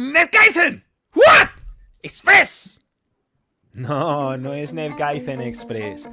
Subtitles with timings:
[0.00, 0.84] ¡Netkaizen!
[1.14, 1.48] ¿What?
[2.02, 2.80] ¡Express!
[3.72, 6.08] No, no es Netkaizen Express.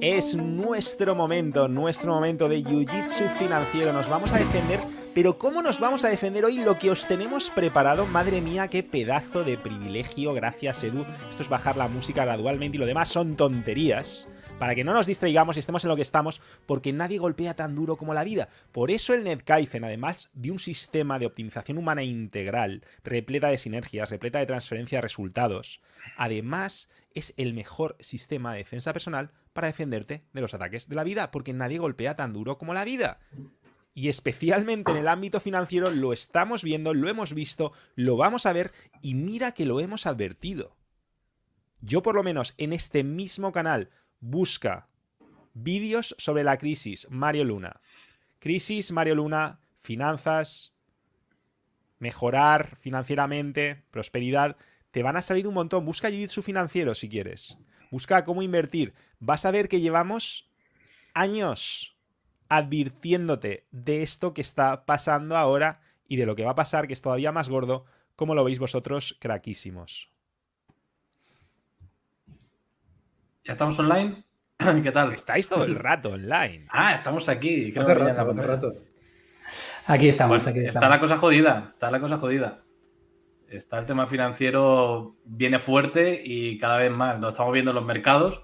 [0.00, 3.92] Es nuestro momento, nuestro momento de Jiu-Jitsu financiero.
[3.92, 4.80] Nos vamos a defender,
[5.14, 8.06] pero ¿cómo nos vamos a defender hoy lo que os tenemos preparado?
[8.06, 10.34] Madre mía, qué pedazo de privilegio.
[10.34, 11.06] Gracias, Edu.
[11.28, 14.28] Esto es bajar la música gradualmente y lo demás son tonterías
[14.58, 17.74] para que no nos distraigamos y estemos en lo que estamos, porque nadie golpea tan
[17.74, 18.48] duro como la vida.
[18.72, 24.10] Por eso el NetKaizen, además de un sistema de optimización humana integral, repleta de sinergias,
[24.10, 25.80] repleta de transferencia de resultados,
[26.16, 31.04] además es el mejor sistema de defensa personal para defenderte de los ataques de la
[31.04, 33.20] vida, porque nadie golpea tan duro como la vida.
[33.94, 38.52] Y especialmente en el ámbito financiero lo estamos viendo, lo hemos visto, lo vamos a
[38.52, 40.76] ver y mira que lo hemos advertido.
[41.80, 44.88] Yo por lo menos en este mismo canal busca
[45.54, 47.80] vídeos sobre la crisis Mario Luna.
[48.38, 50.74] Crisis Mario Luna, finanzas,
[51.98, 54.56] mejorar financieramente, prosperidad.
[54.90, 55.84] Te van a salir un montón.
[55.84, 57.58] Busca jiu financiero si quieres.
[57.90, 58.94] Busca cómo invertir.
[59.18, 60.50] Vas a ver que llevamos
[61.14, 61.96] años
[62.48, 66.92] advirtiéndote de esto que está pasando ahora y de lo que va a pasar, que
[66.92, 70.15] es todavía más gordo, como lo veis vosotros, craquísimos.
[73.46, 74.24] ¿Ya estamos online?
[74.82, 75.12] ¿Qué tal?
[75.12, 76.66] Estáis todo el rato online.
[76.70, 77.72] Ah, estamos aquí.
[77.76, 78.72] Hace rato, hace rato.
[79.86, 80.74] Aquí estamos, aquí estamos.
[80.74, 82.64] Está la cosa jodida, está la cosa jodida.
[83.48, 87.20] Está el tema financiero, viene fuerte y cada vez más.
[87.20, 88.42] Lo estamos viendo en los mercados.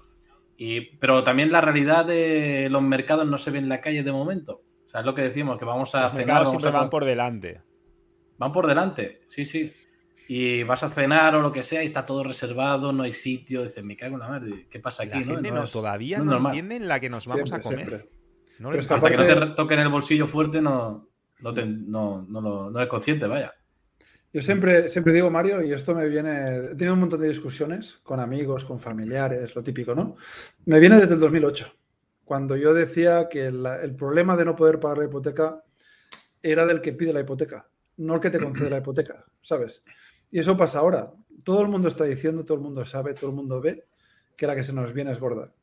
[0.55, 4.11] Y, pero también la realidad de los mercados no se ve en la calle de
[4.13, 4.61] momento.
[4.85, 7.61] O sea, es lo que decimos, que vamos a los Mercados siempre van por delante.
[8.37, 9.73] Van por delante, sí, sí
[10.27, 13.63] y vas a cenar o lo que sea y está todo reservado, no hay sitio,
[13.63, 15.23] dices, me cago en la madre, ¿qué pasa aquí?
[15.23, 15.65] La ¿no?
[15.65, 18.09] todavía no, entienden la que nos vamos a comer.
[18.59, 22.89] No hasta que no te toquen el bolsillo fuerte no, no, te, no, no, eres
[22.89, 23.53] consciente, vaya.
[24.31, 27.99] Yo siempre, siempre digo, Mario, y esto me viene, he tenido un montón de discusiones
[28.03, 30.15] con amigos, con familiares, lo típico, ¿no?
[30.65, 31.71] Me viene desde el 2008,
[32.23, 35.63] cuando yo decía que el problema de no poder pagar la hipoteca
[36.41, 37.67] era del que pide la hipoteca,
[37.97, 39.83] no el que te concede la hipoteca, ¿sabes?
[40.33, 41.13] Y eso pasa ahora.
[41.43, 43.85] Todo el mundo está diciendo, todo el mundo sabe, todo el mundo ve
[44.35, 45.53] que la que se nos viene es gorda.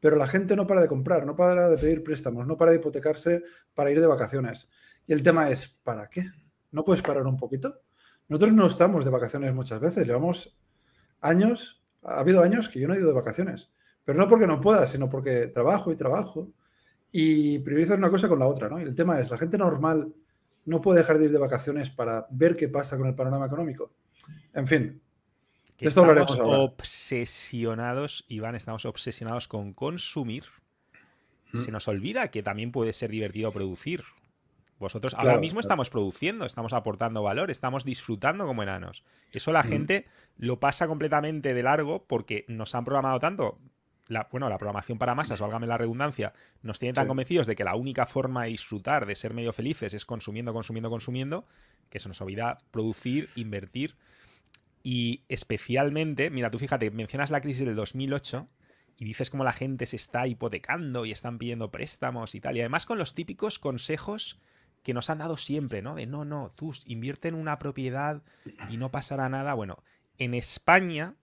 [0.00, 2.78] Pero la gente no para de comprar, no para de pedir préstamos, no para de
[2.78, 3.42] hipotecarse
[3.74, 4.70] para ir de vacaciones.
[5.06, 6.24] Y el tema es, ¿para qué?
[6.70, 7.82] ¿No puedes parar un poquito?
[8.26, 10.58] Nosotros no estamos de vacaciones muchas veces, llevamos
[11.20, 13.74] años, ha habido años que yo no he ido de vacaciones,
[14.06, 16.50] pero no porque no pueda, sino porque trabajo y trabajo
[17.12, 18.80] y priorizar una cosa con la otra, ¿no?
[18.80, 20.14] Y el tema es, la gente normal
[20.64, 23.92] no puede dejar de ir de vacaciones para ver qué pasa con el panorama económico.
[24.52, 25.02] En fin.
[25.78, 30.44] esto estamos obsesionados, Iván, estamos obsesionados con consumir.
[31.52, 31.58] Mm.
[31.58, 34.04] Se nos olvida que también puede ser divertido producir.
[34.78, 39.04] Vosotros ahora mismo estamos produciendo, estamos aportando valor, estamos disfrutando como enanos.
[39.32, 39.66] Eso la mm.
[39.66, 43.58] gente lo pasa completamente de largo porque nos han programado tanto.
[44.06, 47.64] La, bueno, la programación para masas, válgame la redundancia, nos tiene tan convencidos de que
[47.64, 51.46] la única forma de disfrutar, de ser medio felices, es consumiendo, consumiendo, consumiendo,
[51.88, 53.96] que se nos olvida producir, invertir.
[54.86, 58.46] Y especialmente, mira, tú fíjate, mencionas la crisis del 2008
[58.98, 62.56] y dices cómo la gente se está hipotecando y están pidiendo préstamos y tal.
[62.56, 64.38] Y además con los típicos consejos
[64.82, 65.94] que nos han dado siempre, ¿no?
[65.94, 68.22] De no, no, tú invierte en una propiedad
[68.68, 69.54] y no pasará nada.
[69.54, 69.82] Bueno,
[70.18, 71.14] en España,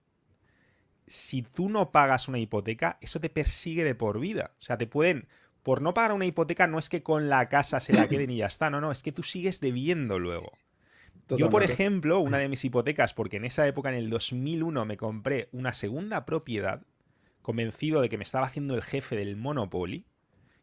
[1.06, 4.50] si tú no pagas una hipoteca, eso te persigue de por vida.
[4.58, 5.28] O sea, te pueden,
[5.62, 8.38] por no pagar una hipoteca, no es que con la casa se la queden y
[8.38, 10.58] ya está, no, no, es que tú sigues debiendo luego.
[11.36, 14.96] Yo, por ejemplo, una de mis hipotecas, porque en esa época, en el 2001, me
[14.96, 16.82] compré una segunda propiedad,
[17.42, 20.06] convencido de que me estaba haciendo el jefe del Monopoly.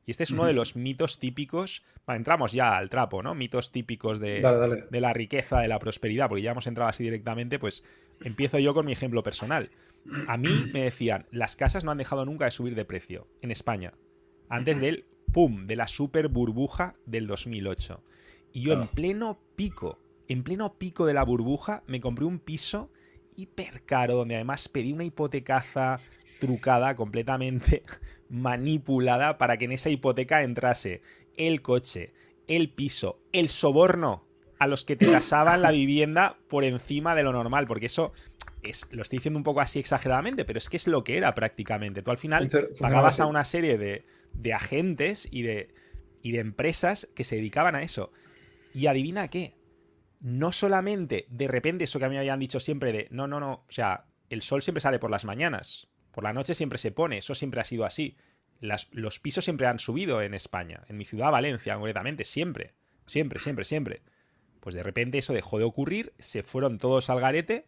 [0.06, 1.84] Y este es uno de los mitos típicos.
[2.07, 3.35] entramos ya al trapo, ¿no?
[3.35, 4.41] Mitos típicos de,
[4.90, 7.59] de la riqueza, de la prosperidad, porque ya hemos entrado así directamente.
[7.59, 7.84] Pues
[8.24, 9.69] empiezo yo con mi ejemplo personal.
[10.28, 13.51] A mí me decían, las casas no han dejado nunca de subir de precio en
[13.51, 13.94] España.
[14.50, 18.03] Antes del pum, de la super burbuja del 2008.
[18.51, 22.92] Y yo en pleno pico en pleno pico de la burbuja, me compré un piso
[23.36, 26.00] hiper caro, donde además pedí una hipotecaza
[26.39, 27.83] trucada, completamente
[28.30, 31.01] manipulada, para que en esa hipoteca entrase
[31.36, 32.13] el coche,
[32.48, 34.25] el piso, el soborno
[34.59, 38.13] a los que te tasaban la vivienda por encima de lo normal, porque eso
[38.62, 41.33] es, lo estoy diciendo un poco así exageradamente, pero es que es lo que era
[41.33, 42.03] prácticamente.
[42.03, 42.50] Tú al final
[42.80, 45.69] pagabas a una serie de, de agentes y de,
[46.21, 48.12] y de empresas que se dedicaban a eso.
[48.75, 49.56] Y adivina qué,
[50.19, 53.39] no solamente de repente eso que a mí me habían dicho siempre de, no, no,
[53.39, 56.92] no, o sea, el sol siempre sale por las mañanas, por la noche siempre se
[56.92, 58.18] pone, eso siempre ha sido así.
[58.60, 62.74] los pisos siempre han subido en España, en mi ciudad Valencia concretamente, siempre,
[63.06, 64.01] siempre, siempre, siempre.
[64.60, 67.65] Pues de repente eso dejó de ocurrir, se fueron todos al garete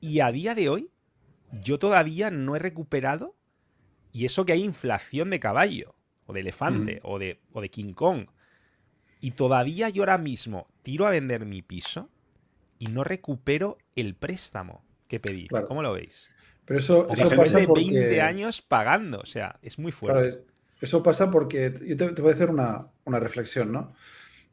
[0.00, 0.90] y a día de hoy
[1.52, 3.34] yo todavía no he recuperado
[4.12, 5.94] y eso que hay inflación de caballo
[6.26, 8.26] o de elefante o, de, o de King Kong.
[9.22, 12.10] Y todavía yo ahora mismo tiro a vender mi piso
[12.80, 15.46] y no recupero el préstamo que pedí.
[15.68, 16.28] ¿Cómo lo veis?
[16.64, 20.44] Pero eso, eso pasa de 20 años pagando, o sea, es muy fuerte.
[20.80, 23.94] eso pasa porque yo te, voy a hacer una, reflexión, ¿no?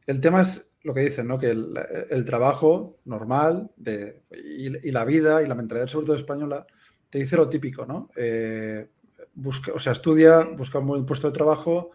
[0.06, 1.39] El tema es lo que dicen, ¿no?
[1.39, 6.68] Que el, trabajo normal de, y, la vida y la mentalidad, sobre todo española,
[7.10, 8.12] te dice lo típico, ¿no?
[8.15, 8.88] Eh,
[9.33, 11.89] busca, o sea, estudia, busca un buen puesto de trabajo,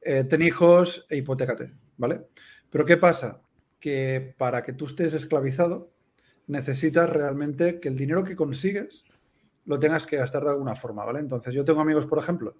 [0.00, 2.26] eh, ten hijos e hipotecate, ¿vale?
[2.70, 3.40] Pero ¿qué pasa?
[3.80, 5.90] Que para que tú estés esclavizado,
[6.46, 9.04] necesitas realmente que el dinero que consigues
[9.64, 11.20] lo tengas que gastar de alguna forma, ¿vale?
[11.20, 12.56] Entonces, yo tengo amigos, por ejemplo,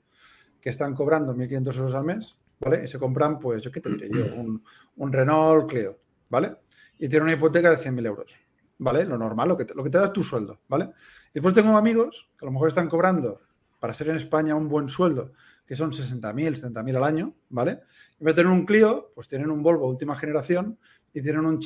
[0.61, 2.85] que están cobrando 1.500 euros al mes, ¿vale?
[2.85, 5.99] Y se compran, pues, yo qué te diré yo, un, Renault Clio,
[6.31, 6.57] ¿vale?
[6.99, 8.35] Y tienen una hipoteca de 100.000 euros,
[8.79, 9.05] ¿vale?
[9.05, 10.91] Lo normal, lo que, te, lo que te da tu sueldo, ¿vale?
[11.31, 13.39] Y después tengo amigos que a lo mejor están cobrando,
[13.79, 15.33] para ser en España un buen sueldo,
[15.67, 17.81] que son 60.000, 70.000 al año, ¿vale?
[18.21, 20.79] Y vez tener un Clio, pues tienen un Volvo última generación
[21.13, 21.61] y tienen un,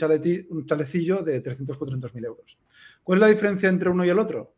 [0.50, 2.58] un chalecillo de 300, 400.000 euros.
[3.02, 4.54] ¿Cuál es la diferencia entre uno y el otro?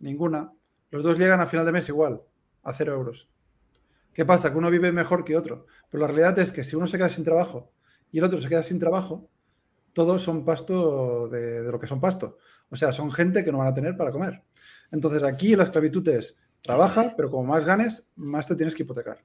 [0.00, 0.52] Ninguna.
[0.90, 2.20] Los dos llegan a final de mes igual,
[2.62, 3.28] a cero euros.
[4.12, 4.50] ¿Qué pasa?
[4.50, 5.66] Que uno vive mejor que otro.
[5.88, 7.72] Pero la realidad es que si uno se queda sin trabajo
[8.10, 9.30] y el otro se queda sin trabajo,
[9.92, 12.38] todos son pasto de, lo que son pasto.
[12.70, 14.42] O sea, son gente que no van a tener para comer.
[14.90, 19.24] Entonces aquí la esclavitud es trabaja, pero como más ganes, más te tienes que hipotecar,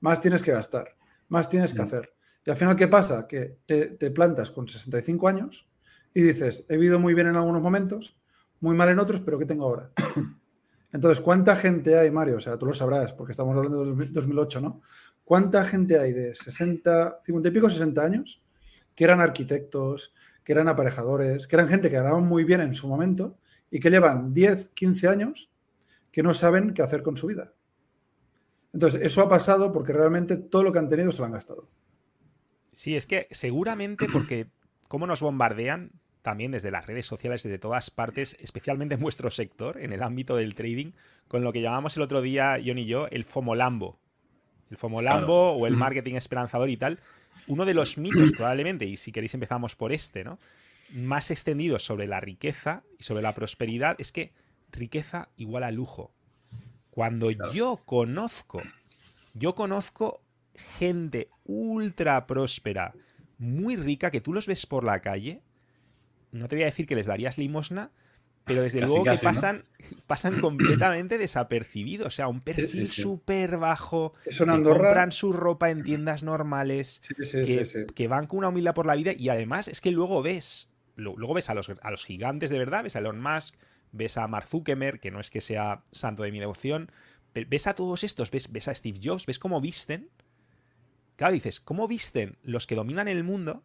[0.00, 0.96] más tienes que gastar,
[1.28, 1.86] más tienes que mm.
[1.86, 2.12] hacer.
[2.44, 3.26] Y al final, ¿qué pasa?
[3.26, 5.68] Que te, te plantas con 65 años
[6.14, 8.16] y dices, he vivido muy bien en algunos momentos,
[8.60, 9.90] muy mal en otros, pero ¿qué tengo ahora?
[10.92, 12.36] Entonces, ¿cuánta gente hay, Mario?
[12.36, 14.80] O sea, tú lo sabrás, porque estamos hablando de 2008, ¿no?
[15.24, 18.42] ¿Cuánta gente hay de 60, 50 y pico, 60 años
[18.94, 22.88] que eran arquitectos, que eran aparejadores, que eran gente que ganaban muy bien en su
[22.88, 23.36] momento
[23.70, 25.50] y que llevan 10, 15 años
[26.16, 27.52] que no saben qué hacer con su vida?
[28.72, 31.68] Entonces, eso ha pasado porque realmente todo lo que han tenido se lo han gastado.
[32.72, 34.46] Sí, es que seguramente porque
[34.88, 35.90] cómo nos bombardean,
[36.22, 40.36] también desde las redes sociales, desde todas partes, especialmente en vuestro sector, en el ámbito
[40.36, 40.92] del trading,
[41.28, 44.00] con lo que llamamos el otro día, John y yo, el FOMOLAMBO.
[44.70, 46.98] El FOMOLAMBO o el marketing esperanzador y tal.
[47.46, 50.38] Uno de los mitos, probablemente, y si queréis empezamos por este, ¿no?
[50.94, 54.32] Más extendido sobre la riqueza y sobre la prosperidad, es que
[54.76, 56.12] riqueza igual a lujo.
[56.90, 58.62] Cuando yo conozco,
[59.34, 60.22] yo conozco
[60.78, 62.94] gente ultra próspera,
[63.38, 65.42] muy rica, que tú los ves por la calle
[66.36, 67.90] no te voy a decir que les darías limosna,
[68.44, 69.62] pero desde luego que pasan,
[70.06, 72.06] pasan completamente desapercibidos.
[72.06, 74.12] O sea, un perfil súper bajo.
[74.24, 77.00] que compran su ropa en tiendas normales.
[77.94, 79.12] que, van con una humildad por la vida.
[79.16, 80.68] Y además es que luego ves.
[80.94, 82.84] Luego ves a los, a los gigantes de verdad.
[82.84, 83.54] Ves a Elon Musk.
[83.92, 86.90] Ves a Mark Zuckerberg, que no es que sea santo de mi devoción.
[87.34, 88.30] Ves a todos estos.
[88.30, 89.26] Ves, ves a Steve Jobs.
[89.26, 90.10] Ves cómo visten.
[91.16, 93.62] Claro, dices, ¿cómo visten los que dominan el mundo?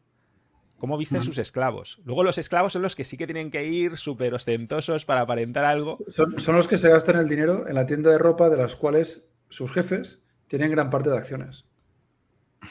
[0.81, 1.99] cómo visten sus esclavos.
[2.05, 5.63] Luego los esclavos son los que sí que tienen que ir súper ostentosos para aparentar
[5.63, 5.99] algo.
[6.37, 9.29] Son, los que se gastan el dinero en la tienda de ropa de las cuales
[9.49, 11.65] sus jefes tienen gran parte de acciones.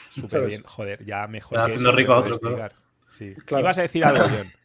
[0.09, 1.57] Súper bien, joder, ya mejor.
[1.57, 2.75] Está haciendo rico a otros, claro.
[3.11, 3.33] Sí.
[3.45, 3.63] Claro.
[3.63, 4.51] Ibas a decir algo, John.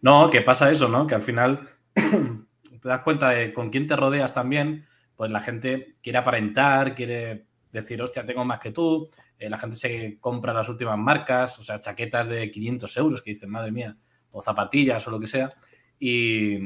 [0.00, 1.08] No, que pasa eso, ¿no?
[1.08, 1.68] Que al final
[2.80, 4.86] te das cuenta de con quién te rodeas también,
[5.16, 9.76] pues la gente quiere aparentar, quiere decir, hostia, tengo más que tú, eh, la gente
[9.76, 13.96] se compra las últimas marcas, o sea, chaquetas de 500 euros que dicen, madre mía,
[14.30, 15.50] o zapatillas o lo que sea.
[15.98, 16.58] Y,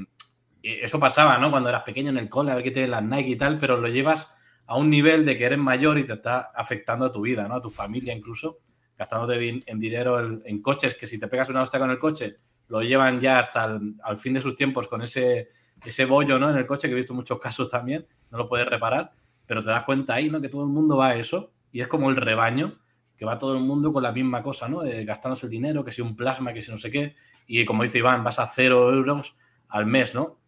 [0.62, 1.50] eso pasaba, ¿no?
[1.50, 3.78] Cuando eras pequeño en el cole, a ver qué tienes las Nike y tal, pero
[3.78, 4.30] lo llevas
[4.66, 7.56] a un nivel de que eres mayor y te está afectando a tu vida, ¿no?
[7.56, 8.60] A tu familia incluso,
[8.96, 12.36] gastándote en dinero en, coches, que si te pegas una hostia con el coche,
[12.72, 15.50] lo llevan ya hasta el, al fin de sus tiempos con ese,
[15.84, 16.50] ese bollo, ¿no?
[16.50, 19.12] En el coche, que he visto muchos casos también, no lo puedes reparar
[19.46, 20.40] pero te das cuenta ahí, ¿no?
[20.40, 22.78] Que todo el mundo va a eso y es como el rebaño,
[23.16, 24.84] que va todo el mundo con la misma cosa, ¿no?
[24.84, 27.82] Eh, gastándose el dinero, que si un plasma, que si no sé qué, y como
[27.82, 29.36] dice Iván, vas a cero euros
[29.68, 30.38] al mes, ¿no?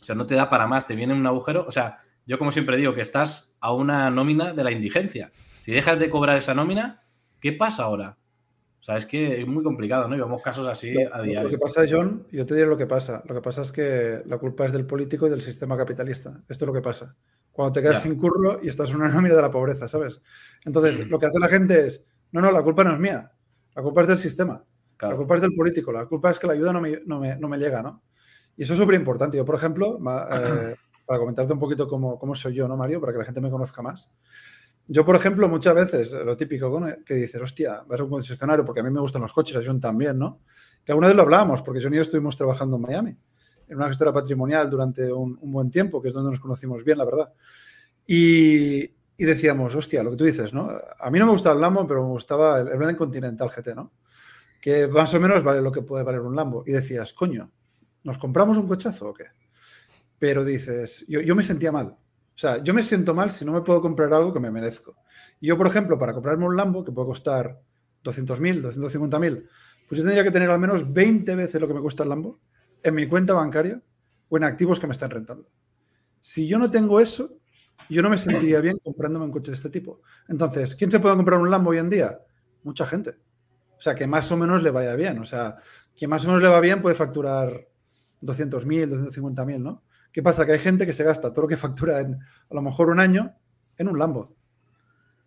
[0.00, 2.52] O sea, no te da para más, te viene un agujero, o sea, yo como
[2.52, 5.32] siempre digo que estás a una nómina de la indigencia.
[5.60, 7.02] Si dejas de cobrar esa nómina,
[7.40, 8.16] ¿qué pasa ahora?
[8.86, 10.14] Sea, es que es muy complicado, ¿no?
[10.14, 11.44] Y vemos casos así a diario.
[11.44, 13.22] Lo que pasa, John, yo te diré lo que pasa.
[13.26, 16.44] Lo que pasa es que la culpa es del político y del sistema capitalista.
[16.48, 17.16] Esto es lo que pasa
[17.56, 20.20] cuando te quedas sin curro y estás en una nómina de la pobreza, ¿sabes?
[20.64, 23.32] Entonces, lo que hace la gente es, no, no, la culpa no es mía,
[23.74, 24.62] la culpa es del sistema,
[25.00, 27.58] la culpa es del político, la culpa es que la ayuda no me, no me,
[27.58, 28.02] llega, ¿no?
[28.56, 29.38] Y eso es súper importante.
[29.38, 30.74] Yo, por ejemplo, eh,
[31.06, 33.00] para comentarte un poquito cómo, cómo, soy yo, ¿no, Mario?
[33.00, 34.10] Para que la gente me conozca más.
[34.88, 38.80] Yo, por ejemplo, muchas veces, lo típico que dices, hostia, vas a un concesionario, porque
[38.80, 40.42] a mí me gustan los coches, a John también, ¿no?
[40.84, 43.16] Que alguna vez lo hablábamos, porque John y yo estuvimos trabajando en Miami,
[43.66, 47.04] en una gestora patrimonial durante un, buen tiempo, que es donde nos conocimos bien, la
[47.04, 47.32] verdad.
[48.06, 50.70] Y, decíamos, hostia, lo que tú dices, ¿no?
[51.00, 53.92] A mí no me gustaba el Lambo, pero me gustaba el, el Continental GT, ¿no?
[54.60, 56.62] Que más o menos vale lo que puede valer un Lambo.
[56.64, 57.50] Y decías, coño,
[58.04, 59.24] ¿nos compramos un cochazo o qué?
[60.18, 61.96] Pero dices, yo me sentía mal
[62.36, 64.94] o sea, yo me siento mal si no me puedo comprar algo que me merezco.
[65.40, 67.58] Yo, por ejemplo, para comprarme un Lambo que puede costar
[68.04, 69.48] 200.000, 250.000,
[69.88, 72.38] pues yo tendría que tener al menos 20 veces lo que me cuesta el Lambo
[72.82, 73.80] en mi cuenta bancaria
[74.28, 75.48] o en activos que me están rentando.
[76.20, 77.38] Si yo no tengo eso,
[77.88, 80.02] yo no me sentiría bien comprándome un coche de este tipo.
[80.28, 82.20] Entonces, ¿quién se puede comprar un Lambo hoy en día?
[82.64, 83.16] Mucha gente.
[83.78, 85.20] O sea, que más o menos le vaya bien.
[85.20, 85.56] O sea,
[85.96, 87.66] quien más o menos le va bien puede facturar
[88.20, 89.85] 200.000, 250.000, ¿no?
[90.16, 90.46] ¿Qué pasa?
[90.46, 93.00] Que hay gente que se gasta todo lo que factura en a lo mejor un
[93.00, 93.34] año
[93.76, 94.34] en un Lambo.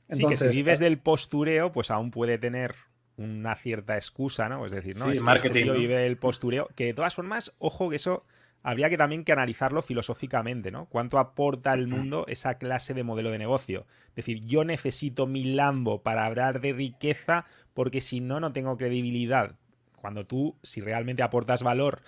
[0.08, 2.74] Entonces, sí, que si vives del postureo, pues aún puede tener
[3.16, 4.66] una cierta excusa, ¿no?
[4.66, 5.12] Es decir, ¿no?
[5.12, 5.66] es marketing.
[5.66, 6.70] Que vive del postureo.
[6.74, 8.26] Que de todas formas, ojo que eso
[8.64, 10.88] habría que también que analizarlo filosóficamente, ¿no?
[10.88, 13.86] ¿Cuánto aporta al mundo esa clase de modelo de negocio?
[14.08, 18.76] Es decir, yo necesito mi Lambo para hablar de riqueza porque si no, no tengo
[18.76, 19.56] credibilidad.
[19.98, 22.02] Cuando tú, si realmente aportas valor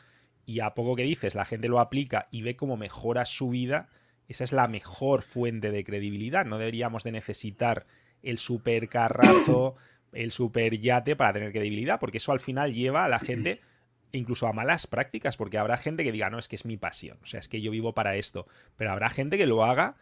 [0.52, 3.90] y a poco que dices la gente lo aplica y ve cómo mejora su vida,
[4.28, 6.46] esa es la mejor fuente de credibilidad.
[6.46, 7.86] No deberíamos de necesitar
[8.22, 9.76] el supercarrazo,
[10.12, 13.62] el super yate para tener credibilidad, porque eso al final lleva a la gente
[14.12, 17.18] incluso a malas prácticas, porque habrá gente que diga, no, es que es mi pasión,
[17.24, 19.96] o sea, es que yo vivo para esto, pero habrá gente que lo haga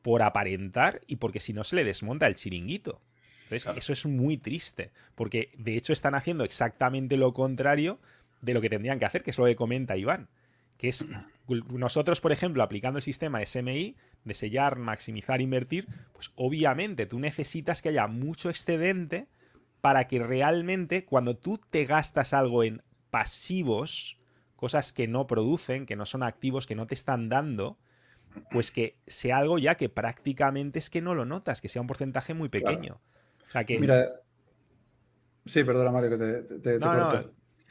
[0.00, 3.02] por aparentar y porque si no se le desmonta el chiringuito.
[3.44, 8.00] Entonces, eso es muy triste, porque de hecho están haciendo exactamente lo contrario
[8.42, 10.28] de lo que tendrían que hacer, que es lo que comenta Iván.
[10.76, 11.06] Que es
[11.48, 17.82] nosotros, por ejemplo, aplicando el sistema SMI de sellar, maximizar, invertir, pues obviamente tú necesitas
[17.82, 19.28] que haya mucho excedente
[19.80, 24.18] para que realmente cuando tú te gastas algo en pasivos,
[24.56, 27.78] cosas que no producen, que no son activos, que no te están dando,
[28.50, 31.88] pues que sea algo ya que prácticamente es que no lo notas, que sea un
[31.88, 33.00] porcentaje muy pequeño.
[33.48, 33.78] O sea que...
[33.78, 34.12] Mira,
[35.44, 36.78] sí, perdona Mario que te,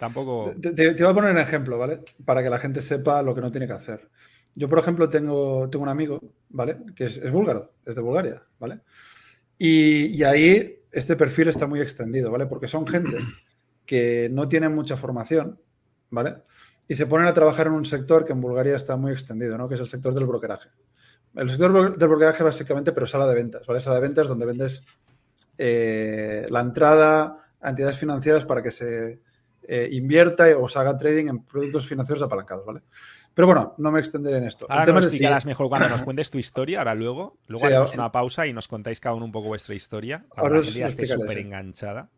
[0.02, 0.52] Tampoco.
[0.60, 2.02] Te, voy a poner un ejemplo, ¿vale?
[2.26, 4.10] Para que la gente sepa lo que no tiene que hacer.
[4.56, 6.78] Yo, por ejemplo, tengo, tengo un amigo, ¿vale?
[6.96, 8.80] Que es, búlgaro, es de Bulgaria, ¿vale?
[9.60, 12.48] Y, ahí este perfil está muy extendido, ¿vale?
[12.48, 13.16] Porque son gente
[13.86, 15.62] que no tiene mucha formación,
[16.10, 16.38] ¿vale?
[16.88, 19.70] Y se ponen a trabajar en un sector que en Bulgaria está muy extendido, ¿no?
[19.70, 20.70] Que es el sector del brokeraje.
[21.36, 23.80] El sector del brokeraje básicamente, pero sala de ventas, ¿vale?
[23.80, 24.84] Sala de ventas donde vendes
[25.60, 29.22] eh, la entrada a entidades financieras para que se
[29.74, 32.82] eh, invierta o se haga trading en productos financieros apalancados, ¿vale?
[33.34, 34.66] Pero bueno, no me extenderé en esto.
[34.68, 37.38] Ahora nos explicarás mejor cuando nos cuentes tu historia, ahora luego.
[37.48, 40.26] Luego haremos una pausa y nos contáis cada uno un poco vuestra historia.
[40.36, 42.10] Ahora que día esté súper enganchada.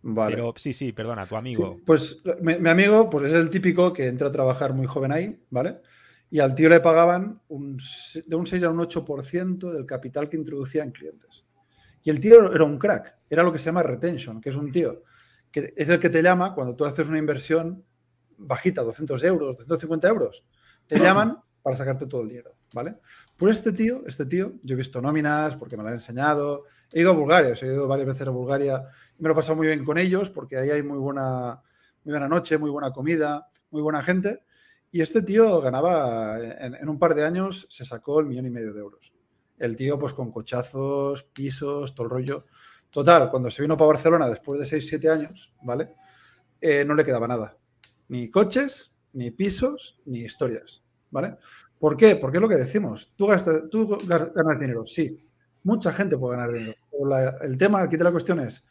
[0.00, 0.36] Vale.
[0.36, 1.78] Pero sí, sí, perdona, tu amigo.
[1.84, 5.82] pues mi, amigo pues, es el típico que entra a trabajar muy joven ahí, ¿vale?
[6.30, 7.78] Y al tío le pagaban un,
[8.24, 11.44] de un 6 a un 8% del capital que introducía en clientes.
[12.02, 14.72] Y el tío era un crack, era lo que se llama retention, que es un
[14.72, 15.02] tío
[15.62, 17.84] que es el que te llama cuando tú haces una inversión
[18.36, 20.44] bajita, 200 euros, 250 euros,
[20.86, 22.96] te llaman para sacarte todo el dinero, ¿vale?
[23.36, 27.00] Por este tío, este tío, yo he visto nóminas porque me lo han enseñado, he
[27.00, 28.84] ido a Bulgaria, he ido varias veces a Bulgaria
[29.18, 31.60] y me lo he pasado muy bien con ellos porque ahí hay muy buena,
[32.04, 34.42] muy buena noche, muy buena comida, muy buena gente.
[34.90, 38.50] Y este tío ganaba, en, en un par de años, se sacó el millón y
[38.50, 39.12] medio de euros.
[39.58, 42.46] El tío, pues con cochazos, pisos, todo el rollo.
[42.98, 45.94] Total, cuando se vino para Barcelona después de 6-7 años, ¿vale?
[46.60, 47.56] Eh, no le quedaba nada.
[48.08, 51.36] Ni coches, ni pisos, ni historias, ¿vale?
[51.78, 52.16] ¿Por qué?
[52.16, 53.12] Porque es lo que decimos.
[53.14, 53.66] Tú, gastas,
[54.02, 55.24] ganas dinero, sí.
[55.62, 56.74] Mucha gente puede ganar dinero.
[57.42, 58.64] el tema aquí de la cuestión es,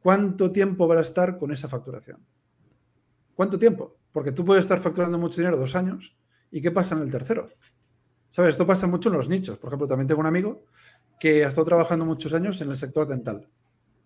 [0.00, 2.24] ¿cuánto tiempo va a estar con esa facturación?
[3.34, 3.96] ¿Cuánto tiempo?
[4.12, 6.16] Porque tú puedes estar facturando mucho dinero dos años
[6.52, 7.48] y ¿qué pasa en el tercero?
[8.28, 8.50] ¿Sabes?
[8.50, 9.58] Esto pasa mucho en los nichos.
[9.58, 10.66] Por ejemplo, también tengo un amigo
[11.18, 13.48] que ha estado trabajando muchos años en el sector dental.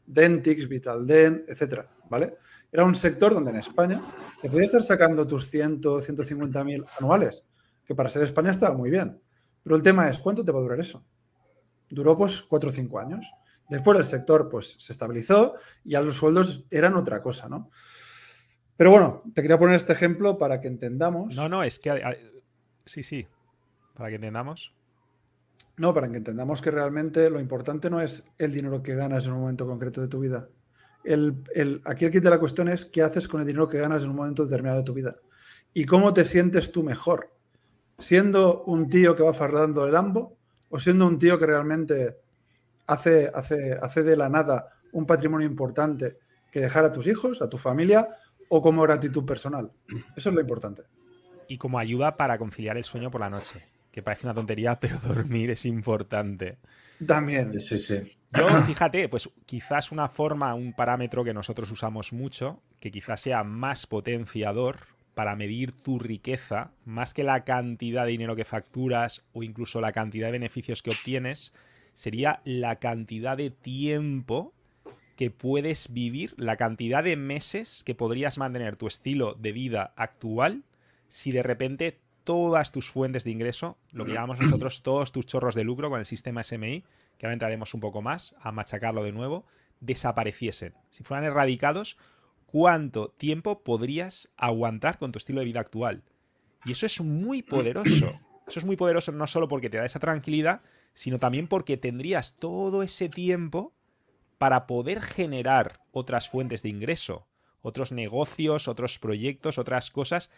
[0.06, 2.36] Dentix, Vitalden, etcétera, ¿vale?
[2.70, 4.02] Era un sector donde en España
[4.40, 7.46] te podías estar sacando tus 100, 150 mil anuales,
[7.84, 9.20] que para ser España estaba muy bien.
[9.62, 11.04] Pero el tema es, ¿cuánto te va a durar eso?
[11.88, 13.26] Duró pues 4 o 5 años.
[13.68, 17.70] Después el sector pues se estabilizó y ya los sueldos eran otra cosa, ¿no?
[18.76, 21.34] Pero bueno, te quería poner este ejemplo para que entendamos.
[21.34, 22.00] No, no, es que...
[22.84, 23.26] Sí, sí,
[23.94, 24.75] para que entendamos.
[25.78, 29.33] No, para que entendamos que realmente lo importante no es el dinero que ganas en
[29.33, 30.49] un momento concreto de tu vida.
[31.04, 31.45] El,
[31.85, 34.11] aquí el kit de la cuestión es qué haces con el dinero que ganas en
[34.11, 35.16] un momento determinado de tu vida.
[35.75, 37.33] Y cómo te sientes tú mejor.
[37.99, 40.37] Siendo un tío que va fardando el ambo
[40.68, 42.16] o siendo un tío que realmente
[42.87, 46.18] hace, hace, hace de la nada un patrimonio importante
[46.50, 48.09] que dejar a tus hijos, a tu familia
[48.49, 49.71] o como gratitud personal.
[50.16, 50.85] Eso es lo importante.
[51.49, 53.62] Y como ayuda para conciliar el sueño por la noche,
[53.97, 56.59] que parece una tontería, pero dormir es importante.
[57.07, 57.59] También.
[57.59, 58.12] Sí, sí.
[58.31, 63.43] Yo, fíjate, pues quizás una forma, un parámetro que nosotros usamos mucho, que quizás sea
[63.43, 64.81] más potenciador
[65.15, 69.93] para medir tu riqueza, más que la cantidad de dinero que facturas o incluso la
[69.93, 71.55] cantidad de beneficios que obtienes,
[71.95, 74.53] sería la cantidad de tiempo
[75.17, 80.65] que puedes vivir, la cantidad de meses que podrías mantener tu estilo de vida actual
[81.09, 85.54] si de repente todas tus fuentes de ingreso, lo que llamamos nosotros todos tus chorros
[85.54, 86.85] de lucro con el sistema SMI,
[87.16, 89.47] que ahora entraremos un poco más a machacarlo de nuevo,
[89.78, 90.75] desapareciesen.
[90.90, 91.97] Si fueran erradicados,
[92.47, 96.02] ¿cuánto tiempo podrías aguantar con tu estilo de vida actual?
[96.64, 98.21] Y eso es muy poderoso.
[98.47, 100.62] Eso es muy poderoso no solo porque te da esa tranquilidad,
[100.95, 103.75] sino también porque tendrías todo ese tiempo
[104.38, 107.26] para poder generar otras fuentes de ingreso,
[107.66, 110.30] otros negocios, otros proyectos, otras cosas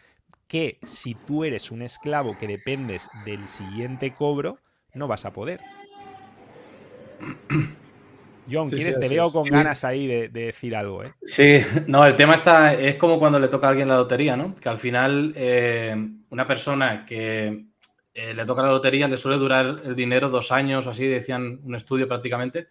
[0.47, 4.61] que si tú eres un esclavo que dependes del siguiente cobro,
[4.94, 5.61] no vas a poder.
[8.50, 8.99] John, ¿quieres?
[8.99, 11.12] te veo con ganas ahí de, decir algo, ¿eh?
[11.23, 14.54] Sí, no, el tema está, es como cuando le toca a alguien la lotería, ¿no?
[14.54, 15.94] Que al final eh,
[16.30, 17.66] una persona que
[18.14, 21.61] eh, le toca la lotería le suele durar el dinero dos años o así, decían
[21.62, 22.68] un estudio prácticamente,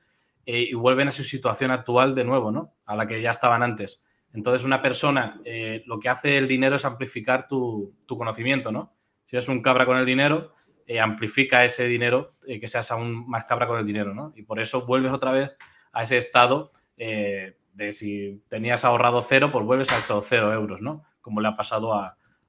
[0.48, 2.74] eh, y vuelven a su situación actual de nuevo, ¿no?
[2.88, 4.02] A la que ya estaban antes.
[4.38, 5.42] Entonces, una persona,
[5.86, 8.94] lo que hace el dinero es amplificar tu, tu conocimiento, ¿no?
[9.26, 10.54] Si eres un cabra con el dinero,
[10.90, 14.32] eh, amplifica ese dinero, eh, que seas aún más cabra con el dinero, ¿no?
[14.38, 15.54] Y por eso vuelves otra vez
[15.92, 20.80] a ese estado eh, de si tenías ahorrado cero, pues vuelves a esos cero euros,
[20.80, 21.04] ¿no?
[21.20, 21.94] Como le ha pasado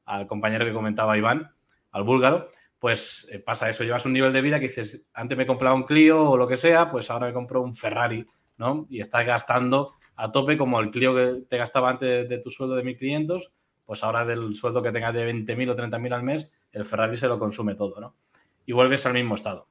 [0.05, 1.51] al compañero que comentaba Iván,
[1.91, 5.75] al búlgaro, pues pasa eso, llevas un nivel de vida que dices, antes me compraba
[5.75, 8.25] un Clio o lo que sea, pues ahora me compro un Ferrari,
[8.57, 8.85] ¿no?
[8.89, 12.77] Y estás gastando a tope como el Clio que te gastaba antes de tu sueldo
[12.77, 13.51] de 1.500,
[13.87, 17.27] pues ahora del sueldo que tengas de 20.000 o 30.000 al mes, el Ferrari se
[17.27, 18.15] lo consume todo, ¿no?
[18.69, 19.67] y vuelves al mismo estado.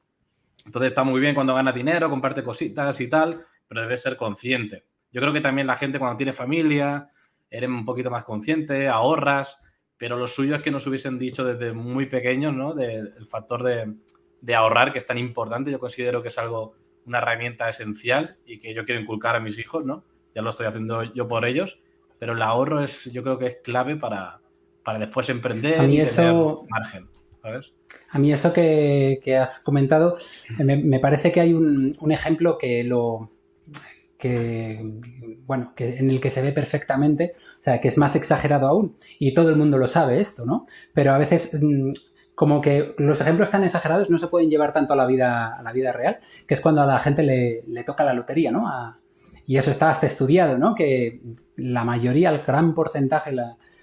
[0.66, 4.86] Entonces está muy bien cuando gana dinero, comparte cositas y tal, pero debes ser consciente.
[5.12, 7.08] Yo creo que también la gente cuando tiene familia,
[7.48, 9.60] eres un poquito más consciente, ahorras,
[9.98, 12.74] pero lo suyo es que nos hubiesen dicho desde muy pequeños, ¿no?
[12.74, 15.70] Del factor de, ahorrar, que es tan importante.
[15.70, 16.74] Yo considero que es algo,
[17.06, 20.06] una herramienta esencial y que yo quiero inculcar a mis hijos, ¿no?
[20.38, 21.80] Ya lo estoy haciendo yo por ellos,
[22.20, 24.40] pero el ahorro es, yo creo que es clave para,
[24.84, 26.36] para después emprender y tener
[26.70, 27.10] margen.
[28.12, 30.16] A mí eso que, has comentado,
[30.60, 33.32] me, parece que hay un, ejemplo que lo...
[34.20, 34.80] Que,
[35.48, 38.96] bueno, que en el que se ve perfectamente, o sea, que es más exagerado aún,
[39.18, 40.68] y todo el mundo lo sabe esto, ¿no?
[40.94, 41.94] Pero a veces mm,
[42.36, 45.64] como que los ejemplos tan exagerados no se pueden llevar tanto a la vida, a
[45.64, 48.68] la vida real, que es cuando a la gente le, toca la lotería, ¿no?
[49.48, 50.76] Y eso está hasta estudiado, ¿no?
[50.76, 51.22] Que
[51.56, 53.34] la mayoría, el gran porcentaje,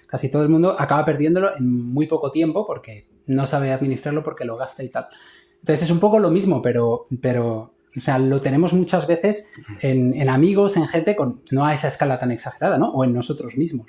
[0.05, 4.45] casi todo el mundo acaba perdiéndolo en muy poco tiempo porque no sabe administrarlo porque
[4.45, 5.07] lo gasta y tal.
[5.55, 9.51] Entonces es un poco lo mismo, pero, pero o sea, lo tenemos muchas veces
[9.81, 12.91] en, amigos, en gente con no a esa escala tan exagerada, ¿no?
[12.91, 13.87] O en nosotros mismos.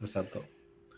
[0.00, 0.44] Exacto.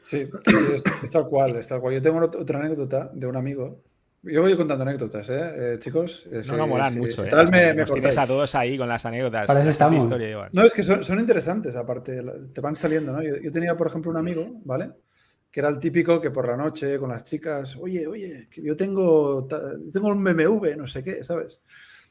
[0.02, 0.26] Sí,
[0.74, 1.92] es, tal cual, es tal cual.
[1.92, 3.82] Yo tengo otra anécdota de un amigo.
[4.26, 6.26] Yo voy contando anécdotas, ¿eh, eh chicos?
[6.30, 7.24] Eh, no, no molan mucho.
[7.24, 7.28] ¿eh?
[7.28, 9.46] Tal me, me a todos ahí con las anécdotas.
[9.46, 10.06] Para eso estamos.
[10.52, 13.22] no, es que son, interesantes, aparte, te van saliendo, ¿no?
[13.22, 14.90] yo, tenía, por ejemplo, un amigo, ¿vale?
[15.50, 18.76] que era el típico que por la noche con las chicas, oye, oye, que yo
[18.76, 19.46] tengo,
[19.90, 21.62] tengo un BMW, no sé qué, ¿sabes?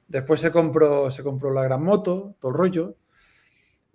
[0.08, 2.98] Después se compró, se compró la gran moto, todo el rollo,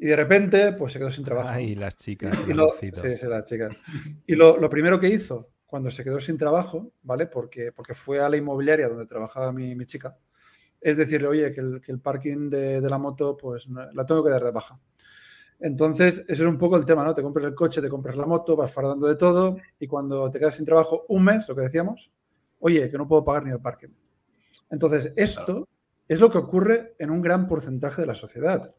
[0.03, 1.51] y de repente, pues se quedó sin trabajo.
[1.51, 2.43] Ay, las chicas.
[2.49, 3.77] Y lo, sí, sí, las chicas.
[4.27, 7.27] Y lo, primero que hizo cuando se quedó sin trabajo, ¿vale?
[7.27, 10.19] Porque, porque fue a la inmobiliaria donde trabajaba mi, mi chica,
[10.81, 14.25] es decirle, oye, que el, que el parking de, de, la moto, pues la tengo
[14.25, 14.81] que dar de baja.
[15.61, 17.15] Entonces, ese es un poco el tema, ¿no?
[17.15, 20.39] Te compras el coche, te compras la moto, vas fardando de todo y cuando te
[20.39, 22.11] quedas sin trabajo un mes, lo que decíamos,
[22.61, 23.91] oye, que no puedo pagar ni el parque.
[24.71, 25.69] Entonces, esto
[26.09, 28.75] es lo que ocurre en un gran porcentaje de la sociedad.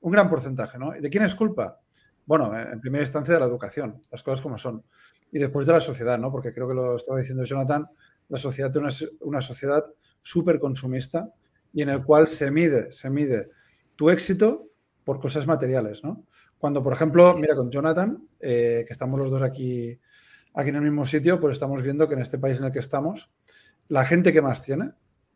[0.00, 0.92] Un gran porcentaje, ¿no?
[0.92, 1.80] ¿De quién es culpa?
[2.24, 4.84] Bueno, en primera instancia de la educación, las cosas como son.
[5.32, 6.30] Y después de la sociedad, ¿no?
[6.30, 7.88] Porque creo que lo estaba diciendo Jonathan,
[8.28, 9.84] la sociedad es una, una sociedad
[10.22, 11.32] súper consumista
[11.72, 13.50] y en el cual se mide, se mide
[13.96, 14.68] tu éxito
[15.04, 16.24] por cosas materiales, ¿no?
[16.58, 19.98] Cuando, por ejemplo, mira, con Jonathan, eh, que estamos los dos aquí,
[20.54, 22.78] aquí en el mismo sitio, pues estamos viendo que en este país en el que
[22.78, 23.30] estamos,
[23.88, 24.92] la gente que más tiene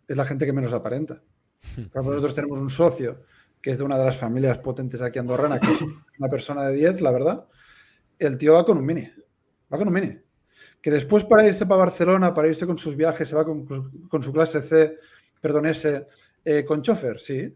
[0.07, 1.21] es la gente que menos aparenta.
[1.95, 3.25] nosotros tenemos un socio
[3.61, 6.77] que es de una de las familias potentes aquí andorrana, que es una persona de
[6.77, 7.49] 10, la verdad.
[8.21, 9.11] El tío va con un mini,
[9.73, 10.19] va con un mini.
[10.81, 14.33] Que después para irse para Barcelona, para irse con sus viajes, se va con, su
[14.33, 14.97] clase C
[15.41, 16.07] perdón, ese
[16.45, 17.55] eh, con chofer, sí,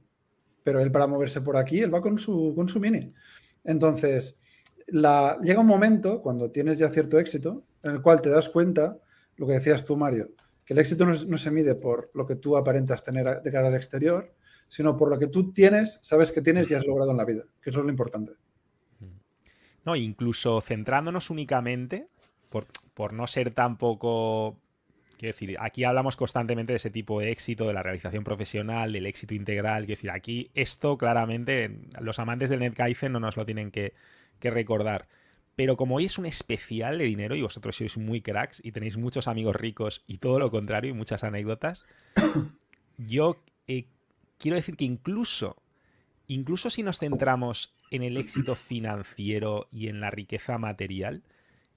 [0.62, 3.12] pero él para moverse por aquí, él va con su, con su mini.
[3.64, 4.38] Entonces,
[4.86, 8.98] llega un momento cuando tienes ya cierto éxito en el cual te das cuenta,
[9.36, 10.30] lo que decías tú, Mario,
[10.64, 13.68] que el éxito no, no se mide por lo que tú aparentas tener de cara
[13.68, 14.34] al exterior,
[14.68, 17.44] sino por lo que tú tienes, sabes que tienes y has logrado en la vida,
[17.60, 18.32] que eso es lo importante.
[19.84, 22.08] No, incluso centrándonos únicamente,
[22.48, 24.56] por, por no ser tampoco
[25.20, 29.04] Quiero decir, aquí hablamos constantemente de ese tipo de éxito, de la realización profesional, del
[29.04, 29.84] éxito integral.
[29.84, 33.92] Quiero decir, aquí esto claramente los amantes del NetKaizen no nos lo tienen que,
[34.40, 35.08] recordar.
[35.56, 38.96] Pero como hoy es un especial de dinero y vosotros sois muy cracks y tenéis
[38.96, 41.84] muchos amigos ricos y todo lo contrario y muchas anécdotas,
[42.96, 43.84] yo eh,
[44.38, 45.62] quiero decir que incluso,
[46.28, 51.22] incluso si nos centramos en el éxito financiero y en la riqueza material,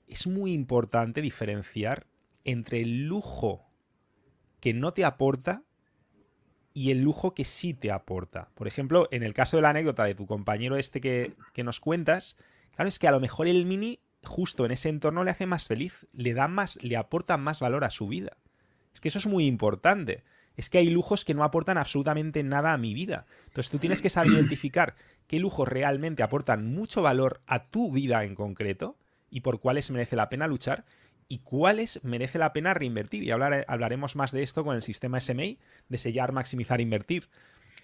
[0.08, 2.08] es muy importante diferenciar
[2.43, 3.65] entre el lujo
[4.60, 5.63] que no te aporta
[6.73, 8.49] y el lujo que sí te aporta.
[8.56, 11.80] Por ejemplo, en el caso de la anécdota de tu compañero este que, que, nos
[11.80, 12.38] cuentas,
[12.76, 15.67] claro, es que a lo mejor el mini justo en ese entorno le hace más
[15.67, 18.38] feliz, le da más, le aporta más valor a su vida.
[18.93, 20.23] Es que eso es muy importante.
[20.56, 23.26] Es que hay lujos que no aportan absolutamente nada a mi vida.
[23.45, 24.95] Entonces tú tienes que saber identificar
[25.27, 28.97] qué lujos realmente aportan mucho valor a tu vida en concreto
[29.29, 30.86] y por cuáles merece la pena luchar
[31.27, 33.23] y cuáles merece la pena reinvertir.
[33.23, 35.55] Y hablaremos más de esto con el sistema SMA,
[35.89, 37.29] de sellar, maximizar, invertir.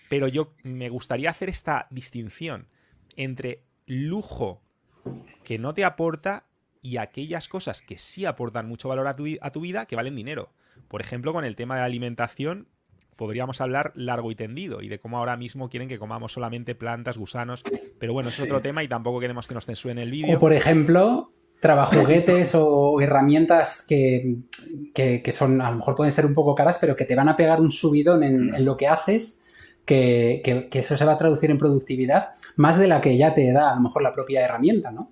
[0.09, 2.67] Pero yo me gustaría hacer esta distinción
[3.15, 4.61] entre lujo
[5.43, 6.45] que no te aporta
[6.81, 10.15] y aquellas cosas que sí aportan mucho valor a tu, a tu vida que valen
[10.15, 10.51] dinero.
[10.87, 12.67] Por ejemplo, con el tema de la alimentación,
[13.19, 17.17] podríamos hablar largo y tendido y de cómo ahora mismo quieren que comamos solamente plantas,
[17.17, 17.63] gusanos,
[17.99, 20.37] pero bueno, es otro tema y tampoco queremos que nos censuren el vídeo.
[20.37, 24.37] O por ejemplo, trabajuguetes o herramientas que,
[24.93, 27.35] que, son, a lo mejor pueden ser un poco caras, pero que te van a
[27.35, 29.43] pegar un subidón en, en lo que haces,
[29.83, 33.51] que, que, eso se va a traducir en productividad, más de la que ya te
[33.51, 35.11] da a lo mejor la propia herramienta, ¿no?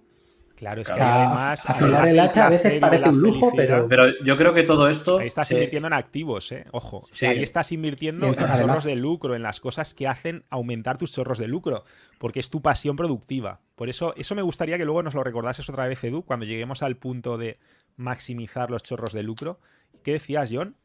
[0.58, 1.70] Claro, es que además.
[1.70, 3.88] Afilar el hacha a veces parece un lujo, pero.
[3.88, 5.20] Pero yo creo que todo esto.
[5.20, 6.66] Ahí estás invirtiendo en activos, ¿eh?
[6.72, 7.00] Ojo.
[7.22, 11.38] ahí estás invirtiendo en chorros de lucro, en las cosas que hacen aumentar tus chorros
[11.38, 11.84] de lucro,
[12.18, 13.62] porque es tu pasión productiva.
[13.76, 16.82] Por eso, eso me gustaría que luego nos lo recordases otra vez, Edu, cuando lleguemos
[16.82, 17.60] al punto de
[17.96, 19.60] maximizar los chorros de lucro.
[20.04, 20.76] ¿Qué decías, John?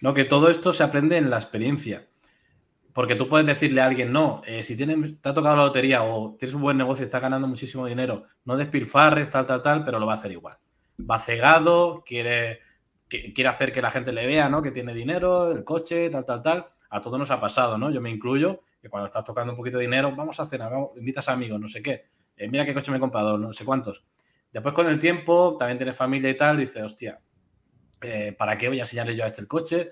[0.00, 2.08] No, que todo esto se aprende en la experiencia.
[2.94, 6.36] Porque tú puedes decirle a alguien, no, eh, si te ha tocado la lotería o
[6.38, 10.06] tienes un buen negocio estás ganando muchísimo dinero, no despilfarres, tal, tal, tal, pero lo
[10.06, 10.56] va a hacer igual.
[11.10, 12.60] Va cegado, quiere,
[13.08, 14.62] quiere hacer que la gente le vea, ¿no?
[14.62, 16.66] Que tiene dinero, el coche, tal, tal, tal.
[16.88, 17.90] A todos nos ha pasado, ¿no?
[17.90, 21.28] Yo me incluyo, que cuando estás tocando un poquito de dinero, vamos a cenar, invitas
[21.28, 22.04] a amigos, no sé qué.
[22.36, 24.04] Eh, mira qué coche me he comprado, no sé cuántos.
[24.52, 27.20] Después con el tiempo, también tienes familia y tal, dices, hostia,
[28.00, 29.90] eh, ¿para qué voy a enseñarle yo a este el coche?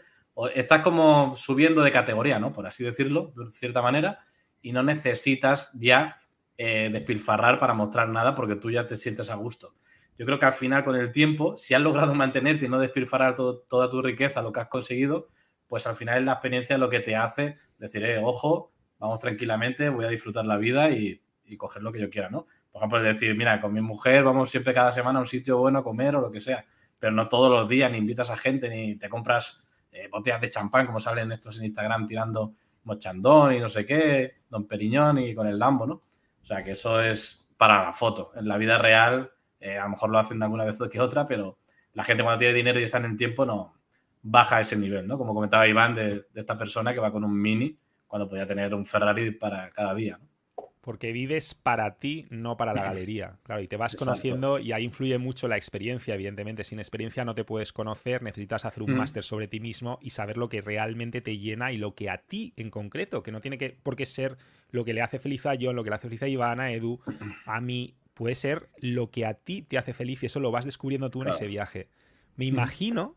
[0.54, 2.52] Estás como subiendo de categoría, ¿no?
[2.52, 4.20] Por así decirlo, de cierta manera,
[4.60, 6.20] y no necesitas ya
[6.56, 9.74] eh, despilfarrar para mostrar nada porque tú ya te sientes a gusto.
[10.18, 13.34] Yo creo que al final, con el tiempo, si has logrado mantenerte y no despilfarrar
[13.34, 15.28] toda tu riqueza, lo que has conseguido,
[15.66, 19.88] pues al final es la experiencia lo que te hace decir, eh, ojo, vamos tranquilamente,
[19.88, 22.46] voy a disfrutar la vida y, y coger lo que yo quiera, ¿no?
[22.70, 25.80] Por ejemplo, decir, mira, con mi mujer vamos siempre cada semana a un sitio bueno
[25.80, 26.64] a comer o lo que sea,
[26.98, 30.48] pero no todos los días, ni invitas a gente, ni te compras eh, botellas de
[30.48, 35.34] champán, como salen estos en Instagram tirando mochandón y no sé qué, Don Periñón y
[35.34, 35.94] con el Lambo, ¿no?
[35.94, 38.32] O sea, que eso es para la foto.
[38.34, 41.24] En la vida real, eh, a lo mejor lo hacen de alguna vez que otra,
[41.26, 41.58] pero
[41.92, 43.74] la gente cuando tiene dinero y está en tiempo no
[44.22, 45.18] baja ese nivel, ¿no?
[45.18, 47.76] Como comentaba Iván de, de esta persona que va con un Mini
[48.06, 50.31] cuando podía tener un Ferrari para cada día, ¿no?
[50.82, 53.38] Porque vives para ti, no para la galería.
[53.44, 56.64] Claro, y te vas conociendo y ahí influye mucho la experiencia, evidentemente.
[56.64, 58.96] Sin experiencia no te puedes conocer, necesitas hacer un mm.
[58.96, 62.18] máster sobre ti mismo y saber lo que realmente te llena y lo que a
[62.18, 64.36] ti en concreto, que no tiene que, por qué ser
[64.70, 66.72] lo que le hace feliz a John, lo que le hace feliz a Ivana, a
[66.72, 67.00] Edu,
[67.46, 70.64] a mí, puede ser lo que a ti te hace feliz y eso lo vas
[70.64, 71.88] descubriendo tú en ese viaje.
[72.36, 73.16] Me imagino,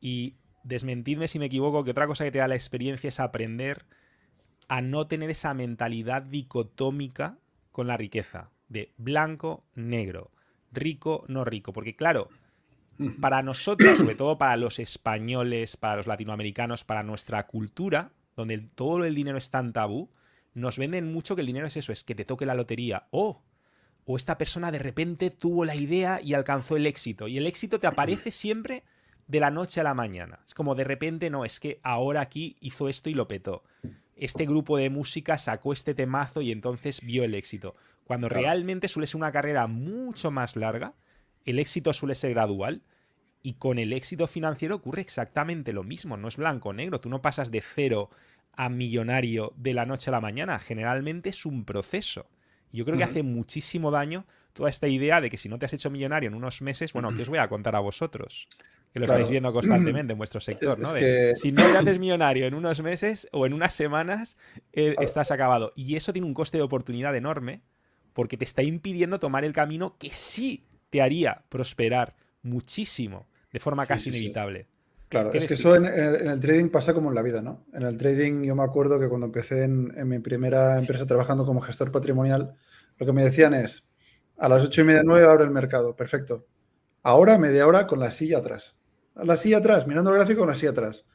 [0.00, 3.86] y desmentidme si me equivoco, que otra cosa que te da la experiencia es aprender
[4.68, 7.38] a no tener esa mentalidad dicotómica
[7.72, 10.30] con la riqueza, de blanco, negro,
[10.72, 11.72] rico, no rico.
[11.72, 12.28] Porque claro,
[13.20, 19.04] para nosotros, sobre todo para los españoles, para los latinoamericanos, para nuestra cultura, donde todo
[19.04, 20.10] el dinero es tan tabú,
[20.54, 23.08] nos venden mucho que el dinero es eso, es que te toque la lotería.
[23.10, 23.42] O,
[24.04, 27.26] o esta persona de repente tuvo la idea y alcanzó el éxito.
[27.26, 28.84] Y el éxito te aparece siempre
[29.26, 30.40] de la noche a la mañana.
[30.46, 33.64] Es como de repente, no, es que ahora aquí hizo esto y lo petó
[34.16, 37.74] este grupo de música sacó este temazo y entonces vio el éxito.
[38.04, 40.94] Cuando realmente suele ser una carrera mucho más larga,
[41.44, 42.82] el éxito suele ser gradual
[43.42, 47.10] Y con el éxito financiero ocurre exactamente lo mismo, no es blanco o negro, tú
[47.10, 48.08] no pasas de cero
[48.52, 52.26] a millonario de la noche a la mañana, generalmente es un proceso.
[52.72, 54.24] Yo creo que hace muchísimo daño
[54.54, 57.12] toda esta idea de que si no te has hecho millonario en unos meses, bueno,
[57.12, 58.48] ¿qué os voy a contar a vosotros?
[58.94, 60.88] Que lo estáis viendo constantemente en vuestro sector, ¿no?
[61.34, 64.38] Si no te haces millonario en unos meses o en unas semanas,
[64.72, 65.72] eh, estás acabado.
[65.76, 67.60] Y eso tiene un coste de oportunidad enorme
[68.14, 73.84] porque te está impidiendo tomar el camino que sí te haría prosperar muchísimo de forma
[73.84, 74.68] casi inevitable.
[75.08, 77.64] Claro, es que eso en, el trading pasa como en la vida, ¿no?
[77.72, 81.60] En el trading yo me acuerdo que cuando empecé en, mi primera empresa trabajando como
[81.60, 82.54] gestor patrimonial,
[82.98, 83.86] lo que me decían es,
[84.38, 86.46] a las ocho y media, nueve abre el mercado, perfecto.
[87.02, 88.76] Ahora media hora con la silla atrás.
[89.14, 91.06] La silla atrás, mirando el gráfico la silla atrás.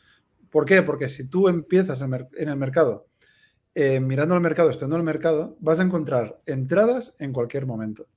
[0.49, 0.81] ¿Por qué?
[0.83, 3.07] Porque si tú empiezas en, el mercado,
[3.75, 8.07] eh, mirando el mercado, estando en el mercado, vas a encontrar entradas en cualquier momento.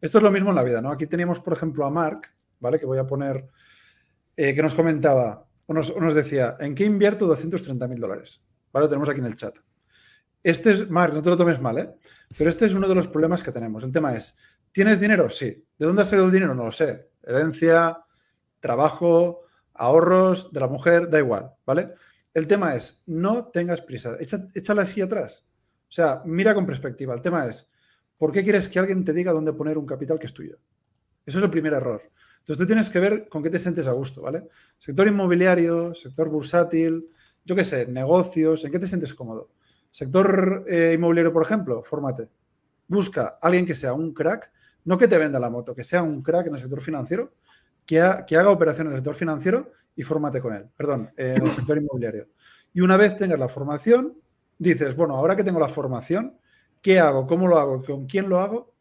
[0.00, 0.90] Esto es lo mismo en la vida, ¿no?
[0.90, 2.78] Aquí teníamos, por ejemplo, a Mark, ¿vale?
[2.78, 3.46] Que voy a poner
[4.36, 8.42] eh, que nos comentaba, o nos, decía, ¿en qué invierto 230 mil dólares?
[8.72, 9.58] Vale, lo tenemos aquí en el chat.
[10.42, 11.90] Este es, Mark, no te lo tomes mal, ¿eh?
[12.36, 13.84] Pero este es uno de los problemas que tenemos.
[13.84, 14.34] El tema es,
[14.72, 15.28] ¿tienes dinero?
[15.30, 15.64] Sí.
[15.78, 16.54] ¿De dónde ha salido el dinero?
[16.54, 17.10] No lo sé.
[17.22, 17.98] Herencia,
[18.62, 19.42] trabajo,
[19.74, 21.92] ahorros de la mujer, da igual, ¿vale?
[22.32, 24.16] El tema es, no tengas prisa.
[24.18, 25.44] Echa, échala así atrás.
[25.82, 27.12] O sea, mira con perspectiva.
[27.12, 27.68] El tema es,
[28.16, 30.56] ¿por qué quieres que alguien te diga dónde poner un capital que es tuyo?
[31.26, 32.02] Eso es el primer error.
[32.38, 34.48] Entonces tú tienes que ver con qué te sientes a gusto, ¿vale?
[34.78, 37.08] Sector inmobiliario, sector bursátil,
[37.44, 39.50] yo qué sé, negocios, ¿en qué te sientes cómodo?
[39.90, 42.30] Sector eh, inmobiliario, por ejemplo, fórmate.
[42.88, 44.50] Busca a alguien que sea un crack,
[44.84, 47.34] no que te venda la moto, que sea un crack en el sector financiero,
[47.86, 51.78] que, haga operaciones en el sector financiero y fórmate con él, perdón, en el sector
[51.78, 52.28] inmobiliario.
[52.72, 54.16] Y una vez tengas la formación,
[54.58, 56.38] dices, bueno, ahora que tengo la formación,
[56.80, 57.26] ¿qué hago?
[57.26, 57.82] ¿Cómo lo hago?
[57.82, 58.74] ¿Con quién lo hago?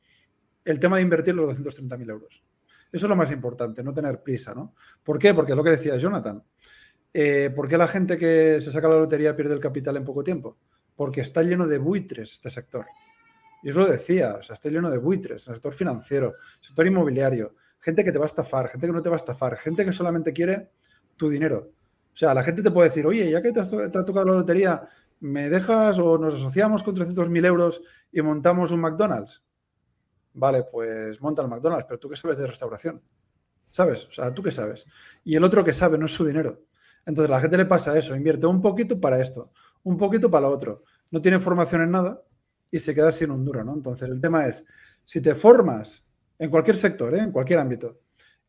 [0.64, 2.44] El tema de invertir los 230.000 euros.
[2.92, 4.76] Eso es lo más importante, no tener prisa, ¿no?
[5.04, 5.34] ¿Por qué?
[5.34, 6.44] Porque es lo que decía Jonathan.
[7.14, 10.24] Eh, ¿Por qué la gente que se saca la lotería pierde el capital en poco
[10.24, 10.58] tiempo?
[10.96, 12.86] Porque está lleno de buitres este sector.
[13.64, 17.56] Y eso lo decía, o sea, está lleno de buitres, el sector financiero, sector inmobiliario,
[17.82, 19.92] gente que te va a estafar, gente que no te va a estafar, gente que
[19.92, 20.72] solamente quiere
[21.18, 21.72] tu dinero.
[22.14, 24.34] O sea, la gente te puede decir, oye, ya que te, has, ha tocado la
[24.34, 24.88] lotería,
[25.20, 29.44] ¿me dejas o nos asociamos con 300.000 euros y montamos un McDonald's?
[30.34, 33.02] Vale, pues monta el McDonald's, pero tú qué sabes de restauración.
[33.70, 34.06] ¿Sabes?
[34.06, 34.86] O sea, tú qué sabes.
[35.24, 36.66] Y el otro que sabe no es su dinero.
[37.06, 39.52] Entonces la gente le pasa eso, invierte un poquito para esto,
[39.84, 40.84] un poquito para lo otro.
[41.10, 42.22] No tiene formación en nada
[42.70, 43.74] y se queda sin un duro, ¿no?
[43.74, 44.66] Entonces el tema es,
[45.04, 46.06] si te formas
[46.42, 47.20] en cualquier sector, ¿eh?
[47.20, 48.00] en cualquier ámbito,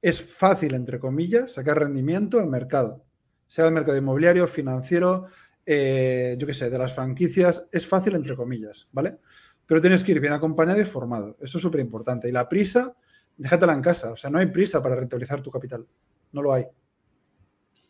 [0.00, 3.04] es fácil, entre comillas, sacar rendimiento al mercado.
[3.46, 5.26] Sea el mercado inmobiliario, financiero,
[5.66, 9.18] eh, yo qué sé, de las franquicias, es fácil, entre comillas, ¿vale?
[9.66, 11.36] pero tienes que ir bien acompañado y formado.
[11.40, 12.28] Eso es súper importante.
[12.28, 12.94] Y la prisa,
[13.36, 14.12] déjatela en casa.
[14.12, 15.86] O sea, no hay prisa para rentabilizar tu capital.
[16.32, 16.66] No lo hay.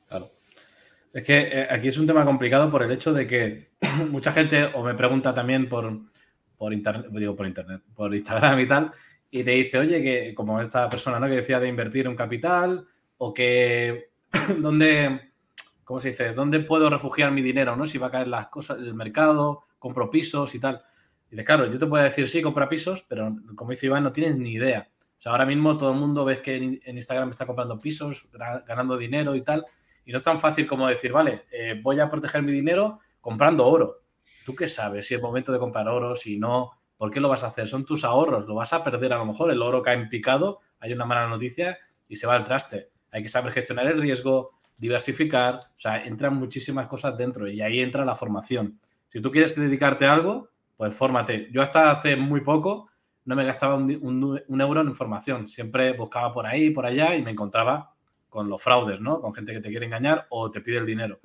[0.09, 0.31] Claro.
[1.13, 3.73] Es que eh, aquí es un tema complicado por el hecho de que
[4.11, 6.03] mucha gente o me pregunta también por,
[6.57, 8.93] por internet, digo por internet, por Instagram y tal,
[9.35, 11.27] y te dice, oye, que como esta persona ¿no?
[11.27, 14.11] que decía de invertir un capital, o que
[14.59, 15.33] dónde,
[15.85, 16.35] ¿cómo se dice?
[16.35, 17.75] ¿Dónde puedo refugiar mi dinero?
[17.75, 17.87] ¿no?
[17.87, 20.83] Si va a caer las cosas, el mercado, compro pisos y tal.
[21.31, 24.13] Y de claro, yo te puedo decir, sí, compra pisos, pero como dice Iván, no
[24.13, 24.91] tienes ni idea.
[25.19, 28.29] O sea, ahora mismo todo el mundo ves que en Instagram está comprando pisos,
[28.67, 29.65] ganando dinero y tal.
[30.05, 33.67] Y no es tan fácil como decir, vale, eh, voy a proteger mi dinero comprando
[33.67, 34.03] oro.
[34.45, 36.82] ¿Tú qué sabes si es momento de comprar oro, si no?
[37.03, 37.67] ¿Por qué lo vas a hacer?
[37.67, 39.51] Son tus ahorros, lo vas a perder a lo mejor.
[39.51, 42.91] El oro cae en picado, hay una mala noticia y se va al traste.
[43.11, 47.81] Hay que saber gestionar el riesgo, diversificar, o sea, entran muchísimas cosas dentro y ahí
[47.81, 48.79] entra la formación.
[49.09, 51.49] Si tú quieres dedicarte a algo, pues fórmate.
[51.51, 52.89] Yo hasta hace muy poco
[53.25, 55.49] no me gastaba un, euro en información.
[55.49, 57.97] Siempre buscaba por ahí, por allá y me encontraba
[58.29, 59.19] con los fraudes, ¿no?
[59.19, 61.19] Con gente que te quiere engañar o te pide el dinero.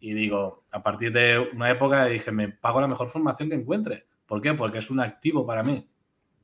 [0.00, 4.09] Y digo, a partir de una época dije, me pago la mejor formación que encuentre.
[4.30, 4.54] ¿Por qué?
[4.54, 5.90] Porque es un activo para mí.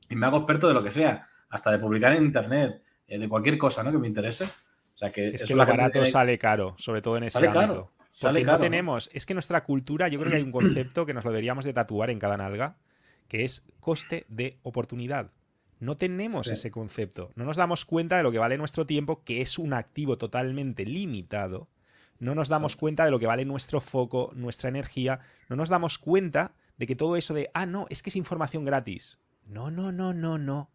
[0.09, 3.29] Y me hago experto de lo que sea, hasta de publicar en internet, eh, de
[3.29, 3.93] cualquier cosa, ¿no?
[3.93, 4.43] Que me interese.
[4.43, 7.93] O sea que es que lo barato sale caro, sobre todo en ese sale Caro.
[8.19, 11.23] Porque no tenemos, es que nuestra cultura, yo creo que hay un concepto que nos
[11.23, 12.75] lo deberíamos de tatuar en cada nalga,
[13.29, 15.31] que es coste de oportunidad.
[15.79, 17.31] No tenemos ese concepto.
[17.35, 20.83] No nos damos cuenta de lo que vale nuestro tiempo, que es un activo totalmente
[20.83, 21.69] limitado.
[22.19, 25.21] No nos damos cuenta de lo que vale nuestro foco, nuestra energía.
[25.47, 28.65] No nos damos cuenta de que todo eso de, ah, no, es que es información
[28.65, 29.17] gratis.
[29.45, 30.69] No, no, no, no, no.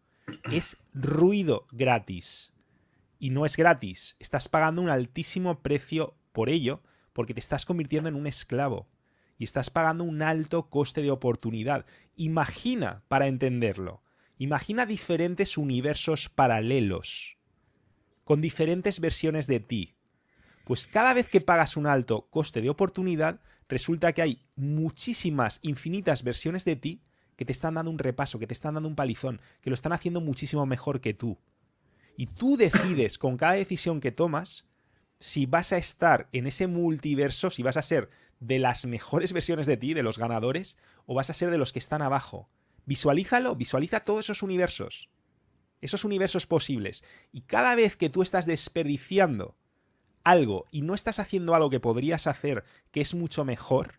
[0.51, 2.51] Es ruido gratis.
[3.19, 4.15] Y no es gratis.
[4.19, 6.81] Estás pagando un altísimo precio por ello
[7.13, 8.87] porque te estás convirtiendo en un esclavo
[9.37, 11.85] y estás pagando un alto coste de oportunidad.
[12.15, 14.01] Imagina, para entenderlo,
[14.37, 17.37] imagina diferentes universos paralelos.
[18.23, 19.95] con diferentes versiones de ti.
[20.65, 26.23] Pues cada vez que pagas un alto coste de oportunidad, resulta que hay muchísimas, infinitas
[26.23, 27.01] versiones de ti
[27.35, 29.93] que te están dando un repaso, que te están dando un palizón, que lo están
[29.93, 31.37] haciendo muchísimo mejor que tú.
[32.15, 34.65] Y tú decides con cada decisión que tomas
[35.19, 39.65] si vas a estar en ese multiverso, si vas a ser de las mejores versiones
[39.65, 42.49] de ti, de los ganadores, o vas a ser de los que están abajo.
[42.85, 45.09] Visualízalo, visualiza todos esos universos,
[45.81, 47.03] esos universos posibles.
[47.31, 49.55] Y cada vez que tú estás desperdiciando
[50.23, 53.95] algo y no estás haciendo algo que podrías hacer que es mucho mejor,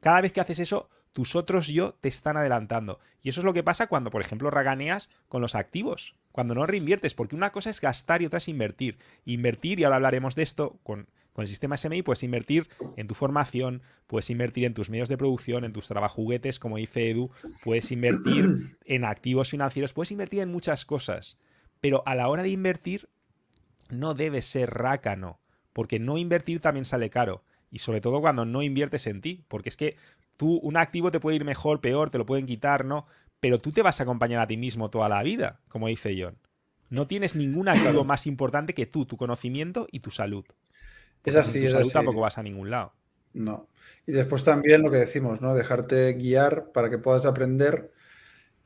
[0.00, 3.00] cada vez que haces eso, tus otros yo te están adelantando.
[3.22, 6.66] Y eso es lo que pasa cuando, por ejemplo, raganeas con los activos, cuando no
[6.66, 8.98] reinviertes, porque una cosa es gastar y otra es invertir.
[9.24, 13.14] Invertir, y ahora hablaremos de esto con, con el sistema SMI, puedes invertir en tu
[13.14, 17.30] formación, puedes invertir en tus medios de producción, en tus trabajuguetes, como dice Edu,
[17.62, 21.36] puedes invertir en activos financieros, puedes invertir en muchas cosas.
[21.80, 23.08] Pero a la hora de invertir,
[23.92, 25.38] no debes ser rácano,
[25.72, 27.42] porque no invertir también sale caro.
[27.70, 29.96] Y sobre todo cuando no inviertes en ti, porque es que
[30.36, 33.06] tú, un activo te puede ir mejor, peor, te lo pueden quitar, ¿no?
[33.38, 36.36] Pero tú te vas a acompañar a ti mismo toda la vida, como dice John.
[36.88, 40.44] No tienes ningún activo más importante que tú, tu conocimiento y tu salud.
[41.24, 42.92] es así, tu salud tampoco vas a ningún lado.
[43.32, 43.68] No.
[44.06, 45.54] Y después también lo que decimos, ¿no?
[45.54, 47.92] Dejarte guiar para que puedas aprender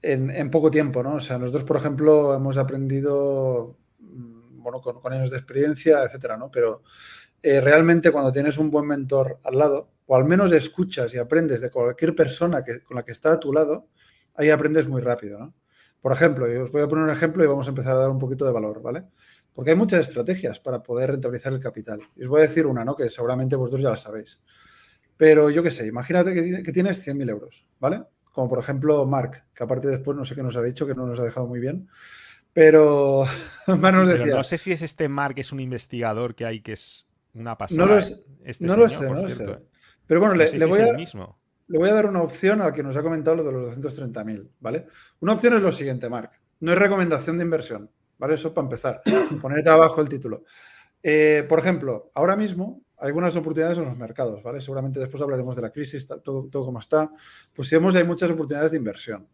[0.00, 1.14] en, en poco tiempo, ¿no?
[1.16, 3.76] O sea, nosotros, por ejemplo, hemos aprendido
[4.64, 6.50] bueno, con, años de experiencia, etcétera, ¿no?
[6.50, 6.82] Pero
[7.42, 11.60] eh, realmente cuando tienes un buen mentor al lado, o al menos escuchas y aprendes
[11.60, 13.88] de cualquier persona que, con la que está a tu lado,
[14.34, 15.54] ahí aprendes muy rápido, ¿no?
[16.00, 18.18] Por ejemplo, os voy a poner un ejemplo y vamos a empezar a dar un
[18.18, 19.04] poquito de valor, ¿vale?
[19.54, 22.00] Porque hay muchas estrategias para poder rentabilizar el capital.
[22.16, 22.94] Y os voy a decir una, ¿no?
[22.94, 24.42] Que seguramente vosotros ya la sabéis.
[25.16, 28.02] Pero yo qué sé, imagínate que, que tienes 100.000 euros, ¿vale?
[28.32, 31.06] Como por ejemplo Mark, que aparte después no sé qué nos ha dicho, que no
[31.06, 31.88] nos ha dejado muy bien.
[32.54, 33.26] Pero,
[33.66, 37.58] no sé si es este Mark, que es un investigador que hay, que es una
[37.58, 37.84] pasada.
[37.84, 39.58] No lo, este no lo sé, no lo sé.
[40.06, 40.92] Pero bueno, le, voy a,
[41.66, 44.48] le voy a dar una opción al que nos ha comentado lo de los 230.000,
[44.60, 44.86] ¿vale?
[45.20, 46.30] Una opción es lo siguiente, Mark.
[46.60, 48.34] No es recomendación de inversión, ¿vale?
[48.34, 49.02] Eso para empezar.
[49.42, 50.44] Ponerte abajo el título.
[51.02, 54.60] Eh, por ejemplo, ahora mismo hay algunas oportunidades en los mercados, ¿vale?
[54.60, 57.10] Seguramente después hablaremos de la crisis, todo, todo como está.
[57.52, 59.26] Pues si vemos, hay muchas oportunidades de inversión.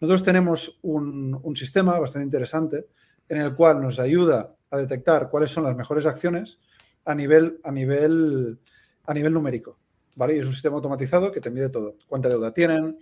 [0.00, 2.86] Nosotros tenemos un, sistema bastante interesante
[3.28, 6.60] en el cual nos ayuda a detectar cuáles son las mejores acciones
[7.04, 8.58] a nivel, a nivel,
[9.04, 9.78] a nivel numérico.
[10.16, 10.36] ¿vale?
[10.36, 11.96] Y es un sistema automatizado que te mide todo.
[12.06, 12.98] Cuánta deuda tienen,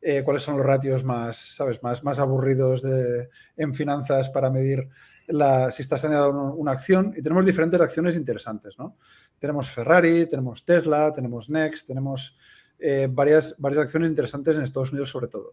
[0.00, 1.82] eh, cuáles son los ratios más, ¿sabes?
[1.82, 4.88] más, más aburridos de, en finanzas para medir
[5.26, 7.12] la, si está saneada una, acción.
[7.16, 8.78] Y tenemos diferentes acciones interesantes.
[8.78, 8.96] ¿no?
[9.38, 12.36] Tenemos Ferrari, tenemos Tesla, tenemos Next, tenemos
[12.78, 15.52] eh, varias, varias acciones interesantes en Estados Unidos sobre todo.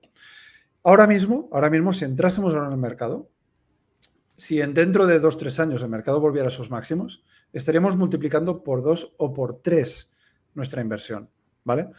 [0.83, 3.29] Ahora mismo, ahora mismo, si entrásemos en el mercado,
[4.35, 8.63] si en dentro de dos, tres años el mercado volviera a sus máximos, estaríamos multiplicando
[8.63, 10.11] por dos o por tres
[10.53, 11.29] nuestra inversión,
[11.63, 11.89] ¿vale?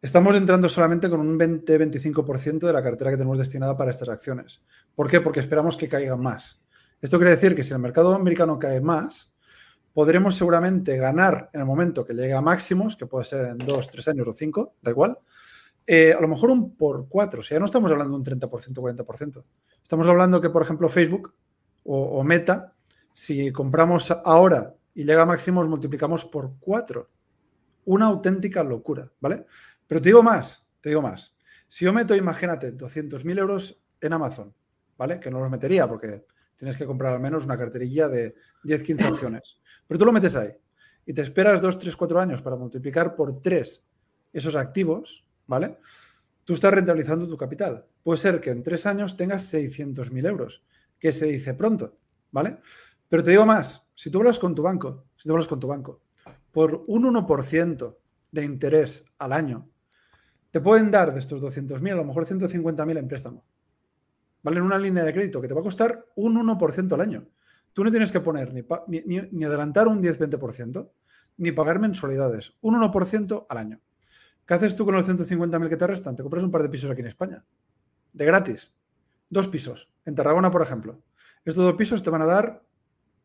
[0.00, 4.62] Estamos entrando solamente con un 20-25% de la cartera que tenemos destinada para estas acciones.
[4.94, 5.20] ¿Por qué?
[5.20, 6.62] Porque esperamos que caigan más.
[7.00, 9.32] Esto quiere decir que si el mercado americano cae más,
[9.92, 13.90] podremos seguramente ganar en el momento que llegue a máximos, que puede ser en dos,
[13.90, 15.18] tres años o cinco, da igual,
[15.90, 17.40] eh, a lo mejor un por cuatro.
[17.40, 19.44] O sea, ya no estamos hablando de un 30%, 40%.
[19.82, 21.34] Estamos hablando que, por ejemplo, Facebook
[21.82, 22.74] o, Meta,
[23.14, 27.08] si compramos ahora y llega a máximos, multiplicamos por cuatro.
[27.86, 29.46] Una auténtica locura, ¿vale?
[29.86, 31.34] Pero te digo más, te digo más.
[31.66, 34.52] Si yo meto, imagínate, 200.000 euros en Amazon,
[34.98, 35.18] ¿vale?
[35.18, 39.04] Que no los metería porque tienes que comprar al menos una carterilla de 10, 15
[39.06, 39.58] acciones.
[39.86, 40.50] Pero tú lo metes ahí
[41.06, 43.82] y te esperas 2, 3, 4 años para multiplicar por 3
[44.34, 45.78] esos activos, ¿vale?
[46.44, 47.84] Tú estás rentabilizando tu capital.
[48.02, 50.62] Puede ser que en tres años tengas 600.000 euros,
[50.98, 51.98] que se dice pronto,
[52.30, 52.58] ¿vale?
[53.08, 55.66] Pero te digo más, si tú hablas con tu banco, si tú hablas con tu
[55.66, 56.02] banco,
[56.52, 57.96] por un 1%
[58.30, 59.68] de interés al año,
[60.50, 63.44] te pueden dar de estos 200.000, a lo mejor 150.000 en préstamo.
[64.42, 64.58] ¿Vale?
[64.58, 67.28] En una línea de crédito que te va a costar un 1% al año.
[67.72, 68.64] Tú no tienes que poner ni,
[69.04, 70.90] ni, ni adelantar un 10-20%,
[71.38, 72.54] ni pagar mensualidades.
[72.60, 73.80] Un 1% al año.
[74.48, 76.16] ¿Qué haces tú con los 150.000 que te restan?
[76.16, 77.44] Te compras un par de pisos aquí en España.
[78.14, 78.72] De gratis.
[79.28, 79.92] Dos pisos.
[80.06, 81.02] En Tarragona, por ejemplo.
[81.44, 82.64] Estos dos pisos te van a dar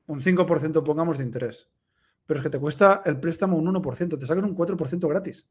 [0.06, 1.70] un 5%, pongamos, de interés.
[2.26, 4.20] Pero es que te cuesta el préstamo un 1%.
[4.20, 5.48] Te sacan un 4% gratis.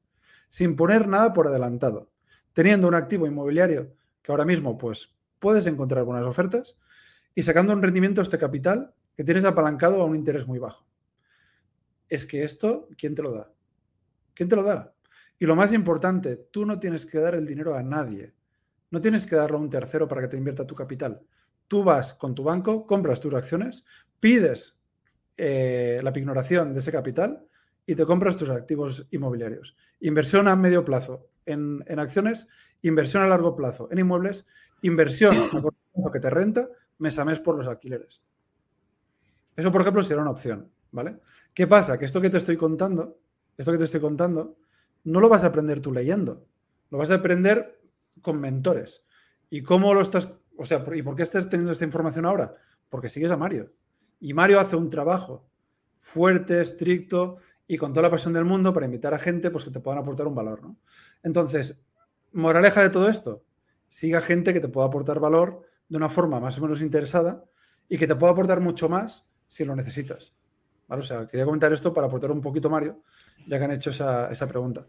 [0.50, 2.10] Sin poner nada por adelantado.
[2.52, 6.76] Teniendo un activo inmobiliario que ahora mismo, pues, puedes encontrar algunas ofertas
[7.34, 10.86] y sacando un rendimiento a este capital que tienes apalancado a un interés muy bajo.
[12.10, 13.50] Es que esto, ¿quién te lo da?
[14.34, 14.91] ¿Quién te lo da?
[15.42, 18.32] Y lo más importante, tú no tienes que dar el dinero a nadie.
[18.92, 21.20] No tienes que darlo a un tercero para que te invierta tu capital.
[21.66, 23.84] tú vas con tu banco, compras tus acciones,
[24.20, 24.76] pides
[25.36, 27.44] eh, la pignoración de ese capital
[27.84, 29.76] y te compras tus activos inmobiliarios.
[29.98, 32.46] Inversión a medio plazo en, acciones,
[32.82, 34.46] inversión a largo plazo en inmuebles,
[34.82, 36.68] inversión a corto plazo que te renta
[36.98, 38.22] mes a mes por los alquileres.
[39.56, 41.18] Eso, por ejemplo, sería una opción, ¿vale?
[41.52, 41.98] ¿Qué pasa?
[41.98, 43.18] Que esto que te estoy contando,
[43.56, 44.56] esto que te estoy contando,
[45.04, 46.46] no lo vas a aprender tú leyendo,
[46.90, 47.80] lo vas a aprender
[48.20, 49.02] con mentores.
[49.50, 52.54] ¿Y cómo lo estás, o sea, y por qué estás teniendo esta información ahora?
[52.88, 53.72] Porque sigues a Mario.
[54.20, 55.48] Y Mario hace un trabajo
[55.98, 59.70] fuerte, estricto y con toda la pasión del mundo para invitar a gente pues, que
[59.70, 60.62] te puedan aportar un valor.
[60.62, 60.76] ¿no?
[61.22, 61.80] Entonces,
[62.32, 63.44] moraleja de todo esto,
[63.88, 67.44] siga gente que te pueda aportar valor de una forma más o menos interesada
[67.88, 70.34] y que te pueda aportar mucho más si lo necesitas.
[70.88, 73.02] O sea, quería comentar esto para aportar un poquito, Mario,
[73.46, 74.84] ya que han hecho esa, pregunta.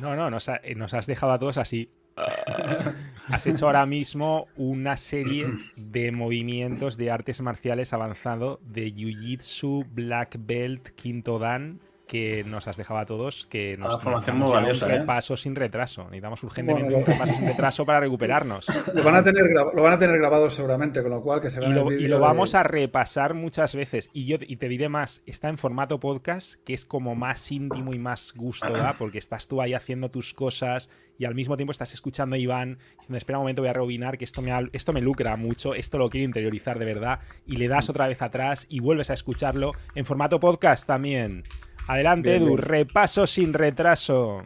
[0.00, 1.90] No, no, nos, nos has dejado a todos así
[3.28, 10.36] Has hecho ahora mismo una serie de movimientos de artes marciales avanzado de Jiu-Jitsu, Black
[10.38, 11.80] Belt, Quinto Dan
[12.14, 14.98] que nos has dejado a todos que nos formación muy valiosa, un ¿eh?
[15.00, 16.04] repaso sin retraso.
[16.04, 18.68] Necesitamos urgentemente un repaso sin retraso para recuperarnos.
[18.94, 21.60] Lo van, a tener lo van a tener grabado seguramente, con lo cual que se
[21.60, 24.10] y lo, y lo vamos a repasar muchas veces.
[24.12, 27.92] Y yo y te diré más, está en formato podcast, que es como más íntimo
[27.92, 28.94] y más gusto, ¿verdad?
[28.98, 32.78] Porque estás tú ahí haciendo tus cosas y al mismo tiempo estás escuchando a Iván
[32.92, 35.98] diciendo, espera un momento, voy a rebobinar, que esto me, esto me lucra mucho, esto
[35.98, 39.72] lo quiero interiorizar de verdad, y le das otra vez atrás y vuelves a escucharlo
[39.96, 41.42] en formato podcast también.
[41.86, 44.42] Adelante, Edu, repaso sin retraso.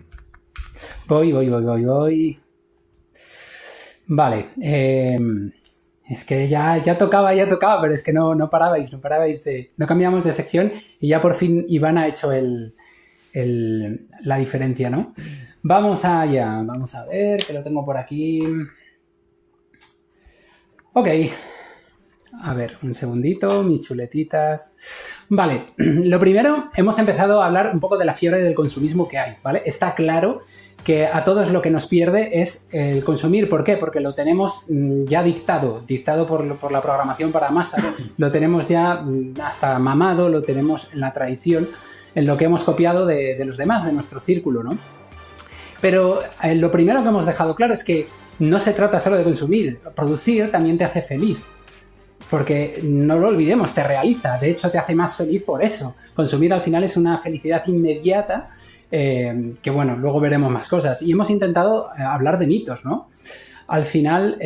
[1.06, 2.40] Voy, voy, voy, voy, voy.
[4.06, 4.50] Vale.
[4.60, 5.52] Em,
[6.08, 9.44] es que ya, ya tocaba, ya tocaba, pero es que no, no parabais, no parabais
[9.44, 9.70] de.
[9.76, 12.74] No cambiamos de sección y ya por fin Iván ha hecho el,
[13.32, 15.14] la diferencia, ¿no?
[15.62, 18.42] Vamos allá, vamos a ver, que lo tengo por aquí.
[20.92, 21.08] Ok.
[22.40, 24.72] A ver, un segundito, mis chuletitas.
[25.28, 29.18] Vale, lo primero, hemos empezado a hablar un poco de la fiebre del consumismo que
[29.18, 29.62] hay, ¿vale?
[29.66, 30.40] Está claro
[30.84, 33.48] que a todos lo que nos pierde es el consumir.
[33.48, 33.76] ¿Por qué?
[33.76, 37.76] Porque lo tenemos mm, ya dictado, dictado por, la programación para masa,
[38.16, 41.68] lo tenemos ya mm, hasta mamado, lo tenemos en la tradición,
[42.14, 44.78] en lo que hemos copiado de, de los demás, de nuestro círculo, ¿no?
[45.80, 48.08] Pero eh, lo primero que hemos dejado claro es que
[48.38, 51.46] no se trata solo de consumir, producir también te hace feliz.
[52.30, 55.96] Porque no lo olvidemos, te realiza, de hecho te hace más feliz por eso.
[56.14, 58.50] Consumir al final es una felicidad inmediata,
[58.90, 61.00] eh, que bueno, luego veremos más cosas.
[61.02, 63.08] Y hemos intentado eh, hablar de mitos, ¿no?
[63.66, 64.38] Al final,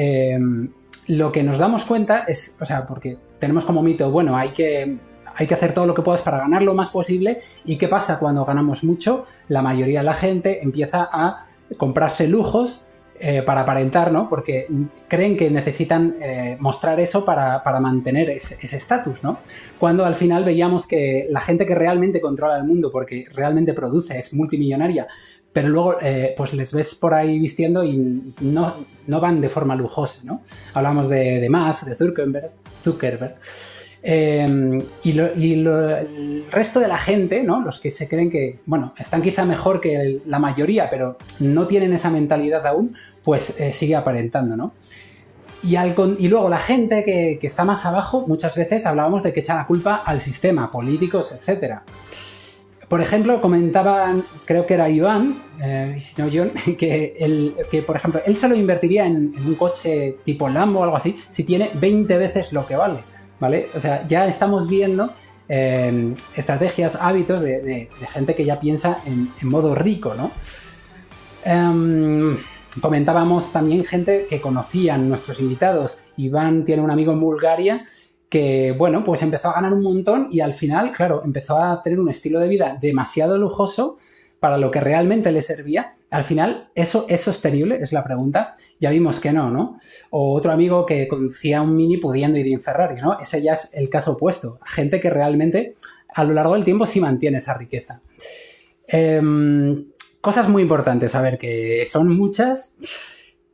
[1.06, 4.98] lo que nos damos cuenta es, o sea, porque tenemos como mito, bueno, hay que
[5.34, 7.40] hay que hacer todo lo que puedas para ganar lo más posible.
[7.64, 9.24] ¿Y qué pasa cuando ganamos mucho?
[9.48, 12.88] La mayoría de la gente empieza a comprarse lujos
[13.24, 14.28] eh, para aparentar, ¿no?
[14.28, 14.66] Porque
[15.06, 19.38] creen que necesitan eh, mostrar eso para, mantener ese estatus, ¿no?
[19.78, 24.18] Cuando al final veíamos que la gente que realmente controla el mundo, porque realmente produce,
[24.18, 25.06] es multimillonaria,
[25.52, 28.74] pero luego eh, pues les ves por ahí vistiendo y no,
[29.06, 30.42] no van de forma lujosa, ¿no?
[30.74, 32.50] Hablamos de, de de Zuckerberg,
[32.82, 33.36] Zuckerberg
[34.04, 37.62] Em, y, el resto de la gente, ¿no?
[37.62, 41.92] Los que se creen que, bueno, están quizá mejor que la mayoría, pero no tienen
[41.92, 44.72] esa mentalidad aún, pues eh, sigue aparentando, ¿no?
[45.62, 49.66] Y, luego la gente que, está más abajo, muchas veces hablábamos de que echa la
[49.66, 51.82] culpa al sistema, políticos, etc.
[52.88, 58.36] Por ejemplo, comentaban, creo que era Iván, eh, si no John, que, por ejemplo, él
[58.36, 62.52] solo invertiría en, en un coche tipo Lambo o algo así si tiene 20 veces
[62.52, 63.12] lo que vale.
[63.42, 63.70] ¿vale?
[63.74, 65.12] O sea, ya estamos viendo
[65.48, 70.30] em, estrategias, hábitos de, gente que ya piensa en, modo rico, ¿no?
[71.44, 72.38] Em,
[72.80, 75.98] comentábamos también gente que conocían nuestros invitados.
[76.16, 77.86] Iván tiene un amigo en Bulgaria
[78.28, 82.00] que, bueno, pues empezó a ganar un montón y al final, claro, empezó a tener
[82.00, 83.98] un estilo de vida demasiado lujoso
[84.40, 87.78] para lo que realmente le servía, al final, ¿eso es sostenible?
[87.80, 88.54] Es la pregunta.
[88.80, 89.78] Ya vimos que no, ¿no?
[90.10, 93.18] O otro amigo que conducía un Mini pudiendo ir en Ferrari, ¿no?
[93.18, 94.58] Ese ya es el caso opuesto.
[94.66, 95.74] Gente que realmente
[96.08, 98.02] a lo largo del tiempo sí mantiene esa riqueza.
[98.86, 99.91] Em,
[100.22, 102.78] cosas muy importantes, a ver, que son muchas.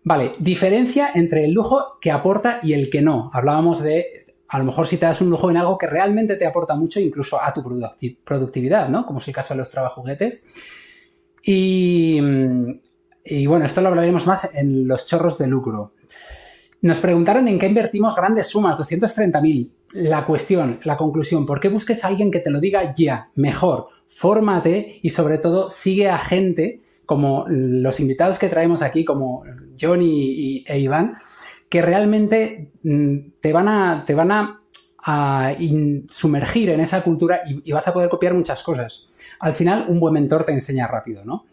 [0.05, 3.31] Vale, diferencia entre el lujo que aporta y el que no.
[3.33, 4.07] Hablábamos de,
[4.47, 7.01] a lo mejor si te das un lujo en algo que realmente te aporta mucho,
[7.01, 7.63] incluso a tu
[8.23, 9.05] productividad, ¿no?
[9.05, 10.45] Como es el caso de los trabajuguetes.
[11.43, 12.21] Y,
[13.47, 15.95] bueno, esto lo hablaremos más en los chorros de lucro.
[16.81, 19.71] Nos preguntaron en qué invertimos grandes sumas, 230.000.
[19.93, 23.31] La cuestión, la conclusión, ¿por qué busques a alguien que te lo diga ya?
[23.35, 29.43] Mejor, fórmate y sobre todo sigue a gente como los invitados que traemos aquí, como
[29.81, 31.15] Johnny e Iván,
[31.69, 34.55] que realmente mm, te van a, te van a,
[36.11, 39.07] sumergir en esa cultura y, vas a poder copiar muchas cosas.
[39.41, 41.47] Al final, un buen mentor te enseña rápido, ¿no?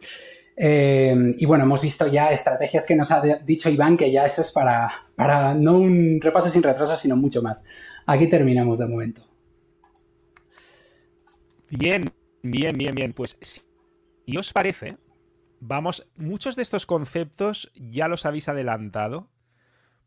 [0.57, 4.41] Eh, y bueno, hemos visto ya estrategias que nos ha dicho Iván, que ya eso
[4.41, 7.65] es para, para no un repaso sin retraso, sino mucho más.
[8.05, 9.21] Aquí terminamos de momento.
[11.69, 12.05] Bien,
[12.41, 13.13] bien, bien, bien.
[13.13, 14.97] Pues si os parece,
[15.59, 19.29] vamos, muchos de estos conceptos ya los habéis adelantado.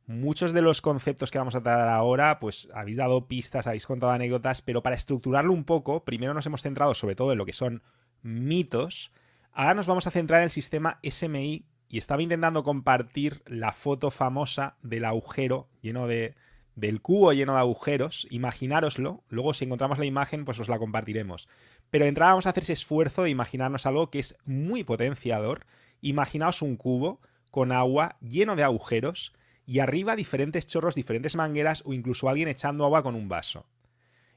[0.06, 4.12] Muchos de los conceptos que vamos a tratar ahora, pues habéis dado pistas, habéis contado
[4.12, 7.52] anécdotas, pero para estructurarlo un poco, primero nos hemos centrado sobre todo en lo que
[7.52, 7.82] son
[8.22, 9.12] mitos.
[9.52, 14.10] Ahora nos vamos a centrar en el sistema SMI y estaba intentando compartir la foto
[14.10, 16.34] famosa del agujero lleno de,
[16.78, 21.48] del cubo lleno de agujeros, imaginároslo, luego si encontramos la imagen pues os la compartiremos.
[21.90, 25.66] Pero de entrada vamos a hacer ese esfuerzo de imaginarnos algo que es muy potenciador.
[26.00, 27.20] Imaginaos un cubo
[27.50, 29.32] con agua lleno de agujeros
[29.66, 33.66] y arriba diferentes chorros, diferentes mangueras o incluso alguien echando agua con un vaso.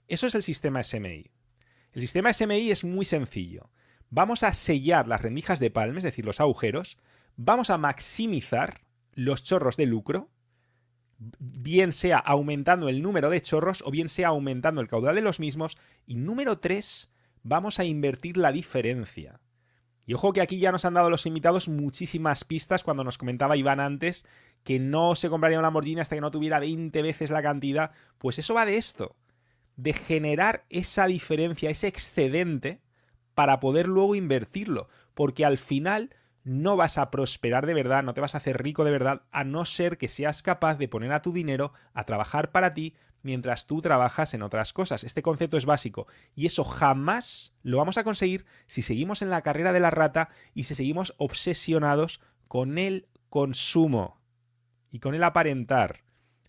[0.08, 1.30] Eso es el sistema SMI.
[1.94, 3.70] El sistema SMI es muy sencillo.
[4.12, 6.98] Vamos a sellar las rendijas de palme, es decir, los agujeros,
[7.38, 8.82] vamos a maximizar
[9.14, 10.30] los chorros de lucro,
[11.40, 15.40] bien sea aumentando el número de chorros o bien sea aumentando el caudal de los
[15.40, 15.78] mismos.
[16.06, 17.10] Y número 3,
[17.44, 19.40] vamos a invertir la diferencia.
[20.06, 23.56] Y ojo que aquí ya nos han dado los invitados muchísimas pistas cuando nos comentaba
[23.56, 24.26] Iván antes
[24.64, 27.92] que no se compraría una Lamborghini hasta que no tuviera 20 veces la cantidad.
[28.18, 29.16] Pues eso va de esto,
[29.78, 32.82] de generar esa diferencia, ese excedente
[33.42, 34.88] para poder luego invertirlo.
[35.16, 36.14] Porque al final
[36.44, 39.44] no vas a prosperar de verdad, no te vas a hacer rico de verdad, a
[39.44, 43.66] no ser que seas capaz de poner a tu dinero a trabajar para ti mientras
[43.66, 45.04] tú trabajas en otras cosas.
[45.04, 49.42] Este concepto es básico y eso jamás lo vamos a conseguir si seguimos en la
[49.42, 54.22] carrera de la rata y si seguimos obsesionados con el consumo
[54.92, 56.04] y con el aparentar.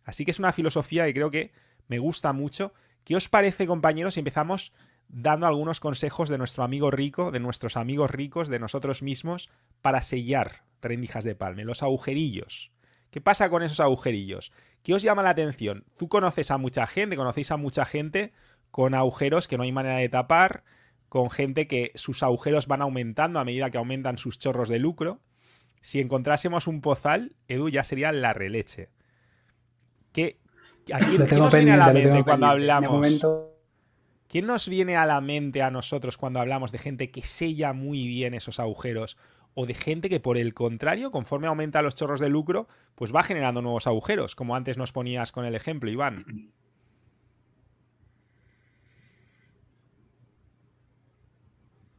[0.04, 1.52] Así que es una filosofía que creo que
[1.88, 2.74] me gusta mucho.
[3.02, 4.74] ¿Qué os parece, compañeros, si empezamos
[5.12, 9.50] dando algunos consejos de nuestro amigo rico, de nuestros amigos ricos, de nosotros mismos,
[9.82, 12.72] para sellar rendijas de palme, los agujerillos.
[13.10, 14.52] ¿Qué pasa con esos agujerillos?
[14.82, 15.84] ¿Qué os llama la atención?
[15.98, 18.32] Tú conoces a mucha gente, conocéis a mucha gente
[18.70, 20.64] con agujeros que no hay manera de tapar,
[21.10, 25.20] con gente que sus agujeros van aumentando a medida que aumentan sus chorros de lucro.
[25.82, 28.88] Si encontrásemos un pozal, Edu ya sería la releche.
[30.12, 30.38] ¿Qué,
[30.90, 33.51] aquí, ¿qué nos viene a la mente cuando hablamos?
[34.32, 38.06] ¿Quién nos viene a la mente a nosotros cuando hablamos de gente que sella muy
[38.06, 39.18] bien esos agujeros
[39.52, 43.24] o de gente que por el contrario, conforme aumenta los chorros de lucro, pues va
[43.24, 46.50] generando nuevos agujeros, como antes nos ponías con el ejemplo, Iván.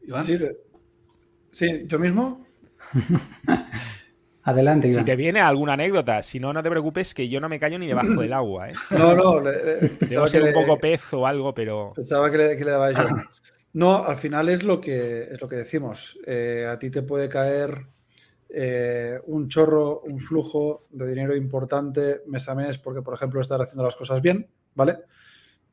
[0.01, 0.23] ¿Iván?
[1.51, 2.43] Sí, yo mismo.
[4.43, 5.03] Adelante, Iván.
[5.03, 7.79] Si te viene alguna anécdota, si no, no te preocupes que yo no me callo
[7.79, 8.69] ni debajo del agua.
[8.69, 8.73] ¿eh?
[8.91, 9.41] No, no.
[9.41, 11.93] Debo ser un poco pez o algo, pero...
[11.95, 13.03] Pensaba que le, que le daba yo.
[13.73, 16.19] No, al final es lo que, es lo que decimos.
[16.27, 17.87] Eh, a ti te puede caer
[18.49, 23.59] eh, un chorro, un flujo de dinero importante mes a mes porque, por ejemplo, estás
[23.61, 24.99] haciendo las cosas bien, ¿vale?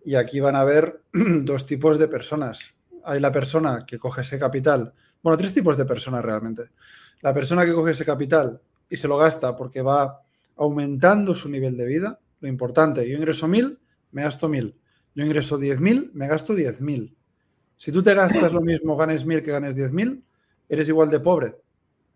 [0.03, 2.75] Y aquí van a haber dos tipos de personas.
[3.05, 6.71] Hay la persona que coge ese capital, bueno, tres tipos de personas realmente.
[7.21, 10.23] La persona que coge ese capital y se lo gasta porque va
[10.57, 13.79] aumentando su nivel de vida, lo importante, yo ingreso mil,
[14.12, 14.77] me gasto mil.
[15.14, 17.16] Yo ingreso diez mil, me gasto diez mil.
[17.77, 20.25] Si tú te gastas lo mismo, ganes mil que ganes diez mil,
[20.68, 21.57] eres igual de pobre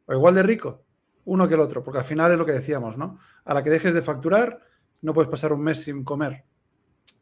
[0.07, 0.85] o igual de rico,
[1.25, 3.19] uno que el otro, porque al final es lo que decíamos, ¿no?
[3.45, 4.61] A la que dejes de facturar,
[5.03, 6.45] no puedes pasar un mes sin comer.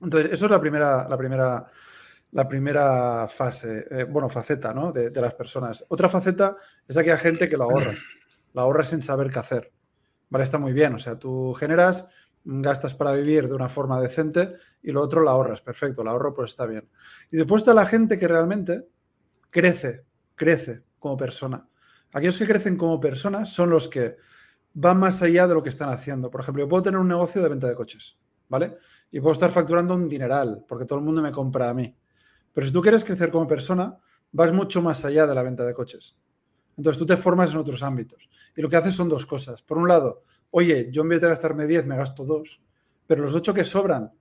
[0.01, 1.67] Entonces, eso es la primera, la primera,
[2.33, 4.91] la primera fase, eh, bueno, faceta, ¿no?
[4.91, 5.85] De, las personas.
[5.89, 6.57] Otra faceta
[6.89, 7.95] es aquella gente que lo ahorra,
[8.55, 9.73] lo ahorra sin saber qué hacer.
[10.31, 12.09] Vale, está muy bien, o sea, tú generas
[12.45, 15.61] gastas para vivir de una forma decente y lo otro la ahorras.
[15.61, 16.89] Perfecto, el ahorro pues está bien.
[17.31, 18.89] Y después está la gente que realmente
[19.51, 21.69] crece, crece como persona.
[22.15, 24.17] Aquellos que crecen como personas son los que
[24.73, 26.31] van más allá de lo que están haciendo.
[26.31, 28.19] Por ejemplo, yo puedo tener un negocio de venta de coches,
[28.49, 28.79] ¿vale?
[29.11, 31.95] Y puedo estar facturando un dineral porque todo el mundo me compra a mí.
[32.53, 33.97] Pero si tú quieres crecer como persona,
[34.33, 36.17] vas mucho más allá de la venta de coches.
[36.77, 38.29] Entonces tú te formas en otros ámbitos.
[38.57, 39.63] Y lo que haces son dos cosas.
[39.63, 42.61] Por un lado, oye, yo en vez de gastarme 10 me gasto 2,
[43.07, 44.13] pero los 8 que sobran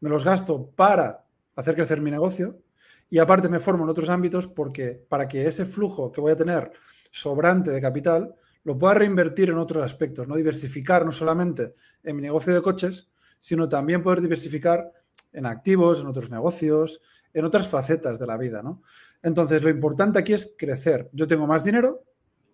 [0.00, 1.24] me los gasto para
[1.54, 2.60] hacer crecer mi negocio
[3.08, 6.36] y aparte me formo en otros ámbitos porque para que ese flujo que voy a
[6.36, 6.70] tener
[7.10, 8.34] sobrante de capital
[8.64, 13.08] lo pueda reinvertir en otros aspectos, no diversificar no solamente en mi negocio de coches,
[13.38, 14.92] sino también poder diversificar
[15.32, 17.00] en activos, en otros negocios,
[17.36, 18.82] en otras facetas de la vida, ¿no?
[19.22, 21.10] Entonces, lo importante aquí es crecer.
[21.12, 22.02] Yo tengo más dinero,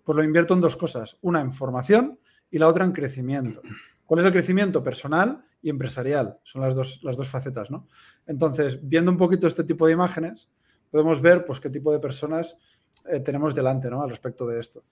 [0.03, 1.16] pues lo invierto en dos cosas.
[1.20, 2.18] Una en formación
[2.51, 3.62] y la otra en crecimiento.
[4.05, 6.37] ¿Cuál es el crecimiento personal y empresarial?
[6.43, 7.87] Son las dos, las dos facetas, ¿no?
[8.26, 10.51] Entonces, viendo un poquito este tipo de imágenes,
[10.91, 12.59] podemos ver pues, qué tipo de personas
[13.09, 14.03] eh, tenemos delante, ¿no?
[14.03, 14.83] Al respecto de esto.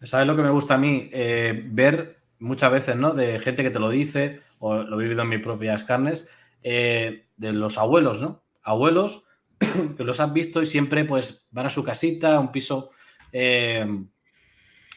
[0.00, 1.10] ¿Sabes lo que me gusta a mí?
[1.12, 3.12] Eh, ver muchas veces, ¿no?
[3.12, 6.26] De gente que te lo dice, o lo he vivido en mis propias carnes,
[6.62, 8.43] eh, de los abuelos, ¿no?
[8.64, 9.24] Abuelos
[9.96, 12.90] que los han visto y siempre pues van a su casita, a un piso,
[13.32, 13.86] eh,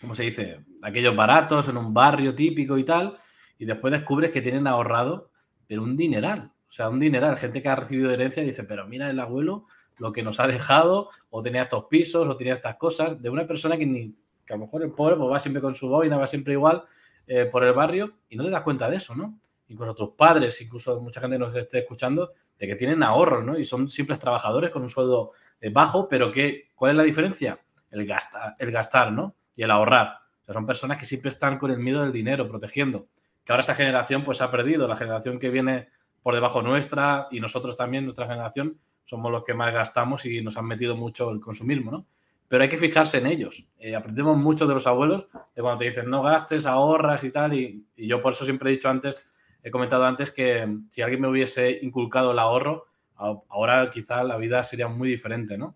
[0.01, 0.65] ¿cómo se dice?
[0.81, 3.17] Aquellos baratos, en un barrio típico y tal,
[3.57, 5.31] y después descubres que tienen ahorrado,
[5.67, 7.37] pero un dineral, o sea, un dineral.
[7.37, 9.65] Gente que ha recibido herencia dice, pero mira el abuelo
[9.97, 13.47] lo que nos ha dejado, o tenía estos pisos, o tenía estas cosas, de una
[13.47, 14.15] persona que ni,
[14.45, 16.83] que a lo mejor el pobre pues, va siempre con su boina, va siempre igual
[17.25, 19.39] eh, por el barrio, y no te das cuenta de eso, ¿no?
[19.69, 23.57] Incluso tus padres, incluso mucha gente nos esté escuchando, de que tienen ahorros, ¿no?
[23.57, 25.31] Y son simples trabajadores con un sueldo
[25.61, 27.59] eh, bajo, pero que, ¿cuál es la diferencia?
[27.89, 29.35] El, gasta, el gastar, ¿no?
[29.55, 30.19] Y el ahorrar.
[30.47, 33.07] Son personas que siempre están con el miedo del dinero, protegiendo.
[33.43, 35.89] Que ahora esa generación pues ha perdido, la generación que viene
[36.23, 40.57] por debajo nuestra y nosotros también, nuestra generación, somos los que más gastamos y nos
[40.57, 42.07] han metido mucho el consumismo, ¿no?
[42.49, 43.65] Pero hay que fijarse en ellos.
[43.77, 47.53] Eh, aprendemos mucho de los abuelos, de cuando te dicen no gastes, ahorras y tal,
[47.53, 49.25] y yo por eso siempre he dicho antes
[49.63, 54.63] he comentado antes que si alguien me hubiese inculcado el ahorro, ahora quizá la vida
[54.63, 55.75] sería muy diferente, ¿no?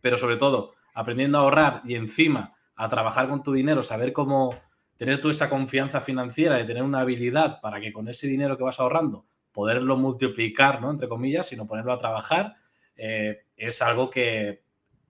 [0.00, 4.54] Pero sobre todo, aprendiendo a ahorrar y encima a trabajar con tu dinero, saber cómo
[4.96, 8.64] tener tú esa confianza financiera, de tener una habilidad para que con ese dinero que
[8.64, 10.90] vas ahorrando, poderlo multiplicar, ¿no?
[10.90, 12.56] Entre comillas, sino ponerlo a trabajar,
[12.96, 14.62] eh, es algo que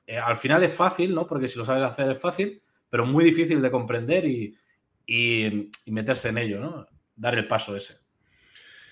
[0.06, 1.26] eh, al final es fácil, ¿no?
[1.26, 4.54] Porque si lo sabes hacer es fácil, pero muy difícil de comprender y,
[5.06, 6.86] y meterse en ello, ¿no?
[7.18, 7.96] Dar el paso ese.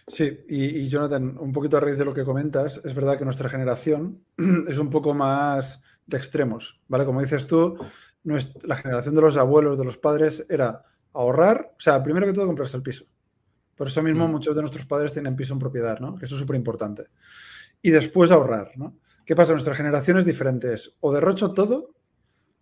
[0.08, 3.48] Sí, y, Jonathan, un poquito a raíz de lo que comentas, es verdad que nuestra
[3.48, 4.22] generación
[4.68, 7.04] es un poco más de extremos, ¿vale?
[7.04, 7.76] Como dices tú,
[8.22, 12.46] la generación de los abuelos, de los padres, era ahorrar, o sea, primero que todo
[12.46, 13.04] comprarse el piso.
[13.74, 14.30] Por eso mismo mm.
[14.30, 16.16] muchos de nuestros padres tienen piso en propiedad, ¿no?
[16.16, 17.04] Que eso es súper importante.
[17.82, 18.98] Y después ahorrar, ¿no?
[19.24, 19.52] ¿Qué pasa?
[19.52, 20.72] Nuestra generación es diferente.
[21.00, 21.95] o derrocho todo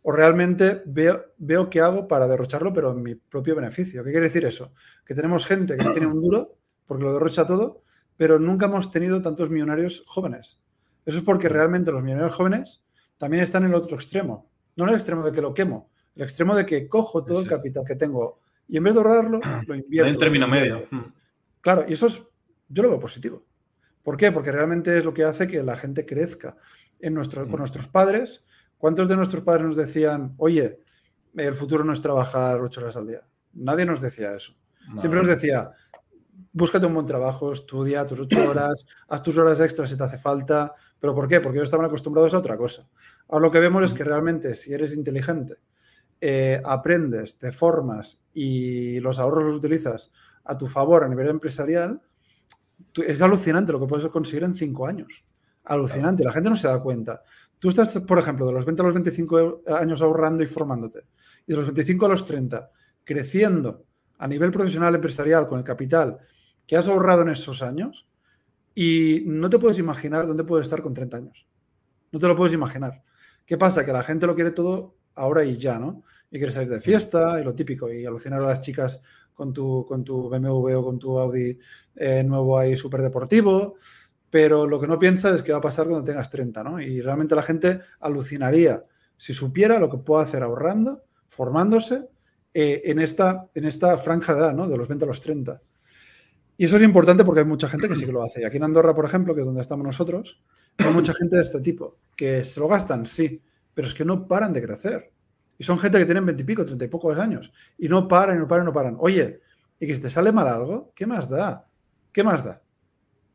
[0.06, 4.04] o realmente veo, veo qué hago para derrocharlo, pero en mi propio beneficio.
[4.04, 4.72] ¿Qué quiere decir eso?
[5.04, 7.82] Que tenemos gente que tiene un duro porque lo derrocha todo,
[8.18, 10.62] pero nunca hemos tenido tantos millonarios jóvenes.
[11.06, 12.84] Eso es porque realmente los millonarios jóvenes
[13.16, 14.50] también están en el otro extremo.
[14.76, 17.48] No en el extremo de que lo quemo, el extremo de que cojo todo el
[17.48, 20.10] capital que tengo y en vez de ahorrarlo, lo invierto.
[20.10, 20.86] En término medio.
[21.62, 22.22] Claro, y eso es,
[22.68, 23.42] yo lo veo positivo.
[24.02, 24.32] ¿Por qué?
[24.32, 26.56] Porque realmente es lo que hace que la gente crezca.
[27.00, 27.58] En nuestro, con hmm.
[27.58, 28.44] nuestros padres,
[28.78, 30.80] ¿Cuántos de nuestros padres nos decían, oye,
[31.34, 33.20] el futuro no es trabajar ocho horas al día?
[33.54, 34.54] Nadie nos decía eso.
[34.96, 35.70] Siempre nos decía,
[36.52, 40.18] búscate un buen trabajo, estudia tus ocho horas, haz tus horas extras si te hace
[40.18, 40.72] falta.
[40.98, 41.40] ¿Pero por qué?
[41.40, 42.88] Porque ellos estaban acostumbrados a otra cosa.
[43.28, 45.56] Ahora lo que vemos es que realmente si eres inteligente,
[46.20, 50.12] eh, aprendes, te formas y los ahorros los utilizas
[50.44, 52.00] a tu favor a nivel empresarial,
[52.94, 55.24] es alucinante lo que puedes conseguir en cinco años.
[55.64, 57.22] Alucinante, la gente no se da cuenta.
[57.58, 61.06] Tú estás, por ejemplo, de los 20 a los 25 años ahorrando y formándote,
[61.46, 62.70] y de los 25 a los 30
[63.04, 63.84] creciendo
[64.18, 66.18] a nivel profesional, empresarial, con el capital
[66.66, 68.08] que has ahorrado en esos años,
[68.74, 71.46] y no te puedes imaginar dónde puedes estar con 30 años.
[72.10, 73.02] No te lo puedes imaginar.
[73.46, 73.84] ¿Qué pasa?
[73.84, 76.02] Que la gente lo quiere todo ahora y ya, ¿no?
[76.30, 79.00] Y quiere salir de fiesta y lo típico, y alucinar a las chicas
[79.32, 81.58] con tu, con tu BMW o con tu Audi
[81.96, 83.76] eh, nuevo ahí súper deportivo
[84.34, 86.80] pero lo que no piensa es qué va a pasar cuando tengas 30, ¿no?
[86.80, 88.84] Y realmente la gente alucinaría
[89.16, 92.08] si supiera lo que puede hacer ahorrando, formándose
[92.52, 94.66] eh, en, esta, en esta franja de edad, ¿no?
[94.66, 95.62] De los 20 a los 30.
[96.56, 98.40] Y eso es importante porque hay mucha gente que sí que lo hace.
[98.40, 100.42] Y aquí en Andorra, por ejemplo, que es donde estamos nosotros,
[100.78, 103.40] hay mucha gente de este tipo, que se lo gastan, sí,
[103.72, 105.12] pero es que no paran de crecer.
[105.56, 107.52] Y son gente que tienen 20 y pico, 30 y pocos años.
[107.78, 108.96] Y no paran, y no paran, y no paran.
[108.98, 109.42] Oye,
[109.78, 111.68] y que si te sale mal algo, ¿qué más da?
[112.10, 112.60] ¿Qué más da?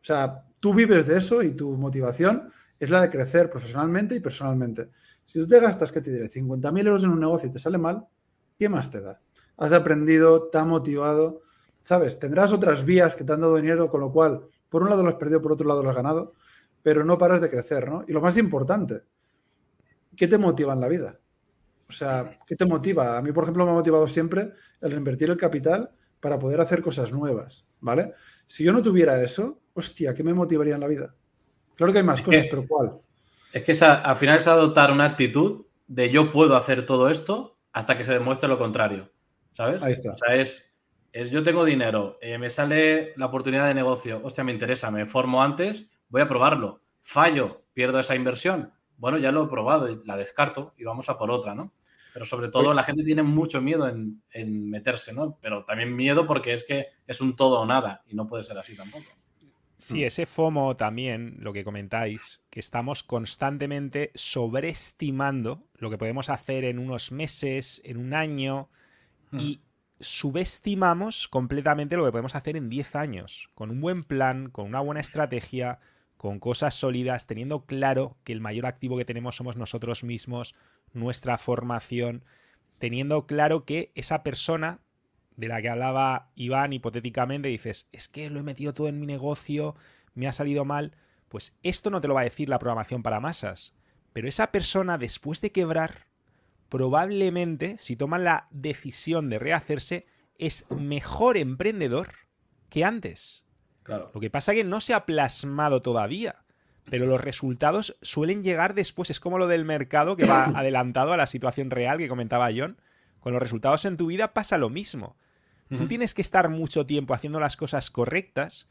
[0.02, 4.20] O sea, tú vives de eso y tu motivación es la de crecer profesionalmente y
[4.20, 4.90] personalmente.
[5.26, 6.30] Si tú te gastas, ¿qué te diré?
[6.30, 8.06] 50.000 euros en un negocio y te sale mal,
[8.58, 9.22] ¿qué más te da?
[9.58, 11.42] Has aprendido, te motivado,
[11.84, 12.18] ¿sabes?
[12.20, 15.10] Tendrás otras vías que te han dado dinero, con lo cual, por un lado lo
[15.10, 16.34] has perdido, por otro lado lo has ganado,
[16.82, 18.06] pero no paras de crecer, ¿no?
[18.08, 19.04] Y lo más importante,
[20.16, 21.20] ¿qué te motiva en la vida?
[21.88, 23.18] O sea, ¿qué te motiva?
[23.18, 26.82] A mí, por ejemplo, me ha motivado siempre el reinvertir el capital para poder hacer
[26.82, 28.14] cosas nuevas, ¿vale?
[28.46, 31.16] Si yo no tuviera eso, hostia, ¿qué me motivaría en la vida?
[31.76, 33.00] Claro que hay más cosas, pero ¿cuál?
[33.54, 37.98] Es que al final es adoptar una actitud de yo puedo hacer todo esto hasta
[37.98, 39.12] que se demuestre lo contrario,
[39.54, 39.82] ¿sabes?
[39.82, 40.14] Ahí está.
[40.14, 40.74] O sea, es,
[41.12, 45.06] es yo tengo dinero, eh, me sale la oportunidad de negocio, hostia, me interesa, me
[45.06, 50.18] formo antes, voy a probarlo, fallo, pierdo esa inversión, bueno, ya lo he probado, la
[50.18, 51.74] descarto y vamos a por otra, ¿no?
[52.20, 55.38] Pero sobre todo la gente tiene mucho miedo en, meterse, ¿no?
[55.40, 58.58] Pero también miedo porque es que es un todo o nada y no puede ser
[58.58, 59.06] así tampoco.
[59.78, 66.66] Sí, ese FOMO también, lo que comentáis, que estamos constantemente sobreestimando lo que podemos hacer
[66.66, 68.68] en unos meses, en un año,
[69.32, 69.62] y
[70.02, 74.82] subestimamos completamente lo que podemos hacer en 10 años, con un buen plan, con una
[74.82, 75.80] buena estrategia,
[76.18, 80.54] con cosas sólidas, teniendo claro que el mayor activo que tenemos somos nosotros mismos,
[80.94, 82.24] nuestra formación,
[82.78, 84.80] teniendo claro que esa persona
[85.36, 89.06] de la que hablaba Iván hipotéticamente, dices, es que lo he metido todo en mi
[89.06, 89.76] negocio,
[90.14, 90.94] me ha salido mal,
[91.30, 93.74] pues esto no te lo va a decir la programación para masas,
[94.12, 96.08] pero esa persona después de quebrar
[96.68, 100.06] probablemente, si toman la decisión de rehacerse,
[100.38, 102.14] es mejor emprendedor
[102.70, 103.46] que antes.
[103.84, 104.12] Claro.
[104.14, 106.44] Lo que pasa es que no se ha plasmado todavía,
[106.90, 109.10] pero los resultados suelen llegar después.
[109.10, 112.78] Es como lo del mercado que va adelantado a la situación real que comentaba John.
[113.20, 115.18] Con los resultados en tu vida pasa lo mismo.
[115.78, 118.68] Tú tienes que estar mucho tiempo haciendo las cosas correctas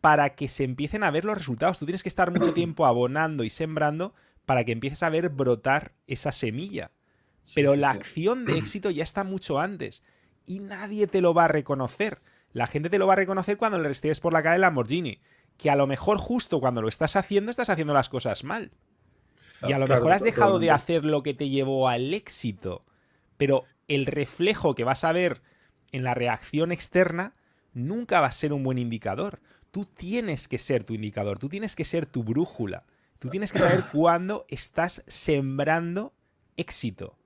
[0.00, 1.78] para que se empiecen a ver los resultados.
[1.78, 4.14] Tú tienes que estar mucho tiempo abonando y sembrando
[4.46, 6.92] para que empieces a ver brotar esa semilla.
[7.54, 10.02] Pero la acción de éxito ya está mucho antes
[10.46, 12.22] y nadie te lo va a reconocer.
[12.52, 15.20] La gente te lo va a reconocer cuando le estés por la cara el Lamborghini.
[15.60, 18.70] Que a lo mejor justo cuando lo estás haciendo, estás haciendo las cosas mal.
[19.62, 22.82] Y a lo mejor has dejado de hacer lo que te llevó al éxito.
[23.36, 25.42] Pero el reflejo que vas a ver
[25.92, 27.34] en la reacción externa
[27.74, 29.40] nunca va a ser un buen indicador.
[29.70, 32.84] Tú tienes que ser tu indicador, tú tienes que ser tu brújula.
[33.18, 36.14] Tú tienes que saber cuándo estás sembrando
[36.56, 37.18] éxito.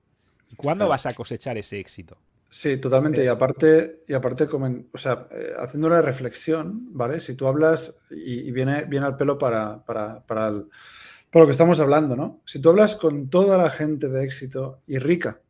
[0.56, 2.18] ¿Cuándo vas a cosechar ese éxito?
[2.56, 3.24] Sí, totalmente.
[3.24, 7.18] Y aparte, y aparte o sea, eh, haciendo una reflexión, ¿vale?
[7.18, 12.14] Si tú hablas, y, viene, viene al pelo para, para, para, lo que estamos hablando,
[12.14, 12.42] ¿no?
[12.46, 15.40] Si tú hablas con toda la gente de éxito y rica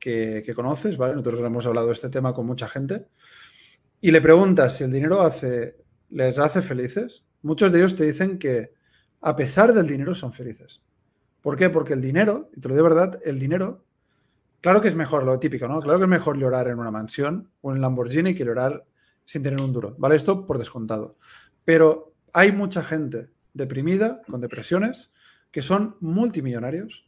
[0.00, 1.12] que, que, conoces, ¿vale?
[1.12, 3.06] Nosotros hemos hablado de este tema con mucha gente,
[4.00, 5.76] y le preguntas si el dinero hace,
[6.10, 8.72] les hace felices, muchos de ellos te dicen que
[9.20, 10.82] a pesar del dinero son felices.
[11.42, 11.70] ¿Por qué?
[11.70, 13.83] Porque el dinero, y te lo digo de verdad, el dinero
[14.64, 15.78] Claro que es mejor, lo típico, ¿no?
[15.78, 18.86] Claro que es mejor llorar en una mansión o en Lamborghini que llorar
[19.26, 20.16] sin tener un duro, ¿vale?
[20.16, 21.18] Esto por descontado.
[21.66, 25.12] Pero hay mucha gente deprimida, con depresiones,
[25.50, 27.06] que son multimillonarios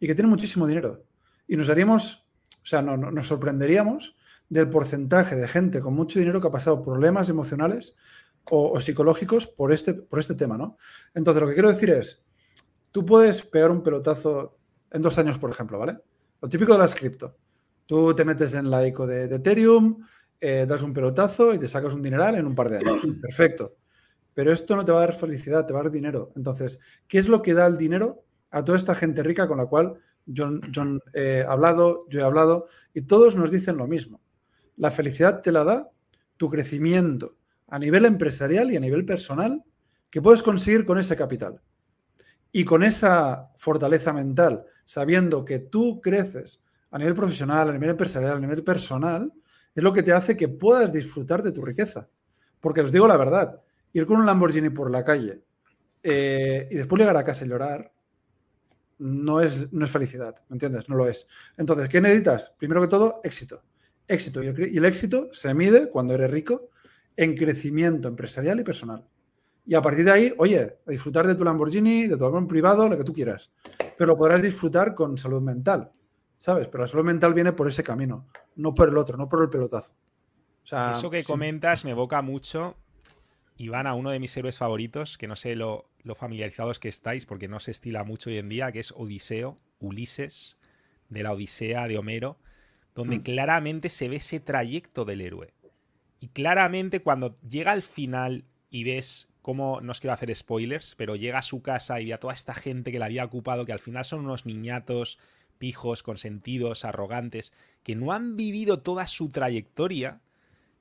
[0.00, 1.04] y que tienen muchísimo dinero.
[1.46, 2.26] Y nos haríamos,
[2.64, 4.16] o sea, no, nos sorprenderíamos
[4.48, 7.94] del porcentaje de gente con mucho dinero que ha pasado problemas emocionales
[8.50, 10.76] o, o, psicológicos por este, por este tema, ¿no?
[11.14, 12.24] Entonces, lo que quiero decir es,
[12.90, 14.58] tú puedes pegar un pelotazo
[14.90, 15.98] en dos años, por ejemplo, ¿vale?
[16.40, 17.36] Lo típico de las cripto.
[17.86, 20.04] Tú te metes en la ICO de, Ethereum,
[20.40, 23.00] eh, das un pelotazo y te sacas un dineral en un par de años.
[23.22, 23.76] Perfecto.
[24.34, 26.32] Pero esto no te va a dar felicidad, te va a dar dinero.
[26.36, 26.78] Entonces,
[27.08, 29.94] ¿qué es lo que da el dinero a toda esta gente rica con la cual
[30.34, 34.20] John, John he hablado, yo he hablado, y todos nos dicen lo mismo?
[34.76, 35.90] La felicidad te la da
[36.36, 37.36] tu crecimiento
[37.66, 39.64] a nivel empresarial y a nivel personal
[40.10, 41.60] que puedes conseguir con ese capital.
[42.52, 48.38] Y con esa fortaleza mental, sabiendo que tú creces a nivel profesional, a nivel empresarial,
[48.38, 49.30] a nivel personal,
[49.74, 52.08] es lo que te hace que puedas disfrutar de tu riqueza.
[52.58, 53.60] Porque os digo la verdad,
[53.92, 55.42] ir con un Lamborghini por la calle
[56.02, 57.92] eh, y después llegar a casa y llorar,
[58.96, 60.88] no es, no es felicidad, ¿me entiendes?
[60.88, 61.28] No lo es.
[61.58, 62.54] Entonces, ¿qué necesitas?
[62.58, 63.60] Primero que todo, éxito.
[64.06, 64.42] Éxito.
[64.42, 66.70] Y el éxito se mide, cuando eres rico,
[67.14, 69.06] en crecimiento empresarial y personal.
[69.66, 72.96] Y a partir de ahí, oye, disfrutar de tu Lamborghini, de tu avión privado, lo
[72.96, 73.52] que tú quieras.
[73.98, 75.90] Pero lo podrás disfrutar con salud mental,
[76.38, 76.68] ¿sabes?
[76.68, 79.50] Pero la salud mental viene por ese camino, no por el otro, no por el
[79.50, 79.92] pelotazo.
[80.92, 82.76] Eso que comentas me evoca mucho,
[83.56, 87.48] Iván, a uno de mis héroes favoritos, que no sé lo, familiarizados que estáis, porque
[87.48, 90.58] no se estila mucho hoy en día, que es Odiseo, Ulises,
[91.08, 92.38] de la Odisea de Homero,
[92.94, 93.22] donde hmm.
[93.22, 95.54] claramente se ve ese trayecto del héroe.
[96.20, 101.16] Y claramente cuando llega al final y ves cómo, no os quiero hacer spoilers, pero
[101.16, 103.72] llega a su casa y ve a toda esta gente que la había ocupado, que
[103.72, 105.18] al final son unos niñatos
[105.56, 110.20] pijos, consentidos, arrogantes, que no han vivido toda su trayectoria,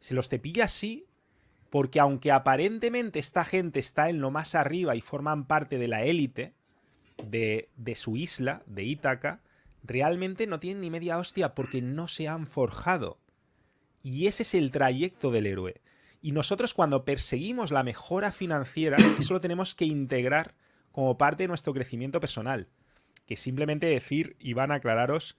[0.01, 1.05] se los cepilla así
[1.69, 6.03] porque aunque aparentemente esta gente está en lo más arriba y forman parte de la
[6.03, 6.53] élite
[7.25, 9.39] de, de su isla, de Ítaca,
[9.81, 13.17] realmente no tienen ni media hostia porque no se han forjado.
[14.03, 15.79] Y ese es el trayecto del héroe.
[16.21, 20.55] Y nosotros cuando perseguimos la mejora financiera, eso lo tenemos que integrar
[20.91, 22.69] como parte de nuestro crecimiento personal.
[23.25, 25.37] Que simplemente decir, y van a aclararos,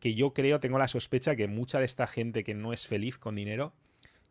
[0.00, 3.18] que yo creo, tengo la sospecha que mucha de esta gente que no es feliz
[3.18, 3.74] con dinero,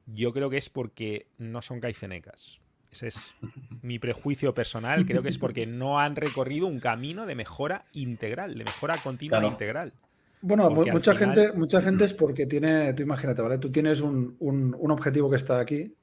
[0.05, 2.59] yo creo que es porque no son caicenecas.
[2.91, 3.35] Ese es
[3.81, 5.05] mi prejuicio personal.
[5.05, 9.43] Creo que es porque no han recorrido un camino de mejora integral, de mejora continua
[9.43, 9.93] e integral.
[10.41, 13.57] Bueno, mucha, gente, mucha gente es porque tiene, tú imagínate, ¿vale?
[13.57, 15.95] Tú tienes un, un, objetivo que está aquí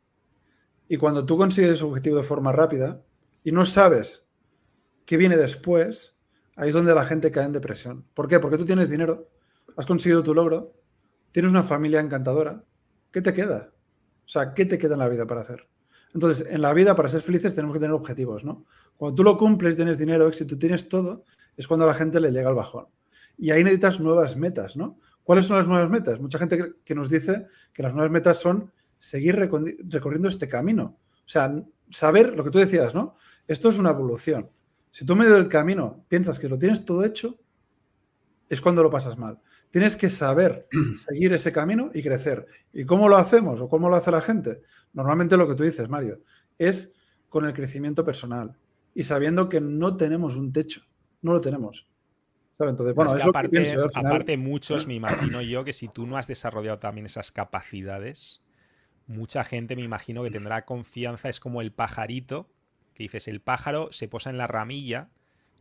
[0.88, 3.02] y cuando tú consigues ese objetivo de forma rápida
[3.44, 4.26] y no sabes
[5.06, 6.16] qué viene después,
[6.56, 8.06] ahí es donde la gente cae en depresión.
[8.12, 8.40] ¿Por qué?
[8.40, 9.30] Porque tú tienes dinero,
[9.76, 10.74] has conseguido tu logro,
[11.30, 12.64] tienes una familia encantadora,
[13.12, 13.72] ¿qué te queda?
[14.24, 15.68] O sea, ¿qué te queda en la vida para hacer?
[16.12, 18.64] Entonces, en la vida, para ser felices, tenemos que tener objetivos, ¿no?
[18.96, 21.24] Cuando tú lo cumples, tienes dinero, éxito, tienes todo,
[21.56, 22.86] es cuando a la gente le llega el bajón.
[23.36, 24.98] Y ahí necesitas nuevas metas, ¿no?
[25.22, 26.20] ¿Cuáles son las nuevas metas?
[26.20, 30.98] Mucha gente que nos dice que las nuevas metas son seguir recorriendo este camino.
[31.12, 31.52] O sea,
[31.90, 33.16] saber lo que tú decías, ¿no?
[33.46, 34.50] Esto es una evolución.
[34.90, 37.38] Si tú medio del camino piensas que lo tienes todo hecho,
[38.48, 39.40] es cuando lo pasas mal.
[39.70, 42.46] Tienes que saber seguir ese camino y crecer.
[42.72, 44.62] ¿Y cómo lo hacemos o cómo lo hace la gente?
[44.92, 46.20] Normalmente lo que tú dices, Mario,
[46.58, 46.92] es
[47.28, 48.56] con el crecimiento personal
[48.94, 50.82] y sabiendo que no tenemos un techo,
[51.22, 51.88] no lo tenemos.
[52.58, 57.06] Entonces, bueno, aparte, aparte, muchos, me imagino yo, que si tú no has desarrollado también
[57.06, 58.42] esas capacidades,
[59.06, 62.48] mucha gente me imagino que tendrá confianza, es como el pajarito,
[62.94, 65.10] que dices, el pájaro se posa en la ramilla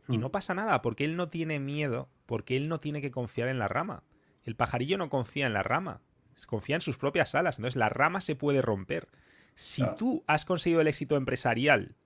[0.08, 0.32] y no hmm.
[0.32, 3.68] pasa nada, porque él no tiene miedo, porque él no tiene que confiar en la
[3.68, 4.04] rama.
[4.44, 6.00] El pajarillo no confía en la rama,
[6.46, 9.08] confía en sus propias alas, entonces la rama se puede romper.
[9.56, 11.96] Si tú has conseguido el éxito empresarial,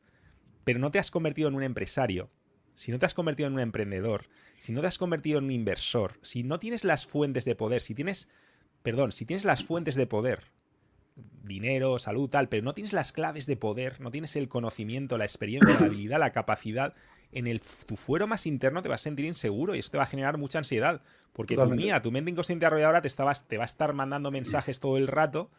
[0.64, 2.30] pero no te has convertido en un empresario,
[2.79, 4.26] si no te has convertido en un emprendedor,
[4.57, 7.83] si no te has convertido en un inversor, si no tienes las fuentes de poder,
[7.83, 8.29] si tienes,
[8.85, 10.45] perdón, si tienes las fuentes de poder,
[11.43, 15.24] dinero, salud, tal, pero no tienes las claves de poder, no tienes el conocimiento, la
[15.24, 16.95] experiencia, la habilidad, la capacidad,
[17.33, 20.05] en el, tu fuero más interno te vas a sentir inseguro y eso te va
[20.05, 21.03] a generar mucha ansiedad.
[21.33, 24.79] Porque tu mía, tu mente inconsciente arrolladora te, estabas, te va a estar mandando mensajes
[24.79, 25.51] todo el rato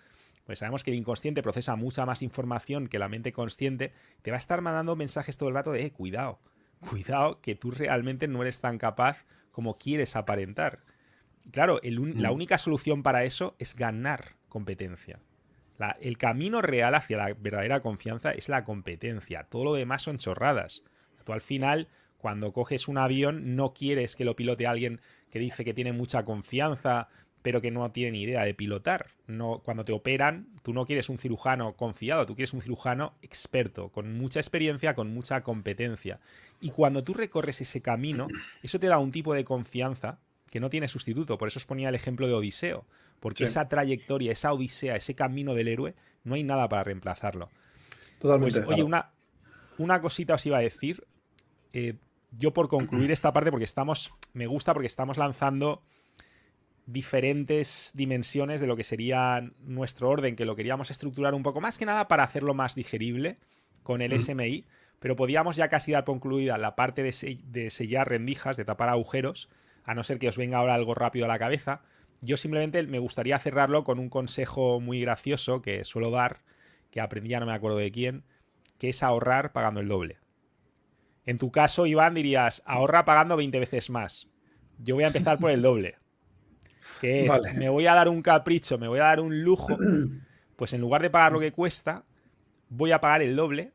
[0.45, 3.93] pues sabemos que el inconsciente procesa mucha más información que la mente consciente,
[4.23, 6.39] te va a estar mandando mensajes todo el rato de, eh, cuidado,
[6.79, 10.79] cuidado, que tú realmente no eres tan capaz como quieres aparentar.
[11.51, 12.33] Claro, la mm.
[12.33, 15.19] única solución para eso es ganar competencia.
[16.01, 19.43] el camino real hacia la verdadera confianza es la competencia.
[19.43, 20.83] Todo lo demás son chorradas.
[21.23, 25.63] Tú al final, cuando coges un avión, no quieres que lo pilote alguien que dice
[25.63, 27.07] que tiene mucha confianza,
[27.41, 29.07] pero que no tiene ni idea de pilotar.
[29.27, 33.89] No, cuando te operan, tú no quieres un cirujano confiado, tú quieres un cirujano experto,
[33.89, 36.19] con mucha experiencia, con mucha competencia.
[36.59, 38.27] Y cuando tú recorres ese camino,
[38.61, 41.37] eso te da un tipo de confianza que no tiene sustituto.
[41.37, 42.85] Por eso os ponía el ejemplo de Odiseo,
[43.19, 47.49] porque esa trayectoria, esa odisea, ese camino del héroe, no hay nada para reemplazarlo.
[48.19, 48.61] Totalmente.
[48.61, 49.11] Pues, oye, una,
[49.77, 51.05] una cosita os iba a decir.
[51.73, 51.95] Eh,
[52.31, 55.81] yo por concluir esta parte, porque estamos, me gusta porque estamos lanzando
[56.85, 61.77] diferentes dimensiones de lo que sería nuestro orden, que lo queríamos estructurar un poco más
[61.77, 63.37] que nada para hacerlo más digerible
[63.83, 64.65] con el SMI,
[64.99, 69.49] pero podíamos ya casi dar concluida la parte de, sellar rendijas, de tapar agujeros,
[69.83, 71.81] a no ser que os venga ahora algo rápido a la cabeza.
[72.21, 76.41] Yo simplemente me gustaría cerrarlo con un consejo muy gracioso que suelo dar,
[76.91, 78.23] que aprendí ya no me acuerdo de quién,
[78.77, 80.19] que es ahorrar pagando el doble.
[81.25, 84.29] En tu caso, Iván, dirías, ahorra pagando 20 veces más.
[84.79, 85.97] Yo voy a empezar por el doble
[86.99, 89.77] que es, me voy a dar un capricho, me voy a dar un lujo,
[90.55, 92.03] pues en lugar de pagar lo que cuesta,
[92.69, 93.73] voy a pagar el doble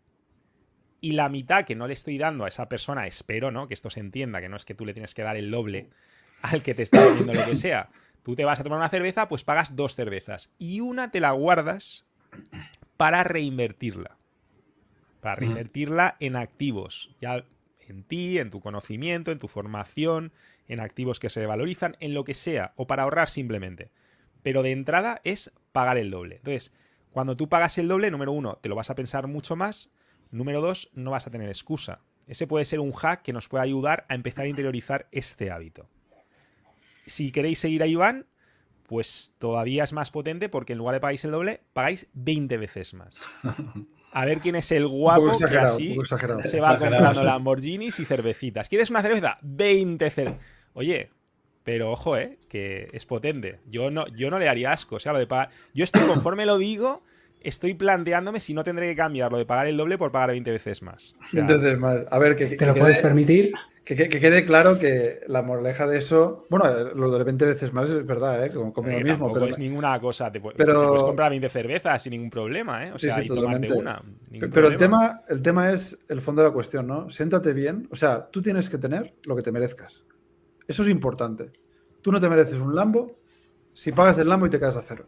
[1.04, 3.68] y la mitad que no le estoy dando a esa persona, espero, ¿no?
[3.68, 5.90] Que esto se entienda, que no es que tú le tienes que dar el doble
[6.40, 7.90] al que te está vendiendo lo que sea.
[8.22, 11.32] Tú te vas a tomar una cerveza, pues pagas dos cervezas y una te la
[11.32, 12.06] guardas
[12.96, 14.16] para reinvertirla.
[15.20, 17.44] Para reinvertirla en activos, ya
[17.86, 20.32] en ti, en tu conocimiento, en tu formación,
[20.68, 23.90] en activos que se valorizan, en lo que sea, o para ahorrar simplemente.
[24.42, 26.36] Pero de entrada es pagar el doble.
[26.36, 26.72] Entonces,
[27.10, 29.90] cuando tú pagas el doble, número uno, te lo vas a pensar mucho más.
[30.34, 32.00] Número dos, no vas a tener excusa.
[32.26, 35.88] Ese puede ser un hack que nos puede ayudar a empezar a interiorizar este hábito.
[37.06, 38.26] Si queréis seguir a Iván,
[38.88, 42.94] pues todavía es más potente porque en lugar de pagáis el doble, pagáis 20 veces
[42.94, 43.20] más.
[44.12, 45.96] A ver quién es el guapo que así
[46.42, 48.68] se va comprando Lamborghinis y cervecitas.
[48.68, 49.38] ¿Quieres una cerveza?
[49.42, 50.40] 20 cervezas.
[50.72, 51.10] Oye,
[51.62, 52.38] pero ojo, ¿eh?
[52.48, 53.60] Que es potente.
[53.66, 54.96] Yo no, yo no le haría asco.
[54.96, 55.50] O sea, lo de pagar.
[55.74, 57.04] Yo estoy, conforme lo digo,
[57.44, 60.50] estoy planteándome si no tendré que cambiar lo de pagar el doble por pagar 20
[60.50, 61.14] veces más.
[61.32, 61.78] Entonces,
[62.10, 62.46] A ver, que.
[62.46, 63.52] ¿Te lo puedes permitir?
[63.84, 66.64] Que, quede claro que la moraleja de eso, bueno,
[66.94, 68.50] lo de 20 veces más es verdad, ¿eh?
[68.50, 69.30] Como, como lo mismo.
[69.30, 70.32] Pero es ninguna cosa.
[70.32, 70.56] Te, puedes
[71.02, 72.92] comprar 20 cervezas sin ningún problema, ¿eh?
[72.94, 73.74] O sea, sí, totalmente.
[73.74, 74.02] una.
[74.40, 77.10] Pero el tema, el tema es el fondo de la cuestión, ¿no?
[77.10, 77.86] Siéntate bien.
[77.90, 80.02] O sea, tú tienes que tener lo que te merezcas.
[80.66, 81.52] Eso es importante.
[82.00, 83.18] Tú no te mereces un Lambo
[83.74, 85.06] si pagas el Lambo y te quedas a cero.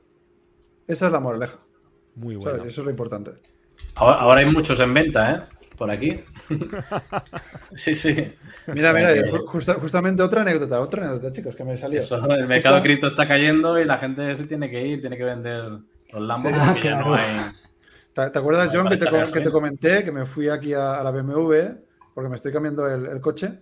[0.86, 1.58] Esa es la moraleja.
[2.16, 2.64] Muy bueno.
[2.64, 3.32] Eso es lo importante.
[3.94, 5.56] Ahora, hay muchos en venta, ¿eh?
[5.76, 6.20] por aquí.
[7.74, 8.32] sí, sí.
[8.66, 9.10] Mira, mira,
[9.46, 12.00] justamente otra anécdota, otra anécdota, chicos, que me salió.
[12.30, 15.64] el mercado cripto está cayendo y la gente se tiene que ir, tiene que vender
[16.12, 16.52] los Lambos
[18.12, 21.54] ¿Te, acuerdas, John, que, te, comenté que me fui aquí a, la BMW
[22.14, 23.60] porque me estoy cambiando el, coche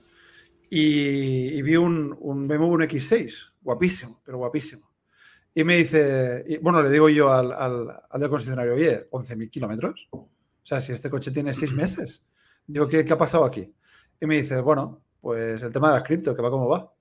[0.70, 4.88] y, vi un, un BMW X6, guapísimo, pero guapísimo.
[5.54, 10.08] Y me dice, bueno, le digo yo al, al, al del concesionario, oye, 11.000 kilómetros.
[10.10, 10.28] O
[10.62, 12.24] sea, si este coche tiene seis meses.
[12.66, 13.72] Digo, ¿qué, ¿qué, ha pasado aquí?
[14.20, 16.92] Y me dice, bueno, pues el tema de las cripto, que va como va.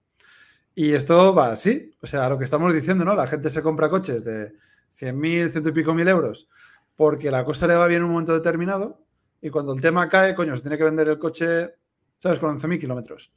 [0.76, 1.96] Y esto va así.
[2.02, 3.16] O sea, lo que estamos diciendo, ¿no?
[3.16, 4.54] La gente se compra coches de
[5.00, 6.48] 100.000, ciento y pico mil euros
[6.96, 9.06] porque la cosa le va bien en un momento determinado
[9.42, 11.76] y cuando el tema cae, coño, se tiene que vender el coche,
[12.18, 12.40] ¿sabes?
[12.40, 13.32] Con 11.000 kilómetros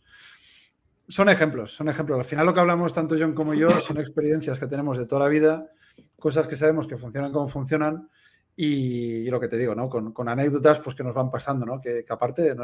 [1.09, 2.19] son ejemplos, son ejemplos.
[2.19, 5.23] Al final lo que hablamos tanto John como yo son experiencias que tenemos de toda
[5.23, 5.71] la vida,
[6.19, 8.09] cosas que sabemos que funcionan como funcionan
[8.57, 9.89] y, lo que te digo, ¿no?
[9.89, 11.81] Con, anécdotas pues que nos van pasando, ¿no?
[11.81, 12.55] Que, aparte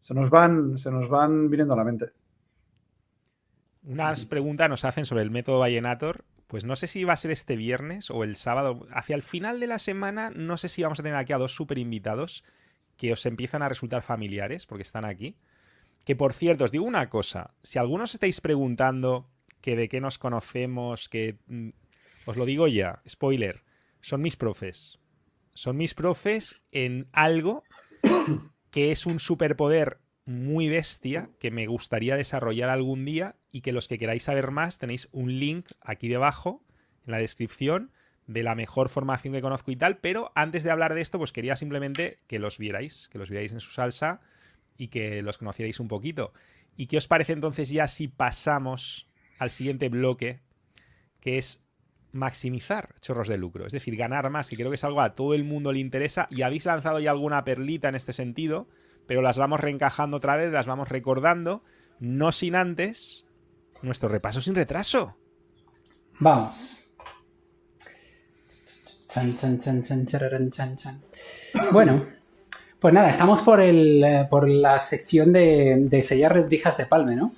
[0.00, 2.06] se, nos van, se nos van viniendo a la mente.
[3.84, 6.24] Unas preguntas nos hacen sobre el método Vallenator.
[6.48, 8.86] Pues no sé si va a ser este viernes o el sábado.
[8.90, 11.54] Hacia el final de la semana, no sé si vamos a tener aquí a dos
[11.54, 12.42] super invitados
[12.96, 15.36] que os empiezan a resultar familiares porque están aquí.
[16.04, 19.28] Que por cierto, os digo una cosa, si algunos estáis preguntando
[19.60, 21.70] que de qué nos conocemos, que mm,
[22.26, 23.62] os lo digo ya, spoiler,
[24.00, 24.98] son mis profes.
[25.54, 27.64] Son mis profes en algo
[28.70, 33.88] que es un superpoder muy bestia que me gustaría desarrollar algún día y que los
[33.88, 36.62] que queráis saber más tenéis un link aquí debajo
[37.06, 37.92] en la descripción
[38.26, 41.32] de la mejor formación que conozco y tal, pero antes de hablar de esto pues
[41.32, 44.20] quería simplemente que los vierais, que los vierais en su salsa
[44.78, 46.32] y que los conocierais un poquito.
[46.76, 49.08] ¿Y qué os parece entonces ya si pasamos
[49.38, 50.40] al siguiente bloque,
[51.20, 51.62] que es
[52.12, 55.34] maximizar chorros de lucro, es decir, ganar más, y creo que es algo a todo
[55.34, 58.68] el mundo le interesa, y habéis lanzado ya alguna perlita en este sentido,
[59.06, 61.62] pero las vamos reencajando otra vez, las vamos recordando,
[61.98, 63.26] no sin antes
[63.82, 65.16] nuestro repaso sin retraso.
[66.20, 66.94] Vamos.
[70.76, 71.02] Chan.
[71.72, 72.06] Bueno,
[72.80, 77.32] pues nada, estamos por, el, eh, por la sección de, sellar rendijas de palme, ¿no?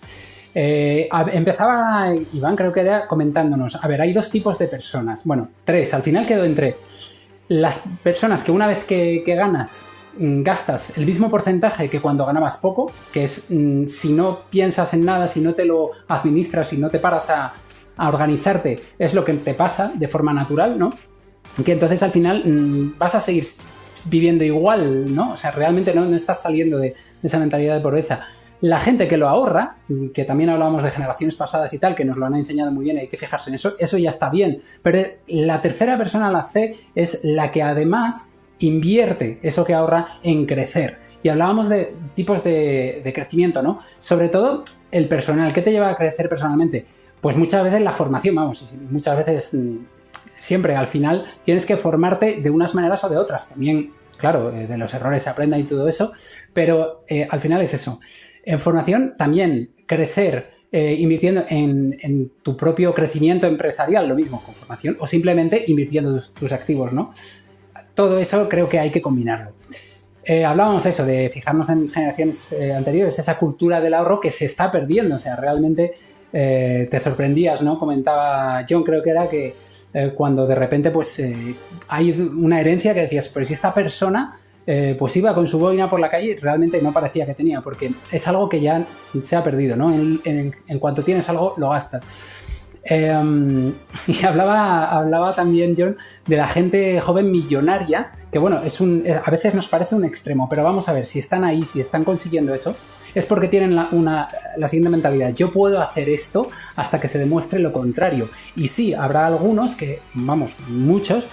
[0.55, 3.77] Eh, empezaba Iván, creo que era comentándonos.
[3.83, 5.21] A ver, hay dos tipos de personas.
[5.25, 7.29] Bueno, tres, al final quedó en tres.
[7.49, 9.87] Las personas que una vez que, ganas
[10.19, 14.93] mm, gastas el mismo porcentaje que cuando ganabas poco, que es mm, si no piensas
[14.93, 17.55] en nada, si no te lo administras, si no te paras a,
[18.03, 20.89] organizarte, es lo que te pasa de forma natural, ¿no?
[21.63, 23.45] Que entonces al final mm, vas a seguir
[24.09, 25.33] viviendo igual, ¿no?
[25.33, 28.21] O sea, realmente no, no estás saliendo de, esa mentalidad de pobreza.
[28.61, 29.77] La gente que lo ahorra,
[30.13, 32.99] que también hablábamos de generaciones pasadas y tal, que nos lo han enseñado muy bien,
[32.99, 34.61] hay que fijarse en eso, eso ya está bien.
[34.83, 40.45] Pero la tercera persona, la C, es la que además invierte eso que ahorra en
[40.45, 40.99] crecer.
[41.23, 43.81] Y hablábamos de tipos de, de crecimiento, ¿no?
[43.99, 45.53] Sobre todo el personal.
[45.53, 46.87] ¿Qué te lleva a crecer personalmente?
[47.21, 49.77] Pues muchas veces la formación, vamos, muchas veces mm,
[50.41, 53.51] siempre al final tienes que formarte de unas maneras o de otras.
[53.51, 56.13] También, claro, eh, de los errores se aprenda y todo eso,
[56.53, 58.01] pero eh, al final es eso.
[58.45, 64.97] En formación también crecer eh, invirtiendo en, tu propio crecimiento empresarial, lo mismo con formación,
[64.99, 67.13] o simplemente invirtiendo tus, activos, ¿no?
[67.95, 69.53] Todo eso creo que hay que combinarlo.
[70.47, 75.17] hablábamos eso, de fijarnos en generaciones anteriores, esa cultura del ahorro que se está perdiendo,
[75.17, 75.93] o sea, realmente
[76.31, 77.79] te sorprendías, ¿no?
[77.79, 79.57] Comentaba John, creo que era que
[79.93, 81.55] eh, cuando de repente pues eh,
[81.89, 84.37] hay una herencia que decías, pero si esta persona
[84.67, 87.93] eh, pues iba con su boina por la calle, realmente no parecía que tenía, porque
[88.13, 88.87] es algo que ya
[89.21, 89.93] se ha perdido, ¿no?
[89.93, 92.05] En, cuanto tienes algo, lo gastas.
[92.85, 93.75] Em,
[94.07, 99.31] y hablaba, hablaba también John de la gente joven millonaria, que bueno, es un, a
[99.31, 102.55] veces nos parece un extremo, pero vamos a ver, si están ahí, si están consiguiendo
[102.55, 102.77] eso,
[103.15, 105.35] es porque tienen la, una, la siguiente mentalidad.
[105.35, 108.31] Yo puedo hacer esto hasta que se demuestre lo contrario.
[108.57, 111.29] Y sí, habrá algunos que, vamos, muchos,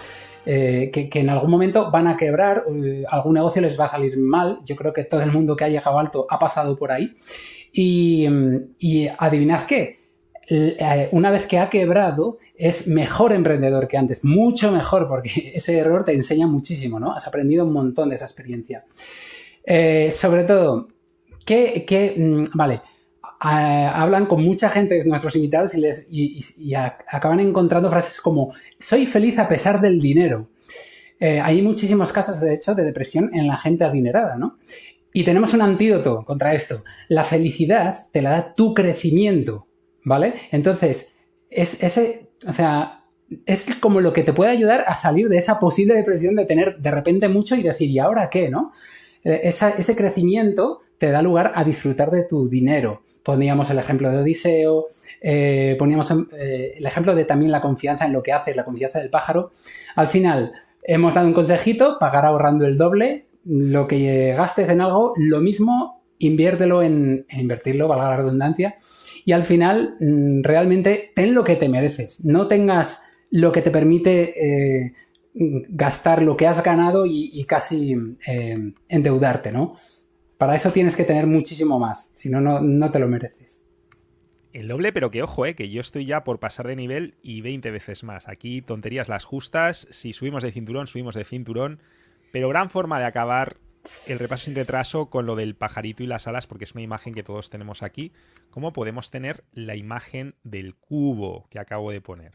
[0.49, 4.17] eh, que, en algún momento van a quebrar, eh, algún negocio les va a salir
[4.17, 4.61] mal.
[4.63, 7.13] Yo creo que todo el mundo que ha llegado alto ha pasado por ahí.
[7.73, 8.25] Y,
[8.79, 9.99] y adivinad qué,
[10.49, 15.77] eh, una vez que ha quebrado, es mejor emprendedor que antes, mucho mejor, porque ese
[15.77, 17.13] error te enseña muchísimo, ¿no?
[17.13, 18.85] Has aprendido un montón de esa experiencia.
[20.11, 20.87] sobre todo,
[21.47, 22.81] que, mm, vale,
[23.39, 29.39] hablan con mucha gente nuestros invitados y, les, y, acaban encontrando frases como soy feliz
[29.39, 30.49] a pesar del dinero.
[31.19, 34.57] Eh, hay muchísimos casos, de hecho, de depresión en la gente adinerada, ¿no?
[35.13, 36.83] Y tenemos un antídoto contra esto.
[37.07, 39.67] La felicidad te la da tu crecimiento,
[40.03, 40.33] ¿vale?
[40.51, 41.17] Entonces,
[41.49, 43.05] es ese, o sea,
[43.45, 46.77] es como lo que te puede ayudar a salir de esa posible depresión de tener
[46.77, 48.73] de repente mucho y decir, ¿y ahora qué, no?
[49.23, 53.01] eh, ese crecimiento te da lugar a disfrutar de tu dinero.
[53.23, 54.85] Poníamos el ejemplo de Odiseo,
[55.21, 58.99] eh, poníamos eh, el ejemplo de también la confianza en lo que haces, la confianza
[58.99, 59.51] del pájaro.
[59.95, 65.13] Al final, hemos dado un consejito, pagar ahorrando el doble, lo que gastes en algo,
[65.17, 68.75] lo mismo, inviértelo en, invertirlo, valga la redundancia,
[69.23, 73.71] y al final mm, realmente ten lo que te mereces, no tengas lo que te
[73.71, 74.93] permite eh,
[75.33, 77.95] gastar lo que has ganado y, casi
[78.89, 79.75] endeudarte, ¿no?
[80.37, 83.67] Para eso tienes que tener muchísimo más, si no, no te lo mereces.
[84.53, 87.41] El doble, pero que ojo, eh, que yo estoy ya por pasar de nivel y
[87.41, 88.27] 20 veces más.
[88.27, 89.87] Aquí tonterías las justas.
[89.91, 91.79] Si subimos de cinturón, subimos de cinturón.
[92.31, 93.57] Pero gran forma de acabar
[94.07, 97.13] el repaso sin retraso con lo del pajarito y las alas, porque es una imagen
[97.13, 98.13] que todos tenemos aquí.
[98.49, 102.33] ¿Cómo podemos tener la imagen del cubo que acabo de poner?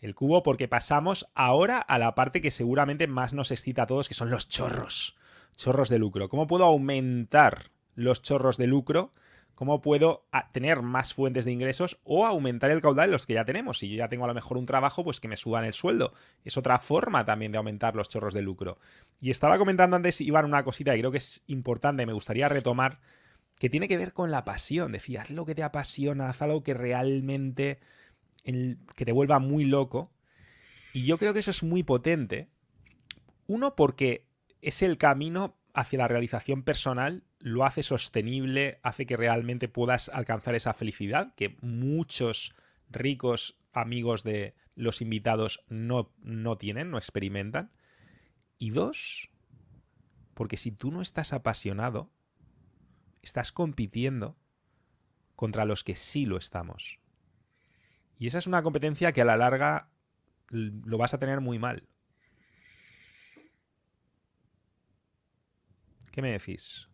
[0.00, 4.08] El cubo porque pasamos ahora a la parte que seguramente más nos excita a todos,
[4.08, 5.16] que son los chorros.
[5.56, 6.28] Chorros de lucro.
[6.28, 9.12] ¿Cómo puedo aumentar los chorros de lucro?
[9.54, 13.44] cómo puedo tener más fuentes de ingresos o aumentar el caudal de los que ya
[13.44, 13.78] tenemos.
[13.78, 16.14] Si yo ya tengo a lo mejor un trabajo, pues que me suban el sueldo.
[16.44, 18.78] Es otra forma también de aumentar los chorros de lucro.
[19.20, 23.00] Y estaba comentando antes, Iván, una cosita que creo que es importante, me gustaría retomar,
[23.58, 24.90] que tiene que ver con la pasión.
[24.90, 27.78] Decía, haz lo que te apasiona, haz algo que realmente
[28.42, 30.10] que te vuelva muy loco.
[30.92, 32.48] Y yo creo que eso es muy potente.
[33.46, 34.26] Uno, porque
[34.62, 40.54] es el camino hacia la realización personal lo hace sostenible, hace que realmente puedas alcanzar
[40.54, 42.54] esa felicidad que muchos
[42.88, 47.72] ricos amigos de los invitados no, no tienen, no experimentan.
[48.58, 49.30] Y dos,
[50.34, 52.10] porque si tú no estás apasionado,
[53.22, 54.36] estás compitiendo
[55.34, 57.00] contra los que sí lo estamos.
[58.18, 59.90] Y esa es una competencia que a la larga
[60.50, 61.88] lo vas a tener muy mal.
[66.12, 66.88] ¿Qué me decís?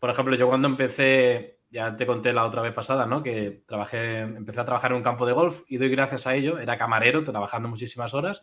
[0.00, 3.22] Por ejemplo, yo cuando empecé, ya te conté la otra vez pasada, ¿no?
[3.22, 6.58] Que trabajé, empecé a trabajar en un campo de golf y doy gracias a ello.
[6.58, 8.42] Era camarero, trabajando muchísimas horas,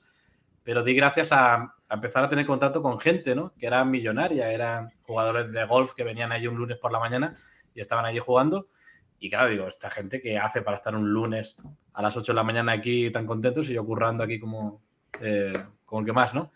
[0.64, 3.54] pero di gracias a, empezar a tener contacto con gente, ¿no?
[3.58, 7.36] Que era millonaria, eran jugadores de golf que venían allí un lunes por la mañana
[7.74, 8.68] y estaban allí jugando.
[9.26, 11.56] Y claro, digo, esta gente que hace para estar un lunes
[11.94, 14.84] a las 8 de la mañana aquí tan contentos y yo currando aquí como,
[15.20, 15.52] eh,
[15.84, 16.52] como el que más, ¿no?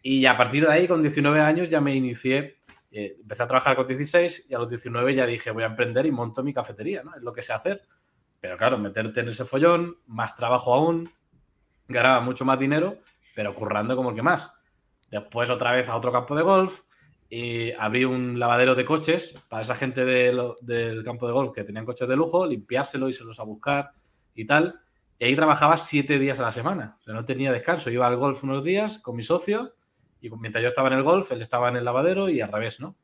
[0.00, 2.58] Y a partir de ahí, con 19 años, ya me inicié
[2.92, 6.06] eh, empecé a trabajar con 16 y a los 19 ya dije, voy a emprender
[6.06, 7.16] y monto mi cafetería, ¿no?
[7.16, 7.82] Es lo que sé hacer.
[8.40, 11.10] Pero claro, meterte en ese follón, más trabajo aún,
[11.88, 12.98] ganaba mucho más dinero,
[13.34, 14.54] pero currando como el que más.
[15.10, 16.82] Después otra vez a otro campo de golf
[17.30, 21.84] y abrí un lavadero de coches para esa gente del campo de golf que tenían
[21.84, 23.90] coches de lujo, limpiárselo, los a buscar
[24.34, 24.80] y tal.
[25.18, 26.96] Y ahí trabajaba siete días a la semana.
[27.00, 27.90] O sea, no tenía descanso.
[27.90, 29.74] Iba al golf unos días con mi socio
[30.20, 32.80] y mientras yo estaba en el golf, él estaba en el lavadero y al revés,
[32.80, 32.96] ¿no?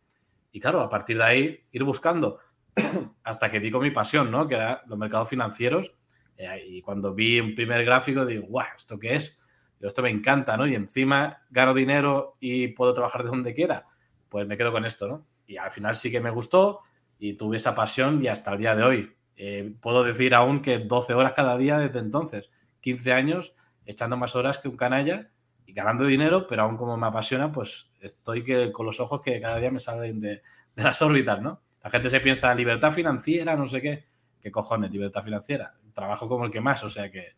[0.52, 2.38] Y claro, a partir de ahí, ir buscando
[3.24, 4.48] hasta que di con mi pasión, ¿no?
[4.48, 5.92] Que era los mercados financieros.
[6.36, 9.38] Eh, y cuando vi un primer gráfico, digo, guau, ¿esto qué es?
[9.80, 10.66] esto me encanta, ¿no?
[10.66, 13.86] Y encima gano dinero y puedo trabajar de donde quiera.
[14.30, 15.26] Pues me quedo con esto, ¿no?
[15.46, 16.80] Y al final sí que me gustó
[17.18, 19.16] y tuve esa pasión y hasta el día de hoy.
[19.36, 22.50] Eh, puedo decir aún que 12 horas cada día desde entonces,
[22.80, 23.54] 15 años
[23.84, 25.30] echando más horas que un canalla
[25.66, 29.40] y ganando dinero, pero aún como me apasiona, pues estoy que, con los ojos que
[29.40, 30.42] cada día me salen de,
[30.76, 31.62] las órbitas, ¿no?
[31.82, 34.04] La gente se piensa libertad financiera, no sé qué.
[34.40, 35.74] ¿Qué cojones, libertad financiera?
[35.92, 37.34] Trabajo como el que más, o sea que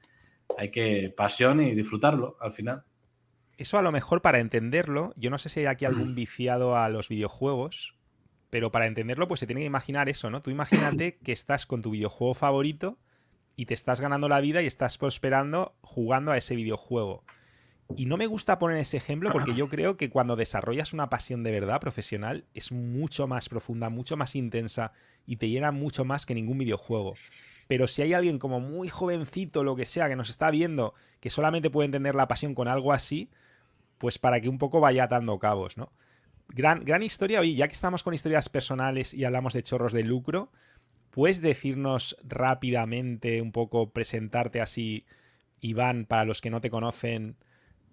[0.58, 2.84] hay que pasión y disfrutarlo al final.
[3.58, 6.14] Eso a lo mejor para entenderlo, yo no sé si hay aquí algún mm.
[6.14, 7.94] viciado a los videojuegos,
[8.50, 10.42] pero para entenderlo pues se tiene que imaginar eso, ¿no?
[10.42, 12.98] Tú imagínate que estás con tu videojuego favorito
[13.56, 17.24] y te estás ganando la vida y estás prosperando jugando a ese videojuego.
[17.96, 21.42] Y no me gusta poner ese ejemplo porque yo creo que cuando desarrollas una pasión
[21.42, 24.92] de verdad profesional es mucho más profunda, mucho más intensa
[25.26, 27.14] y te llena mucho más que ningún videojuego.
[27.68, 31.30] Pero si hay alguien como muy jovencito, lo que sea, que nos está viendo, que
[31.30, 33.30] solamente puede entender la pasión con algo así,
[34.02, 35.92] pues para que un poco vaya atando cabos, ¿no?
[36.48, 40.02] Gran, gran historia, oye, ya que estamos con historias personales y hablamos de chorros de
[40.02, 40.50] lucro,
[41.10, 45.06] ¿puedes decirnos rápidamente, un poco, presentarte así,
[45.60, 47.36] Iván, para los que no te conocen,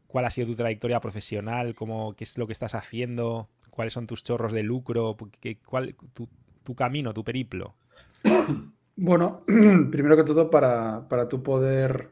[0.08, 4.08] cuál ha sido tu trayectoria profesional, cómo, qué es lo que estás haciendo, cuáles son
[4.08, 7.76] tus chorros de lucro, qué, cuál, tu, camino, tu periplo.
[9.02, 9.46] Bueno,
[9.92, 12.12] primero que todo, para, para tu poder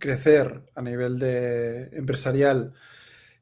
[0.00, 2.74] crecer a nivel de empresarial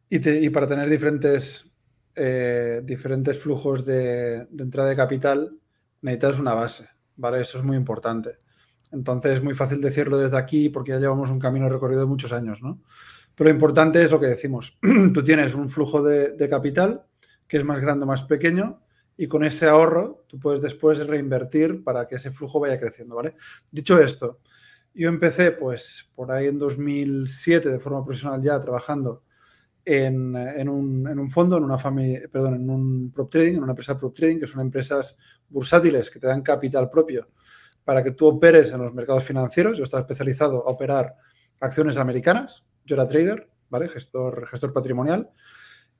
[0.08, 1.66] y, para tener diferentes,
[2.14, 5.58] eh, diferentes flujos de, de, entrada de capital,
[6.02, 7.40] necesitas una base, ¿vale?
[7.40, 8.38] Eso es muy importante.
[8.92, 12.32] Entonces es muy fácil decirlo desde aquí porque ya llevamos un camino recorrido de muchos
[12.32, 12.80] años, ¿no?
[13.34, 14.78] Pero lo importante es lo que decimos.
[15.12, 17.04] Tú tienes un flujo de, capital
[17.48, 18.80] que es más grande o más pequeño
[19.16, 23.36] y con ese ahorro tú puedes después reinvertir para que ese flujo vaya creciendo, ¿vale?
[23.70, 24.40] Dicho esto,
[24.92, 29.22] yo empecé pues por ahí en 2007 de forma profesional ya trabajando
[29.84, 34.14] en, un, fondo, en una familia, perdón, en un prop trading, en una empresa prop
[34.14, 35.16] trading, que son empresas
[35.48, 37.28] bursátiles que te dan capital propio
[37.84, 39.76] para que tú operes en los mercados financieros.
[39.76, 41.16] Yo estaba especializado a operar
[41.60, 43.88] acciones americanas, yo era trader, ¿vale?
[43.88, 45.30] Gestor, gestor patrimonial.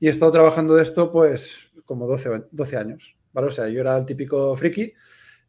[0.00, 3.48] Y he estado trabajando de esto pues como 12, 12 años, ¿vale?
[3.48, 4.92] O sea, yo era el típico friki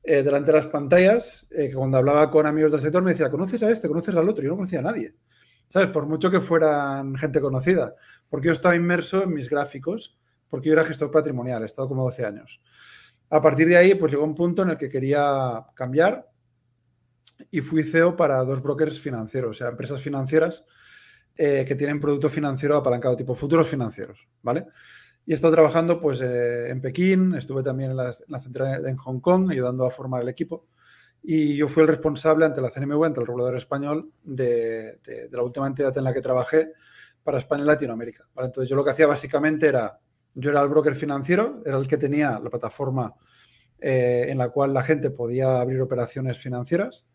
[0.03, 3.30] eh, delante de las pantallas, eh, que cuando hablaba con amigos del sector me decía,
[3.30, 3.88] ¿conoces a este?
[3.88, 4.44] ¿Conoces al otro?
[4.44, 5.16] Yo no conocía a nadie.
[5.68, 5.90] ¿Sabes?
[5.90, 7.96] Por mucho que fueran gente conocida.
[8.30, 10.18] Porque yo estaba inmerso en mis gráficos,
[10.50, 12.62] porque yo era gestor patrimonial, he estado como 12 años.
[13.30, 16.30] A partir de ahí, pues llegó un punto en el que quería cambiar
[17.52, 20.66] y fui CEO para dos brokers financieros, o sea, empresas financieras
[21.38, 24.68] eh, que tienen producto financiero apalancado, tipo futuros financieros, ¿vale?
[25.26, 29.20] Y he estado trabajando pues eh, en Pekín, estuve también en la, central en Hong
[29.20, 30.68] Kong ayudando a formar el equipo
[31.28, 35.00] y yo fui el responsable ante la CNMV, ante el regulador español, de,
[35.32, 36.74] la última entidad en la que trabajé
[37.24, 38.26] para España y Latinoamérica.
[38.38, 40.00] Entonces yo lo que hacía básicamente era,
[40.36, 43.16] yo era el broker financiero, era el que tenía la plataforma
[43.80, 47.08] eh, en la cual la gente podía abrir operaciones financieras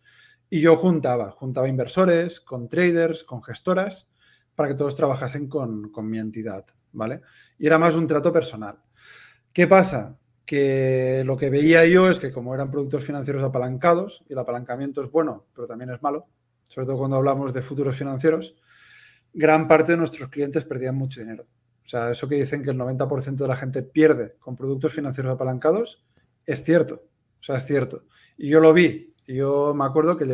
[0.49, 4.09] y yo juntaba, juntaba inversores con traders, con gestoras,
[4.57, 7.21] para que todos trabajasen con, con mi entidad, ¿vale?
[7.59, 8.83] Y era más un trato personal.
[9.53, 10.19] ¿Qué pasa?
[10.47, 15.03] Que lo que veía yo es que como eran productos financieros apalancados, y el apalancamiento
[15.03, 16.27] es bueno, pero también es malo,
[16.65, 18.57] sobre todo cuando hablamos de futuros financieros,
[19.33, 21.47] gran parte de nuestros clientes perdían mucho dinero.
[21.85, 25.33] O sea, eso que dicen que el 90% de la gente pierde con productos financieros
[25.33, 26.05] apalancados,
[26.47, 27.07] es cierto.
[27.41, 28.05] O sea, es cierto.
[28.37, 29.15] Y yo lo vi.
[29.27, 30.27] Y yo me acuerdo que,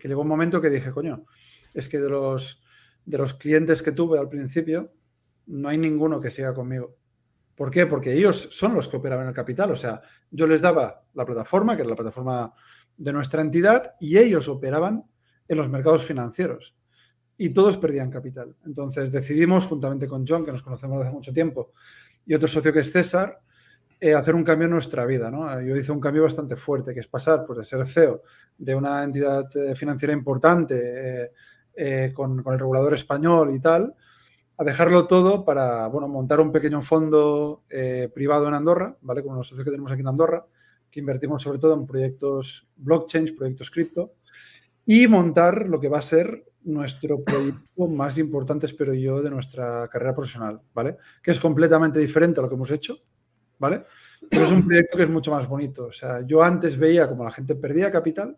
[0.00, 1.26] que llegó un momento que dije, coño,
[1.74, 2.62] es que de los,
[3.04, 4.92] de los clientes que tuve al principio,
[5.46, 6.96] no hay ninguno que siga conmigo.
[7.60, 7.84] ¿Por qué?
[7.84, 9.70] Porque ellos son los que operaban el capital.
[9.70, 10.00] O sea,
[10.30, 12.54] yo les daba la plataforma, que era la plataforma
[12.96, 15.04] de nuestra entidad, y ellos operaban
[15.46, 16.74] en los mercados financieros.
[17.36, 18.56] Y todos perdían capital.
[18.64, 21.74] Entonces decidimos, juntamente con John, que nos conocemos desde hace mucho tiempo,
[22.24, 23.38] y otro socio que es César,
[24.00, 25.30] eh, hacer un cambio en nuestra vida.
[25.30, 25.60] ¿no?
[25.60, 28.22] Yo hice un cambio bastante fuerte, que es pasar pues, de ser CEO
[28.56, 31.30] de una entidad eh, financiera importante
[31.74, 33.94] eh, con, el regulador español y tal,
[34.60, 39.22] a dejarlo todo para bueno, montar un pequeño fondo eh, privado en Andorra, ¿vale?
[39.22, 40.44] Como los socios que tenemos aquí en Andorra,
[40.90, 44.16] que invertimos sobre todo en proyectos blockchain, proyectos cripto,
[44.84, 49.88] y montar lo que va a ser nuestro proyecto más importante, espero yo, de nuestra
[49.88, 50.98] carrera profesional, ¿vale?
[51.22, 52.98] Que es completamente diferente a lo que hemos hecho,
[53.58, 53.80] ¿vale?
[54.28, 55.86] Pero es un proyecto que es mucho más bonito.
[55.86, 58.36] O sea, yo antes veía como la gente perdía capital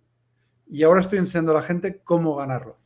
[0.69, 2.79] y ahora estoy enseñando a la gente cómo ganarlo.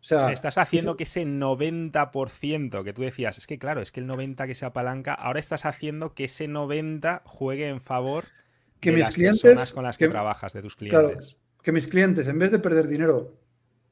[0.00, 4.00] O sea, estás haciendo que ese 90% que tú decías, es que claro, es que
[4.00, 8.24] el 90% que se apalanca, ahora estás haciendo que ese 90% juegue en favor
[8.80, 11.36] que de mis las clientes, personas con las que, trabajas, de tus clientes.
[11.62, 13.38] que mis clientes, en vez de perder dinero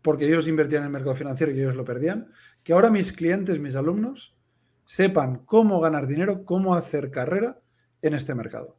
[0.06, 2.30] porque ellos invertían en el mercado financiero y ellos lo perdían,
[2.62, 4.36] que ahora mis clientes, mis alumnos,
[4.84, 7.58] sepan cómo ganar dinero, cómo hacer carrera
[8.02, 8.78] en este mercado.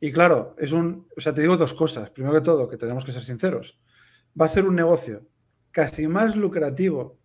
[0.00, 2.10] Y claro, es un, o sea, te digo dos cosas.
[2.10, 3.80] Primero que todo, que tenemos que ser sinceros.
[4.38, 5.26] Va a ser un negocio
[5.76, 7.18] casi más lucrativo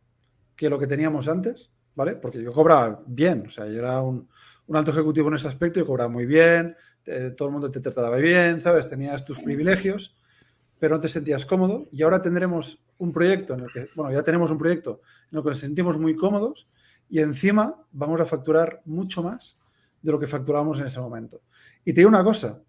[0.57, 2.17] que lo que teníamos antes, ¿vale?
[2.17, 4.27] Porque yo cobraba bien, o sea, yo era un,
[4.73, 6.75] alto ejecutivo en ese aspecto y cobraba muy bien,
[7.37, 8.89] todo el mundo te trataba bien, ¿sabes?
[8.89, 10.17] Tenías tus privilegios,
[10.79, 14.21] pero no te sentías cómodo y ahora tendremos un proyecto en el que, bueno, ya
[14.21, 14.99] tenemos un proyecto
[15.31, 16.67] en el que nos sentimos muy cómodos
[17.09, 19.57] y encima vamos a facturar mucho más
[20.01, 21.41] de lo que facturábamos en ese momento.
[21.85, 22.61] Y te digo una cosa,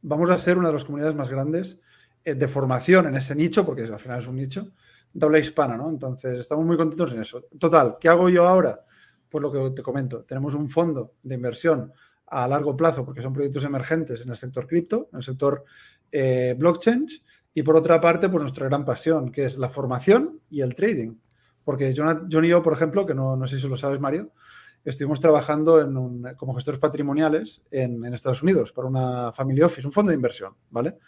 [0.00, 1.80] vamos a ser una de las comunidades más grandes
[2.24, 4.72] eh, de formación en ese nicho, porque al final es un nicho,
[5.12, 5.90] de hispana, ¿no?
[5.90, 7.42] Entonces, estamos muy contentos en eso.
[7.58, 8.84] Total, ¿qué hago yo ahora?
[9.28, 11.92] Pues lo que te comento, tenemos un fondo de inversión
[12.26, 15.64] a largo plazo, porque son proyectos emergentes en el sector cripto, en el sector
[16.10, 17.06] eh, blockchain,
[17.54, 21.16] y por otra parte, pues nuestra gran pasión, que es la formación y el trading.
[21.64, 22.04] Porque yo,
[22.42, 24.32] y yo, por ejemplo, que no, sé si lo sabes, Mario,
[24.84, 29.92] estuvimos trabajando en como gestores patrimoniales en, en, Estados Unidos para una family office, un
[29.92, 30.98] fondo de inversión, ¿vale?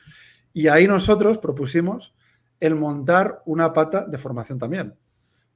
[0.53, 2.15] Y ahí nosotros propusimos
[2.61, 4.95] el montar una pata de formación también.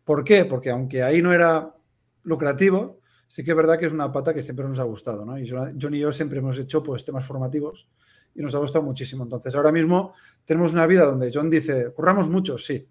[0.05, 0.45] ¿Por qué?
[0.45, 1.75] Porque aunque ahí no era
[2.23, 5.39] lucrativo, sí que es verdad que es una pata que siempre nos ha gustado, ¿no?
[5.39, 7.89] Y John y yo siempre hemos hecho pues temas formativos
[8.35, 9.25] y nos ha gustado muchísimo.
[9.25, 10.15] Entonces, ahora mismo
[10.45, 12.89] tenemos una vida donde John dice, curramos mucho, sí,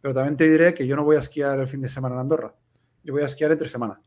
[0.00, 2.22] pero también te diré que yo no voy a esquiar el fin de semana en
[2.22, 2.54] Andorra,
[3.04, 4.00] yo voy a esquiar entre semana,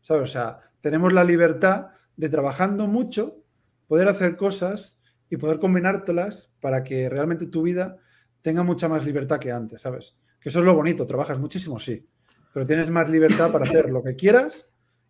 [0.00, 0.22] ¿sabes?
[0.22, 3.42] O sea, tenemos la libertad de trabajando mucho,
[3.88, 7.98] poder hacer cosas y poder combinártelas para que realmente tu vida
[8.42, 10.18] tenga mucha más libertad que antes, ¿sabes?
[10.40, 12.06] Que eso es lo bonito, trabajas muchísimo, sí,
[12.52, 14.66] pero tienes más libertad para hacer lo que quieras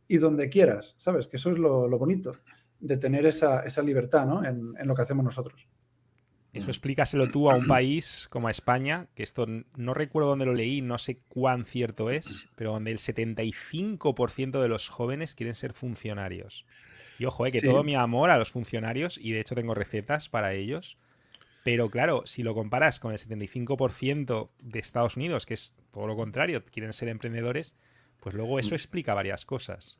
[0.09, 1.29] y donde quieras, ¿sabes?
[1.29, 2.37] Que eso es lo, bonito
[2.81, 4.45] de tener esa, libertad, ¿no?
[4.45, 5.69] En, en, lo que hacemos nosotros.
[6.57, 9.47] Eso explícaselo tú a un país como España, que esto
[9.77, 14.69] no recuerdo dónde lo leí, no sé cuán cierto es, pero donde el 75% de
[14.69, 16.65] los jóvenes quieren ser funcionarios.
[17.19, 20.29] Y ojo, eh, que todo mi amor a los funcionarios, y de hecho tengo recetas
[20.29, 20.99] para ellos.
[21.67, 26.15] Pero claro, si lo comparas con el 75% de Estados Unidos, que es todo lo
[26.15, 27.75] contrario, quieren ser emprendedores,
[28.21, 28.75] pues luego eso mm.
[28.75, 29.99] explica varias cosas.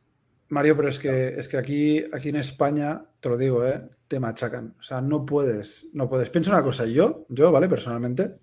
[0.49, 3.83] Mario, pero es que, es que aquí, aquí en España, te lo digo, ¿eh?
[4.07, 4.77] te machacan.
[4.79, 6.31] O sea, no puedes, no puedes.
[6.31, 7.69] Piensa una cosa, yo, yo, ¿vale?
[7.69, 8.37] Personalmente,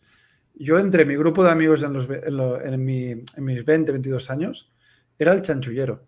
[0.56, 4.74] yo entre mi grupo de amigos en, los, en, mis 20, 22 años,
[5.18, 6.06] era el chanchullero,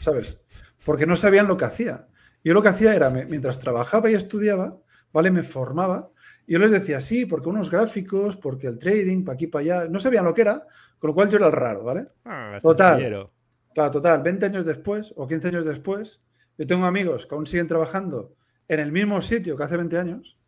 [0.00, 0.40] ¿sabes?
[0.82, 2.08] Porque no sabían lo que hacía.
[2.42, 4.78] Yo lo que hacía era, mientras trabajaba y estudiaba,
[5.12, 5.30] ¿vale?
[5.30, 6.10] Me formaba.
[6.48, 9.88] Y yo les decía, sí, porque unos gráficos, porque el trading, para aquí, para allá.
[9.90, 10.66] No sabían lo que era,
[10.98, 12.06] con lo cual yo era el raro, ¿vale?
[12.24, 13.30] Ah, Total.
[13.74, 16.26] Claro, total, 20 años después o 15 años después,
[16.56, 18.34] yo tengo amigos que aún siguen trabajando
[18.66, 20.38] en el mismo sitio que hace 20 años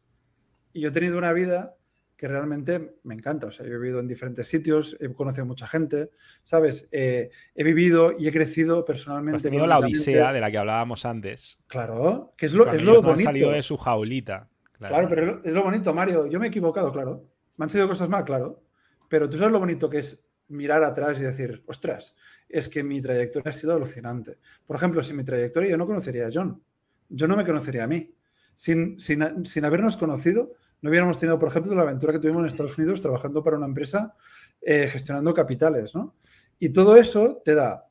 [0.73, 1.77] y yo he tenido una vida
[2.17, 3.49] que realmente me encanta.
[3.49, 6.11] O sea, yo he vivido en diferentes sitios, he conocido mucha gente,
[6.45, 6.89] ¿sabes?
[6.93, 9.37] Eh, he vivido y he crecido personalmente.
[9.37, 11.59] Has tenido la odisea de la que hablábamos antes.
[11.67, 13.11] Claro, que es lo, es lo bonito.
[13.11, 14.49] Han salido de su jaulita.
[14.89, 15.09] Claro.
[15.09, 16.27] pero es lo bonito, Mario.
[16.27, 17.29] Yo me he equivocado, claro.
[17.57, 18.63] Me han sido cosas mal, claro.
[19.09, 22.15] Pero tú sabes lo bonito que es mirar atrás y decir, ostras,
[22.49, 24.39] es que mi trayectoria ha sido alucinante.
[24.67, 26.63] Por ejemplo, sin mi trayectoria yo no conocería a John.
[27.09, 28.15] Yo no me conocería a mí.
[28.55, 30.53] Sin, sin, habernos conocido,
[30.83, 33.67] no hubiéramos tenido, por ejemplo, la aventura que tuvimos en Estados Unidos trabajando para una
[33.67, 34.15] empresa
[34.61, 36.15] eh, gestionando capitales, ¿no?
[36.59, 37.89] Y todo eso te da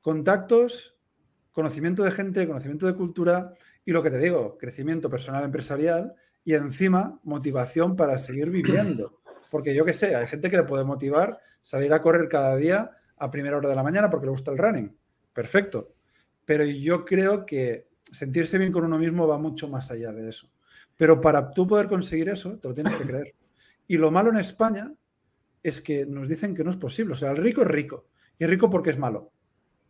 [0.00, 0.96] contactos,
[1.50, 3.52] conocimiento de gente, conocimiento de cultura
[3.84, 6.14] y lo que te digo, crecimiento personal empresarial
[6.44, 9.20] y encima motivación para seguir viviendo.
[9.50, 12.90] Porque yo qué sé, hay gente que le puede motivar salir a correr cada día
[13.16, 14.96] a primera hora de la mañana porque le gusta el running.
[15.32, 15.94] Perfecto.
[16.44, 20.50] Pero yo creo que sentirse bien con uno mismo va mucho más allá de eso.
[20.96, 23.34] Pero para tú poder conseguir eso, te lo tienes que creer.
[23.86, 24.92] Y lo malo en España
[25.62, 27.12] es que nos dicen que no es posible.
[27.12, 28.06] O sea, el rico es rico.
[28.38, 29.32] Y es rico porque es malo.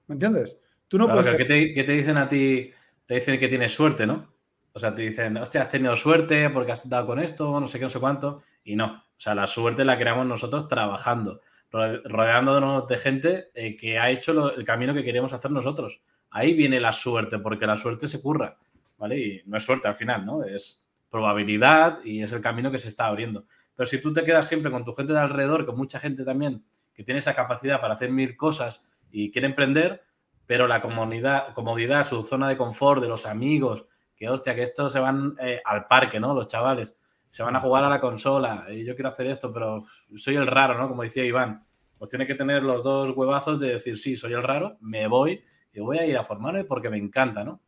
[0.06, 0.60] ¿Me entiendes?
[0.88, 1.34] Tú no puedes.
[1.34, 2.70] ¿qué, te, dicen a ti?
[3.06, 4.31] Te dicen que tienes suerte, ¿no?
[4.74, 7.78] O sea, te dicen, hostia, has tenido suerte porque has dado con esto, no sé
[7.78, 8.42] qué, no sé cuánto.
[8.64, 8.86] Y no.
[8.86, 11.40] O sea, la suerte la creamos nosotros trabajando
[11.72, 16.02] rodeándonos de gente eh, que ha hecho el camino que queríamos hacer nosotros.
[16.30, 18.58] Ahí viene la suerte, porque la suerte se curra,
[18.98, 19.18] ¿vale?
[19.18, 20.44] Y no es suerte al final, ¿no?
[20.44, 23.46] Es probabilidad y es el camino que se está abriendo.
[23.74, 26.64] Pero si tú te quedas siempre con tu gente de alrededor, con mucha gente también
[26.94, 30.02] que tiene esa capacidad para hacer mil cosas y quiere emprender,
[30.46, 33.86] pero la comodidad, comodidad su zona de confort de los amigos,
[34.22, 36.32] que hostia, que estos se van eh, al parque, ¿no?
[36.32, 36.94] Los chavales
[37.28, 39.82] se van a jugar a la consola y yo quiero hacer esto, pero
[40.14, 40.88] soy el raro, ¿no?
[40.88, 41.66] Como decía Iván,
[41.98, 45.42] pues tiene que tener los dos huevazos de decir, sí, soy el raro, me voy
[45.72, 47.60] y voy a ir a formarme porque me encanta, ¿no?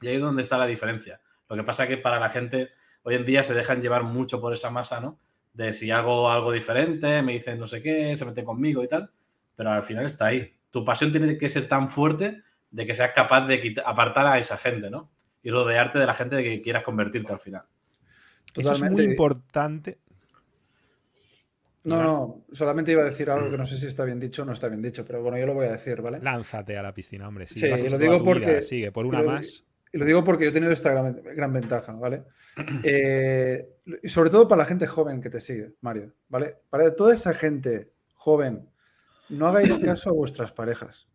[0.00, 1.20] Y ahí es donde está la diferencia.
[1.46, 2.70] Lo que pasa es que para la gente
[3.02, 5.18] hoy en día se dejan llevar mucho por esa masa, ¿no?
[5.52, 9.10] De si hago algo diferente, me dicen no sé qué, se meten conmigo y tal,
[9.54, 10.54] pero al final está ahí.
[10.70, 14.56] Tu pasión tiene que ser tan fuerte de que seas capaz de apartar a esa
[14.56, 15.10] gente, ¿no?
[15.42, 17.64] Y rodearte de la gente de que quieras convertirte al final.
[18.54, 19.98] Eso es muy importante.
[21.84, 24.44] No, no, solamente iba a decir algo que no sé si está bien dicho o
[24.44, 26.20] no está bien dicho, pero bueno, yo lo voy a decir, ¿vale?
[26.20, 27.46] Lánzate a la piscina, hombre.
[27.48, 28.62] sí, lo digo porque.
[28.62, 29.64] sigue, por una más.
[29.92, 32.24] Y lo digo porque yo he tenido esta gran, ventaja, ¿vale?
[32.84, 33.68] Eh,
[34.02, 36.56] y sobre todo para la gente joven que te sigue, Mario, ¿vale?
[36.70, 38.68] Para toda esa gente joven,
[39.28, 41.08] no hagáis caso a vuestras parejas.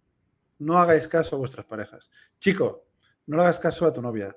[0.59, 2.11] No hagáis caso a vuestras parejas.
[2.39, 2.86] Chico,
[3.27, 4.35] no le hagas caso a tu novia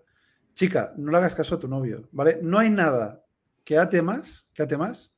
[0.55, 2.39] chica, no le hagas caso a tu novio, ¿vale?
[2.43, 3.25] No hay nada
[3.65, 5.15] que ate más, que ate más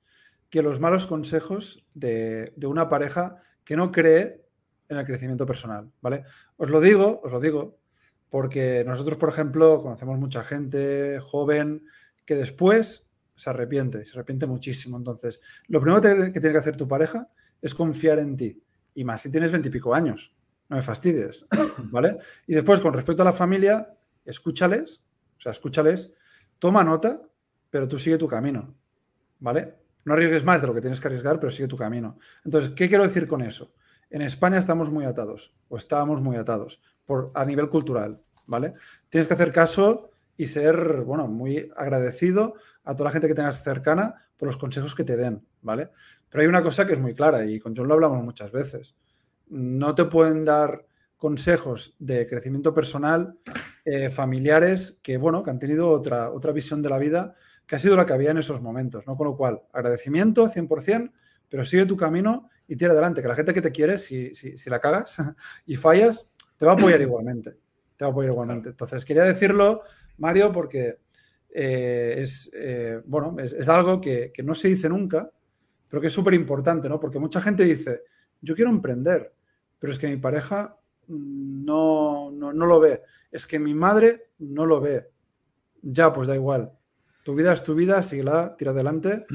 [0.51, 4.44] que los malos consejos de, una pareja que no cree
[4.89, 6.24] en el crecimiento personal, ¿vale?
[6.59, 7.78] Os lo digo, os lo digo,
[8.28, 11.86] porque nosotros, por ejemplo, conocemos mucha gente joven
[12.27, 14.99] que después se arrepiente, se arrepiente muchísimo.
[14.99, 17.27] Entonces, lo primero que tiene que hacer tu pareja
[17.62, 18.62] es confiar en ti.
[18.94, 20.35] Y más si tienes veintipico años,
[20.73, 21.44] no me fastidies,
[21.90, 22.16] ¿vale?
[22.47, 23.94] Y después, con respecto a la familia,
[24.24, 25.05] escúchales,
[25.36, 26.15] o sea, escúchales,
[26.59, 27.20] toma nota,
[27.69, 28.74] pero tú sigue tu camino,
[29.39, 29.74] ¿vale?
[30.07, 32.19] No arriesgues más de lo que tienes que arriesgar, pero sigue tu camino.
[32.43, 33.74] Entonces, ¿qué quiero decir con eso?
[34.09, 38.73] En España estamos muy atados, o estábamos muy atados, por, a nivel cultural, ¿vale?
[39.11, 42.55] Tienes que hacer caso y ser, bueno, muy agradecido
[42.85, 45.90] a toda la gente que tengas cercana por los consejos que te den, ¿vale?
[46.31, 48.97] Pero hay una cosa que es muy clara y con John lo hablamos muchas veces.
[49.53, 53.39] No te pueden dar consejos de crecimiento personal
[53.85, 57.35] eh, familiares que, bueno, que han tenido otra, otra visión de la vida
[57.66, 59.16] que ha sido la que había en esos momentos, ¿no?
[59.16, 61.12] Con lo cual, agradecimiento 100%,
[61.49, 63.23] pero sigue tu camino y tira adelante.
[63.23, 65.16] Que la gente que te quiere, si, si, la cagas
[65.66, 67.57] y fallas, te va a apoyar igualmente.
[67.97, 68.70] Te va a apoyar igualmente.
[68.70, 69.83] Entonces, quería decirlo,
[70.19, 70.99] Mario, porque
[71.55, 75.31] eh, es, eh, bueno, es, algo que, no se dice nunca,
[75.89, 76.99] pero que es súper importante, ¿no?
[76.99, 78.03] Porque mucha gente dice,
[78.41, 79.33] yo quiero emprender,
[79.82, 80.78] pero es que mi pareja
[81.09, 83.02] mm, no, no, no lo ve.
[83.32, 85.10] Es que mi madre no lo ve.
[85.82, 86.70] Ya, pues da igual.
[87.24, 89.26] Tu vida es tu vida, síguela, tira adelante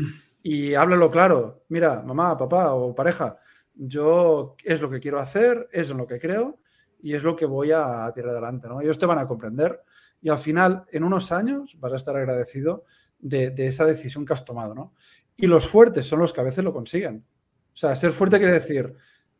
[0.41, 1.65] y háblalo claro.
[1.67, 3.37] Mira, mamá, papá o pareja,
[3.75, 6.61] yo es lo que quiero hacer, es en lo que creo
[7.01, 8.69] y es lo que voy a tirar adelante.
[8.69, 8.79] ¿no?
[8.79, 9.81] Ellos te van a comprender
[10.21, 12.85] y al final, en unos años, vas a estar agradecido
[13.19, 14.73] de, esa decisión que has tomado.
[14.73, 14.93] ¿no?
[15.35, 17.25] Y los fuertes son los que a veces lo consiguen.
[17.73, 18.95] O sea, ser fuerte quiere decir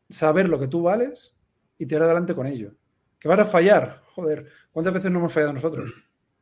[0.10, 1.36] saber lo que tú vales
[1.78, 2.74] y tirar adelante con ello.
[3.20, 5.92] Que van a fallar, joder, ¿cuántas veces no hemos fallado nosotros?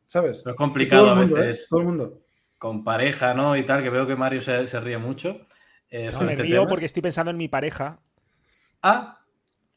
[0.07, 0.43] ¿Sabes?
[0.45, 1.25] es complicado a ¿eh?
[1.25, 1.67] veces.
[1.69, 2.25] Todo el mundo
[2.57, 3.55] con pareja, ¿no?
[3.55, 5.45] Y tal, que veo que Mario se, ríe mucho.
[5.89, 7.99] Eh, me este río porque estoy pensando en mi pareja.
[8.81, 9.19] Ah,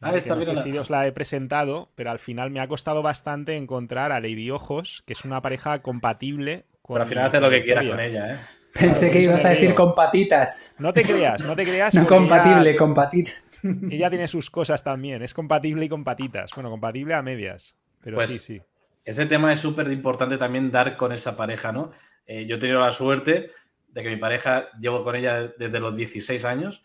[0.00, 3.02] ah está no sé si os la he presentado, pero al final me ha costado
[3.02, 6.94] bastante encontrar a Lady Ojos, que es una pareja compatible con.
[6.94, 8.38] Pero al final haces lo que quieras con ella, ¿eh?
[8.72, 10.74] Pensé que ibas a decir con patitas.
[10.78, 11.94] No te creas, no te creas.
[11.94, 13.34] no compatible, con patitas.
[13.90, 16.50] Ella tiene sus cosas también, es compatible y con patitas.
[16.54, 18.62] Bueno, compatible a medias, pero pues sí, sí.
[19.04, 21.92] Ese tema es súper importante también dar con esa pareja, ¿no?
[22.26, 23.50] Eh, yo he tenido la suerte
[23.88, 26.82] de que mi pareja llevo con ella desde los 16 años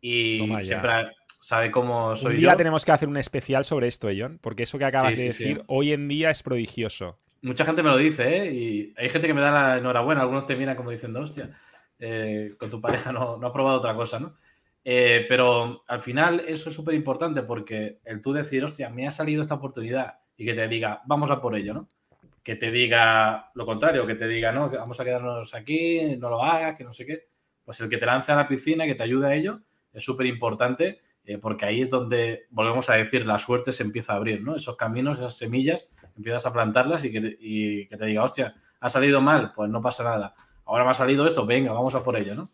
[0.00, 4.38] y siempre sabe cómo soy un día tenemos que hacer un especial sobre esto, John,
[4.40, 7.18] porque eso que acabas de decir hoy en día es prodigioso.
[7.42, 8.52] Mucha gente me lo dice, ¿eh?
[8.52, 10.22] Y hay gente que me da la enhorabuena.
[10.22, 11.50] Algunos te miran como diciendo, hostia,
[11.98, 14.34] eh, con tu pareja no, no ha probado otra cosa, ¿no?
[14.88, 19.10] Eh, pero al final eso es súper importante porque el tú decir, hostia, me ha
[19.10, 21.88] salido esta oportunidad y que te diga, vamos a por ello, ¿no?
[22.46, 26.30] que te diga lo contrario, que te diga, no, que vamos a quedarnos aquí, no
[26.30, 27.26] lo hagas, que no sé qué,
[27.64, 30.26] pues el que te lance a la piscina, que te ayude a ello, es súper
[30.26, 34.42] importante, eh, porque ahí es donde, volvemos a decir, la suerte se empieza a abrir,
[34.42, 34.54] ¿no?
[34.54, 38.54] Esos caminos, esas semillas, empiezas a plantarlas y que te, y que te diga, hostia,
[38.78, 40.36] ha salido mal, pues no pasa nada.
[40.66, 42.52] Ahora me ha salido esto, venga, vamos a por ello, ¿no?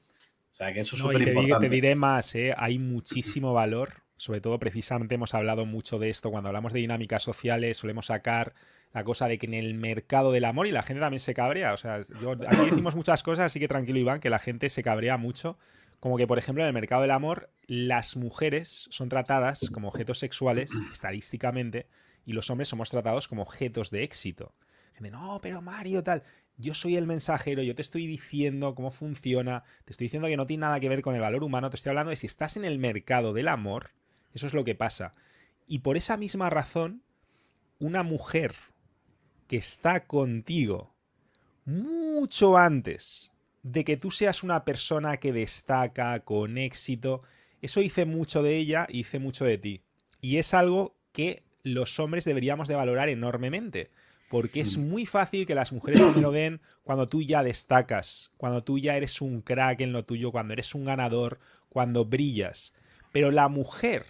[0.62, 1.68] Sea, que eso es súper importante.
[1.68, 2.54] Te diré más, ¿eh?
[2.56, 7.22] hay muchísimo valor, sobre todo precisamente hemos hablado mucho de esto, cuando hablamos de dinámicas
[7.22, 8.54] sociales, solemos sacar
[8.92, 11.72] la cosa de que en el mercado del amor y la gente también se cabrea.
[11.72, 15.16] O sea, aquí decimos muchas cosas, así que tranquilo, Iván, que la gente se cabrea
[15.16, 15.58] mucho.
[15.98, 20.18] Como que, por ejemplo, en el mercado del amor, las mujeres son tratadas como objetos
[20.18, 21.86] sexuales, estadísticamente,
[22.24, 24.54] y los hombres somos tratados como objetos de éxito.
[24.94, 26.22] Gente, no, pero Mario, tal.
[26.58, 30.46] Yo soy el mensajero, yo te estoy diciendo cómo funciona, te estoy diciendo que no
[30.46, 32.64] tiene nada que ver con el valor humano, te estoy hablando de si estás en
[32.64, 33.90] el mercado del amor,
[34.34, 35.14] eso es lo que pasa.
[35.66, 37.02] Y por esa misma razón,
[37.78, 38.54] una mujer
[39.48, 40.94] que está contigo
[41.64, 47.22] mucho antes de que tú seas una persona que destaca con éxito,
[47.60, 49.82] eso dice mucho de ella y dice mucho de ti.
[50.20, 53.90] Y es algo que los hombres deberíamos de valorar enormemente.
[54.32, 54.88] Porque es mm.
[54.88, 58.96] muy fácil que las mujeres me lo den cuando tú ya destacas, cuando tú ya
[58.96, 61.38] eres un crack en lo tuyo, cuando eres un ganador,
[61.68, 62.72] cuando brillas.
[63.12, 64.06] Pero la mujer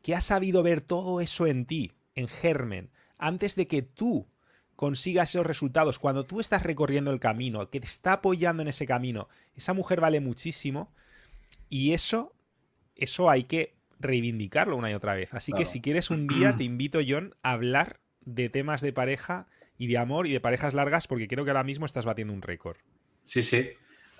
[0.00, 2.88] que ha sabido ver todo eso en ti, en germen,
[3.18, 4.26] antes de que tú
[4.74, 8.86] consigas esos resultados, cuando tú estás recorriendo el camino, que te está apoyando en ese
[8.86, 10.94] camino, esa mujer vale muchísimo
[11.68, 12.34] y eso,
[12.96, 15.34] eso hay que reivindicarlo una y otra vez.
[15.34, 19.46] Así que si quieres un día, te invito, John, a hablar de temas de pareja
[19.78, 22.42] y de amor y de parejas largas, porque creo que ahora mismo estás batiendo un
[22.42, 22.76] récord.
[23.22, 23.70] Sí, sí.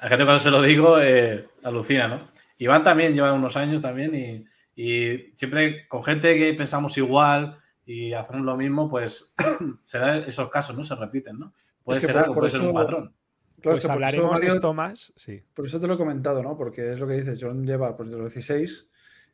[0.00, 2.28] La gente cuando se lo digo eh, alucina, ¿no?
[2.58, 4.44] Iván también lleva unos años también y,
[4.80, 9.34] y siempre con gente que pensamos igual, y hacen lo mismo, pues
[9.82, 10.84] se da esos casos, ¿no?
[10.84, 11.52] Se repiten, ¿no?
[11.82, 13.14] Puede ser algo, puede ser un patrón.
[13.60, 15.42] Claro, pues hablaremos de esto más, sí.
[15.54, 16.56] Por eso te lo he comentado, ¿no?
[16.56, 18.88] Porque es lo que dices, John lleva pues de los 16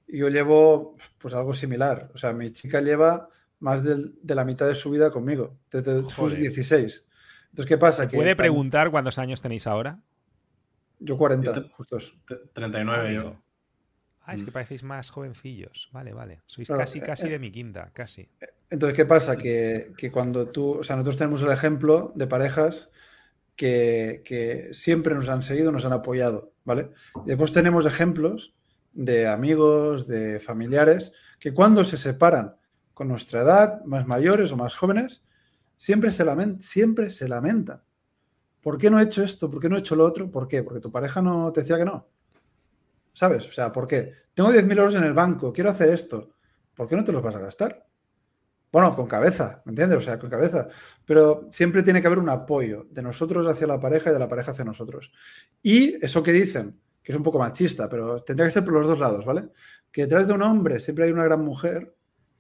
[0.08, 2.10] y yo llevo pues algo similar.
[2.14, 3.28] O sea, mi chica lleva
[3.60, 7.04] más de, la mitad de su vida conmigo, desde sus 16.
[7.50, 8.06] Entonces, ¿qué pasa?
[8.06, 10.00] ¿Puede preguntar cuántos años tenéis ahora?
[11.00, 12.14] Yo 40, justos.
[12.52, 13.36] 39 yo.
[14.28, 14.52] Ah, es que mm.
[14.52, 15.88] parecéis más jovencillos.
[15.90, 16.42] Vale, vale.
[16.44, 18.28] Sois casi, eh, casi eh, de mi quinta, casi.
[18.68, 19.36] Entonces, ¿qué pasa?
[19.38, 22.90] Que, cuando tú, o sea, nosotros tenemos el ejemplo de parejas
[23.56, 26.90] que, siempre nos han seguido, nos han apoyado, ¿vale?
[27.24, 28.54] Y después tenemos ejemplos
[28.92, 32.57] de amigos, de familiares, que cuando se separan
[32.98, 35.22] con nuestra edad, más mayores o más jóvenes,
[35.76, 37.80] siempre se, lamentan, siempre se lamentan.
[38.60, 39.48] ¿Por qué no he hecho esto?
[39.48, 40.28] ¿Por qué no he hecho lo otro?
[40.28, 40.64] ¿Por qué?
[40.64, 42.08] Porque tu pareja no te decía que no.
[43.12, 43.46] ¿Sabes?
[43.46, 44.14] O sea, ¿por qué?
[44.34, 46.30] Tengo 10.000 euros en el banco, quiero hacer esto.
[46.74, 47.86] ¿Por qué no te los vas a gastar?
[48.72, 49.98] Bueno, con cabeza, ¿me entiendes?
[49.98, 50.66] O sea, con cabeza.
[51.04, 54.28] Pero siempre tiene que haber un apoyo de nosotros hacia la pareja y de la
[54.28, 55.12] pareja hacia nosotros.
[55.62, 58.88] Y eso que dicen, que es un poco machista, pero tendría que ser por los
[58.88, 59.50] dos lados, ¿vale?
[59.92, 61.94] Que detrás de un hombre siempre hay una gran mujer,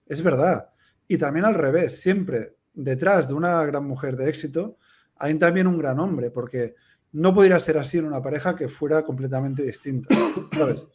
[0.08, 0.70] es verdad.
[1.06, 4.78] Y también al revés, siempre detrás de una gran mujer de éxito
[5.16, 6.74] hay también un gran hombre, porque
[7.12, 10.14] no podría ser así en una pareja que fuera completamente distinta,
[10.56, 10.86] ¿sabes?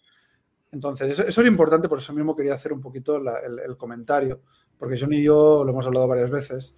[0.71, 4.41] Entonces, eso, es importante, por eso mismo quería hacer un poquito el, comentario,
[4.77, 6.75] porque John y yo lo hemos hablado varias veces,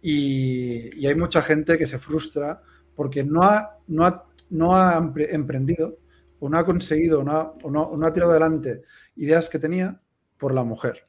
[0.00, 2.62] y, hay mucha gente que se frustra
[2.94, 5.98] porque no ha, no ha, no ha emprendido
[6.38, 8.82] o no ha conseguido o no ha, tirado adelante
[9.16, 10.00] ideas que tenía
[10.38, 11.02] por la mujer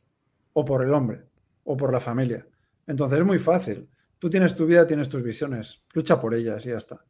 [0.55, 1.25] o por el hombre
[1.65, 2.47] o por la familia.
[2.87, 3.89] Entonces es muy fácil.
[4.19, 5.83] Tú tienes tu vida, tienes tus visiones.
[5.93, 7.05] Lucha por ellas y ya está.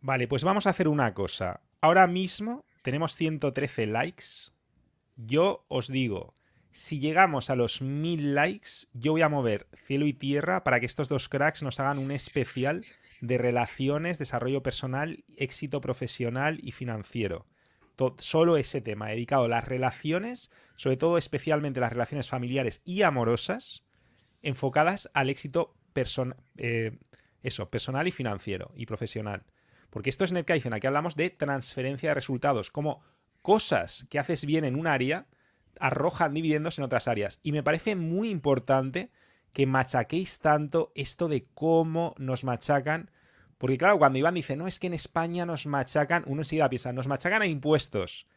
[0.00, 1.60] Vale, pues vamos a hacer una cosa.
[1.80, 4.50] Ahora mismo tenemos 113 likes.
[5.16, 6.34] Yo os digo,
[6.72, 10.86] si llegamos a los 1000 likes, yo voy a mover cielo y tierra para que
[10.86, 12.84] estos dos cracks nos hagan un especial
[13.20, 17.46] de relaciones, desarrollo personal, éxito profesional y financiero
[18.18, 23.82] solo ese tema, dedicado a las relaciones, sobre todo especialmente las relaciones familiares y amorosas,
[24.42, 25.74] enfocadas al éxito
[26.56, 26.96] eh,
[27.42, 29.42] eso, personal y financiero y profesional.
[29.90, 33.02] Porque esto es NetKaizen, aquí hablamos de transferencia de resultados, como
[33.42, 35.26] cosas que haces bien en un área
[35.80, 37.40] arrojan dividendos en otras áreas.
[37.42, 39.10] Y me parece muy importante
[39.52, 43.10] que machaquéis tanto esto de cómo nos machacan
[43.58, 46.92] porque claro, cuando Iván dice, no, es que en España nos machacan, uno enseguida piensa,
[46.92, 48.28] nos machacan a impuestos.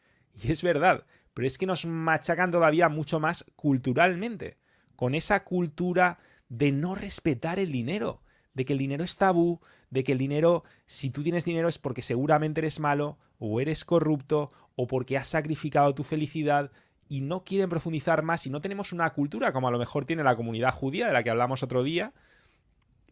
[0.42, 4.58] Y es verdad, pero es que nos machacan todavía mucho más culturalmente,
[4.96, 6.18] con esa cultura
[6.48, 8.22] de no respetar el dinero,
[8.54, 9.60] de que el dinero es tabú,
[9.90, 13.84] de que el dinero, si tú tienes dinero es porque seguramente eres malo, o eres
[13.84, 16.70] corrupto, o porque has sacrificado tu felicidad,
[17.08, 20.22] y no quieren profundizar más, y no tenemos una cultura como a lo mejor tiene
[20.22, 22.12] la comunidad judía, de la que hablamos otro día,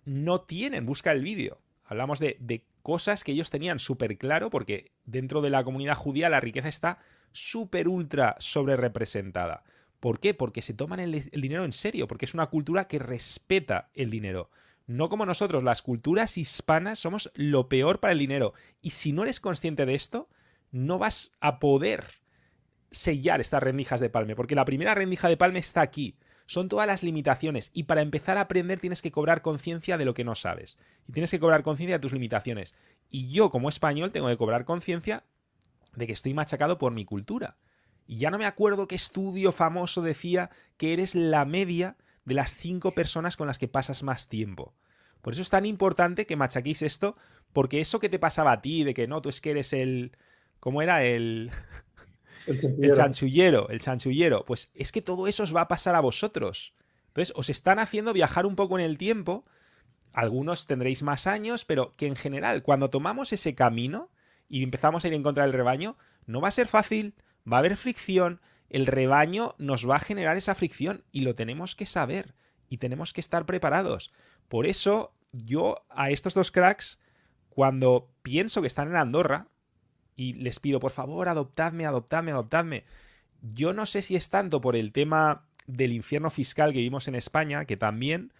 [0.04, 1.60] no tienen, busca el vídeo,
[1.90, 6.38] Hablamos de, cosas que ellos tenían súper claro, porque dentro de la comunidad judía la
[6.38, 6.98] riqueza está
[7.32, 9.64] súper ultra sobre representada.
[10.00, 10.34] ¿Por qué?
[10.34, 14.50] Porque se toman el, dinero en serio, porque es una cultura que respeta el dinero.
[14.86, 18.54] No como nosotros, las culturas hispanas somos lo peor para el dinero.
[18.80, 20.28] Y si no eres consciente de esto,
[20.72, 22.04] no vas a poder
[22.90, 26.16] sellar estas rendijas de palme, porque la primera rendija de palme está aquí
[26.50, 30.14] son todas las limitaciones y para empezar a aprender tienes que cobrar conciencia de lo
[30.14, 32.74] que no sabes y tienes que cobrar conciencia de tus limitaciones.
[33.08, 35.22] Y yo como español tengo que cobrar conciencia
[35.94, 37.56] de que estoy machacado por mi cultura.
[38.06, 42.54] Y ya no me acuerdo qué estudio famoso decía que eres la media de las
[42.54, 44.74] cinco personas con las que pasas más tiempo.
[45.22, 47.16] Por eso es tan importante que machaquéis esto,
[47.52, 50.16] porque eso que te pasaba a ti, de que no, tú es que eres el...
[50.58, 51.04] ¿Cómo era?
[51.04, 51.50] El...
[52.46, 52.58] El,
[52.94, 54.44] chanchullero, el chanchullero.
[54.44, 56.74] Pues es que todo eso os va a pasar a vosotros.
[57.08, 59.44] Entonces, os están haciendo viajar un poco en el tiempo.
[60.12, 64.10] Algunos tendréis más años, pero que en general, cuando tomamos ese camino
[64.50, 65.96] y empezamos a ir en contra del rebaño,
[66.26, 67.14] no va a ser fácil,
[67.50, 71.74] va a haber fricción, el rebaño nos va a generar esa fricción y lo tenemos
[71.74, 72.34] que saber
[72.68, 74.12] y tenemos que estar preparados.
[74.48, 76.98] Por eso, yo a estos dos cracks,
[77.48, 79.46] cuando pienso que están en Andorra,
[80.16, 82.84] y les pido, por favor, adoptadme, adoptadme, adoptadme.
[83.40, 87.14] Yo no sé si es tanto por el tema del infierno fiscal que vimos en
[87.14, 88.32] España, que también,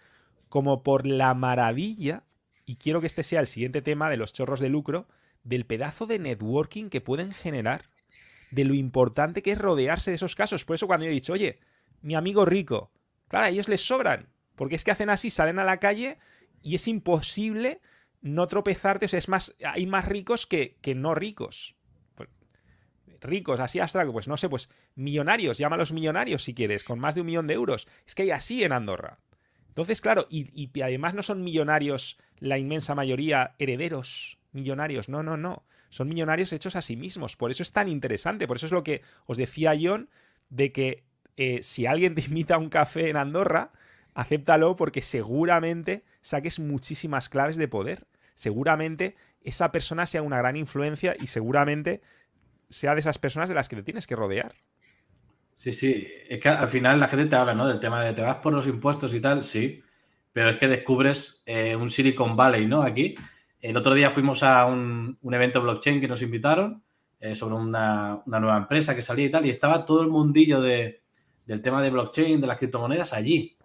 [0.47, 2.23] como por la maravilla,
[2.65, 5.07] y quiero que este sea el siguiente tema de los chorros de lucro,
[5.43, 7.89] del pedazo de networking que pueden generar,
[8.51, 10.65] de lo importante que es rodearse de esos casos.
[10.65, 11.59] Por eso cuando yo he dicho, oye,
[12.01, 12.91] mi amigo rico,
[13.27, 16.17] claro, a ellos les sobran, porque es que hacen así, salen a la calle
[16.61, 17.81] y es imposible
[18.21, 21.75] no tropezarte, o sea, es más, hay más ricos que, que no ricos.
[22.13, 22.29] Pues,
[23.21, 27.21] ricos, así abstracto, pues no sé, pues millonarios, llámalos millonarios si quieres, con más de
[27.21, 27.87] un millón de euros.
[28.05, 29.19] Es que hay así en Andorra.
[29.69, 35.37] Entonces, claro, y, y además no son millonarios la inmensa mayoría herederos millonarios, no, no,
[35.37, 35.63] no.
[35.89, 37.35] Son millonarios hechos a sí mismos.
[37.35, 38.47] Por eso es tan interesante.
[38.47, 40.09] Por eso es lo que os decía John,
[40.49, 41.03] de que
[41.37, 43.71] eh, si alguien te invita a un café en Andorra,
[44.13, 48.07] acéptalo porque seguramente saques muchísimas claves de poder
[48.41, 52.01] seguramente esa persona sea una gran influencia y seguramente
[52.69, 54.55] sea de esas personas de las que te tienes que rodear.
[55.55, 57.67] Sí, sí, es que al final la gente te habla, ¿no?
[57.67, 59.83] Del tema de te vas por los impuestos y tal, sí,
[60.33, 62.81] pero es que descubres eh, un Silicon Valley, ¿no?
[62.81, 63.15] Aquí.
[63.61, 66.83] El otro día fuimos a un, evento blockchain que nos invitaron
[67.19, 71.03] eh, sobre una, nueva empresa que salía y tal, y estaba todo el mundillo de,
[71.45, 73.57] del tema de blockchain, de las criptomonedas allí,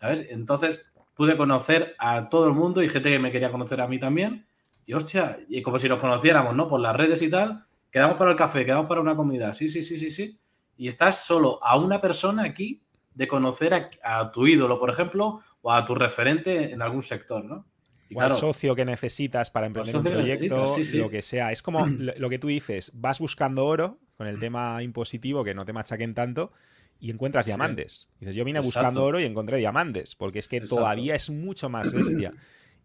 [0.00, 0.26] ¿sabes?
[0.30, 3.98] Entonces, pude conocer a todo el mundo y gente que me quería conocer a mí
[3.98, 4.46] también.
[4.84, 6.68] Y hostia, y como si nos conociéramos, ¿no?
[6.68, 7.64] Por las redes y tal.
[7.90, 9.54] Quedamos para el café, quedamos para una comida.
[9.54, 10.38] Sí, sí, sí, sí, sí.
[10.76, 12.82] Y estás solo a una persona aquí
[13.14, 17.64] de conocer a, tu ídolo, por ejemplo, o a tu referente en algún sector, ¿no?
[18.14, 21.52] O al socio que necesitas para emprender un proyecto, lo que sea.
[21.52, 25.64] Es como lo que tú dices, vas buscando oro con el tema impositivo, que no
[25.64, 26.52] te machaquen tanto,
[26.98, 28.08] y encuentras diamantes.
[28.18, 31.92] Dices, yo vine buscando oro y encontré diamantes, porque es que todavía es mucho más
[31.92, 32.32] bestia.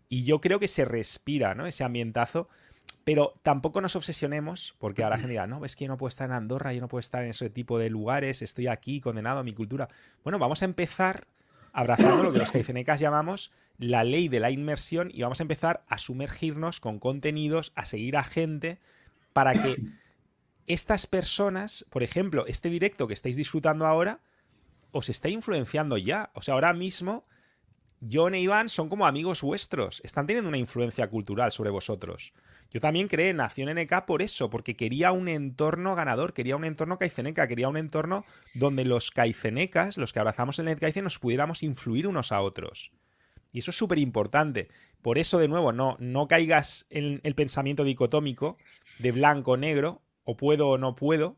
[0.09, 1.65] Y yo creo que se respira, ¿no?
[1.65, 2.49] Ese ambientazo.
[3.05, 6.29] Pero tampoco nos obsesionemos, porque ahora gente dirá, no, es que yo no puedo estar
[6.29, 9.43] en Andorra, yo no puedo estar en ese tipo de lugares, estoy aquí condenado a
[9.43, 9.87] mi cultura.
[10.23, 11.27] Bueno, vamos a empezar
[11.71, 15.83] abrazando lo que los caicenecas llamamos la ley de la inmersión y vamos a empezar
[15.87, 18.79] a sumergirnos con contenidos, a seguir a gente,
[19.33, 19.75] para que
[20.67, 24.19] estas personas, por ejemplo, este directo que estáis disfrutando ahora,
[24.91, 26.29] os está influenciando ya.
[26.35, 27.25] O sea, ahora mismo,
[28.09, 32.33] John e Iván son como amigos vuestros, están teniendo una influencia cultural sobre vosotros.
[32.69, 36.99] Yo también creé Nación NK por eso, porque quería un entorno ganador, quería un entorno
[36.99, 42.07] caiceneca, quería un entorno donde los caicenecas, los que abrazamos el NetCaice, nos pudiéramos influir
[42.07, 42.91] unos a otros.
[43.51, 44.69] Y eso es súper importante.
[45.01, 48.57] Por eso, de nuevo, no, no caigas en el pensamiento dicotómico
[48.99, 51.37] de blanco-negro, o puedo o no puedo,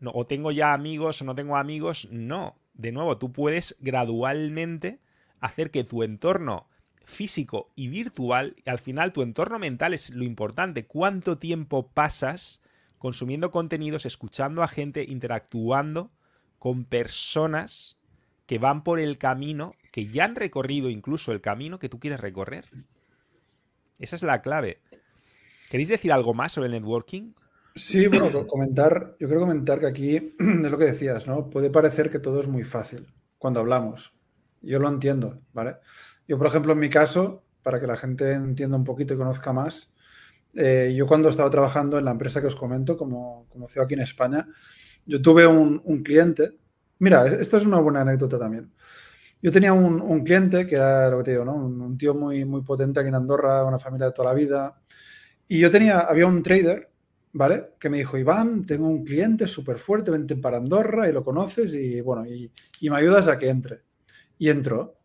[0.00, 2.08] no, o tengo ya amigos o no tengo amigos.
[2.10, 5.00] No, de nuevo, tú puedes gradualmente
[5.40, 6.68] hacer que tu entorno
[7.04, 10.86] físico y virtual, y al final tu entorno mental es lo importante.
[10.86, 12.60] ¿Cuánto tiempo pasas
[12.98, 16.10] consumiendo contenidos, escuchando a gente, interactuando
[16.58, 17.96] con personas
[18.46, 22.20] que van por el camino, que ya han recorrido incluso el camino que tú quieres
[22.20, 22.66] recorrer?
[23.98, 24.80] Esa es la clave.
[25.70, 27.32] ¿Queréis decir algo más sobre el networking?
[27.74, 31.48] Sí, bueno, comentar, yo quiero comentar que aquí es lo que decías, ¿no?
[31.50, 33.06] Puede parecer que todo es muy fácil
[33.38, 34.14] cuando hablamos.
[34.60, 35.76] Yo lo entiendo, ¿vale?
[36.26, 39.52] Yo, por ejemplo, en mi caso, para que la gente entienda un poquito y conozca
[39.52, 39.92] más,
[40.54, 43.94] eh, yo cuando estaba trabajando en la empresa que os comento, como, como CEO aquí
[43.94, 44.48] en España,
[45.06, 46.58] yo tuve un, cliente.
[46.98, 48.72] Mira, esta es una buena anécdota también.
[49.40, 51.54] Yo tenía un, cliente que era lo que te digo, ¿no?
[51.54, 54.80] Un, tío muy, muy potente aquí en Andorra, una familia de toda la vida.
[55.46, 56.90] Y yo tenía, había un trader,
[57.32, 57.74] ¿vale?
[57.78, 61.72] Que me dijo, Iván, tengo un cliente súper fuerte, vente para Andorra y lo conoces
[61.74, 62.50] y bueno, y,
[62.80, 63.82] y, me ayudas a que entre.
[64.38, 64.96] Y entró.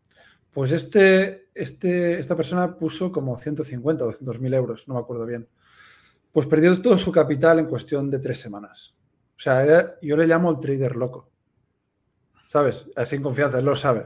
[0.51, 5.25] Pues este, este, esta persona puso como 150 o 200 mil euros, no me acuerdo
[5.25, 5.47] bien.
[6.31, 8.95] Pues perdió todo su capital en cuestión de tres semanas.
[9.37, 11.29] O sea, yo le llamo el trader loco.
[12.47, 12.85] ¿Sabes?
[12.95, 14.05] Así en confianza, él lo sabe.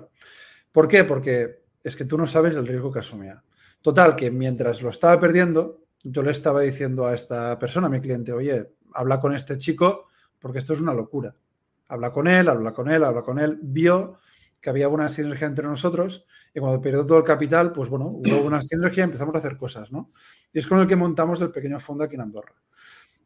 [0.72, 1.04] ¿Por qué?
[1.04, 3.44] Porque es que tú no sabes el riesgo que asumía.
[3.82, 8.00] Total, que mientras lo estaba perdiendo, yo le estaba diciendo a esta persona, a mi
[8.00, 10.08] cliente, oye, habla con este chico
[10.40, 11.36] porque esto es una locura.
[11.88, 13.60] Habla con él, habla con él, habla con él.
[13.62, 14.18] Vio
[14.60, 18.42] que había una sinergia entre nosotros y cuando perdió todo el capital, pues bueno, hubo
[18.46, 20.12] una sinergia y empezamos a hacer cosas, ¿no?
[20.52, 22.56] Y es con el que montamos el pequeño fondo aquí en Andorra.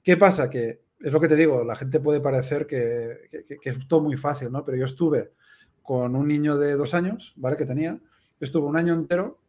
[0.04, 0.50] ¿Qué pasa?
[0.50, 3.30] Que es lo que te digo, la gente puede parecer que,
[3.64, 4.64] es todo muy fácil, ¿no?
[4.64, 5.34] Pero yo estuve
[5.82, 7.58] con un niño de dos años, ¿vale?
[7.58, 8.00] Que tenía,
[8.40, 9.40] estuve un año entero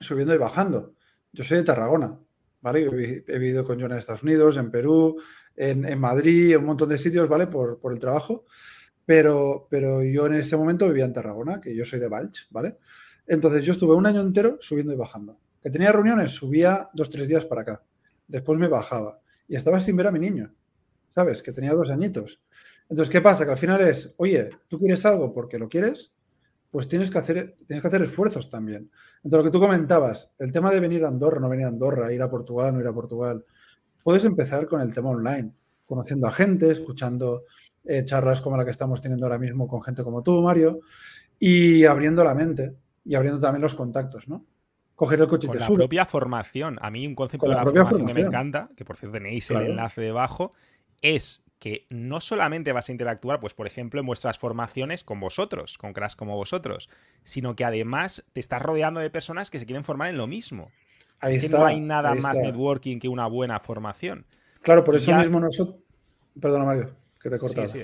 [0.00, 0.94] subiendo y bajando.
[1.32, 2.18] Yo soy de Tarragona,
[2.60, 2.84] ¿vale?
[2.84, 5.20] he, vivido con John en Estados Unidos, en Perú,
[5.54, 7.46] en, Madrid, en un montón de sitios, ¿vale?
[7.46, 8.44] Por, por el trabajo.
[9.04, 12.76] Pero, pero yo en ese momento vivía en Tarragona, que yo soy de Valch, ¿vale?
[13.26, 15.38] Entonces yo estuve un año entero subiendo y bajando.
[15.62, 17.82] Que tenía reuniones, subía dos, tres días para acá.
[18.26, 19.20] Después me bajaba.
[19.48, 20.52] Y estaba sin ver a mi niño,
[21.10, 21.42] ¿sabes?
[21.42, 22.40] Que tenía dos añitos.
[22.88, 23.44] Entonces, ¿qué pasa?
[23.44, 26.14] Que al final es, oye, tú quieres algo porque lo quieres,
[26.70, 28.90] pues tienes que hacer, tienes que hacer esfuerzos también.
[29.24, 32.12] Entonces, lo que tú comentabas, el tema de venir a Andorra, no venir a Andorra,
[32.12, 33.44] ir a Portugal, no ir a Portugal,
[34.04, 35.52] puedes empezar con el tema online,
[35.84, 37.44] conociendo a gente, escuchando
[37.84, 40.80] eh, charlas como la que estamos teniendo ahora mismo con gente como tú, Mario,
[41.38, 42.70] y abriendo la mente
[43.04, 44.44] y abriendo también los contactos, ¿no?
[44.94, 46.78] Coger el coche con la propia formación.
[46.80, 49.62] A mí un concepto de la, formación, que me encanta, que por cierto tenéis el
[49.62, 50.52] enlace debajo,
[51.02, 55.78] es que no solamente vas a interactuar, pues por ejemplo, en vuestras formaciones con vosotros,
[55.78, 56.88] con cracks como vosotros,
[57.24, 60.70] sino que además te estás rodeando de personas que se quieren formar en lo mismo.
[61.22, 64.26] es que no hay nada más networking que una buena formación.
[64.62, 65.76] Claro, por eso mismo nosotros.
[66.40, 67.80] Perdona, Mario que te he Sí,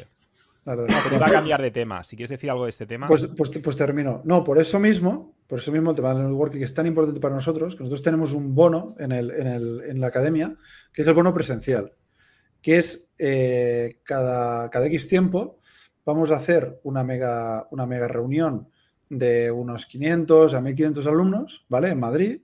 [0.64, 2.04] a cambiar de tema.
[2.04, 3.08] Si quieres decir algo de este tema.
[3.08, 4.22] Pues, pues, pues, termino.
[4.24, 7.34] No, por eso mismo, por eso mismo el tema del networking es tan importante para
[7.34, 10.54] nosotros, que nosotros tenemos un bono en, el, en, el, en la academia,
[10.92, 11.92] que es el bono presencial,
[12.62, 15.58] que es eh, cada, cada X tiempo
[16.04, 18.68] vamos a hacer una mega, una mega reunión
[19.10, 21.90] de unos 500 a 1500 alumnos, ¿vale?
[21.90, 22.40] En Madrid,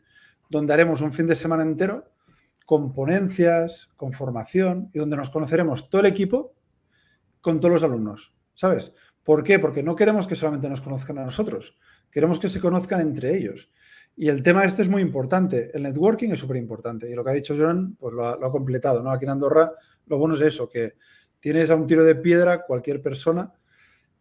[0.50, 2.10] donde haremos un fin de semana entero
[2.66, 6.54] con ponencias, con formación y donde nos conoceremos todo el equipo
[7.40, 8.94] con todos los alumnos, ¿sabes?
[9.24, 9.58] ¿Por qué?
[9.58, 11.78] Porque no queremos que solamente nos conozcan a nosotros,
[12.10, 13.70] queremos que se conozcan entre ellos.
[14.16, 17.30] Y el tema este es muy importante, el networking es súper importante y lo que
[17.30, 19.12] ha dicho John, pues lo ha, completado, ¿no?
[19.12, 19.72] Aquí en Andorra
[20.08, 20.94] lo bueno es eso, que
[21.40, 23.52] tienes a un tiro de piedra cualquier persona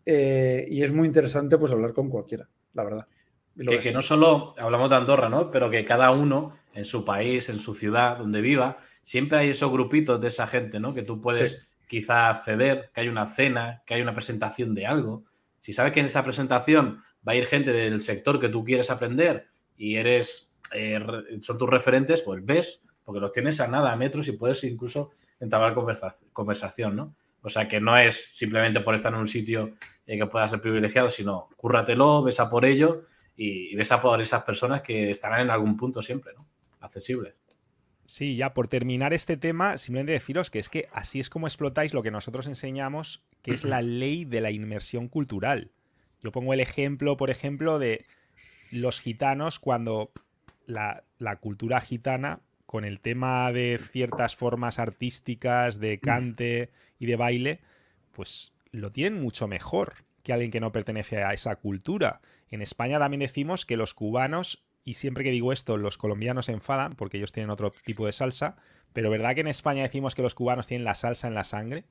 [0.06, 3.08] eh, y es muy interesante pues hablar con cualquiera, la verdad.
[3.82, 5.50] Que, no solo hablamos de Andorra, ¿no?
[5.50, 9.72] Pero que cada uno en su país, en su ciudad, donde viva, siempre hay esos
[9.72, 10.94] grupitos de esa gente, ¿no?
[10.94, 15.24] Que tú puedes quizá acceder, que hay una cena, que hay una presentación de algo.
[15.60, 18.92] Si sabes que en esa presentación va a ir gente del sector que tú quieres
[18.92, 21.00] aprender y eres, eh,
[21.42, 25.12] son tus referentes, pues ves, porque los tienes a nada, a metros y puedes incluso
[25.40, 25.76] entablar
[26.34, 27.16] conversación, ¿no?
[27.42, 30.60] O sea que no es simplemente por estar en un sitio eh, que pueda ser
[30.60, 33.04] privilegiado, sino cúrratelo, besa por ello
[33.36, 36.48] y, besa por esas personas que estarán en algún punto siempre, ¿no?
[36.82, 37.36] Accesibles.
[38.06, 41.94] Sí, ya por terminar este tema, simplemente deciros que es que así es como explotáis
[41.94, 45.72] lo que nosotros enseñamos, que es la ley de la inmersión cultural.
[46.22, 48.06] Yo pongo el ejemplo, por ejemplo, de
[48.72, 50.12] los gitanos cuando
[50.66, 56.70] la, la cultura gitana, con el tema de ciertas formas artísticas, de cante
[57.00, 57.62] y de baile,
[58.12, 62.22] pues lo tienen mucho mejor que alguien que no pertenece a esa cultura.
[62.50, 66.54] En España también decimos que los cubanos y siempre que digo esto, los colombianos se
[66.54, 68.56] enfadan porque ellos tienen otro tipo de salsa,
[68.94, 71.84] pero ¿verdad que en España decimos que los cubanos tienen la salsa en la sangre?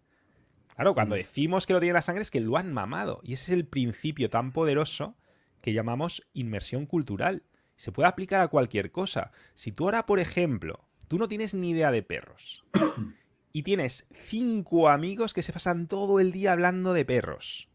[0.74, 1.18] Claro, cuando mm.
[1.18, 3.20] decimos que lo tienen en la sangre es que lo han mamado.
[3.22, 5.14] Y ese es el principio tan poderoso
[5.60, 7.42] que llamamos inmersión cultural.
[7.76, 9.32] Se puede aplicar a cualquier cosa.
[9.54, 12.64] Si tú ahora, por ejemplo, tú no tienes ni idea de perros
[13.52, 17.68] y tienes cinco amigos que se pasan todo el día hablando de perros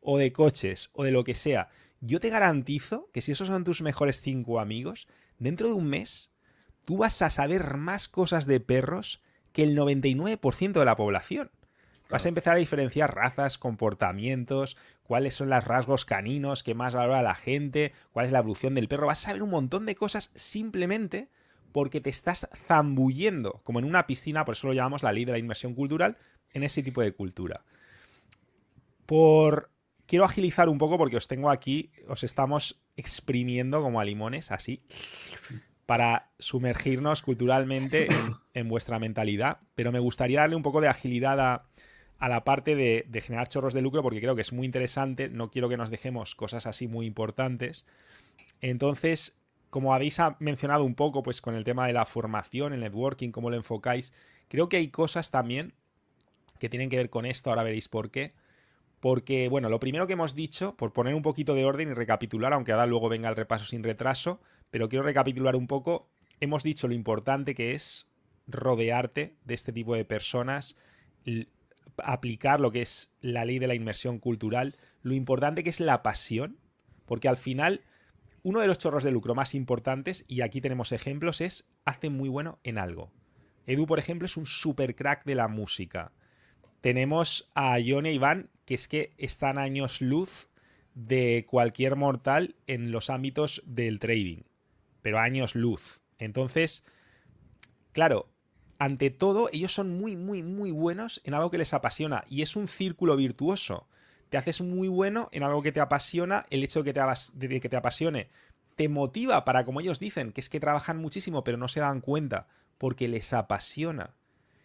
[0.00, 1.68] o de coches o de lo que sea,
[2.00, 5.08] yo te garantizo que si esos son tus mejores cinco amigos,
[5.38, 6.30] dentro de un mes
[6.84, 9.20] tú vas a saber más cosas de perros
[9.52, 11.50] que el 99% de la población.
[12.08, 17.22] Vas a empezar a diferenciar razas, comportamientos, cuáles son los rasgos caninos que más valora
[17.22, 19.08] la gente, cuál es la evolución del perro.
[19.08, 21.28] Vas a saber un montón de cosas simplemente
[21.72, 25.32] porque te estás zambullendo, como en una piscina, por eso lo llamamos la ley de
[25.32, 26.16] la inmersión cultural,
[26.52, 27.64] en ese tipo de cultura.
[29.04, 29.70] Por
[30.06, 34.82] quiero agilizar un poco porque os tengo aquí, os estamos exprimiendo como a limones, así,
[35.84, 38.08] para sumergirnos culturalmente
[38.54, 39.58] en, vuestra mentalidad.
[39.74, 41.66] Pero me gustaría darle un poco de agilidad a,
[42.20, 45.28] la parte de, generar chorros de lucro porque creo que es muy interesante.
[45.28, 47.86] No quiero que nos dejemos cosas así muy importantes.
[48.60, 49.36] Entonces,
[49.70, 53.50] como habéis mencionado un poco, pues con el tema de la formación, el networking, cómo
[53.50, 54.12] lo enfocáis,
[54.48, 55.74] creo que hay cosas también
[56.58, 57.50] que tienen que ver con esto.
[57.50, 58.34] Ahora veréis por qué
[59.00, 62.52] porque, bueno, lo primero que hemos dicho, por poner un poquito de orden y recapitular,
[62.52, 64.40] aunque ahora luego venga el repaso sin retraso,
[64.70, 66.08] pero quiero recapitular un poco,
[66.40, 68.08] hemos dicho lo importante que es
[68.46, 70.76] rodearte de este tipo de personas,
[72.02, 76.02] aplicar lo que es la ley de la inmersión cultural, lo importante que es la
[76.02, 76.58] pasión,
[77.04, 77.82] porque al final
[78.42, 82.28] uno de los chorros de lucro más importantes, y aquí tenemos ejemplos, es hace muy
[82.28, 83.10] bueno en algo.
[83.66, 86.12] Edu, por ejemplo, es un super crack de la música.
[86.80, 90.48] Tenemos a Ione y Iván que es que están años luz
[90.94, 94.42] de cualquier mortal en los ámbitos del trading,
[95.02, 96.02] pero años luz.
[96.18, 96.84] Entonces,
[97.92, 98.28] claro,
[98.78, 102.56] ante todo, ellos son muy, muy, muy buenos en algo que les apasiona y es
[102.56, 103.86] un círculo virtuoso.
[104.28, 107.00] Te haces muy bueno en algo que te apasiona, el hecho de que te,
[107.34, 108.28] de que te apasione
[108.76, 112.00] te motiva para, como ellos dicen, que es que trabajan muchísimo pero no se dan
[112.00, 112.46] cuenta,
[112.78, 114.14] porque les apasiona.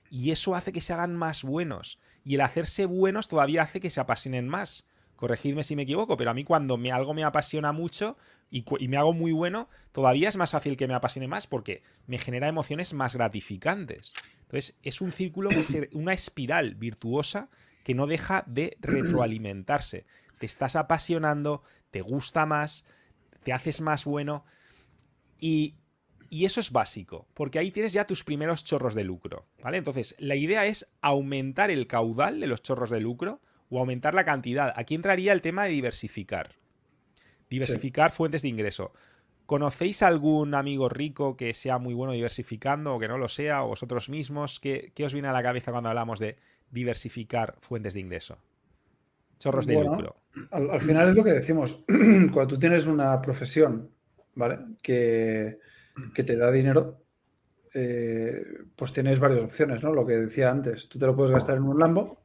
[0.10, 3.90] Y eso hace que se hagan más buenos y el hacerse buenos todavía hace que
[3.90, 4.86] se apasionen más.
[5.22, 8.18] Corregidme si me equivoco, pero a mí cuando me, algo me apasiona mucho
[8.50, 12.18] y, me hago muy bueno, todavía es más fácil que me apasione más porque me
[12.18, 14.14] genera emociones más gratificantes.
[14.42, 15.52] Entonces, es un círculo,
[15.92, 17.52] una espiral virtuosa
[17.84, 20.08] que no deja de retroalimentarse.
[20.40, 21.62] Te estás apasionando,
[21.92, 22.84] te gusta más,
[23.44, 24.44] te haces más bueno
[25.40, 25.76] y
[26.32, 29.78] y eso es básico, porque ahí tienes ya tus primeros chorros de lucro, ¿vale?
[29.78, 33.42] Entonces, la idea es aumentar el caudal de los chorros de lucro
[33.72, 34.74] o aumentar la cantidad.
[34.76, 36.52] Aquí entraría el tema de diversificar.
[37.50, 38.94] Diversificar fuentes de ingreso.
[39.46, 43.70] ¿Conocéis algún amigo rico que sea muy bueno diversificando o que no lo sea, o
[43.70, 44.60] vosotros mismos?
[44.60, 46.38] ¿Qué, os viene a la cabeza cuando hablamos de
[46.70, 48.38] diversificar fuentes de ingreso?
[49.40, 50.18] Chorros de lucro.
[50.52, 51.84] Al, al, final es lo que decimos.
[51.88, 53.90] Cuando tú tienes una profesión,
[54.36, 54.60] ¿vale?
[54.84, 55.58] Que,
[56.14, 57.02] que te da dinero,
[57.74, 58.44] eh,
[58.76, 59.94] pues tienes varias opciones, ¿no?
[59.94, 62.21] Lo que decía antes, tú te lo puedes gastar en un Lambo,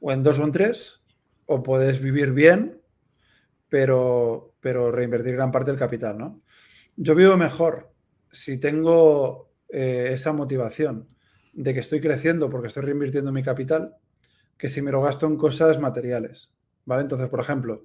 [0.00, 1.02] o en dos o en tres,
[1.46, 2.80] o puedes vivir bien,
[3.68, 6.42] pero, pero reinvertir gran parte del capital, ¿no?
[6.96, 7.92] Yo vivo mejor
[8.30, 11.08] si tengo eh, esa motivación
[11.52, 13.96] de que estoy creciendo porque estoy reinvirtiendo mi capital,
[14.56, 16.54] que si me lo gasto en cosas materiales,
[16.84, 17.02] ¿vale?
[17.02, 17.84] Entonces, por ejemplo,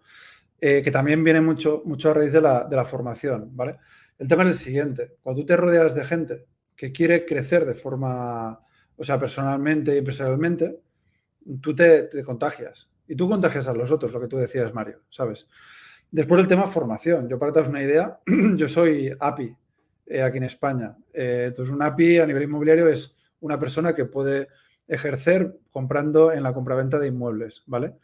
[0.60, 3.78] eh, que también viene mucho, mucho a raíz de la, de la formación, ¿vale?
[4.18, 5.16] El tema es el siguiente.
[5.24, 8.60] Cuando tú te rodeas de gente que quiere crecer de forma,
[8.96, 10.80] o sea, personalmente y empresarialmente,
[11.62, 12.90] tú te, contagias.
[13.08, 15.48] Y tú contagias a los otros, lo que tú decías, Mario, ¿sabes?
[16.10, 17.28] Después el tema formación.
[17.30, 18.20] Yo para daros una idea,
[18.56, 19.56] yo soy API
[20.06, 20.98] eh, aquí en España.
[21.14, 24.48] Eh, entonces un API a nivel inmobiliario es una persona que puede
[24.88, 27.96] ejercer comprando en la compraventa de inmuebles, ¿vale?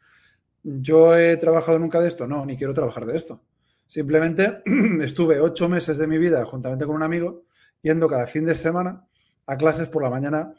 [0.64, 2.28] ¿Yo he trabajado nunca de esto?
[2.28, 3.42] No, ni quiero trabajar de esto.
[3.88, 4.62] Simplemente
[5.02, 7.46] estuve ocho meses de mi vida juntamente con un amigo
[7.82, 9.08] yendo cada fin de semana
[9.46, 10.54] a clases por la mañana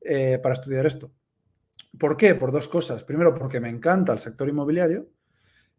[0.00, 1.10] eh, para estudiar esto.
[1.98, 2.34] ¿Por qué?
[2.34, 3.04] Por dos cosas.
[3.04, 5.08] Primero, porque me encanta el sector inmobiliario.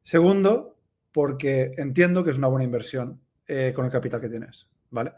[0.03, 0.77] Segundo,
[1.11, 4.69] porque entiendo que es una buena inversión eh, con el capital que tienes.
[4.91, 5.13] ¿Vale?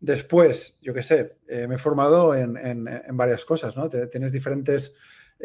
[0.00, 2.54] Después, yo qué sé, eh, me he formado en,
[3.12, 3.88] varias cosas, ¿no?
[3.88, 4.94] tienes diferentes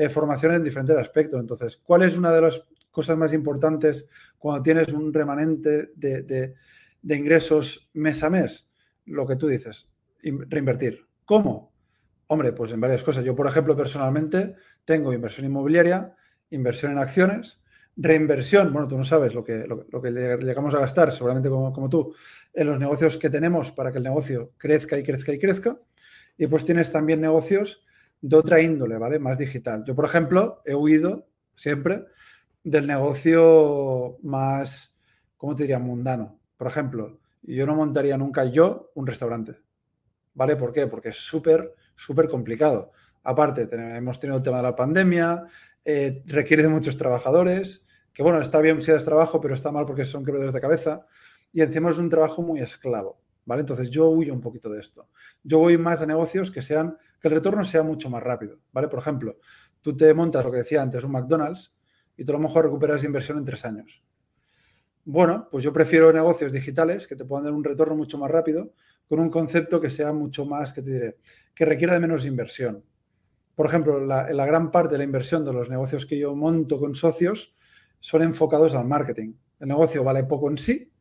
[0.10, 1.40] formaciones en diferentes aspectos.
[1.40, 4.08] Entonces, ¿cuál es una de las cosas más importantes
[4.40, 6.56] cuando tienes un remanente de
[7.16, 8.72] ingresos mes a mes?
[9.06, 9.88] Lo que tú dices,
[10.22, 11.06] reinvertir.
[11.26, 11.77] ¿Cómo?
[12.28, 13.24] Hombre, pues en varias cosas.
[13.24, 14.56] Yo, por ejemplo, personalmente
[14.86, 16.16] tengo inversión inmobiliaria,
[16.50, 17.62] inversión en acciones,
[17.96, 21.90] reinversión, bueno, tú no sabes lo que, lo, que llegamos a gastar, seguramente como, como,
[21.90, 22.14] tú,
[22.54, 25.80] en los negocios que tenemos para que el negocio crezca y crezca y crezca.
[26.38, 27.84] Y pues tienes también negocios
[28.22, 29.20] de otra índole, ¿vale?
[29.20, 29.84] Más digital.
[29.86, 32.06] Yo, por ejemplo, he huido siempre
[32.64, 34.96] del negocio más,
[35.38, 35.80] ¿cómo te diría?
[35.80, 36.40] Mundano.
[36.58, 39.58] Por ejemplo, yo no montaría nunca yo un restaurante.
[40.34, 40.56] ¿Vale?
[40.56, 40.86] ¿Por qué?
[40.86, 42.94] Porque es súper, súper complicado.
[43.24, 43.68] Aparte,
[43.98, 45.44] hemos tenido el tema de la pandemia,
[45.84, 49.86] eh, requiere de muchos trabajadores, que bueno, está bien si es trabajo, pero está mal
[49.86, 51.06] porque son quebradores de cabeza.
[51.52, 53.22] Y encima es un trabajo muy esclavo.
[53.46, 53.62] ¿Vale?
[53.62, 55.08] Entonces yo huyo un poquito de esto.
[55.42, 58.60] Yo voy más a negocios que sean, que el retorno sea mucho más rápido.
[58.74, 58.90] ¿Vale?
[58.90, 59.38] Por ejemplo,
[59.82, 61.74] tú te montas lo que decía antes, un McDonald's,
[62.18, 64.04] y tú a lo mejor recuperas inversión en tres años.
[65.06, 68.74] Bueno, pues yo prefiero negocios digitales que te puedan dar un retorno mucho más rápido
[69.08, 71.18] con un concepto que sea mucho más, que te diré,
[71.54, 72.84] que requiera de menos inversión.
[73.56, 76.80] Por ejemplo, la, la gran parte de la inversión de los negocios que yo monto
[76.80, 77.56] con socios
[78.00, 79.34] son enfocados al marketing.
[79.60, 80.92] El negocio vale poco en sí,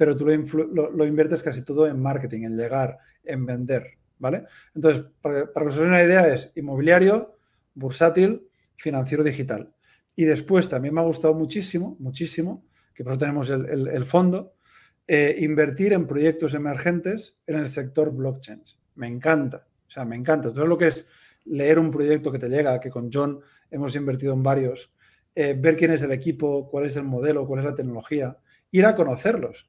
[0.00, 4.44] pero tú lo, inviertes casi todo en marketing, en llegar, en vender, ¿vale?
[4.74, 7.36] Entonces, para, que os den una idea, es inmobiliario,
[7.74, 9.74] bursátil, financiero digital.
[10.16, 12.64] Y después también me ha gustado muchísimo, muchísimo,
[12.94, 14.54] que por eso tenemos el, fondo,
[15.12, 18.62] eh, invertir en proyectos emergentes en el sector blockchain.
[18.94, 20.52] Me encanta, o sea, me encanta.
[20.52, 21.04] Todo lo que es
[21.46, 23.40] leer un proyecto que te llega, que con John
[23.72, 24.92] hemos invertido en varios,
[25.34, 28.38] eh, ver quién es el equipo, cuál es el modelo, cuál es la tecnología,
[28.70, 29.68] ir a conocerlos.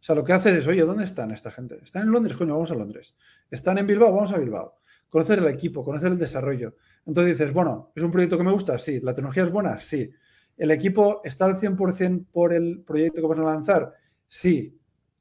[0.00, 1.78] O sea, lo que haces es, oye, ¿dónde están esta gente?
[1.84, 3.14] Están en Londres, coño, vamos a Londres.
[3.48, 4.80] Están en Bilbao, vamos a Bilbao.
[5.08, 6.74] Conocer el equipo, conocer el desarrollo.
[7.06, 8.76] Entonces dices, bueno, ¿es un proyecto que me gusta?
[8.76, 8.98] Sí.
[8.98, 9.78] ¿La tecnología es buena?
[9.78, 10.10] Sí.
[10.56, 13.94] ¿El equipo está al 100% por el proyecto que van a lanzar?
[14.26, 14.79] Sí.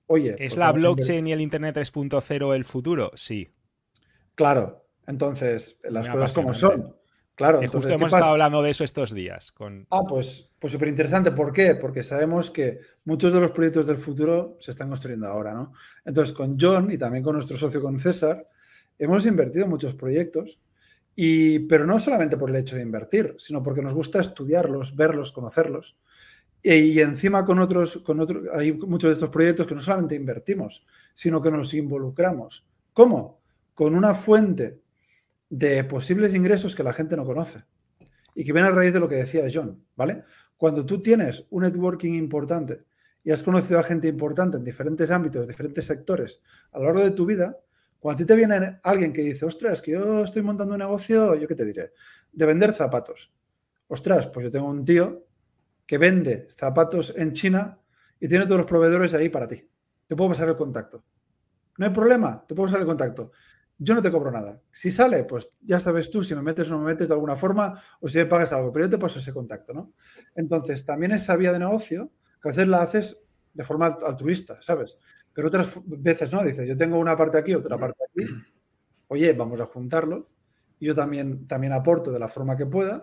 [0.10, 0.36] Oye.
[0.38, 3.12] ¿Es la blockchain y el Internet 3.0 el futuro?
[3.16, 3.48] Sí.
[4.36, 4.86] Claro.
[5.08, 6.96] Entonces, las cosas como son.
[7.36, 9.54] Claro, justo hemos estado hablando de eso estos días.
[9.54, 9.88] Con...
[9.92, 11.32] Ah, pues, pues súper interesante.
[11.32, 11.76] ¿Por qué?
[11.76, 15.72] Porque sabemos que muchos de los proyectos del futuro se están construyendo ahora, ¿no?
[16.04, 18.46] Entonces, con John y también con nuestro socio, con César,
[18.98, 20.60] hemos invertido en muchos proyectos
[21.68, 25.98] pero no solamente por el hecho de invertir, sino porque nos gusta estudiarlos, verlos, conocerlos.
[26.62, 30.86] Y, encima con otros, con otros, hay muchos de estos proyectos que no solamente invertimos,
[31.14, 32.66] sino que nos involucramos.
[32.94, 33.40] ¿Cómo?
[33.74, 34.82] Con una fuente
[35.50, 37.64] de posibles ingresos que la gente no conoce
[38.36, 40.24] y que viene a raíz de lo que decía John, ¿vale?
[40.58, 42.84] Cuando tú tienes un networking importante
[43.24, 46.42] y has conocido a gente importante en diferentes ámbitos, diferentes sectores
[46.72, 47.58] a lo largo de tu vida,
[48.00, 51.36] cuando a ti te viene alguien que dice, ostras, que yo estoy montando un negocio,
[51.36, 51.94] yo qué te diré,
[52.32, 53.32] de vender zapatos.
[53.88, 55.26] Ostras, pues yo tengo un tío
[55.90, 57.80] que vende zapatos en China
[58.20, 59.68] y tiene todos los proveedores ahí para ti.
[60.06, 61.04] Te puedo pasar el contacto.
[61.80, 63.32] No hay problema, te puedo pasar el contacto.
[63.76, 64.62] Yo no te cobro nada.
[64.72, 67.36] Si sale, pues ya sabes tú si me metes o no me metes de alguna
[67.36, 69.94] forma o si me pagas algo, pero yo te paso ese contacto, ¿no?
[70.36, 73.18] Entonces, también esa vía de negocio que a veces la haces
[73.52, 74.96] de forma altruista, ¿sabes?
[75.34, 78.28] Pero otras veces no, dice, yo tengo una parte aquí, otra parte aquí.
[79.08, 80.30] Oye, vamos a juntarlo.
[80.80, 83.02] Yo también, también aporto de la forma que pueda.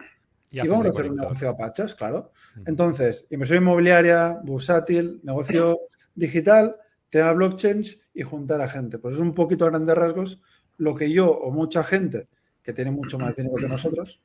[0.51, 2.33] Y, vamos a hacer un negocio a pachas, claro.
[2.67, 5.79] Entonces, inversión inmobiliaria, bursátil, negocio
[6.15, 6.77] digital,
[7.11, 7.83] tema blockchain
[8.15, 8.99] y juntar a gente.
[8.99, 10.41] Pues es un poquito a grandes rasgos
[10.79, 12.29] lo que yo o mucha gente
[12.63, 14.21] que tiene mucho más dinero que nosotros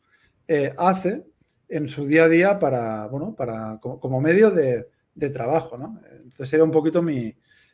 [0.47, 1.25] eh, hace
[1.69, 6.01] en su día a día para, bueno, para, como, medio de, de, trabajo, ¿no?
[6.11, 7.33] Entonces sería un poquito mi,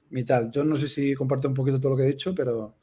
[0.09, 0.51] mi tal.
[0.51, 2.76] Yo no sé si comparto un poquito todo lo que he dicho, pero...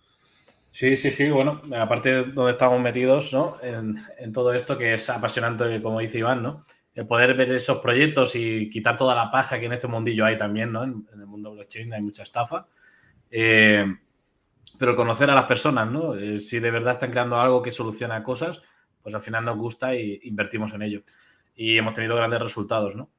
[0.75, 3.57] Sí, sí, sí, bueno, aparte de donde estamos metidos, ¿no?
[3.63, 6.67] En, todo esto que es apasionante, como dice Iván, ¿no?
[6.97, 10.37] El poder ver esos proyectos y quitar toda la paja que en este mundillo hay
[10.37, 10.83] también, ¿no?
[10.83, 12.67] En, el mundo blockchain hay mucha estafa.
[13.31, 13.87] Eh,
[14.77, 16.17] pero conocer a las personas, ¿no?
[16.17, 18.61] Eh, si de verdad están creando algo que soluciona cosas,
[19.01, 21.05] pues al final nos gusta e invertimos en ello.
[21.55, 23.11] Y hemos tenido grandes resultados, ¿no?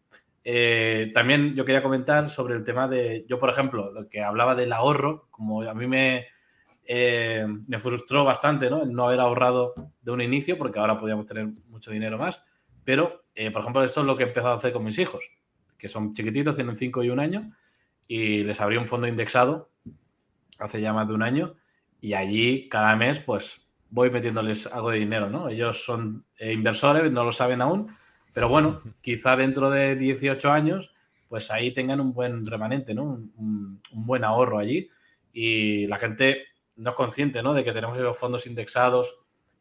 [0.43, 4.55] eh, también yo quería comentar sobre el tema de, yo por ejemplo, lo que hablaba
[4.55, 6.27] del ahorro, como a mí me,
[6.85, 8.83] eh, me frustró bastante, ¿no?
[8.83, 12.43] El no haber ahorrado de un inicio, porque ahora podríamos tener mucho dinero más,
[12.83, 15.29] pero, eh, por ejemplo, esto es lo que he empezado a hacer con mis hijos,
[15.77, 17.51] que son chiquititos, tienen 5 y un año,
[18.07, 19.71] y les abrí un fondo indexado
[20.59, 21.55] hace ya más de un año,
[21.99, 25.49] y allí cada mes, pues voy metiéndoles algo de dinero, ¿no?
[25.49, 27.91] Ellos son inversores, no lo saben aún,
[28.35, 30.93] pero bueno, quizá dentro de 18 años,
[31.29, 33.03] pues ahí tengan un buen remanente, ¿no?
[33.03, 34.89] Un, buen ahorro allí.
[35.31, 36.43] Y la gente
[36.75, 37.53] no es consciente, ¿no?
[37.53, 39.17] De que tenemos esos fondos indexados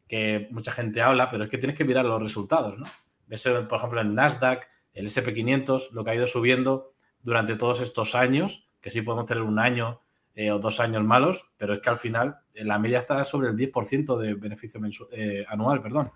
[0.07, 2.85] que mucha gente habla, pero es que tienes que mirar los resultados, ¿no?
[3.27, 6.93] Ves, por ejemplo, el Nasdaq, el SP500, lo que ha ido subiendo
[7.23, 10.01] durante todos estos años, que sí podemos tener un año
[10.35, 13.49] eh, o dos años malos, pero es que al final eh, la media está sobre
[13.49, 14.79] el 10% de beneficio
[15.11, 16.11] eh, anual, perdón.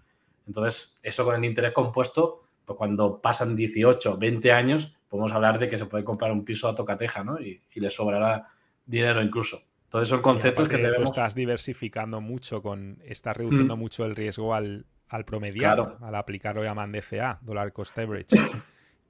[0.46, 5.70] Entonces, eso con el interés compuesto, pues cuando pasan 18, 20 años, podemos hablar de
[5.70, 7.40] que se puede comprar un piso a tocateja, ¿no?
[7.40, 8.46] Y, le sobrará
[8.86, 9.64] dinero incluso.
[9.90, 11.10] Entonces son conceptos que debemos...
[11.10, 13.80] estás diversificando mucho, con estás reduciendo mm.
[13.80, 18.36] mucho el riesgo al, al promediar, al aplicarlo llaman DCA, Dollar Cost Average.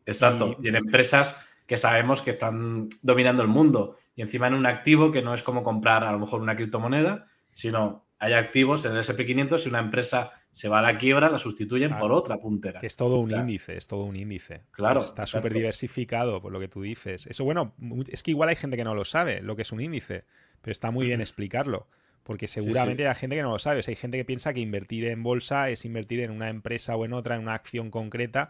[0.06, 0.56] Exacto.
[0.62, 0.70] Y...
[0.70, 1.36] en empresas
[1.68, 5.44] que sabemos que están dominando el mundo y encima en un activo que no es
[5.44, 9.80] como comprar a lo mejor una criptomoneda, sino hay activos en el SP500 si una
[9.80, 12.80] empresa se va a la quiebra, la sustituyen por otra puntera.
[12.80, 14.64] Que es todo un índice, es todo un índice.
[14.72, 15.02] Claro.
[15.02, 17.28] está súper diversificado por lo que tú dices.
[17.28, 17.76] Eso, bueno,
[18.08, 20.26] es que igual hay gente que no lo sabe, lo que es un índice,
[20.62, 21.88] pero está muy bien explicarlo.
[22.24, 23.82] Porque seguramente hay gente que no lo sabe.
[23.86, 27.14] hay gente que piensa que invertir en bolsa es invertir en una empresa o en
[27.14, 28.50] otra, en una acción concreta,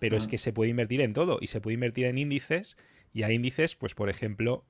[0.00, 2.76] pero es que se puede invertir en todo y se puede invertir en índices.
[3.12, 4.64] Y hay índices, pues por ejemplo,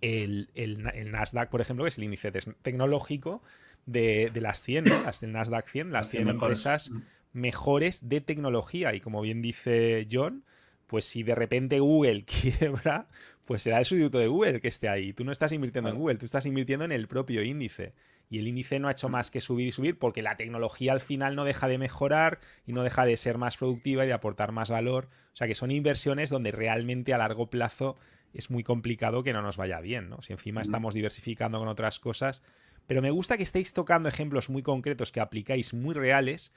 [0.00, 2.30] el, el Nasdaq, por ejemplo, que es el índice
[2.62, 3.42] tecnológico,
[3.86, 6.90] de, las 100, las del Nasdaq 100, las 100 empresas
[7.32, 8.94] mejores de tecnología.
[8.94, 10.44] Y como bien dice John,
[10.86, 13.08] pues si de repente Google quiebra,
[13.46, 15.12] pues será el sustituto de Google que esté ahí.
[15.12, 17.94] Tú no estás invirtiendo en Google, tú estás invirtiendo en el propio índice.
[18.28, 21.00] Y el índice no ha hecho más que subir y subir porque la tecnología al
[21.00, 24.50] final no deja de mejorar y no deja de ser más productiva y de aportar
[24.50, 25.08] más valor.
[25.32, 27.96] O sea que son inversiones donde realmente a largo plazo
[28.34, 30.22] es muy complicado que no nos vaya bien, ¿no?
[30.22, 30.62] Si encima mm.
[30.62, 32.42] estamos diversificando con otras cosas,
[32.86, 36.52] pero me gusta que estéis tocando ejemplos muy concretos que aplicáis muy reales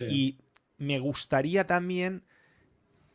[0.00, 0.38] y
[0.78, 2.24] me gustaría también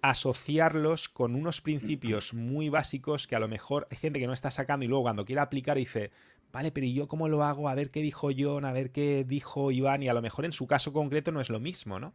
[0.10, 4.52] asociarlos con unos principios muy básicos que a lo mejor hay gente que no está
[4.52, 6.12] sacando y luego cuando quiera aplicar dice,
[6.52, 7.70] vale, pero ¿y yo cómo lo hago?
[7.70, 10.52] A ver qué dijo John, a ver qué dijo Iván y a lo mejor en
[10.52, 12.14] su caso concreto no es lo mismo, ¿no?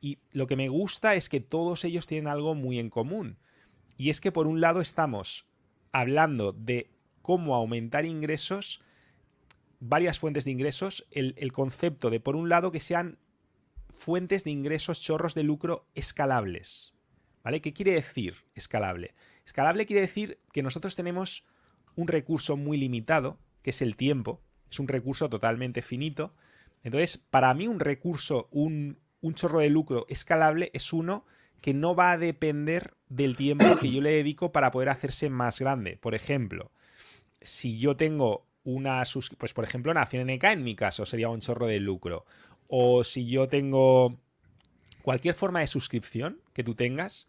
[0.00, 3.36] Y lo que me gusta es que todos ellos tienen algo muy en común.
[3.98, 5.44] Y es que por un lado estamos
[5.92, 6.90] hablando de
[7.20, 8.80] cómo aumentar ingresos
[9.80, 13.18] varias fuentes de ingresos, el, concepto de, por un lado, que sean
[13.92, 16.94] fuentes de ingresos, chorros de lucro escalables.
[17.42, 17.60] ¿Vale?
[17.60, 19.14] ¿Qué quiere decir escalable?
[19.44, 21.44] Escalable quiere decir que nosotros tenemos
[21.96, 24.42] un recurso muy limitado, que es el tiempo.
[24.70, 26.34] Es un recurso totalmente finito.
[26.82, 31.24] Entonces, para mí un recurso, un, un chorro de lucro escalable es uno
[31.60, 35.60] que no va a depender del tiempo que yo le dedico para poder hacerse más
[35.60, 35.96] grande.
[35.96, 36.70] Por ejemplo,
[37.40, 39.02] si yo tengo una
[39.38, 42.26] pues por ejemplo Nación NK en mi caso sería un chorro de lucro
[42.68, 44.20] o si yo tengo
[45.02, 47.26] cualquier forma de suscripción que tú tengas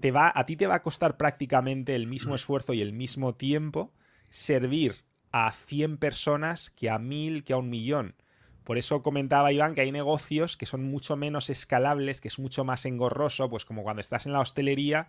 [0.00, 3.34] te va a ti te va a costar prácticamente el mismo esfuerzo y el mismo
[3.34, 3.92] tiempo
[4.30, 8.16] servir a 100 personas que a 1000 que a un millón
[8.64, 12.64] por eso comentaba Iván que hay negocios que son mucho menos escalables, que es mucho
[12.64, 15.08] más engorroso, pues como cuando estás en la hostelería,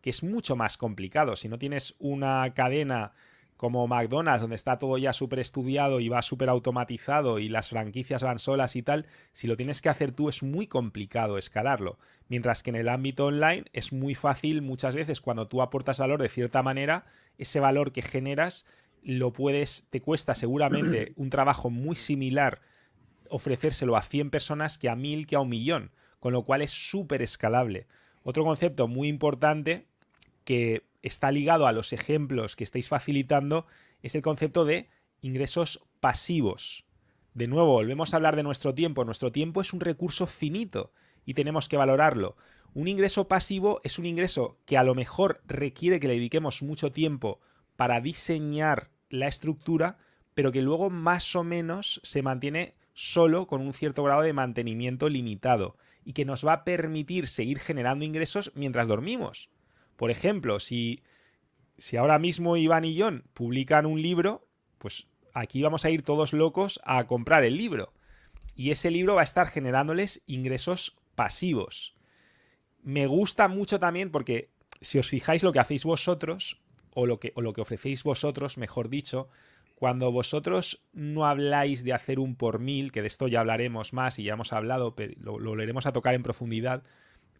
[0.00, 1.36] que es mucho más complicado.
[1.36, 3.12] Si no tienes una cadena
[3.64, 8.22] como McDonald's, donde está todo ya súper estudiado y va súper automatizado y las franquicias
[8.22, 11.98] van solas y tal, si lo tienes que hacer tú es muy complicado escalarlo.
[12.28, 16.20] Mientras que en el ámbito online es muy fácil muchas veces cuando tú aportas valor
[16.20, 17.06] de cierta manera,
[17.38, 18.66] ese valor que generas
[19.02, 22.60] lo puedes, te cuesta seguramente un trabajo muy similar
[23.30, 26.70] ofrecérselo a 100 personas que a 1000 que a un millón, con lo cual es
[26.70, 27.86] súper escalable.
[28.24, 29.86] Otro concepto muy importante
[30.44, 33.66] que está ligado a los ejemplos que estáis facilitando
[34.02, 34.88] es el concepto de
[35.20, 36.86] ingresos pasivos.
[37.34, 39.04] De nuevo, volvemos a hablar de nuestro tiempo.
[39.04, 40.92] Nuestro tiempo es un recurso finito
[41.26, 42.36] y tenemos que valorarlo.
[42.72, 46.90] Un ingreso pasivo es un ingreso que a lo mejor requiere que le dediquemos mucho
[46.90, 47.40] tiempo
[47.76, 49.98] para diseñar la estructura,
[50.32, 55.10] pero que luego más o menos se mantiene solo con un cierto grado de mantenimiento
[55.10, 59.50] limitado y que nos va a permitir seguir generando ingresos mientras dormimos.
[59.96, 61.02] Por ejemplo, si,
[61.78, 64.46] si ahora mismo Iván y John publican un libro,
[64.78, 67.92] pues aquí vamos a ir todos locos a comprar el libro.
[68.56, 71.94] Y ese libro va a estar generándoles ingresos pasivos.
[72.82, 74.50] me gusta mucho también porque
[74.80, 76.60] si os fijáis lo que hacéis vosotros,
[76.94, 79.28] o lo que, o lo que ofrecéis vosotros, mejor dicho,
[79.74, 84.18] cuando vosotros no habláis de hacer un por mil, que de esto ya hablaremos más
[84.18, 86.84] y ya hemos hablado, pero lo, lo volveremos a tocar en profundidad,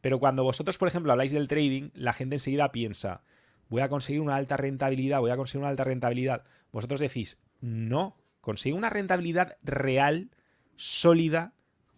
[0.05, 3.23] pero cuando vosotros, por ejemplo, habláis del trading, la gente enseguida piensa,
[3.71, 6.45] voy a conseguir una alta rentabilidad, voy a conseguir una alta rentabilidad.
[6.73, 10.31] Vosotros decís, no, consigue una rentabilidad real,
[10.77, 11.55] sólida,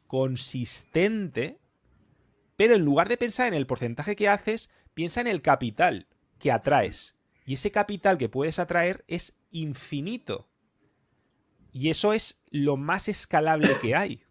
[0.07, 1.59] consistente,
[2.55, 6.07] pero en lugar de pensar en el porcentaje que haces, piensa en el capital
[6.39, 7.17] que atraes.
[7.45, 10.49] Y ese capital que puedes atraer es infinito.
[11.73, 14.23] Y eso es lo más escalable que hay.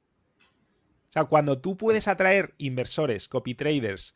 [1.16, 4.16] Sea, cuando tú puedes atraer inversores, copy traders,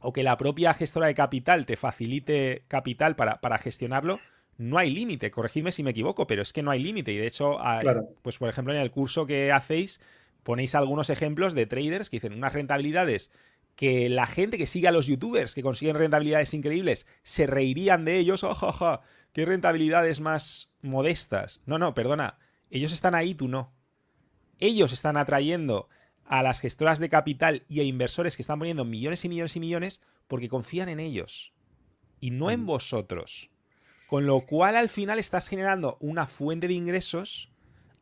[0.00, 4.18] o que la propia gestora de capital te facilite capital para, para gestionarlo,
[4.58, 5.30] no hay límite.
[5.30, 7.12] Corregidme si me equivoco, pero es que no hay límite.
[7.12, 7.58] Y de hecho,
[8.22, 10.00] pues por ejemplo, en el curso que hacéis,
[10.42, 13.30] ponéis algunos ejemplos de traders que dicen unas rentabilidades
[13.76, 18.18] que la gente que sigue a los youtubers que consiguen rentabilidades increíbles se reirían de
[18.18, 19.02] ellos, ojaja,
[19.32, 21.60] qué rentabilidades más modestas.
[21.66, 22.38] No, no, perdona,
[22.70, 23.73] ellos están ahí, tú no.
[24.64, 25.90] Ellos están atrayendo
[26.24, 29.60] a las gestoras de capital y a inversores que están poniendo millones y millones y
[29.60, 31.52] millones porque confían en ellos
[32.18, 32.66] y no en mm.
[32.66, 33.50] vosotros.
[34.06, 37.52] Con lo cual al final estás generando una fuente de ingresos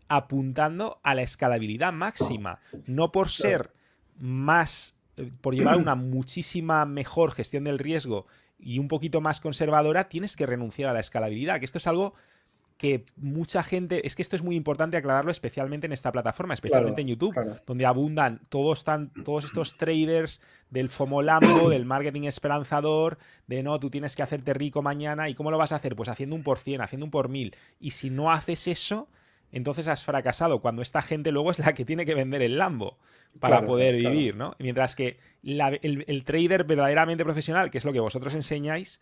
[0.06, 3.72] apuntando a la escalabilidad máxima, no por ser
[4.16, 8.28] más eh, por llevar una muchísima mejor gestión del riesgo
[8.60, 12.14] y un poquito más conservadora, tienes que renunciar a la escalabilidad, que esto es algo
[12.82, 17.02] que mucha gente, es que esto es muy importante aclararlo especialmente en esta plataforma, especialmente
[17.02, 17.32] en YouTube,
[17.64, 18.84] donde abundan todos,
[19.24, 24.52] todos estos traders del FOMO Lambo, del marketing esperanzador, de no, tú tienes que hacerte
[24.52, 25.94] rico mañana, ¿y cómo lo vas a hacer?
[25.94, 27.54] Pues haciendo un por cien, haciendo un por mil.
[27.78, 29.06] Y si no haces eso,
[29.52, 32.98] entonces has fracasado, cuando esta gente luego es la que tiene que vender el Lambo
[33.38, 34.56] para poder vivir, ¿no?
[34.59, 38.98] Mientras que el, trader verdaderamente profesional, que es lo que vosotros enseñáis,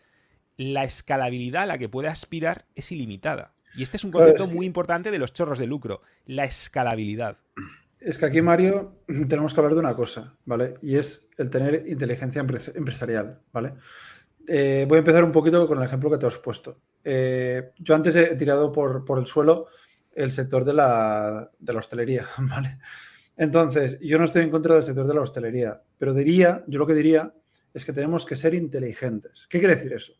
[0.55, 3.55] la escalabilidad a la que puede aspirar es ilimitada.
[3.75, 7.37] Y este es un concepto muy importante de los chorros de lucro, la escalabilidad.
[7.99, 10.75] Es que aquí, Mario, tenemos que hablar de una cosa, ¿vale?
[10.81, 13.73] Y es el tener inteligencia empresarial, ¿vale?
[14.47, 16.79] Eh, voy a empezar un poquito con el ejemplo que te has puesto.
[17.03, 19.67] Eh, yo antes he tirado por, por el suelo
[20.13, 22.79] el sector de la, de la hostelería, ¿vale?
[23.37, 26.87] Entonces, yo no estoy en contra del sector de la hostelería, pero diría, yo lo
[26.87, 27.33] que diría
[27.73, 29.47] es que tenemos que ser inteligentes.
[29.49, 30.13] ¿Qué quiere decir eso?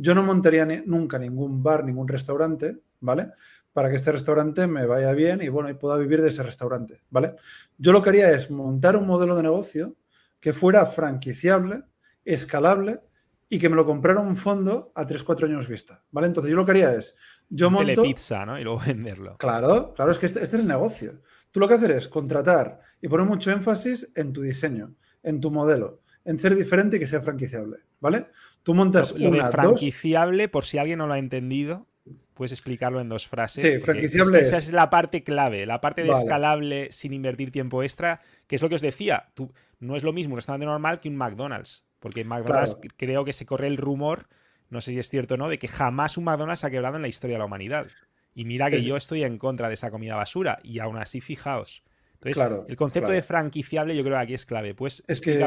[0.00, 3.32] Yo no montaría nunca ningún bar, ningún restaurante, ¿vale?
[3.72, 7.02] Para que este restaurante me vaya bien y bueno, y pueda vivir de ese restaurante,
[7.10, 7.34] ¿vale?
[7.78, 9.96] Yo lo que haría es montar un modelo de negocio
[10.38, 11.82] que fuera franquiciable,
[12.24, 13.00] escalable
[13.48, 16.28] y que me lo comprara un fondo a 3-4 años vista, ¿vale?
[16.28, 17.16] Entonces yo lo que haría es,
[17.48, 18.02] yo monto...
[18.02, 18.56] pizza, ¿no?
[18.56, 19.36] Y luego venderlo.
[19.38, 21.22] Claro, claro, es que este, este, es el negocio.
[21.50, 24.94] Tú lo que hacer es contratar y poner mucho énfasis en tu diseño,
[25.24, 28.28] en tu modelo, en ser diferente y que sea franquiciable, ¿vale?
[28.68, 31.86] Tú montas lo, una, franquiciable, por si alguien no lo ha entendido,
[32.34, 33.62] puedes explicarlo en dos frases.
[33.62, 34.40] Sí, franquiciable.
[34.40, 38.60] esa es la parte clave, la parte de escalable sin invertir tiempo extra, que es
[38.60, 39.30] lo que os decía.
[39.32, 41.86] Tú, no es lo mismo un restaurante normal que un McDonald's.
[41.98, 44.28] Porque en McDonald's creo que se corre el rumor,
[44.68, 47.02] no sé si es cierto o no, de que jamás un McDonald's ha quebrado en
[47.02, 47.86] la historia de la humanidad.
[48.34, 50.58] Y mira que yo estoy en contra de esa comida basura.
[50.62, 51.82] Y aún así, fijaos.
[52.20, 54.74] Entonces, el concepto de franquiciable yo creo que aquí es clave.
[54.74, 55.38] Pues es que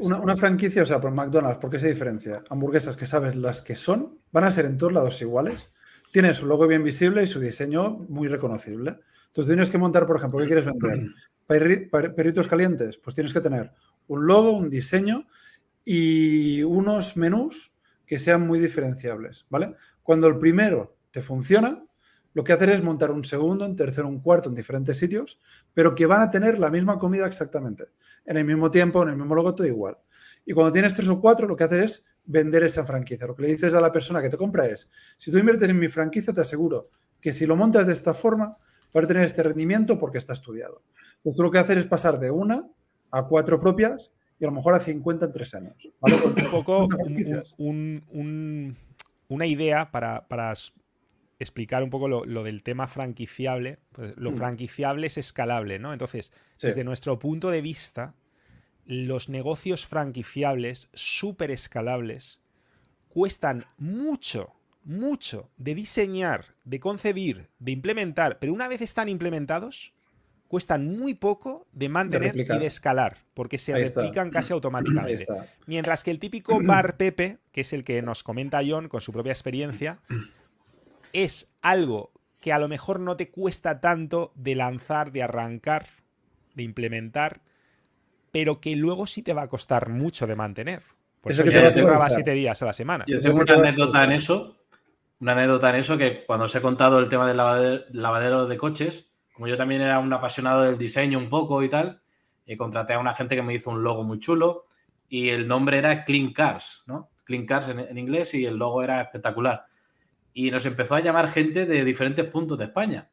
[0.00, 2.42] Una, franquicia, o sea, por McDonald's, ¿por qué se diferencia?
[2.48, 5.72] Hamburguesas que sabes las que son, van a ser en todos lados iguales.
[6.10, 9.00] Tiene su logo bien visible y su diseño muy reconocible.
[9.26, 11.08] Entonces tienes que montar, por ejemplo, ¿qué quieres vender?
[11.46, 13.70] Perritos calientes, pues tienes que tener
[14.06, 15.26] un logo, un diseño
[15.84, 17.72] y unos menús
[18.06, 19.74] que sean muy diferenciables, ¿vale?
[20.02, 21.84] Cuando el primero te funciona,
[22.34, 25.40] lo que hacer es montar un segundo, un tercero, un cuarto en diferentes sitios,
[25.74, 27.84] pero que van a tener la misma comida exactamente,
[28.26, 29.98] en el mismo tiempo, en el mismo logo, todo igual.
[30.44, 33.26] Y cuando tienes tres o cuatro, lo que hacer es vender esa franquicia.
[33.26, 35.78] Lo que le dices a la persona que te compra es, si tú inviertes en
[35.78, 36.90] mi franquicia, te aseguro
[37.20, 38.56] que si lo montas de esta forma,
[38.96, 40.82] va a tener este rendimiento porque está estudiado.
[41.22, 42.66] Pues tú lo que hacer es pasar de una
[43.10, 45.76] a cuatro propias y a lo mejor a 50 en tres años.
[46.00, 46.86] Un poco
[49.28, 50.54] una idea para,
[51.38, 53.78] explicar un poco lo, del tema franquiciable.
[53.92, 54.36] Pues lo mm.
[54.36, 55.92] franquiciable es escalable, ¿no?
[55.92, 58.14] Entonces, desde nuestro punto de vista,
[58.84, 62.40] los negocios franquiciables, súper escalables,
[63.08, 64.54] cuestan mucho,
[64.84, 69.92] mucho de diseñar, de concebir, de implementar, pero una vez están implementados,
[70.48, 75.26] cuestan muy poco de mantener y de escalar, porque se replican casi automáticamente.
[75.66, 79.12] Mientras que el típico bar Pepe, que es el que nos comenta John con su
[79.12, 80.00] propia experiencia,
[81.12, 85.86] es algo que a lo mejor no te cuesta tanto de lanzar, de arrancar,
[86.54, 87.40] de implementar,
[88.30, 90.82] pero que luego sí te va a costar mucho de mantener.
[91.20, 93.04] Por eso, que te graba siete días a la semana.
[93.08, 94.56] Yo tengo una anécdota en eso,
[95.20, 97.36] una anécdota en eso que cuando os he contado el tema del
[97.90, 102.00] lavadero, de coches, como yo también era un apasionado del diseño un poco y tal,
[102.46, 104.66] eh, contraté a una gente que me hizo un logo muy chulo
[105.08, 107.10] y el nombre era Clean Cars, ¿no?
[107.24, 109.64] Clean Cars en, inglés y el logo era espectacular.
[110.32, 113.10] Y nos empezó a llamar gente de diferentes puntos de España,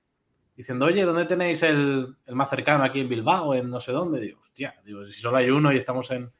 [0.56, 4.22] diciendo, oye, ¿dónde tenéis el, más cercano aquí en Bilbao, en no sé dónde?
[4.22, 6.32] Digo, hostia, digo, si solo hay uno y estamos en,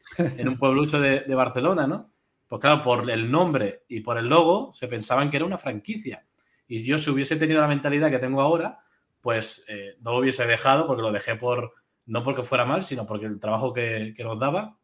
[0.48, 2.12] un pueblucho de, de, Barcelona, ¿no?
[2.48, 6.26] Pues claro, por el nombre y por el logo se pensaban que era una franquicia.
[6.68, 8.80] Y yo si hubiese tenido la mentalidad que tengo ahora,
[9.22, 11.74] pues eh, no lo hubiese dejado porque lo dejé por,
[12.06, 14.78] no porque fuera mal, sino porque el trabajo que, que nos daba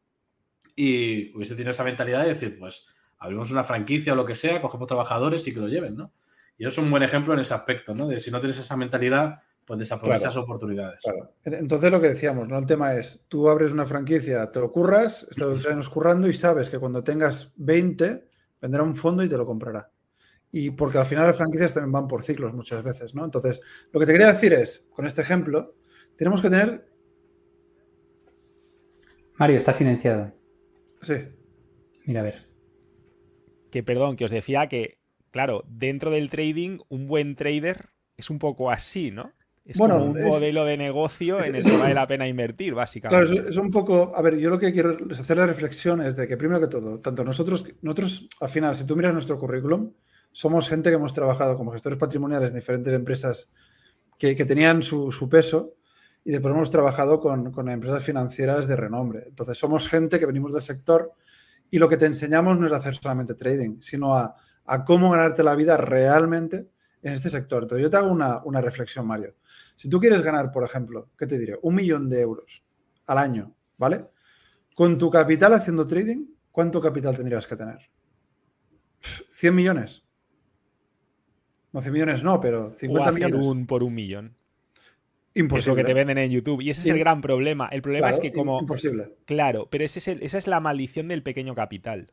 [0.76, 2.86] y hubiese tenido esa mentalidad de decir, pues
[3.22, 6.11] abrimos una franquicia o lo que sea, cogemos trabajadores y que lo lleven, ¿no?
[6.57, 8.07] Y eso es un buen ejemplo en ese aspecto, ¿no?
[8.07, 10.99] De si no tienes esa mentalidad, pues desaprovechas oportunidades.
[11.03, 11.31] Claro.
[11.45, 12.57] Entonces lo que decíamos, ¿no?
[12.57, 16.34] El tema es, tú abres una franquicia, te lo curras, estás los años currando y
[16.34, 18.27] sabes que cuando tengas 20,
[18.60, 19.91] vendrá un fondo y te lo comprará.
[20.52, 23.23] Y porque al final las franquicias también van por ciclos muchas veces, ¿no?
[23.23, 23.61] Entonces,
[23.91, 25.76] lo que te quería decir es, con este ejemplo,
[26.18, 26.91] tenemos que tener...
[29.35, 30.34] Mario, está silenciado.
[31.02, 31.15] Sí.
[32.06, 32.51] Mira, a ver.
[33.72, 34.99] Que perdón, que os decía que,
[35.31, 39.34] claro, dentro del trading, un buen trader es un poco así, ¿no?
[39.64, 43.31] Es como un modelo de negocio en el que vale la pena invertir, básicamente.
[43.31, 44.11] Claro, es, un poco.
[44.15, 46.68] A ver, yo lo que quiero es hacer la reflexión es de que, primero que
[46.68, 49.91] todo, tanto nosotros, nosotros, al final, si tú miras nuestro currículum,
[50.31, 53.49] somos gente que hemos trabajado como gestores patrimoniales en diferentes empresas
[54.18, 55.76] que, tenían su, peso
[56.26, 59.23] y después hemos trabajado con, con, empresas financieras de renombre.
[59.27, 61.11] Entonces, somos gente que venimos del sector
[61.72, 64.35] y lo que te enseñamos no es hacer solamente trading, sino a,
[64.65, 66.68] a cómo ganarte la vida realmente
[67.02, 67.64] en este sector.
[67.64, 69.35] Entonces, yo te hago una, reflexión, Mario.
[69.76, 71.57] Si tú quieres ganar, por ejemplo, ¿qué te diré?
[71.61, 72.64] Un millón de euros
[73.07, 74.06] al año, ¿vale?
[74.76, 77.80] Con tu capital haciendo trading, ¿cuánto capital tendrías que tener?
[79.02, 80.03] ¿100 millones?
[81.72, 83.45] No, 100 millones no, pero 50 o millones.
[83.45, 84.35] Un por un millón.
[85.34, 85.60] Imposible.
[85.60, 86.62] Es lo que te venden en YouTube.
[86.62, 87.70] Y ese es el gran problema.
[87.72, 88.60] El problema es que como...
[88.60, 89.14] Imposible.
[89.26, 92.12] Claro, pero ese es esa es la maldición del pequeño capital.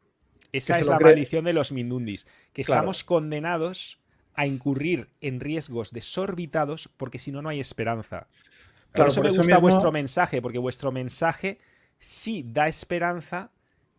[0.52, 2.26] Esa es la maldición de los mindundis.
[2.52, 4.00] Que estamos condenados
[4.34, 8.28] a incurrir en riesgos desorbitados porque si no, no hay esperanza.
[8.92, 11.58] Por eso me gusta vuestro mensaje, porque vuestro mensaje
[11.98, 13.50] sí da esperanza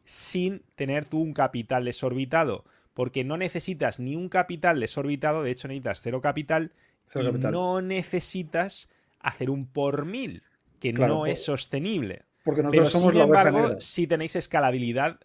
[0.05, 2.63] sin tener tú un capital desorbitado.
[2.93, 6.71] Porque no necesitas ni un capital desorbitado, de hecho necesitas cero capital,
[7.15, 7.19] y
[7.51, 8.89] no necesitas
[9.19, 10.43] hacer un por mil,
[10.79, 12.23] que no es sostenible.
[12.43, 15.19] Porque nosotros Pero, somos sin embargo, si tenéis escalabilidad,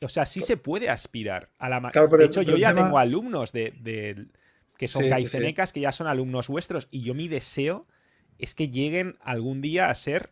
[0.00, 1.80] o sea, sí se puede aspirar a la...
[1.80, 4.26] de hecho, yo ya tengo alumnos de,
[4.76, 7.86] que son caicenecas, que ya son alumnos vuestros, y yo mi deseo
[8.38, 10.30] es que lleguen algún día a ser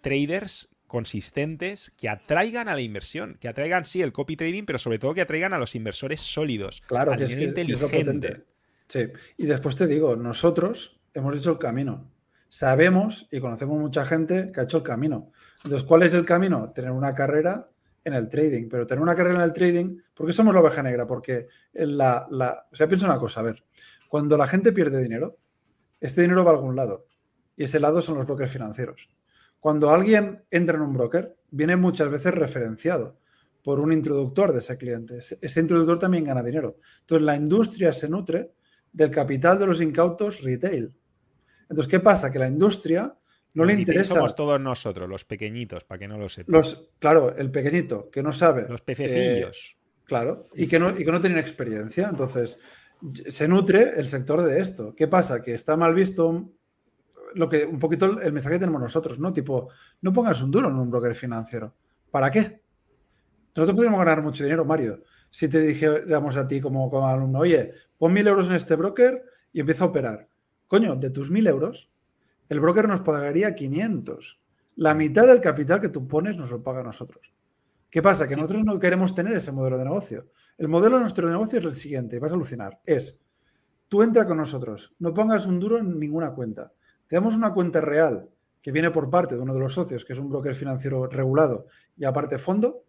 [0.00, 4.98] traders consistentes que atraigan a la inversión, que atraigan, sí, el copy trading, pero sobre
[4.98, 6.82] todo que atraigan a los inversores sólidos.
[6.86, 8.44] Claro, que es, inteligente.
[8.88, 12.13] sí, y después te digo, nosotros hemos hecho el camino.
[12.54, 15.32] Sabemos y conocemos mucha gente que ha hecho el camino.
[15.64, 16.66] Entonces, ¿cuál es el camino?
[16.66, 17.68] Tener una carrera
[18.04, 20.80] en el trading, pero tener una carrera en el trading, ¿por qué somos la oveja
[20.80, 21.04] negra?
[21.04, 23.64] Porque la, la, o sea, piensa una cosa, a ver,
[24.08, 25.36] cuando la gente pierde dinero,
[26.00, 27.08] este dinero va a algún lado.
[27.56, 29.10] Y ese lado son los brokers financieros.
[29.58, 33.18] Cuando alguien entra en un broker, viene muchas veces referenciado
[33.64, 35.18] por un introductor de ese cliente.
[35.18, 36.76] Ese introductor también gana dinero.
[37.00, 38.52] Entonces, la industria se nutre
[38.92, 40.94] del capital de los incautos retail.
[41.68, 42.30] Entonces, ¿qué pasa?
[42.30, 43.14] Que la industria
[43.54, 44.14] no le interesa.
[44.14, 46.54] Somos todos nosotros, los pequeñitos, para que no lo sepan.
[46.54, 48.66] Los, claro, el pequeñito, que no sabe.
[48.68, 49.76] Los pececillos.
[49.76, 52.08] Eh, claro, y que, no, y que no tienen experiencia.
[52.08, 52.58] Entonces,
[53.28, 54.94] se nutre el sector de esto.
[54.94, 55.40] ¿Qué pasa?
[55.40, 56.52] Que está mal visto
[57.34, 59.32] lo que un poquito el mensaje que tenemos nosotros, ¿no?
[59.32, 59.68] Tipo,
[60.02, 61.74] no pongas un duro en un broker financiero.
[62.10, 62.60] ¿Para qué?
[63.54, 67.72] Nosotros podríamos ganar mucho dinero, Mario, si te dijéramos a ti como, como alumno, oye,
[67.98, 69.22] pon mil euros en este broker
[69.52, 70.28] y empieza a operar.
[70.74, 71.88] Coño, de tus mil euros,
[72.48, 74.40] el broker nos pagaría 500.
[74.74, 77.32] La mitad del capital que tú pones nos lo paga a nosotros.
[77.88, 78.26] ¿Qué pasa?
[78.26, 80.26] Que nosotros no queremos tener ese modelo de negocio.
[80.58, 82.80] El modelo de nuestro negocio es el siguiente, vas a alucinar.
[82.84, 83.20] Es,
[83.86, 86.72] tú entra con nosotros, no pongas un duro en ninguna cuenta.
[87.06, 88.28] Te damos una cuenta real
[88.60, 91.68] que viene por parte de uno de los socios, que es un broker financiero regulado
[91.96, 92.82] y aparte fondo.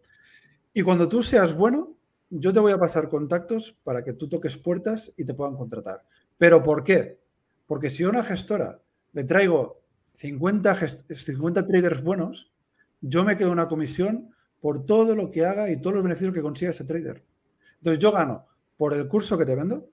[0.73, 1.95] Y cuando tú seas bueno,
[2.31, 6.01] yo te voy a pasar contactos para que tú toques puertas y te puedan contratar.
[6.39, 7.23] ¿Pero por qué?
[7.67, 8.81] Porque si a una gestora
[9.13, 9.81] le traigo
[10.15, 10.75] 50,
[11.09, 12.51] 50 traders buenos,
[13.01, 16.41] yo me quedo una comisión por todo lo que haga y todos los beneficios que
[16.41, 17.23] consiga ese trader.
[17.77, 18.45] Entonces yo gano
[18.77, 19.89] por el curso que te vendo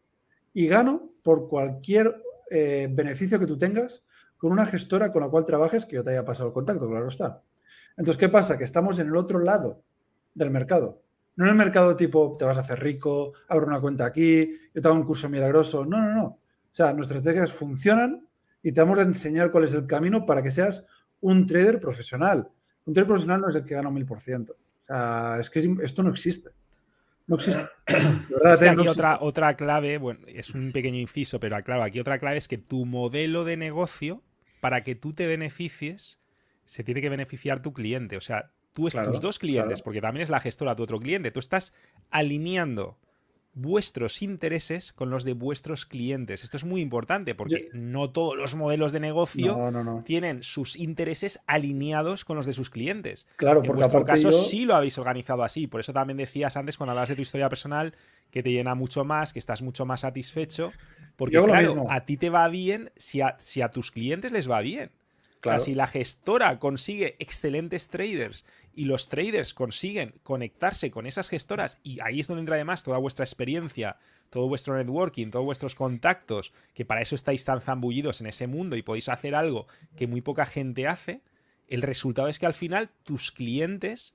[0.55, 4.05] y gano por cualquier eh, beneficio que tú tengas
[4.37, 7.09] con una gestora con la cual trabajes que yo te haya pasado el contacto, claro
[7.09, 7.43] está.
[7.97, 8.59] Entonces, ¿qué pasa?
[8.59, 9.85] Que estamos en el otro lado
[10.35, 11.03] del mercado.
[11.37, 14.83] No en el mercado tipo, te vas a hacer rico, abro una cuenta aquí, yo
[14.83, 15.85] te hago un curso milagroso.
[15.85, 16.39] No, no, no.
[16.73, 18.27] O sea, nuestras estrategias funcionan
[18.63, 20.87] y te vamos a enseñar cuál es el camino para que seas
[21.21, 22.49] un trader profesional.
[22.87, 24.55] Un trader profesional no es el que gana un mil por ciento.
[24.55, 26.51] O sea, es que esto no existe.
[27.27, 27.67] No existe.
[27.87, 28.63] ¿verdad?
[28.63, 32.49] aquí otra, otra clave, bueno, es un pequeño inciso, pero claro, aquí otra clave es
[32.49, 34.23] que tu modelo de negocio,
[34.61, 36.21] para que tú te beneficies,
[36.65, 38.17] se tiene que beneficiar tu cliente.
[38.17, 41.31] O sea, tú, es, tus dos clientes, porque también es la gestora tu otro cliente,
[41.31, 41.75] tú estás
[42.11, 42.99] alineando
[43.55, 46.43] vuestros intereses con los de vuestros clientes.
[46.43, 49.59] Esto es muy importante porque no todos los modelos de negocio
[50.05, 53.27] tienen sus intereses alineados con los de sus clientes.
[53.37, 55.67] Claro, en vuestro caso sí lo habéis organizado así.
[55.67, 57.95] Por eso también decías antes cuando hablas de tu historia personal
[58.31, 60.73] que te llena mucho más, que estás mucho más satisfecho.
[61.17, 64.91] Porque claro, a ti te va bien si si a tus clientes les va bien
[65.61, 68.45] si la gestora consigue excelentes traders
[68.75, 72.99] y los traders consiguen conectarse con esas gestoras, y ahí es donde entra además toda
[72.99, 73.99] vuestra experiencia,
[74.31, 78.77] todo vuestro networking, todos vuestros contactos, que para eso estáis tan zambullidos en ese mundo
[78.77, 79.67] y podéis hacer algo
[79.97, 81.23] que muy poca gente hace,
[81.69, 84.15] el resultado es que al final tus clientes,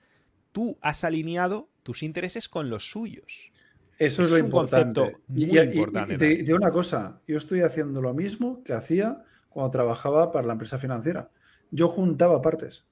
[0.52, 3.52] tú has alineado tus intereses con los suyos.
[4.00, 5.18] Eso es, lo importante.
[5.28, 6.14] muy importante.
[6.14, 9.24] Y, te, digo una cosa, yo estoy haciendo lo mismo que hacía
[9.58, 11.32] cuando trabajaba para la empresa financiera.
[11.72, 12.86] Yo juntaba partes.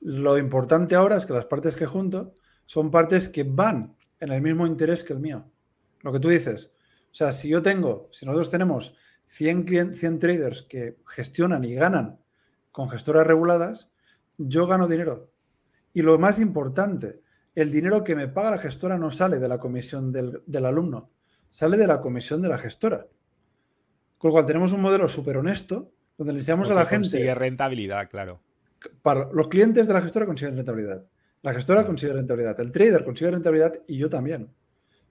[0.00, 2.34] Lo importante ahora es que las partes que junto
[2.66, 5.50] son partes que van en el mismo interés que el mío.
[6.02, 6.74] Lo que tú dices.
[7.04, 8.94] O sea, si yo tengo, si nosotros tenemos
[9.28, 12.20] 100, 100 traders que gestionan y ganan
[12.70, 13.90] con gestoras reguladas,
[14.36, 15.32] yo gano dinero.
[15.94, 17.22] Y lo más importante,
[17.54, 21.12] el dinero que me paga la gestora no sale de la comisión del, del alumno,
[21.48, 23.06] sale de la comisión de la gestora.
[24.18, 27.08] Con lo cual tenemos un modelo súper honesto donde le enseñamos a la gente.
[27.08, 28.42] Consigue rentabilidad, claro.
[29.00, 31.06] Para los clientes de la gestora consiguen rentabilidad.
[31.40, 32.60] La gestora consigue rentabilidad.
[32.60, 34.52] El trader consigue rentabilidad y yo también.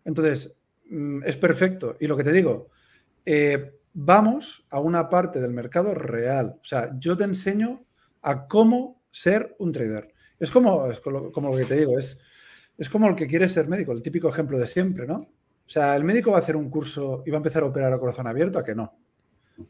[0.05, 0.55] Entonces,
[0.87, 1.97] mm, es perfecto.
[1.99, 2.69] Y lo que te digo,
[3.25, 6.59] eh, vamos a una parte del mercado real.
[6.61, 7.83] O sea, yo te enseño
[8.21, 10.13] a cómo ser un trader.
[10.37, 10.89] Es como,
[11.33, 12.19] como lo que te digo, es,
[12.77, 15.15] es como el que quiere ser médico, el típico ejemplo de siempre, ¿no?
[15.15, 17.91] O sea, el médico va a hacer un curso y va a empezar a operar
[17.93, 18.93] a corazón abierto, ¿a que no?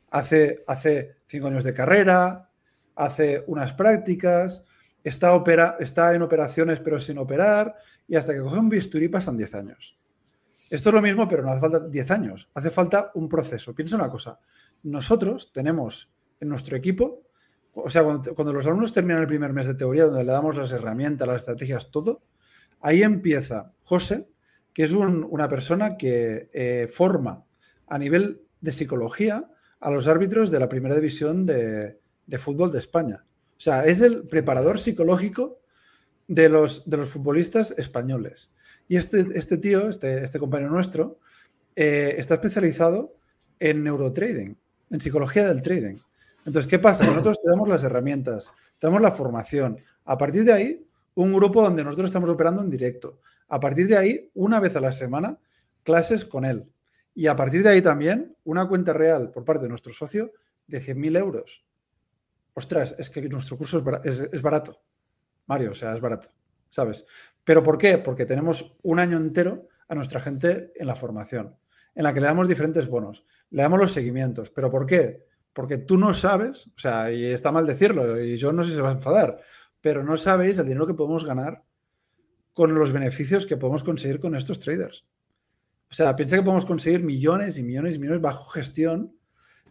[0.10, 2.49] Hace, hace cinco años de carrera,
[2.95, 4.64] hace unas prácticas,
[5.03, 7.76] está, opera, está en operaciones pero sin operar
[8.07, 9.98] y hasta que coge un bisturí pasan 10 años.
[10.70, 13.74] Esto es lo mismo, pero no hace falta 10 años, hace falta un proceso.
[13.74, 14.40] Piensa una cosa,
[14.84, 17.24] nosotros tenemos en nuestro equipo,
[17.74, 20.72] o sea, cuando, los alumnos terminan el primer mes de teoría, donde le damos las
[20.72, 22.22] herramientas, las estrategias, todo,
[22.82, 24.28] ahí empieza José,
[24.74, 27.44] que es una persona que eh, forma
[27.88, 29.49] a nivel de psicología
[29.80, 32.00] a los árbitros de la primera división de,
[32.40, 33.26] fútbol de España.
[33.58, 35.60] O sea, es el preparador psicológico
[36.28, 38.52] de los, de los futbolistas españoles.
[38.88, 41.20] Y este, este tío, este, este compañero nuestro,
[41.76, 43.16] eh, está especializado
[43.60, 44.58] en neurotrading,
[44.90, 45.98] en psicología del trading.
[46.46, 47.06] Entonces, ¿qué pasa?
[47.06, 49.78] Nosotros te damos las herramientas, te damos la formación.
[50.06, 50.86] A partir de ahí,
[51.16, 53.20] un grupo donde nosotros estamos operando en directo.
[53.50, 55.38] A partir de ahí, una vez a la semana,
[55.84, 56.66] clases con él.
[57.14, 60.31] Y a partir de ahí también, una cuenta real por parte de nuestro socio
[60.68, 61.65] de 100.000 euros.
[62.53, 64.81] Ostras, es que nuestro curso es, barato.
[65.48, 66.30] Mario, o sea, es barato,
[66.69, 67.06] ¿sabes?
[67.44, 67.98] ¿Pero por qué?
[67.98, 71.56] Porque tenemos un año entero a nuestra gente en la formación,
[71.95, 74.52] en la que le damos diferentes bonos, le damos los seguimientos.
[74.52, 75.26] ¿Pero por qué?
[75.53, 78.76] Porque tú no sabes, o sea, y está mal decirlo, y yo no sé si
[78.76, 79.40] se va a enfadar,
[79.81, 81.64] pero no sabéis el dinero que podemos ganar
[82.53, 85.06] con los beneficios que podemos conseguir con estos traders.
[85.91, 89.16] O sea, piensa que podemos conseguir millones y millones y millones bajo gestión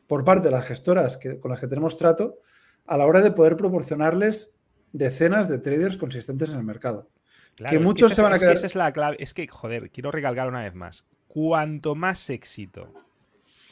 [0.09, 2.39] por parte de las gestoras que, con las que tenemos trato
[2.87, 4.53] a la hora de poder proporcionarles
[4.93, 7.09] decenas de traders consistentes en el mercado.
[7.57, 8.55] que muchos se van a quedar.
[8.55, 9.17] esa es la clave.
[9.21, 11.05] Es que, joder, quiero recalcar una vez más.
[11.29, 12.93] Cuanto más éxito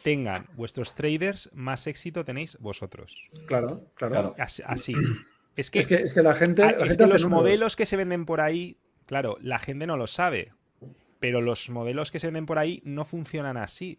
[0.05, 3.29] tengan vuestros traders, más éxito tenéis vosotros.
[3.47, 4.37] Claro, claro.
[4.39, 4.95] Así.
[5.57, 6.63] Es que, es que, la gente.
[6.85, 10.53] es que los modelos que se venden por ahí, claro, la gente no lo sabe
[11.21, 13.99] pero los modelos que se venden por ahí no funcionan así.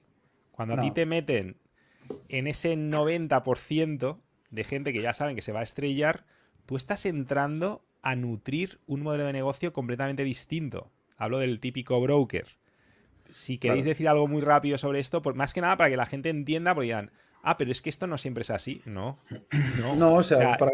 [0.52, 1.57] Cuando a ti te meten
[2.30, 4.19] en ese 90%
[4.49, 6.26] de gente que ya saben que se va a estrellar,
[6.65, 10.91] tú estás entrando a nutrir un modelo de negocio completamente distinto.
[11.18, 12.48] Hablo del típico broker.
[13.30, 16.06] Si queréis decir algo muy rápido sobre esto, por, más que nada para que la
[16.06, 17.11] gente entienda, porque digan,
[17.44, 18.81] ah, pero es que esto no siempre es así.
[18.85, 19.19] No.
[19.98, 20.72] No, o sea, para,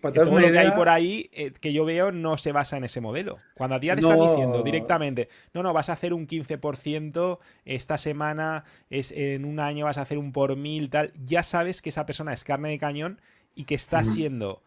[0.00, 3.00] todo lo que hay por ahí eh, que yo veo no se basa en ese
[3.00, 3.38] modelo.
[3.54, 7.98] Cuando a ti te están diciendo directamente, no, no, vas a hacer un 15% esta
[7.98, 11.90] semana, es, en un año vas a hacer un por mil, tal, ya sabes que
[11.90, 13.20] esa persona es carne de cañón
[13.54, 14.62] y que está siendo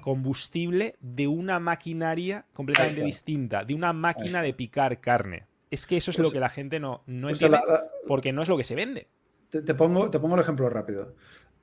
[0.00, 5.46] combustible de una maquinaria completamente distinta, de una máquina de picar carne.
[5.70, 7.58] Es que eso es lo que la gente no, no entiende
[8.06, 9.08] porque no es lo que se vende.
[9.50, 11.14] Te, pongo, te pongo el ejemplo rápido.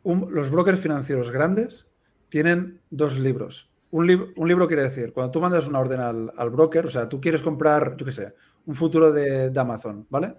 [0.03, 1.87] los brokers financieros grandes
[2.35, 3.71] tienen dos libros.
[3.91, 7.41] Un, libro quiere decir, cuando tú mandas una orden al, broker, o sea, tú quieres
[7.41, 8.33] comprar, yo qué sé,
[8.65, 10.35] un futuro de, Amazon, ¿vale?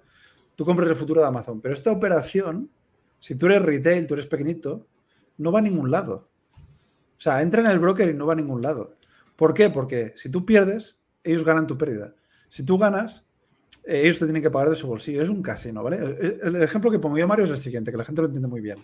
[0.57, 2.69] Tú compras el futuro de Amazon, pero esta operación,
[3.19, 4.87] si tú eres retail, tú eres pequeñito,
[5.39, 6.29] no va a ningún lado.
[6.53, 8.99] O sea, entra en el broker y no va a ningún lado.
[9.35, 9.71] ¿Por qué?
[9.71, 12.15] Porque si tú pierdes, ellos ganan tu pérdida.
[12.51, 13.25] Si tú ganas,
[13.87, 15.23] eh, ellos te tienen que pagar de su bolsillo.
[15.23, 15.97] Es un casino, ¿vale?
[16.43, 18.61] El, ejemplo que pongo yo, Mario, es el siguiente, que la gente lo entiende muy
[18.61, 18.77] bien.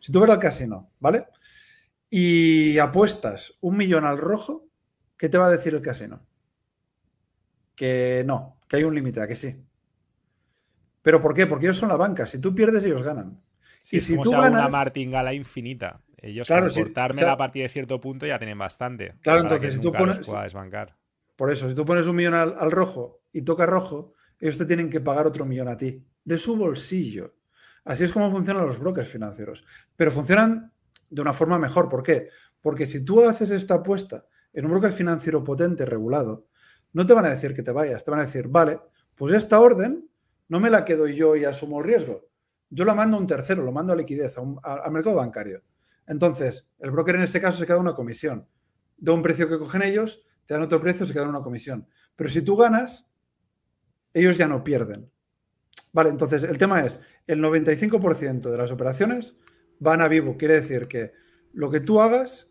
[0.00, 1.26] Si tú vas al casino, ¿vale?
[2.16, 4.68] Y apuestas un millón al rojo,
[5.16, 6.24] ¿qué te va a decir el casino?
[7.74, 9.56] Que no, que hay un límite, que sí.
[11.02, 11.48] ¿Pero por qué?
[11.48, 12.24] Porque ellos son la banca.
[12.28, 13.42] Si tú pierdes, ellos ganan.
[13.90, 14.52] y si tú ganas.
[14.52, 16.02] una martingala infinita.
[16.16, 19.16] Ellos, claro, cortarme la partida de cierto punto, ya tienen bastante.
[19.20, 20.24] Claro, entonces, si tú pones.
[20.24, 20.94] Desbancar.
[21.34, 24.88] Por eso, si tú pones un millón al, rojo y toca rojo, ellos te tienen
[24.88, 27.34] que pagar otro millón a ti, de su bolsillo.
[27.84, 29.64] Así es como funcionan los brokers financieros.
[29.96, 30.73] Pero funcionan
[31.14, 31.88] de una forma mejor.
[31.88, 32.28] ¿Por qué?
[32.60, 36.46] Porque si tú haces esta apuesta en un broker financiero potente, regulado,
[36.92, 38.80] no te van a decir que te vayas, te van a decir, vale,
[39.14, 40.08] pues esta orden
[40.48, 42.28] no me la quedo yo y asumo el riesgo.
[42.68, 45.62] Yo la mando a un tercero, lo mando a liquidez, al mercado bancario.
[46.06, 48.48] Entonces, el broker en ese caso se queda una comisión.
[48.98, 51.88] De un precio que cogen ellos, te dan otro precio, se queda una comisión.
[52.16, 53.08] Pero si tú ganas,
[54.12, 55.10] ellos ya no pierden.
[55.92, 59.36] Vale, entonces el tema es, el 95% de las operaciones
[59.78, 60.36] van a vivo.
[60.36, 61.12] Quiere decir que
[61.52, 62.48] lo que tú hagas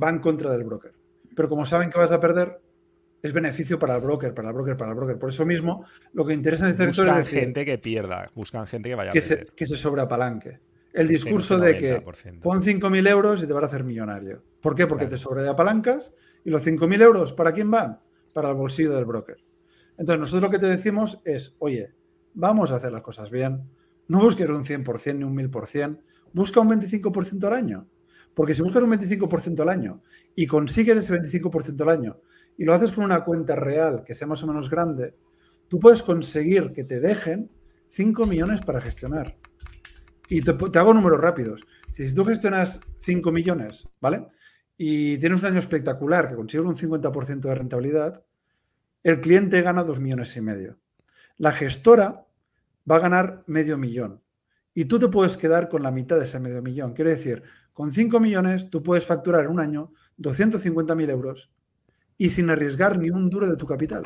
[0.00, 0.92] va en contra del broker.
[1.34, 2.60] Pero como saben que vas a perder,
[3.22, 5.18] es beneficio para el broker, para el broker, para el broker.
[5.18, 8.66] Por eso mismo, lo que interesa en este sector es decir, gente que pierda, buscan
[8.66, 9.46] gente que vaya que a perder.
[9.46, 10.60] Se, que se sobreapalanque.
[10.92, 12.04] El discurso de que
[12.42, 14.42] pon 5.000 euros y te van a hacer millonario.
[14.60, 14.86] ¿Por qué?
[14.86, 16.12] Porque te sobreapalancas
[16.44, 18.00] y los 5.000 euros, ¿para quién van?
[18.34, 19.38] Para el bolsillo del broker.
[19.96, 21.94] Entonces, nosotros lo que te decimos es, oye,
[22.34, 23.62] vamos a hacer las cosas bien.
[24.08, 25.98] No busques un 100% ni un 1000%,
[26.32, 27.88] busca un 25% al año.
[28.34, 30.02] Porque si buscas un 25% al año
[30.34, 32.20] y consigues ese 25% al año
[32.56, 35.14] y lo haces con una cuenta real que sea más o menos grande,
[35.68, 37.50] tú puedes conseguir que te dejen
[37.88, 39.36] 5 millones para gestionar.
[40.28, 41.66] Y te, hago números rápidos.
[41.90, 44.28] Si, tú gestionas 5 millones, ¿vale?
[44.78, 48.24] Y tienes un año espectacular que consigues un 50% de rentabilidad,
[49.02, 50.78] el cliente gana 2 millones y medio.
[51.36, 52.26] La gestora
[52.90, 54.21] va a ganar medio millón.
[54.74, 56.94] Y tú te puedes quedar con la mitad de ese medio millón.
[56.94, 57.42] Quiere decir,
[57.72, 61.50] con 5 millones tú puedes facturar en un año 250.000 euros
[62.18, 64.02] y sin arriesgar ni un duro de tu capital.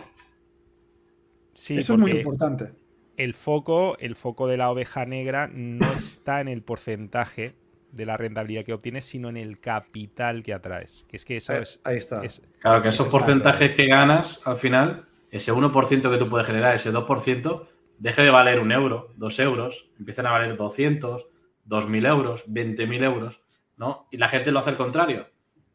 [1.54, 2.74] Sí, Eso es muy importante.
[3.16, 7.56] El foco, el foco de la oveja negra no está en el porcentaje
[7.92, 11.06] de la rentabilidad que obtienes, sino en el capital que atraes.
[11.08, 11.80] Que es que eso eh, es.
[11.84, 12.22] Ahí está.
[12.58, 16.92] claro, que esos porcentajes que ganas al final, ese 1% que tú puedes generar, ese
[16.92, 17.66] 2%,
[17.98, 21.26] deje de valer un euro, dos euros, empiecen a valer 200,
[21.68, 23.42] 2.000 euros, 20.000 euros,
[23.76, 24.08] ¿no?
[24.10, 25.26] Y la gente lo hace al contrario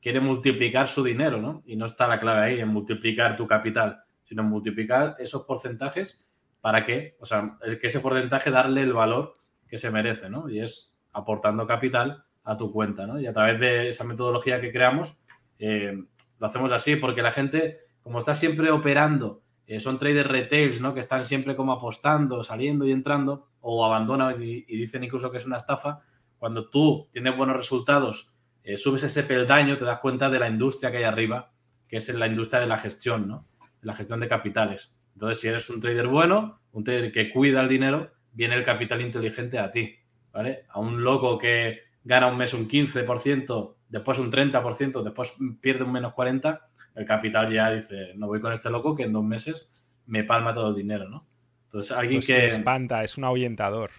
[0.02, 1.62] quiere multiplicar su dinero, ¿no?
[1.66, 6.20] Y no está la clave ahí en multiplicar tu capital, sino en multiplicar esos porcentajes
[6.60, 9.38] para que, o sea, que ese porcentaje darle el valor
[9.68, 10.50] que se merece, ¿no?
[10.50, 13.20] Y es aportando capital a tu cuenta, ¿no?
[13.20, 15.16] Y a través de esa metodología que creamos,
[15.60, 16.04] eh,
[16.40, 20.94] lo hacemos así, porque la gente, como está siempre operando, eh, son traders retails, ¿no?
[20.94, 25.46] Que están siempre como apostando, saliendo y entrando, o abandonan y, dicen incluso que es
[25.46, 26.02] una estafa.
[26.38, 28.34] Cuando tú tienes buenos resultados
[28.64, 31.54] eh, subes ese peldaño, te das cuenta de la industria que hay arriba,
[31.88, 33.48] que es la industria de la gestión, ¿no?
[33.80, 34.94] La gestión de capitales.
[35.14, 39.00] Entonces, si eres un trader bueno, un trader que cuida el dinero, viene el capital
[39.00, 39.96] inteligente a ti,
[40.34, 40.66] ¿vale?
[40.68, 45.94] A un loco que gana un mes un 15%, después un 30%, después pierde un
[45.94, 46.60] menos 40%,
[46.96, 49.70] el capital ya dice, no voy con este loco que en dos meses
[50.06, 51.24] me palma todo el dinero, ¿no?
[51.66, 52.48] Entonces, alguien pues que...
[52.48, 53.92] espanta, es un ahuyentador.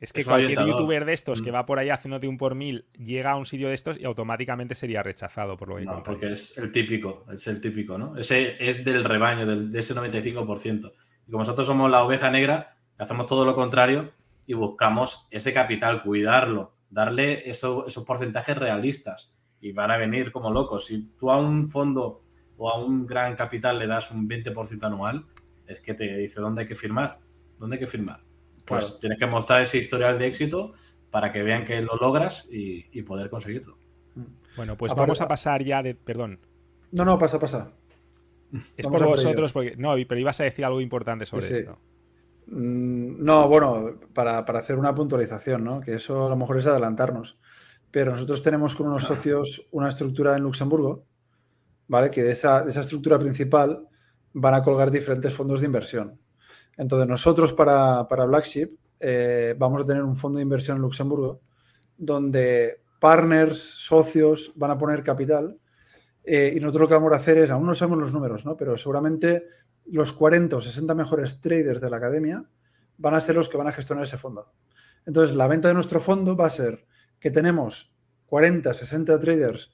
[0.00, 1.54] Es que cualquier youtuber de estos que mm.
[1.54, 4.76] va por ahí haciéndote un por mil llega a un sitio de estos y automáticamente
[4.76, 8.16] sería rechazado por lo que No, porque es el típico, es el típico, ¿no?
[8.16, 10.92] Ese es del rebaño, de ese 95%.
[11.26, 14.12] Y como nosotros somos la oveja negra, hacemos todo lo contrario
[14.46, 19.34] y buscamos ese capital, cuidarlo, darle esos porcentajes realistas.
[19.60, 20.86] Y van a venir como locos.
[20.86, 22.22] Si tú a un fondo
[22.58, 25.24] o a un gran capital le das un 20% anual,
[25.66, 27.18] es que te dice dónde hay que firmar.
[27.58, 28.20] ¿Dónde hay que firmar?
[28.68, 30.74] pues tienes que mostrar ese historial de éxito
[31.10, 33.78] para que vean que lo logras y, poder conseguirlo.
[34.56, 35.94] Bueno, pues vamos a pasar ya de.
[35.94, 36.40] Perdón.
[36.92, 37.72] No, no, pasa, pasa.
[38.76, 39.76] Es por vosotros, porque.
[39.76, 41.78] No, pero ibas a decir algo importante sobre esto.
[42.46, 45.80] Mm, no, bueno, para, hacer una puntualización, ¿no?
[45.80, 47.38] Que eso a lo mejor es adelantarnos.
[47.90, 51.06] pero nosotros tenemos con unos socios una estructura en Luxemburgo,
[51.88, 52.10] ¿vale?
[52.10, 53.88] Que de esa, de esa estructura principal
[54.32, 56.20] van a colgar diferentes fondos de inversión.
[56.76, 61.40] Entonces, nosotros para, para Blackship eh, vamos a tener un fondo de inversión en Luxemburgo
[61.96, 65.58] donde partners, socios van a poner capital
[66.24, 68.56] eh, y nosotros lo que vamos a hacer es, aún no sabemos los números, ¿no?
[68.56, 69.44] pero seguramente
[69.86, 72.44] los 40 o 60 mejores traders de la academia
[72.98, 74.52] van a ser los que van a gestionar ese fondo.
[75.06, 76.86] Entonces, la venta de nuestro fondo va a ser
[77.18, 77.92] que tenemos
[78.26, 79.72] 40, 60 traders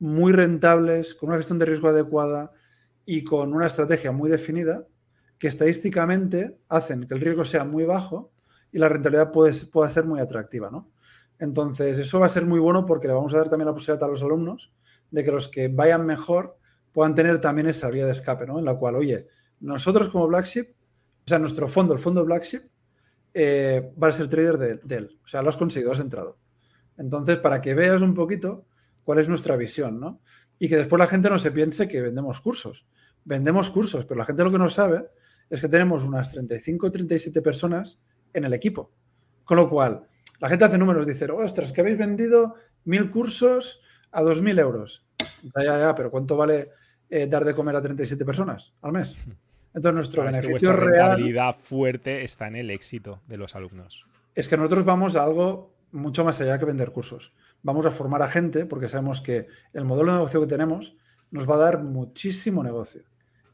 [0.00, 2.52] muy rentables, con una gestión de riesgo adecuada
[3.06, 4.86] y con una estrategia muy definida,
[5.38, 8.32] que estadísticamente hacen que el riesgo sea muy bajo
[8.72, 10.90] y la rentabilidad puede, pueda ser muy atractiva, ¿no?
[11.38, 14.04] Entonces, eso va a ser muy bueno porque le vamos a dar también la posibilidad
[14.04, 14.72] a los alumnos
[15.10, 16.58] de que los que vayan mejor
[16.92, 18.58] puedan tener también esa vía de escape, ¿no?
[18.58, 19.26] En la cual, oye,
[19.60, 20.74] nosotros como Blackship,
[21.24, 22.62] o sea, nuestro fondo, el fondo Blackship,
[23.32, 25.18] eh, va a ser trader de, él.
[25.24, 26.38] O sea, lo has conseguido, has entrado.
[26.96, 28.66] Entonces, para que veas un poquito
[29.10, 30.20] cuál es nuestra visión, ¿no?
[30.60, 32.86] Y que después la gente no se piense que vendemos cursos.
[33.24, 35.08] Vendemos cursos, pero la gente lo que no sabe
[35.48, 38.00] es que tenemos unas 35 o 37 personas
[38.32, 38.92] en el equipo.
[39.42, 40.06] Con lo cual,
[40.38, 42.54] la gente hace números, dice, ostras, que habéis vendido
[42.84, 43.82] mil cursos
[44.12, 45.04] a 2.000 euros.
[45.56, 46.70] Ya, ya, ya, pero ¿cuánto vale
[47.08, 49.16] eh, dar de comer a 37 personas al mes?
[49.74, 51.52] Entonces, nuestro beneficio real.
[51.58, 54.06] fuerte está en el éxito de los alumnos.
[54.36, 57.32] Es que nosotros vamos a algo mucho más allá que vender cursos.
[57.62, 60.96] Vamos a formar a gente porque sabemos que el modelo de negocio que tenemos
[61.30, 63.02] nos va a dar muchísimo negocio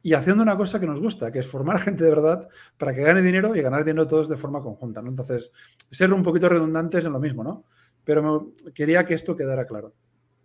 [0.06, 3.02] y haciendo una cosa que nos gusta, que es formar gente de verdad para que
[3.02, 5.02] gane dinero y ganar dinero todos de forma conjunta.
[5.02, 5.08] ¿no?
[5.08, 5.50] Entonces,
[5.90, 7.64] ser un poquito redundantes en lo mismo, ¿no?
[8.04, 9.94] Pero quería que esto quedara claro.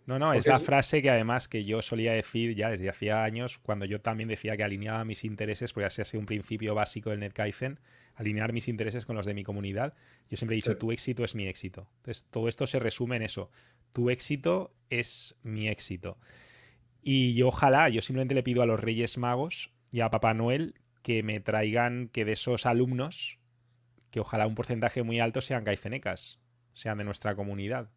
[0.07, 3.59] No, no, es la frase que además que yo solía decir ya desde hacía años,
[3.59, 7.11] cuando yo también decía que alineaba mis intereses, porque así ha sido un principio básico
[7.11, 7.79] del NetKaizen,
[8.15, 9.93] alinear mis intereses con los de mi comunidad.
[10.29, 11.87] Yo siempre he dicho, tu éxito es mi éxito.
[11.97, 13.51] Entonces, todo esto se resume en eso.
[13.93, 16.17] Tu éxito es mi éxito.
[17.01, 20.75] Y yo ojalá, yo simplemente le pido a los Reyes Magos y a Papá Noel
[21.01, 23.39] que me traigan que de esos alumnos,
[24.11, 26.39] que ojalá un porcentaje muy alto sean gaifenecas,
[26.73, 27.91] sean de nuestra comunidad.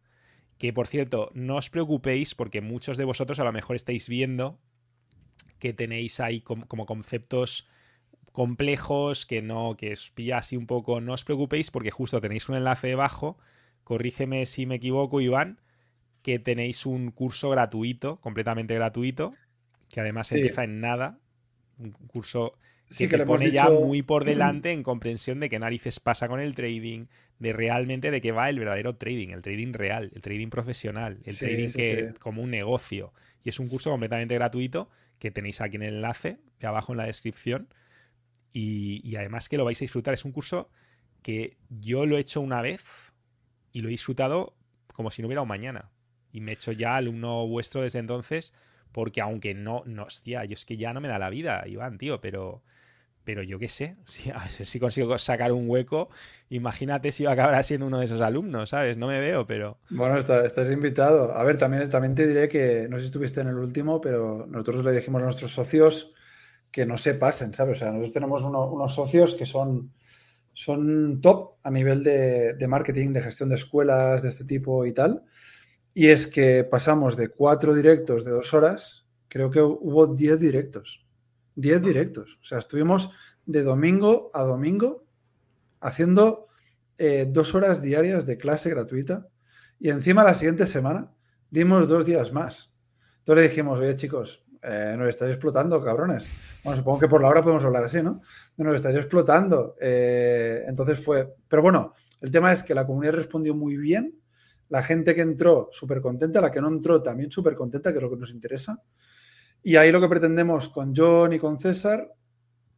[0.57, 4.59] Que por cierto, no os preocupéis porque muchos de vosotros a lo mejor estáis viendo
[5.59, 7.67] que tenéis ahí como, conceptos
[8.35, 11.01] complejos, que no, que os pilla así un poco.
[11.01, 13.39] No os preocupéis porque justo tenéis un enlace debajo.
[13.83, 15.59] Corrígeme si me equivoco, Iván
[16.25, 19.35] que tenéis un curso gratuito, completamente gratuito,
[19.89, 21.19] que además empieza en nada.
[21.77, 22.57] Un curso
[22.97, 26.55] que, te pone ya muy por delante en comprensión de qué narices pasa con el
[26.55, 27.05] trading,
[27.37, 31.37] de realmente de qué va el verdadero trading, el trading real, el trading profesional, el
[31.37, 33.13] trading que, como un negocio.
[33.43, 34.89] Y es un curso completamente gratuito
[35.19, 37.67] que tenéis aquí en el enlace, de abajo en la descripción.
[38.57, 40.13] Y, además que lo vais a disfrutar.
[40.13, 40.69] Es un curso
[41.21, 43.11] que yo lo he hecho una vez
[43.73, 44.55] y lo he disfrutado
[44.93, 45.91] como si no hubiera un mañana
[46.31, 48.53] y me he hecho ya alumno vuestro desde entonces,
[48.93, 51.97] porque aunque no, no, hostia, yo es que ya no me da la vida, Iván,
[51.97, 52.63] tío, pero,
[53.25, 56.09] pero yo qué sé, si, a ver si consigo sacar un hueco,
[56.49, 58.97] imagínate si yo acabará siendo uno de esos alumnos, ¿sabes?
[58.97, 59.79] No me veo, pero...
[59.89, 61.33] Bueno, estás, invitado.
[61.35, 64.45] A ver, también, también te diré que, no sé si estuviste en el último, pero
[64.47, 66.14] nosotros le dijimos a nuestros socios
[66.75, 67.77] que no se pasen, ¿sabes?
[67.77, 69.93] O sea, nosotros tenemos unos socios que son,
[70.51, 74.91] son top a nivel de, de marketing, de gestión de escuelas, de este tipo y
[74.91, 75.23] tal.
[75.93, 81.01] Y es que pasamos de cuatro directos de dos horas, creo que hubo diez directos.
[81.55, 82.37] Diez directos.
[82.41, 83.09] O sea, estuvimos
[83.45, 85.05] de domingo a domingo
[85.79, 86.49] haciendo
[86.97, 89.29] eh, dos horas diarias de clase gratuita.
[89.79, 91.13] Y encima la siguiente semana
[91.49, 92.73] dimos dos días más.
[93.19, 96.27] Entonces le dijimos, oye chicos, eh, nos estáis explotando, cabrones.
[96.63, 98.21] Bueno, supongo que por la hora podemos hablar así, ¿no?
[98.57, 99.75] Nos estáis explotando.
[99.79, 101.35] Eh, entonces fue...
[101.47, 104.19] Pero bueno, el tema es que la comunidad respondió muy bien
[104.69, 108.03] la gente que entró súper contenta, la que no entró también súper contenta, que es
[108.03, 108.81] lo que nos interesa.
[109.61, 112.11] Y ahí lo que pretendemos con John y con César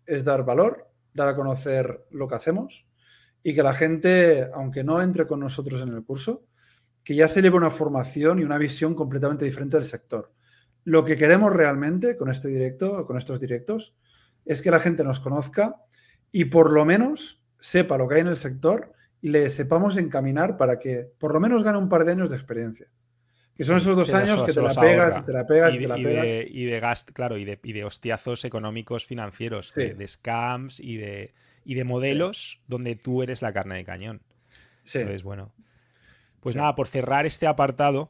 [0.05, 2.85] es dar valor, dar a conocer lo que hacemos
[3.43, 6.45] y que la gente, aunque no entre con nosotros en el curso,
[7.03, 10.33] que ya se lleve una formación y una visión completamente diferente del sector.
[10.87, 13.93] Lo que queremos realmente con este directo, con estos directos,
[14.45, 15.83] es que la gente nos conozca
[16.31, 20.55] y por lo menos sepa lo que hay en el sector y le sepamos encaminar
[20.55, 22.87] para que por lo menos gane un par de años de experiencia.
[23.53, 25.87] Que son esos dos años que te la pegas y te la pegas y, te
[25.89, 26.25] la pegas.
[26.47, 31.33] y de gasto, claro, y de, y de, hostiazos económicos financieros, de, scams y de,
[31.65, 34.21] y de modelos donde tú eres la carne de cañón.
[34.85, 34.99] Sí.
[34.99, 35.51] Entonces, bueno.
[36.39, 38.09] Pues nada, por cerrar este apartado,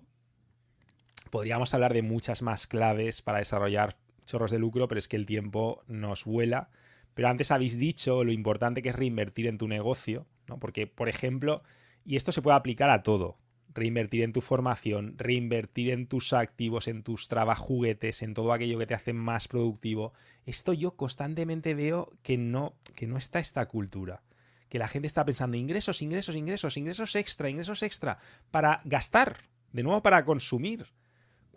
[1.29, 3.95] podríamos hablar de muchas más claves para desarrollar
[4.25, 6.69] chorros de lucro, pero es que el tiempo nos vuela.
[7.13, 10.59] Pero antes habéis dicho lo importante que es reinvertir en tu negocio, ¿no?
[10.59, 11.63] Porque, por ejemplo,
[12.05, 13.37] y esto se puede aplicar a todo,
[13.73, 18.87] reinvertir en tu formación, reinvertir en tus activos, en tus trabajuguetes, en todo aquello que
[18.87, 20.13] te hace más productivo.
[20.45, 24.23] Esto yo constantemente veo que no, que no está esta cultura.
[24.69, 28.17] Que la gente está pensando ingresos, ingresos, ingresos, ingresos extra, ingresos extra,
[28.51, 29.37] para gastar,
[29.71, 30.87] de nuevo para consumir.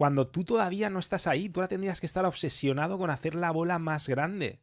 [0.00, 3.50] Cuando tú todavía no estás ahí, tú ahora tendrías que estar obsesionado con hacer la
[3.50, 4.58] bola más grande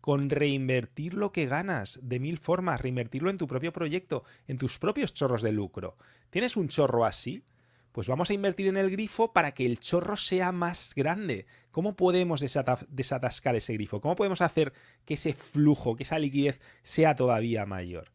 [0.00, 4.78] con reinvertir lo que ganas de mil formas, reinvertirlo en tu propio proyecto, en tus
[4.78, 5.98] propios chorros de lucro.
[6.30, 7.44] ¿Tienes un chorro así?
[7.92, 11.44] Pues vamos a invertir en el grifo para que el chorro sea más grande.
[11.70, 14.00] ¿Cómo podemos desatascar ese grifo?
[14.00, 14.72] ¿Cómo podemos hacer
[15.04, 18.10] que ese flujo, que esa liquidez sea todavía mayor?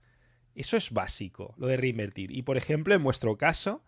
[0.56, 2.32] Eso es básico, lo de reinvertir.
[2.32, 3.84] Y por ejemplo, en vuestro caso,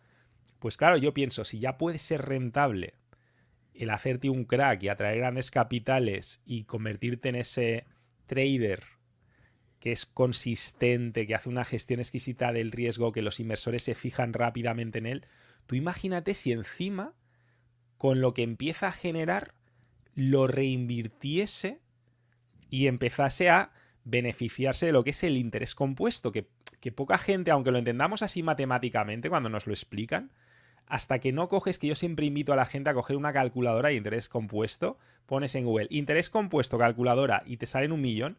[0.59, 2.95] pues claro, yo pienso, si ya puede ser rentable
[3.73, 7.85] el hacerte un crack y atraer grandes capitales y convertirte en ese
[8.27, 8.83] trader
[9.79, 14.33] que es consistente, que hace una gestión exquisita del riesgo, que los inversores se fijan
[14.33, 15.25] rápidamente en él,
[15.65, 17.13] tú imagínate si encima,
[17.97, 19.53] con lo que empieza a generar,
[20.13, 21.79] lo reinvirtiese
[22.69, 23.71] y empezase a
[24.03, 26.49] beneficiarse de lo que es el interés compuesto, que,
[26.81, 30.33] que poca gente, aunque lo entendamos así matemáticamente cuando nos lo explican,
[30.89, 33.89] hasta que no coges, que yo siempre invito a la gente a coger una calculadora
[33.89, 34.97] de interés compuesto,
[35.27, 38.37] pones en Google interés compuesto, calculadora, y te salen un millón,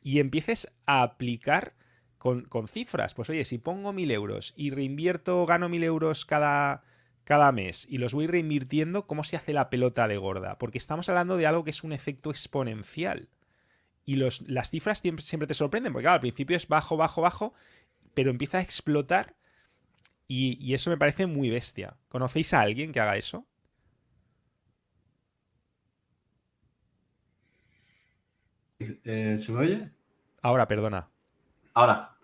[0.00, 1.74] y empieces a aplicar
[2.16, 3.14] con, cifras.
[3.14, 6.84] Pues oye, si pongo mil euros y reinvierto, gano mil euros cada,
[7.24, 10.58] cada mes y los voy reinvirtiendo, ¿cómo se hace la pelota de gorda?
[10.58, 13.28] Porque estamos hablando de algo que es un efecto exponencial.
[14.04, 17.20] Y los, las cifras siempre, siempre te sorprenden, porque claro, al principio es bajo, bajo,
[17.20, 17.52] bajo,
[18.14, 19.34] pero empieza a explotar
[20.32, 21.96] y, eso me parece muy bestia.
[22.08, 23.44] ¿Conocéis a alguien que haga eso?
[28.78, 29.90] Eh, ¿Se me oye?
[30.40, 31.08] Ahora, perdona.
[31.74, 32.16] Ahora,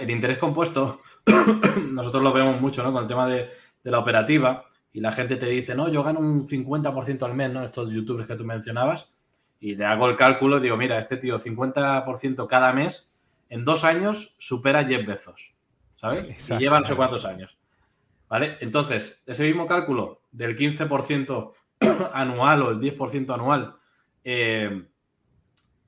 [0.00, 1.02] el interés compuesto,
[1.90, 2.90] nosotros lo vemos mucho, ¿no?
[2.90, 3.50] Con el tema de,
[3.82, 7.62] la operativa y la gente te dice, no, yo gano un 50% al mes, ¿no?
[7.62, 9.12] Estos youtubers que tú mencionabas.
[9.60, 13.14] Y le hago el cálculo y digo, mira, este tío 50% cada mes,
[13.50, 15.55] en dos años supera 10 Bezos.
[15.96, 16.50] ¿Sabes?
[16.50, 17.56] y lleva no sé cuántos años.
[18.28, 18.56] ¿Vale?
[18.60, 21.52] Entonces, ese mismo cálculo del 15%
[22.12, 23.76] anual o el 10% anual,
[24.24, 24.88] eh,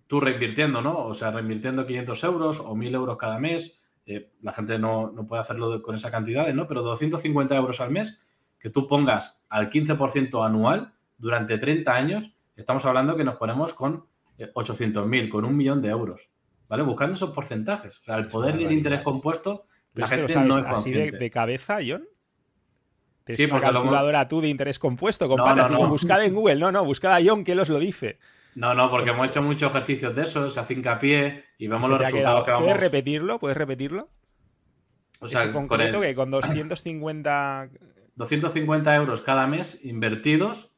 [0.06, 0.98] tú reinvirtiendo, ¿no?
[1.06, 5.43] O sea, reinvirtiendo 500 euros o 1000 euros cada mes, eh, la gente no, puede
[5.43, 6.66] hacerlo con esa cantidad, ¿no?
[6.66, 8.19] Pero 250 euros al mes
[8.59, 14.06] que tú pongas al 15% anual durante 30 años, estamos hablando que nos ponemos con
[14.38, 16.30] 800.000, eh, con un millón de euros,
[16.69, 16.82] ¿vale?
[16.82, 18.01] Buscando esos porcentajes.
[18.01, 19.66] O sea, el poder del interés compuesto
[19.98, 22.06] la gente no es así de, cabeza, John.
[23.27, 25.70] Sí, una calculadora tú de interés compuesto con patas.
[25.70, 26.56] No, buscad en Google.
[26.56, 28.18] No, no, buscad a John que los lo dice.
[28.54, 31.98] No, no, porque hemos hecho muchos ejercicios de eso, se hace hincapié y vemos los
[31.98, 32.64] resultados que vamos.
[32.64, 33.38] ¿Puedes repetirlo?
[33.38, 34.09] ¿Puedes repetirlo?
[35.20, 37.70] O sea, con concreto que con 250...
[38.14, 40.70] 250 euros cada mes invertidos,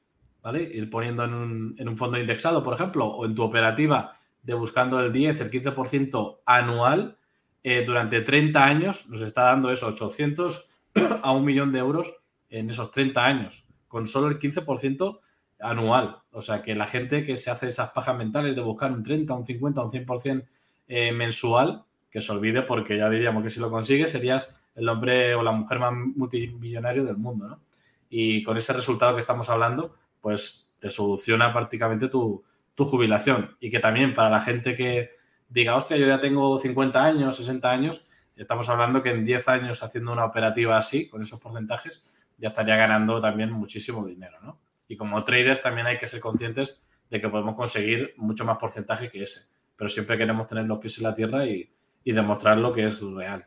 [0.43, 0.63] ¿vale?
[0.63, 4.55] Ir poniendo en un, en un fondo indexado, por ejemplo, o en tu operativa de
[4.55, 7.17] buscando el 10, el 15% anual,
[7.63, 10.69] eh, durante 30 años nos está dando eso, 800
[11.23, 12.15] a un millón de euros
[12.49, 15.21] en esos 30 años, con solo el 15%
[15.61, 16.19] anual.
[16.33, 19.35] O sea que la gente que se hace esas pajas mentales de buscar un 30,
[19.35, 20.47] un 50, un 100%
[20.89, 25.35] eh, mensual, que se olvide porque ya diríamos que si lo consigues serías el hombre
[25.35, 27.61] o la mujer más multimillonario del mundo, ¿no?
[28.09, 32.43] Y con ese resultado que estamos hablando, pues te soluciona prácticamente tu,
[32.75, 33.57] tu jubilación.
[33.61, 35.11] Y que también para la gente que,
[35.51, 38.07] diga, hostia, yo ya tengo 50 años, 60 años,
[38.37, 42.03] estamos hablando que en 10 años haciendo una operativa así, con esos porcentajes,
[42.39, 44.61] ya estaría ganando también muchísimo dinero, ¿no?
[44.89, 49.11] Y como traders también hay que ser conscientes de que podemos conseguir mucho más porcentaje
[49.11, 49.43] que ese,
[49.77, 51.71] pero siempre queremos tener los pies en la tierra y,
[52.05, 53.47] demostrar lo que es real.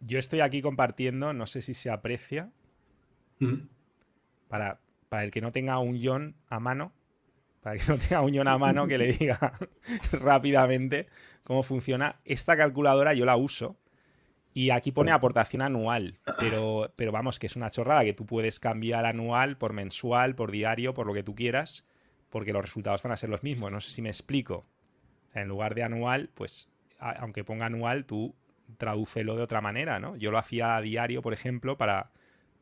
[0.00, 2.50] Yo estoy aquí compartiendo, no sé si se aprecia,
[4.48, 6.92] para, para el que no tenga un John a mano,
[7.66, 9.58] para que no tenga uñón a mano que le diga
[10.12, 11.08] rápidamente
[11.42, 12.20] cómo funciona.
[12.24, 13.76] Esta calculadora yo la uso
[14.54, 18.60] y aquí pone aportación anual, pero, pero vamos, que es una chorrada que tú puedes
[18.60, 21.84] cambiar anual por mensual, por diario, por lo que tú quieras,
[22.30, 23.72] porque los resultados van a ser los mismos.
[23.72, 24.64] No sé si me explico.
[25.34, 26.68] en lugar de anual, pues
[27.00, 28.32] aunque ponga anual, tú
[28.78, 30.14] tradúcelo de otra manera, ¿no?
[30.14, 32.12] Yo lo hacía a diario, por ejemplo, para,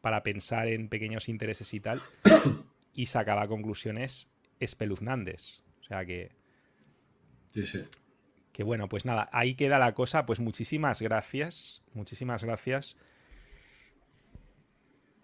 [0.01, 2.01] para pensar en pequeños intereses y tal,
[2.95, 4.31] y sacaba conclusiones
[4.65, 5.63] espeluznantes.
[5.81, 6.33] O sea que.
[7.49, 7.83] Sí, sí.
[8.53, 10.27] Que bueno, pues nada, ahí queda la cosa.
[10.27, 11.85] Pues muchísimas gracias.
[11.93, 12.97] Muchísimas gracias.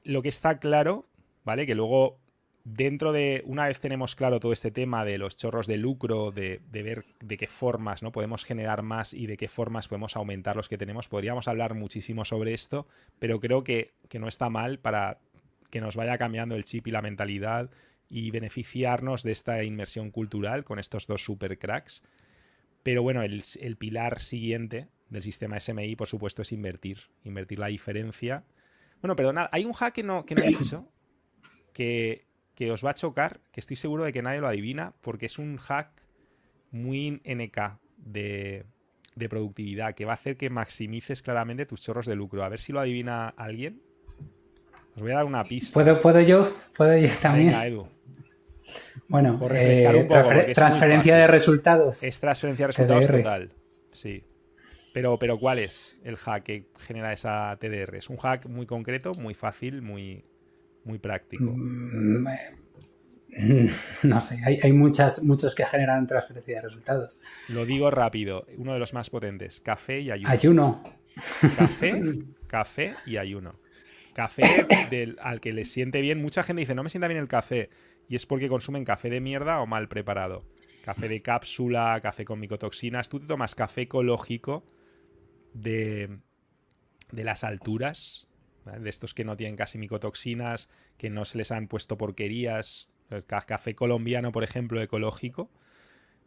[0.04, 1.08] Lo que está claro,
[1.44, 1.66] ¿vale?
[1.66, 2.20] Que luego
[2.64, 6.60] dentro de, una vez tenemos claro todo este tema de los chorros de lucro, de,
[6.70, 8.12] ver de qué formas ¿no?
[8.12, 12.24] podemos generar más y de qué formas podemos aumentar los que tenemos, podríamos hablar muchísimo
[12.24, 12.86] sobre esto,
[13.18, 15.18] pero creo que, no está mal para
[15.70, 17.70] que nos vaya cambiando el chip y la mentalidad
[18.10, 22.02] y beneficiarnos de esta inmersión cultural con estos dos super cracks.
[22.82, 23.42] Pero bueno, el,
[23.78, 26.98] pilar siguiente del sistema SMI, por supuesto, es invertir.
[27.24, 28.44] Invertir la diferencia.
[29.00, 30.86] Bueno, perdonad, hay un hack que no, que no he dicho,
[31.72, 32.26] que
[32.60, 35.38] que os va a chocar, que estoy seguro de que nadie lo adivina, porque es
[35.38, 35.88] un hack
[36.70, 38.66] muy NK de,
[39.30, 42.44] productividad, que va a hacer que maximices claramente tus chorros de lucro.
[42.44, 43.80] A ver si lo adivina alguien.
[44.94, 45.72] Os voy a dar una pista.
[45.72, 46.52] ¿Puedo, ¿puedo yo?
[46.76, 47.46] ¿Puedo yo también?
[47.46, 47.88] Venga, Edu.
[49.08, 52.02] Bueno, eh, transferencia de resultados.
[52.02, 53.52] Es transferencia de resultados total.
[53.92, 54.24] Sí.
[54.92, 57.96] Pero, pero ¿cuál es el hack que genera esa TDR?
[57.96, 60.24] Es un hack muy concreto, muy fácil, muy,
[60.84, 61.44] muy práctico.
[61.44, 62.26] Mm,
[64.02, 67.20] no sé, hay, muchas, muchos que generan transferencia de resultados.
[67.48, 70.28] Lo digo rápido, uno de los más potentes, café y ayuno.
[70.28, 70.82] Ayuno.
[71.56, 72.00] Café,
[72.48, 73.60] café y ayuno.
[74.12, 76.20] Café del, al que le siente bien.
[76.20, 77.70] Mucha gente dice, no me sienta bien el café.
[78.10, 80.44] Y es porque consumen café de mierda o mal preparado.
[80.84, 83.08] Café de cápsula, café con micotoxinas.
[83.08, 84.64] Tú te tomas café ecológico
[85.54, 86.18] de,
[87.12, 88.26] de las alturas,
[88.64, 92.88] de estos que no tienen casi micotoxinas, que no se les han puesto porquerías.
[93.28, 95.48] Café colombiano, por ejemplo, ecológico,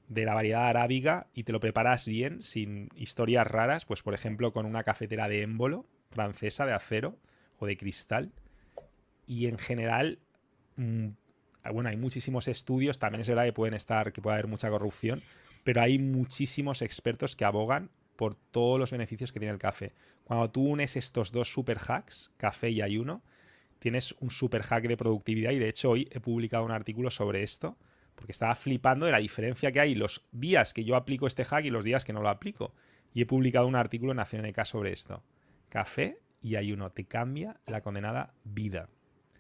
[0.08, 4.54] de la variedad arábiga, y te lo preparas bien, sin historias raras, pues por ejemplo
[4.54, 7.18] con una cafetera de émbolo, francesa, de acero
[7.60, 8.32] o de cristal.
[9.28, 10.20] Y en general,
[10.78, 11.10] mm,
[11.72, 15.22] bueno, hay muchísimos estudios, también es verdad que pueden estar, que puede haber mucha corrupción,
[15.64, 19.94] pero hay muchísimos expertos que abogan por todos los beneficios que tiene el café.
[20.24, 23.22] Cuando tú unes estos dos super hacks, café y ayuno,
[23.80, 27.44] tienes un super hack de productividad y de hecho hoy he publicado un artículo sobre
[27.44, 27.78] esto
[28.16, 31.66] porque estaba flipando de la diferencia que hay los días que yo aplico este hack
[31.66, 32.74] y los días que no lo aplico.
[33.14, 35.24] Y he publicado un artículo en Nación sobre esto.
[35.70, 38.90] Café y ayuno te cambia la condenada vida.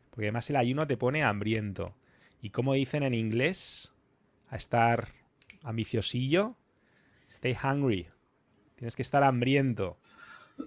[0.09, 1.95] Porque además el ayuno te pone hambriento.
[2.43, 3.93] Y como dicen en inglés,
[4.49, 5.07] a estar
[5.63, 6.57] ambiciosillo,
[7.29, 8.07] stay hungry.
[8.75, 9.97] Tienes que estar hambriento.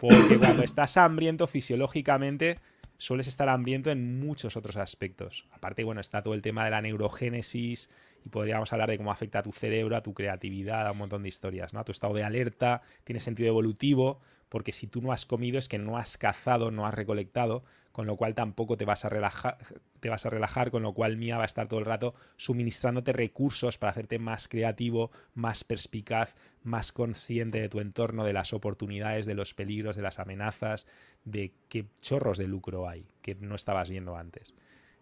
[0.00, 2.60] Porque cuando estás hambriento fisiológicamente
[2.96, 5.46] sueles estar hambriento en muchos otros aspectos.
[5.52, 7.90] Aparte, bueno, está todo el tema de la neurogénesis
[8.26, 11.22] y podríamos hablar de cómo afecta a tu cerebro, a tu creatividad, a un montón
[11.22, 11.78] de historias, ¿no?
[11.78, 15.68] A tu estado de alerta, tiene sentido evolutivo, porque si tú no has comido es
[15.68, 19.58] que no has cazado, no has recolectado, con lo cual tampoco te vas a relajar,
[20.00, 23.12] te vas a relajar, con lo cual Mía va a estar todo el rato suministrándote
[23.12, 29.24] recursos para hacerte más creativo, más perspicaz, más consciente de tu entorno, de las oportunidades,
[29.26, 30.88] de los peligros, de las amenazas,
[31.24, 34.52] de qué chorros de lucro hay que no estabas viendo antes.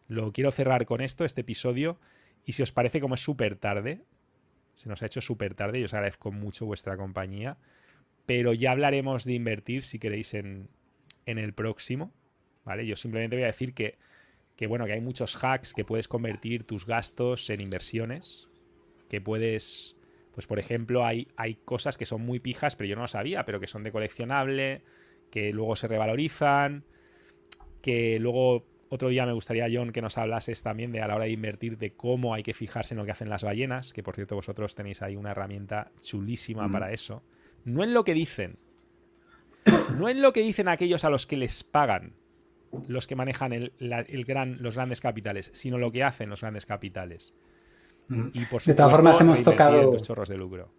[0.08, 1.98] Lo quiero cerrar con esto, este episodio,
[2.44, 4.02] y si os parece como es súper tarde,
[4.74, 7.58] se nos ha hecho súper tarde y os agradezco mucho vuestra compañía
[8.26, 10.68] pero ya hablaremos de invertir si queréis en,
[11.26, 12.12] el próximo.
[12.64, 12.86] ¿Vale?
[12.86, 13.98] Yo simplemente voy a decir que,
[14.66, 18.48] bueno, que hay muchos hacks que puedes convertir tus gastos en inversiones.
[19.08, 19.96] Que puedes.
[20.32, 23.44] Pues por ejemplo, hay, hay cosas que son muy pijas, pero yo no lo sabía,
[23.44, 24.82] pero que son de coleccionable,
[25.30, 26.84] que luego se revalorizan,
[27.82, 31.24] que luego otro día me gustaría, John, que nos hablases también de a la hora
[31.24, 34.14] de invertir, de cómo hay que fijarse en lo que hacen las ballenas, que por
[34.14, 37.22] cierto vosotros tenéis ahí una herramienta chulísima para eso
[37.64, 38.58] no en lo que dicen,
[39.98, 42.14] no en lo que dicen aquellos a los que les pagan
[42.88, 43.72] los que manejan el,
[44.26, 47.32] gran, los grandes capitales, sino lo que hacen los grandes capitales.
[48.08, 50.72] Y por de todas formas hemos tocado chorros de lucro.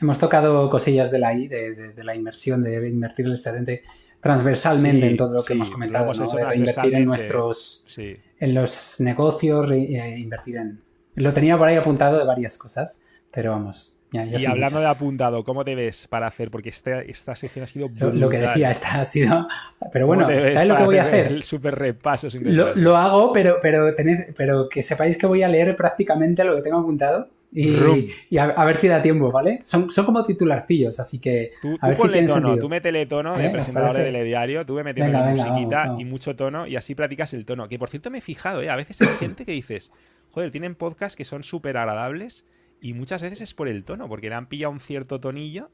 [0.00, 3.82] Hemos tocado cosillas de la I, de, la inversión, de invertir el excedente
[4.22, 10.18] transversalmente en todo lo que hemos comentado, de invertir en nuestros, en los negocios, e
[10.18, 10.80] invertir en.
[11.16, 15.64] Lo tenía por ahí apuntado de varias cosas, pero vamos, y hablando de apuntado, ¿cómo
[15.64, 16.50] te ves para hacer?
[16.50, 19.48] Porque esta, esta sección ha sido Lo, que decía, esta ha sido...
[19.90, 21.26] Pero bueno, ¿sabes lo que voy a hacer?
[21.28, 22.28] El super repaso.
[22.40, 23.94] Lo, lo, hago, pero, pero,
[24.36, 27.28] pero que sepáis que voy a leer prácticamente lo que tengo apuntado.
[27.54, 29.58] Y, y a, ver si da tiempo, ¿vale?
[29.62, 31.52] Son, son como titularcillos, así que.
[31.60, 33.50] Tú, a ver si tono, tú métele tono de ¿Eh?
[33.50, 37.44] presentador de telediario, tú me metes la musiquita y mucho tono y así practicas el
[37.44, 37.68] tono.
[37.68, 38.70] Que por cierto me he fijado, ¿eh?
[38.70, 39.90] A veces hay gente que dices,
[40.30, 42.46] joder, tienen podcasts que son súper agradables
[42.80, 45.70] y muchas veces es por el tono, porque le han pillado un cierto tonillo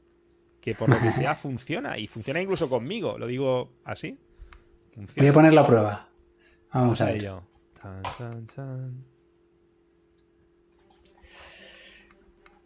[0.59, 1.97] que por lo que sea funciona.
[1.97, 4.19] Y funciona incluso conmigo, lo digo así.
[5.15, 6.09] Voy a poner la prueba.
[6.73, 7.39] Vamos, a, ello.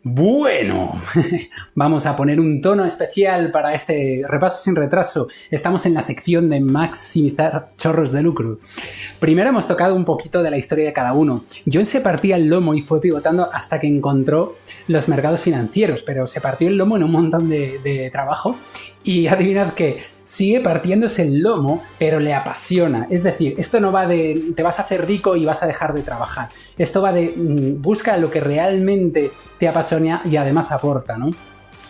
[0.05, 1.01] Bueno,
[1.75, 5.29] vamos a poner un tono especial para este repaso sin retraso.
[5.49, 8.59] Estamos en la sección de maximizar chorros de lucro.
[9.21, 11.45] Primero hemos tocado un poquito de la historia de cada uno.
[11.71, 14.55] John se partía el lomo y fue pivotando hasta que encontró
[14.87, 18.61] los mercados financieros, pero se partió el lomo en un montón de, de trabajos
[19.05, 23.07] y adivinad que sigue partiéndose el lomo, pero le apasiona.
[23.09, 25.93] Es decir, esto no va de te vas a hacer rico y vas a dejar
[25.93, 26.49] de trabajar.
[26.77, 31.31] Esto va de mm, busca lo que realmente te apasiona y además aporta, ¿no?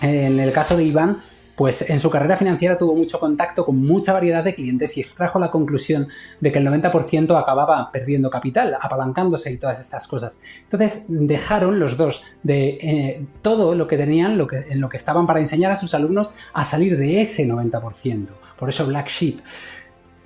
[0.02, 1.22] En el caso de Iván,
[1.56, 5.40] pues en su carrera financiera tuvo mucho contacto con mucha variedad de clientes y extrajo
[5.40, 6.08] la conclusión
[6.40, 10.42] de que el 90% acababa perdiendo capital, apalancándose y todas estas cosas.
[10.64, 14.98] Entonces dejaron los dos de eh, todo lo que tenían, lo que, en lo que
[14.98, 18.28] estaban para enseñar a sus alumnos a salir de ese 90%.
[18.58, 19.40] Por eso Black Sheep.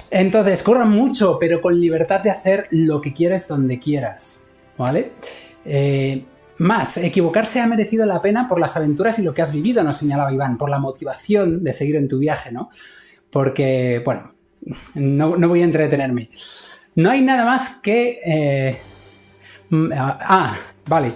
[0.09, 4.47] Entonces, corran mucho, pero con libertad de hacer lo que quieres donde quieras.
[4.77, 5.11] ¿Vale?
[5.65, 6.23] Eh,
[6.59, 9.97] más, equivocarse ha merecido la pena por las aventuras y lo que has vivido, nos
[9.97, 12.69] señalaba Iván, por la motivación de seguir en tu viaje, ¿no?
[13.29, 14.33] Porque, bueno,
[14.95, 16.29] no, voy a entretenerme.
[16.95, 18.19] No hay nada más que...
[18.25, 18.77] Eh,
[19.69, 21.13] mm, ah, ah, vale.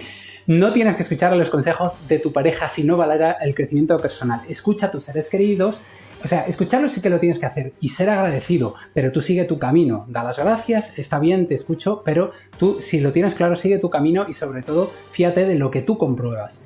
[0.47, 4.41] No tienes que escuchar los consejos de tu pareja si no valera el crecimiento personal.
[4.49, 5.81] Escucha a tus seres queridos
[6.23, 9.45] o sea, escucharlo sí que lo tienes que hacer y ser agradecido, pero tú sigue
[9.45, 10.05] tu camino.
[10.07, 13.89] Da las gracias, está bien, te escucho, pero tú, si lo tienes claro, sigue tu
[13.89, 16.63] camino y sobre todo, fíjate de lo que tú compruebas.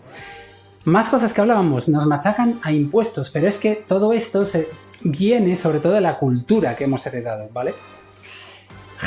[0.85, 4.67] Más cosas que hablábamos, nos machacan a impuestos, pero es que todo esto se
[5.01, 7.73] viene sobre todo de la cultura que hemos heredado, ¿vale?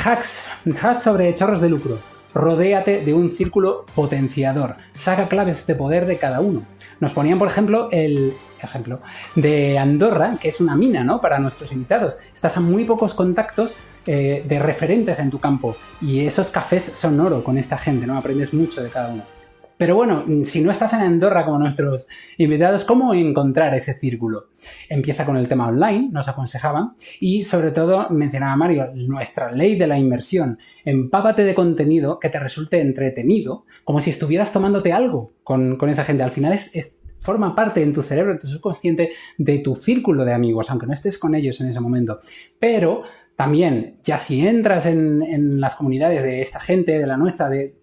[0.03, 0.47] Hacks,
[0.81, 2.18] hacks sobre chorros de lucro.
[2.33, 4.75] Rodéate de un círculo potenciador.
[4.93, 6.63] Saca claves de poder de cada uno.
[6.99, 9.01] Nos ponían, por ejemplo, el ejemplo
[9.35, 11.21] de Andorra, que es una mina, ¿no?
[11.21, 12.19] Para nuestros invitados.
[12.33, 13.75] Estás a muy pocos contactos
[14.05, 18.17] eh, de referentes en tu campo y esos cafés son oro con esta gente, ¿no?
[18.17, 19.38] Aprendes mucho de cada uno.
[19.79, 24.49] Pero bueno, si no estás en Andorra como nuestros invitados, ¿cómo encontrar ese círculo?
[24.89, 29.87] Empieza con el tema online, nos aconsejaban, y sobre todo mencionaba Mario, nuestra ley de
[29.87, 30.59] la inversión.
[30.83, 36.23] Empápate de contenido que te resulte entretenido, como si estuvieras tomándote algo con, esa gente.
[36.23, 40.33] Al final es, forma parte en tu cerebro, en tu subconsciente, de tu círculo de
[40.33, 42.19] amigos, aunque no estés con ellos en ese momento.
[42.59, 43.03] Pero
[43.37, 47.78] también, ya si entras en, en las comunidades de esta gente, de la nuestra, de,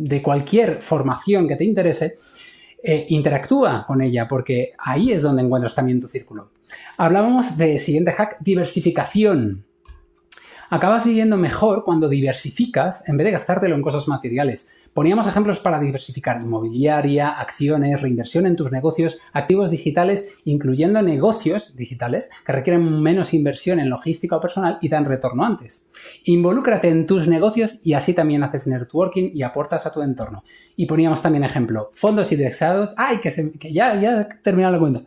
[0.00, 2.14] de cualquier formación que te interese,
[2.82, 6.52] eh, interactúa con ella, porque ahí es donde encuentras también tu círculo.
[6.96, 9.66] Hablábamos de siguiente hack, diversificación.
[10.70, 14.70] Acabas viviendo mejor cuando diversificas en vez de gastártelo en cosas materiales.
[14.94, 22.28] Poníamos ejemplos para diversificar inmobiliaria, acciones, reinversión en tus negocios, activos digitales, incluyendo negocios digitales
[22.44, 25.90] que requieren menos inversión en logística o personal y dan retorno antes.
[26.24, 30.42] Involúcrate en tus negocios y así también haces networking y aportas a tu entorno.
[30.74, 35.02] Y poníamos también ejemplo, fondos indexados, ay, que, que ya, ya terminado la cuenta.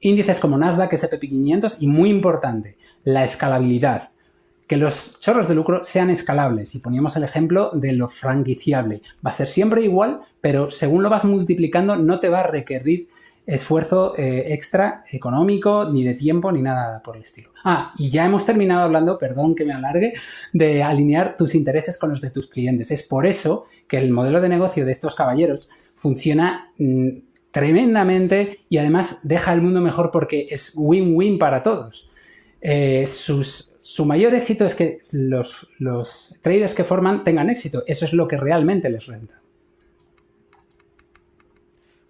[0.00, 4.13] Índices como Nasdaq, S&P 500 y muy importante, la escalabilidad
[4.66, 6.74] que los chorros de lucro sean escalables.
[6.74, 9.02] Y poníamos el ejemplo de lo franquiciable.
[9.24, 13.08] Va a ser siempre igual, pero según lo vas multiplicando no te va a requerir
[13.46, 17.50] esfuerzo eh, extra económico, ni de tiempo, ni nada por el estilo.
[17.62, 20.14] Ah, y ya hemos terminado hablando, perdón que me alargue,
[20.52, 22.90] de alinear tus intereses con los de tus clientes.
[22.90, 27.08] Es por eso que el modelo de negocio de estos caballeros funciona mm,
[27.50, 32.10] tremendamente y además deja el mundo mejor porque es win-win para todos.
[32.60, 35.68] Eh, sus su mayor éxito es que los,
[36.42, 37.84] traders que forman tengan éxito.
[37.86, 39.40] Eso es lo que realmente les renta.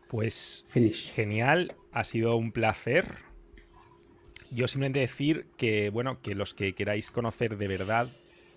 [0.09, 0.65] Pues
[1.15, 3.17] genial, ha sido un placer.
[4.51, 8.09] Yo simplemente decir que, bueno, que los que queráis conocer de verdad,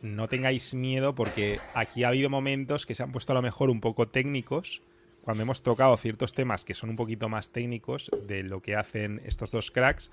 [0.01, 3.69] no tengáis miedo porque aquí ha habido momentos que se han puesto a lo mejor
[3.69, 4.81] un poco técnicos
[5.22, 9.22] cuando hemos tocado ciertos temas que son un poquito más técnicos de lo que hacen
[9.25, 10.11] estos dos cracks,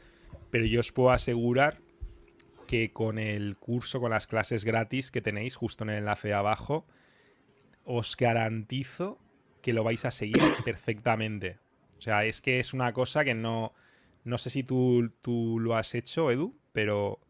[0.50, 1.83] pero yo os puedo asegurar
[2.66, 6.34] que con el curso, con las clases gratis que tenéis justo en el enlace de
[6.34, 6.86] abajo,
[7.84, 9.18] os garantizo
[9.62, 11.58] que lo vais a seguir perfectamente.
[11.98, 13.72] O sea, es que es una cosa que no...
[14.24, 17.20] No sé si tú, tú lo has hecho, Edu, pero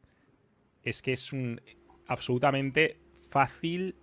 [0.84, 1.60] es que es un
[2.06, 2.98] absolutamente
[3.30, 3.96] fácil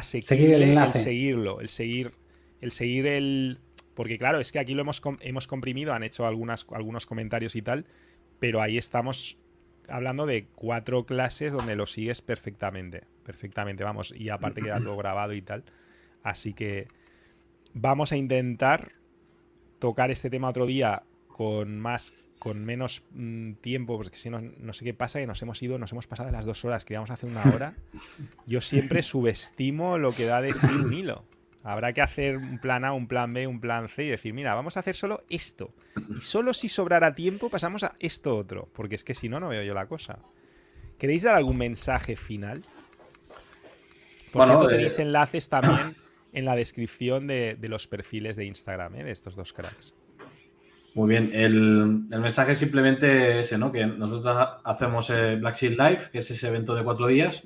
[0.00, 2.12] seguir el, el seguirlo, el seguir,
[2.60, 3.58] el seguir el...
[3.94, 7.60] Porque claro, es que aquí lo hemos, hemos comprimido, han hecho algunas, algunos comentarios y
[7.60, 7.84] tal,
[8.38, 9.36] pero ahí estamos
[9.90, 13.04] hablando de cuatro clases donde lo sigues perfectamente.
[13.24, 14.14] Perfectamente, vamos.
[14.16, 15.64] Y aparte queda todo grabado y tal.
[16.22, 16.88] Así que
[17.74, 18.92] vamos a intentar
[19.78, 24.72] tocar este tema otro día con más con menos mm, tiempo, porque si no, no
[24.72, 26.94] sé qué pasa, que nos hemos ido, nos hemos pasado de las dos horas, que
[26.94, 27.74] íbamos a hacer una hora.
[28.46, 31.26] Yo siempre subestimo lo que da de sí un hilo.
[31.62, 34.54] Habrá que hacer un plan A, un plan B, un plan C y decir, mira,
[34.54, 35.74] vamos a hacer solo esto.
[36.16, 38.68] Y solo si sobrará tiempo pasamos a esto otro.
[38.72, 40.18] Porque es que si no, no veo yo la cosa.
[40.98, 42.62] ¿Queréis dar algún mensaje final?
[44.32, 45.96] Por bueno, tenéis eh, enlaces también
[46.32, 49.04] en la descripción de, los perfiles de Instagram, ¿eh?
[49.04, 49.94] de estos dos cracks.
[50.94, 53.70] Muy bien, el, mensaje es simplemente ese, ¿no?
[53.70, 57.42] Que nosotros hacemos Black Sheep Live, que es ese evento de cuatro días,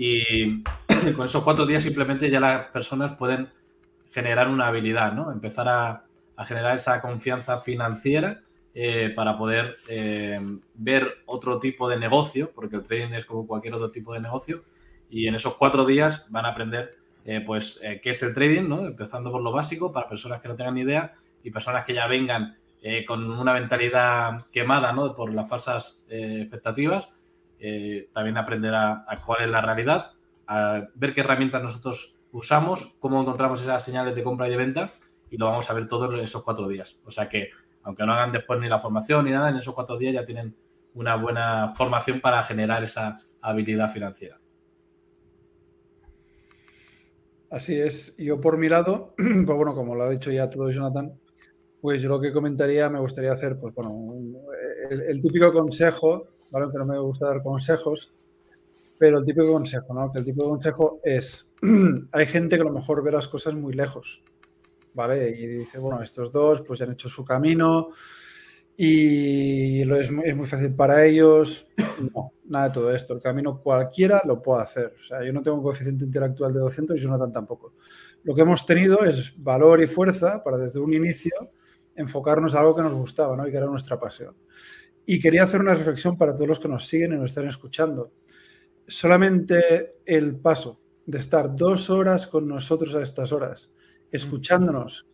[0.00, 0.64] y
[1.14, 3.50] con esos cuatro días simplemente ya las personas pueden
[4.10, 5.30] generar una habilidad, ¿no?
[5.30, 6.04] Empezar a,
[6.46, 8.40] generar esa confianza financiera
[8.74, 10.40] eh, para poder eh,
[10.72, 14.64] ver otro tipo de negocio, porque el trading es como cualquier otro tipo de negocio,
[15.10, 16.96] y en esos cuatro días van a aprender
[17.26, 18.86] eh, pues qué es el trading, ¿no?
[18.86, 21.12] Empezando por lo básico para personas que no tengan ni idea
[21.44, 22.56] y personas que ya vengan
[23.06, 25.14] con una mentalidad quemada, ¿no?
[25.14, 27.10] Por las falsas expectativas
[27.60, 30.12] eh, también aprender a, cuál es la realidad,
[30.46, 34.90] a ver qué herramientas nosotros usamos, cómo encontramos esas señales de compra y de venta
[35.30, 36.98] y lo vamos a ver todo en esos cuatro días.
[37.04, 37.50] O sea que,
[37.82, 40.56] aunque no hagan después ni la formación ni nada, en esos cuatro días ya tienen
[40.94, 44.40] una buena formación para generar esa habilidad financiera.
[47.50, 48.14] Así es.
[48.16, 51.12] Yo por mi lado, pues bueno, como lo ha dicho ya todo Jonathan,
[51.80, 54.14] pues yo lo que comentaría, me gustaría hacer, pues bueno,
[54.90, 56.66] el típico consejo ¿vale?
[56.70, 58.14] Que no me gusta dar consejos,
[58.98, 60.12] pero el típico consejo, ¿no?
[60.12, 61.48] Que el de consejo es,
[62.12, 64.22] hay gente que a lo mejor ve las cosas muy lejos,
[64.94, 65.30] ¿vale?
[65.30, 67.90] Y dice, bueno, estos dos pues ya han hecho su camino
[68.82, 71.66] y lo es, muy, fácil para ellos.
[72.14, 73.12] No, nada de todo esto.
[73.12, 74.94] El camino cualquiera lo puede hacer.
[74.98, 77.74] O sea, yo no tengo un coeficiente intelectual de 200 y Jonathan tampoco.
[78.22, 81.30] Lo que hemos tenido es valor y fuerza para desde un inicio
[81.94, 83.46] enfocarnos a algo que nos gustaba, ¿no?
[83.46, 84.34] Y que era nuestra pasión.
[85.12, 88.12] Y quería hacer una reflexión para todos los que nos siguen y nos están escuchando.
[88.86, 93.72] Solamente el paso de estar dos horas con nosotros a estas horas,
[94.12, 95.08] escuchándonos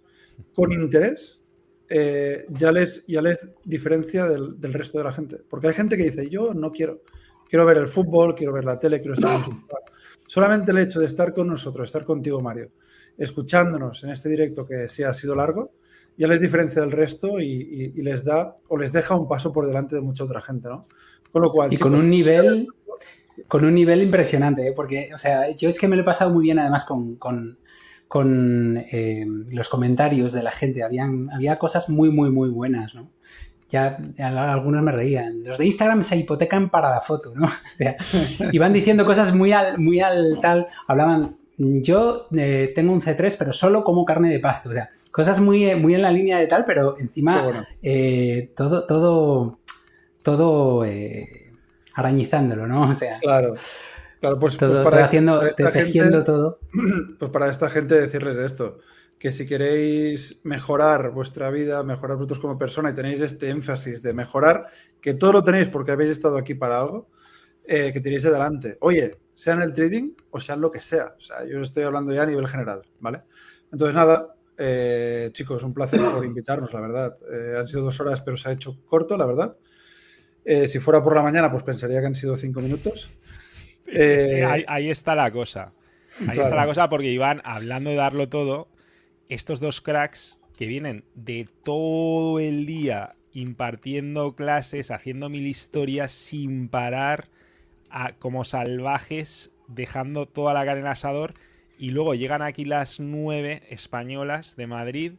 [0.53, 1.41] con interés,
[1.89, 5.39] eh, ya, les, ya les diferencia del, resto de la gente.
[5.49, 7.01] Porque hay gente que dice, yo no quiero,
[7.49, 9.65] quiero ver el fútbol, quiero ver la tele, quiero estar en
[10.27, 12.73] Solamente el hecho de estar con nosotros, estar contigo, Mario,
[13.17, 15.73] escuchándonos en este directo que sí ha sido largo,
[16.17, 19.95] ya les diferencia del resto y, les da o les deja un paso por delante
[19.95, 20.81] de mucha otra gente, ¿no?
[21.33, 21.73] Con lo cual.
[21.73, 22.69] Y con un nivel.
[23.49, 24.73] Con un nivel impresionante, ¿eh?
[24.75, 28.79] porque, o sea, yo es que me lo he pasado muy bien además con, con,
[28.91, 30.83] eh, los comentarios de la gente.
[30.83, 33.11] Habían, había cosas muy, muy, muy buenas, ¿no?
[33.69, 35.45] Ya, algunos me reían.
[35.45, 37.45] Los de Instagram se hipotecan para la foto, ¿no?
[37.75, 37.97] O sea,
[38.53, 40.67] iban diciendo cosas muy al, muy al tal.
[40.87, 44.71] Hablaban, yo eh, tengo un C3, pero solo como carne de pasto.
[44.71, 48.85] O sea, cosas muy, eh, muy en la línea de tal, pero encima eh, todo,
[48.85, 49.59] todo,
[50.23, 50.85] todo
[51.95, 52.91] arañizándolo, ¿no?
[52.91, 53.19] O sea.
[53.21, 53.55] Claro.
[54.21, 55.41] Claro, pues, pues para haciendo,
[56.25, 56.59] todo.
[57.19, 58.79] Pues para esta gente decirles esto,
[59.19, 64.15] que si queréis mejorar vuestra vida, mejorar vosotros como persona y tenéis este énfasis de
[64.15, 64.67] mejorar,
[65.01, 67.09] que todo lo tenéis porque habéis estado aquí para algo,
[67.67, 68.79] que tiréis adelante.
[68.81, 71.15] Oye, sea en el trading o sea en lo que sea.
[71.19, 73.23] O sea, yo estoy hablando ya a nivel general, ¿vale?
[73.71, 77.17] Entonces, nada, eh, chicos, un placer por invitarnos, la verdad.
[77.33, 79.57] Eh, han sido dos horas, pero se ha hecho corto, la verdad.
[80.45, 83.11] Eh, si fuera por la mañana, pues pensaría que han sido cinco minutos.
[84.67, 85.73] ahí, está la cosa.
[86.29, 88.69] Ahí está la cosa porque Iván, hablando de darlo todo,
[89.29, 96.71] estos dos cracks que vienen de todo el día impartiendo clases, haciendo mil historias sin
[96.71, 97.29] parar
[98.19, 101.35] como salvajes, dejando toda la carne en asador.
[101.79, 105.13] Y luego llegan aquí las nueve españolas de Madrid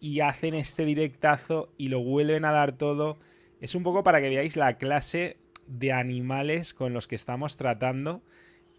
[0.00, 3.18] y hacen este directazo y lo vuelven a dar todo.
[3.60, 8.22] Es un poco para que veáis la clase de animales con los que estamos tratando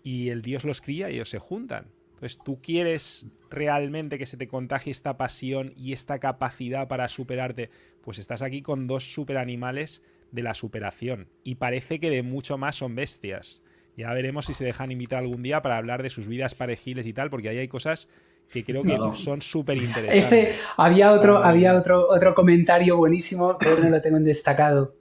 [0.03, 1.87] y el Dios los cría y ellos se juntan.
[2.13, 7.69] Entonces, tú quieres realmente que se te contagie esta pasión y esta capacidad para superarte,
[8.01, 11.27] pues estás aquí con dos super animales de la superación.
[11.43, 13.63] Y parece que de mucho más son bestias.
[13.97, 17.13] Ya veremos si se dejan invitar algún día para hablar de sus vidas parejiles y
[17.13, 18.07] tal, porque ahí hay cosas
[18.51, 20.25] que creo que son súper interesantes.
[20.25, 24.95] Ese, había otro, había otro, otro comentario buenísimo, que no lo tengo en destacado.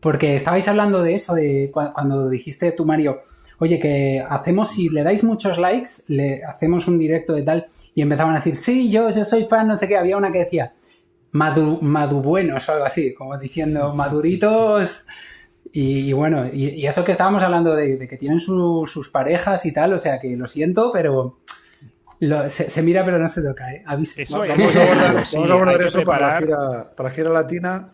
[0.00, 3.20] Porque estabais hablando de eso, de cuando dijiste tú, Mario,
[3.58, 8.00] oye, que hacemos, si le dais muchos likes, le hacemos un directo de tal, y
[8.00, 10.72] empezaban a decir, sí, yo, yo soy fan, no sé qué, había una que decía,
[11.32, 15.06] madu, madubuenos o algo así, como diciendo maduritos.
[15.72, 19.98] Y, bueno, y, eso que estábamos hablando de, que tienen sus parejas y tal, o
[19.98, 21.36] sea que lo siento, pero
[22.48, 23.82] se, mira pero no se toca, ¿eh?
[23.86, 27.92] vamos, a abordar, eso para la, gira, para la gira latina,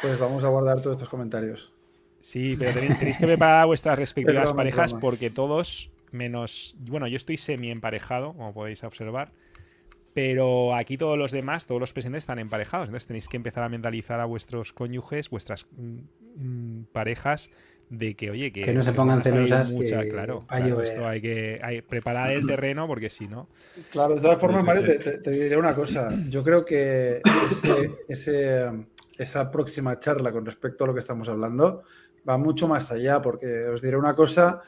[0.00, 1.72] pues vamos a guardar todos estos comentarios.
[2.20, 6.74] Sí, pero tenéis, que preparar a vuestras respectivas parejas porque todos, menos.
[6.80, 9.32] Bueno, yo estoy semi emparejado, como podéis observar.
[10.14, 12.88] Pero aquí todos los demás, todos los presentes están emparejados.
[12.88, 15.98] Entonces tenéis que empezar a mentalizar a vuestros cónyuges, vuestras mm,
[16.36, 17.50] mm, parejas,
[17.90, 19.72] de que, oye, que, no se pongan celosas.
[20.08, 20.40] claro,
[20.82, 23.48] esto hay que preparar el terreno porque si no.
[23.90, 26.08] Claro, de todas formas, Mario, te, diré una cosa.
[26.28, 27.20] Yo creo que
[28.08, 28.70] ese,
[29.18, 31.82] esa próxima charla con respecto a lo que estamos hablando
[32.28, 34.62] va mucho más allá, porque os diré una cosa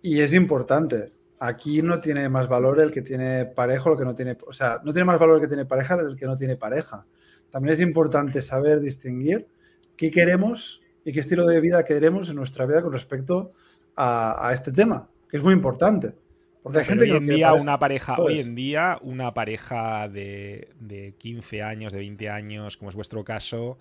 [0.00, 1.12] y es importante.
[1.44, 4.52] Aquí no tiene más valor el que tiene pareja o el que no tiene, o
[4.52, 7.04] sea, no tiene más valor el que tiene pareja del que no tiene pareja.
[7.50, 9.48] También es importante saber distinguir
[9.96, 13.54] qué queremos y qué estilo de vida queremos en nuestra vida con respecto
[13.96, 16.14] a, este tema, que es muy importante.
[16.62, 21.16] Porque hay gente hoy en día una pareja, hoy en día una pareja de, de
[21.18, 23.78] 15 años, de 20 años, como es vuestro caso,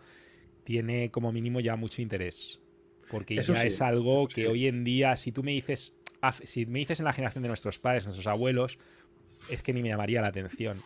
[0.64, 2.60] tiene como mínimo ya mucho interés.
[3.12, 5.94] Porque ya es algo que hoy en día, si tú me dices,
[6.44, 8.78] si me dices en la generación de nuestros padres, nuestros abuelos,
[9.50, 10.82] es que ni me llamaría la atención.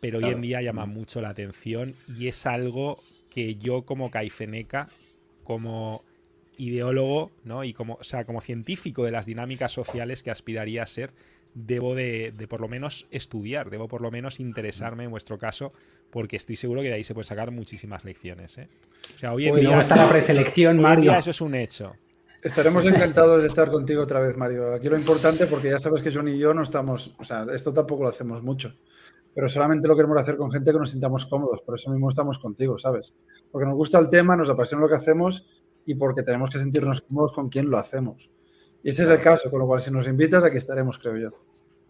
[0.00, 4.88] Pero hoy en día llama mucho la atención y es algo que yo como caifeneca
[5.44, 6.04] como
[6.58, 7.64] ideólogo, ¿no?
[7.64, 11.12] Y como, o sea, como científico de las dinámicas sociales que aspiraría a ser,
[11.54, 15.72] debo de, por lo menos estudiar, debo por lo menos interesarme en vuestro caso,
[16.10, 18.58] porque estoy seguro que de ahí se pueden sacar muchísimas lecciones.
[18.58, 18.68] ¿eh?
[19.14, 19.80] O sea, hoy en día.
[19.80, 21.12] está la preselección, Mario.
[21.12, 21.94] eso es un hecho.
[22.46, 24.72] Estaremos encantados de estar contigo otra vez, Mario.
[24.72, 27.72] Aquí lo importante, porque ya sabes que John y yo no estamos, o sea, esto
[27.72, 28.72] tampoco lo hacemos mucho,
[29.34, 32.38] pero solamente lo queremos hacer con gente que nos sintamos cómodos, por eso mismo estamos
[32.38, 33.16] contigo, ¿sabes?
[33.50, 35.44] Porque nos gusta el tema, nos apasiona lo que hacemos
[35.86, 38.30] y porque tenemos que sentirnos cómodos con quien lo hacemos.
[38.84, 41.30] Y ese es el caso, con lo cual si nos invitas, aquí estaremos, creo yo.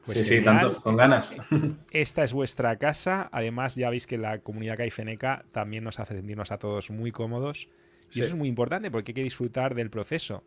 [0.06, 1.34] Pues sí, sí, tanto, con ganas.
[1.90, 3.28] Esta es vuestra casa.
[3.30, 7.68] Además, ya veis que la comunidad caifeneca también nos hace sentirnos a todos muy cómodos.
[8.16, 10.44] Y eso es muy importante porque hay que disfrutar del proceso.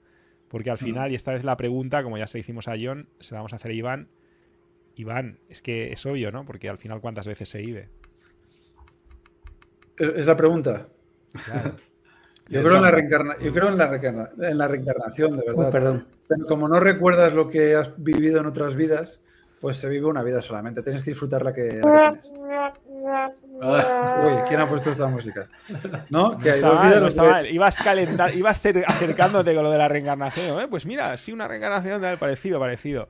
[0.48, 3.35] Porque al final, y esta vez la pregunta, como ya se hicimos a John, se
[3.35, 4.09] la vamos a hacer a Iván.
[4.95, 6.45] Iván, es que es obvio, ¿no?
[6.45, 7.89] Porque al final, ¿cuántas veces se vive?
[9.98, 10.88] Es la pregunta.
[12.49, 13.95] Yo creo, en la yo creo en la,
[14.49, 15.72] en la reencarnación, de verdad.
[15.72, 16.07] perdón.
[16.27, 19.22] Pero como no recuerdas lo que has vivido en otras vidas,
[19.61, 20.81] pues se vive una vida solamente.
[20.81, 22.31] Tienes que disfrutar la que, tienes.
[23.61, 25.49] Uy, ¿quién ha puesto esta música?
[26.09, 26.38] ¿No?
[26.38, 27.77] Que estaba, Ibas,
[28.35, 30.61] ibas acercándote con lo de la reencarnación.
[30.61, 30.67] ¿eh?
[30.69, 33.09] Pues mira, sí, una reencarnación de parecido, parecido.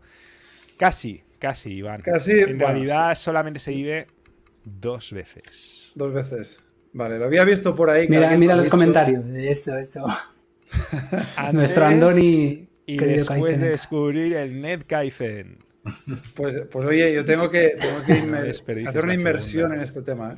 [0.77, 2.01] Casi, casi, Iván.
[2.01, 2.39] Casi.
[2.39, 4.07] En realidad solamente se vive
[4.63, 5.91] dos veces.
[5.93, 6.63] Dos veces.
[6.93, 8.07] Vale, lo había visto por ahí.
[8.07, 9.27] Mira, mira los comentarios.
[9.27, 10.07] Eso, eso.
[11.53, 12.67] Nuestro Andoni.
[12.85, 15.68] Y después de descubrir el NetKaizen.
[16.35, 17.73] Pues, pues oye, yo tengo que,
[18.87, 20.33] hacer una inversión en este tema.
[20.33, 20.37] ¿eh?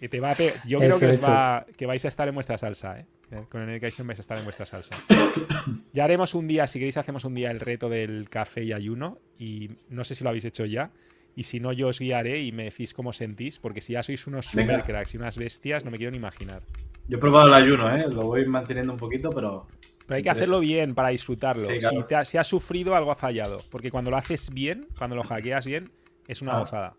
[0.00, 0.34] Y te va
[0.66, 3.00] yo creo que, va, que, vais a estar en vuestra salsa.
[3.00, 3.06] ¿eh?
[3.48, 4.94] Con el NetKaizen vais a estar en vuestra salsa.
[5.92, 9.18] ya haremos un día, si queréis, hacemos un día el reto del café y ayuno.
[9.38, 10.90] Y no sé si lo habéis hecho ya.
[11.34, 14.26] Y si no, yo os guiaré y me decís cómo sentís, porque si ya sois
[14.26, 16.62] unos super cracks y unas bestias, no me quiero ni imaginar.
[17.08, 18.06] Yo he probado el ayuno, ¿eh?
[18.08, 19.66] lo voy manteniendo un poquito, pero.
[20.06, 21.66] Pero hay que hacerlo bien para disfrutarlo.
[22.24, 23.60] si, has sufrido, algo ha fallado.
[23.70, 25.90] Porque cuando lo haces bien, cuando lo hackeas bien,
[26.28, 26.60] es una ah.
[26.60, 26.94] gozada.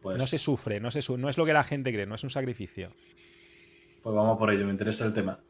[0.00, 0.18] Pues...
[0.18, 2.30] No se sufre, no, se no es lo que la gente cree, no es un
[2.30, 2.90] sacrificio.
[4.02, 5.40] Pues vamos por ello, me interesa el tema.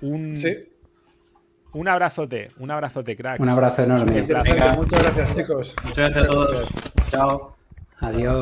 [0.00, 0.56] Un, sí.
[1.72, 3.40] Un abrazote, un abrazote, cracks.
[3.40, 4.22] Un abrazo enorme.
[4.22, 5.76] Muchas gracias, chicos.
[5.84, 6.68] Muchas gracias a todos.
[7.10, 7.56] Chao.
[8.00, 8.40] Adiós.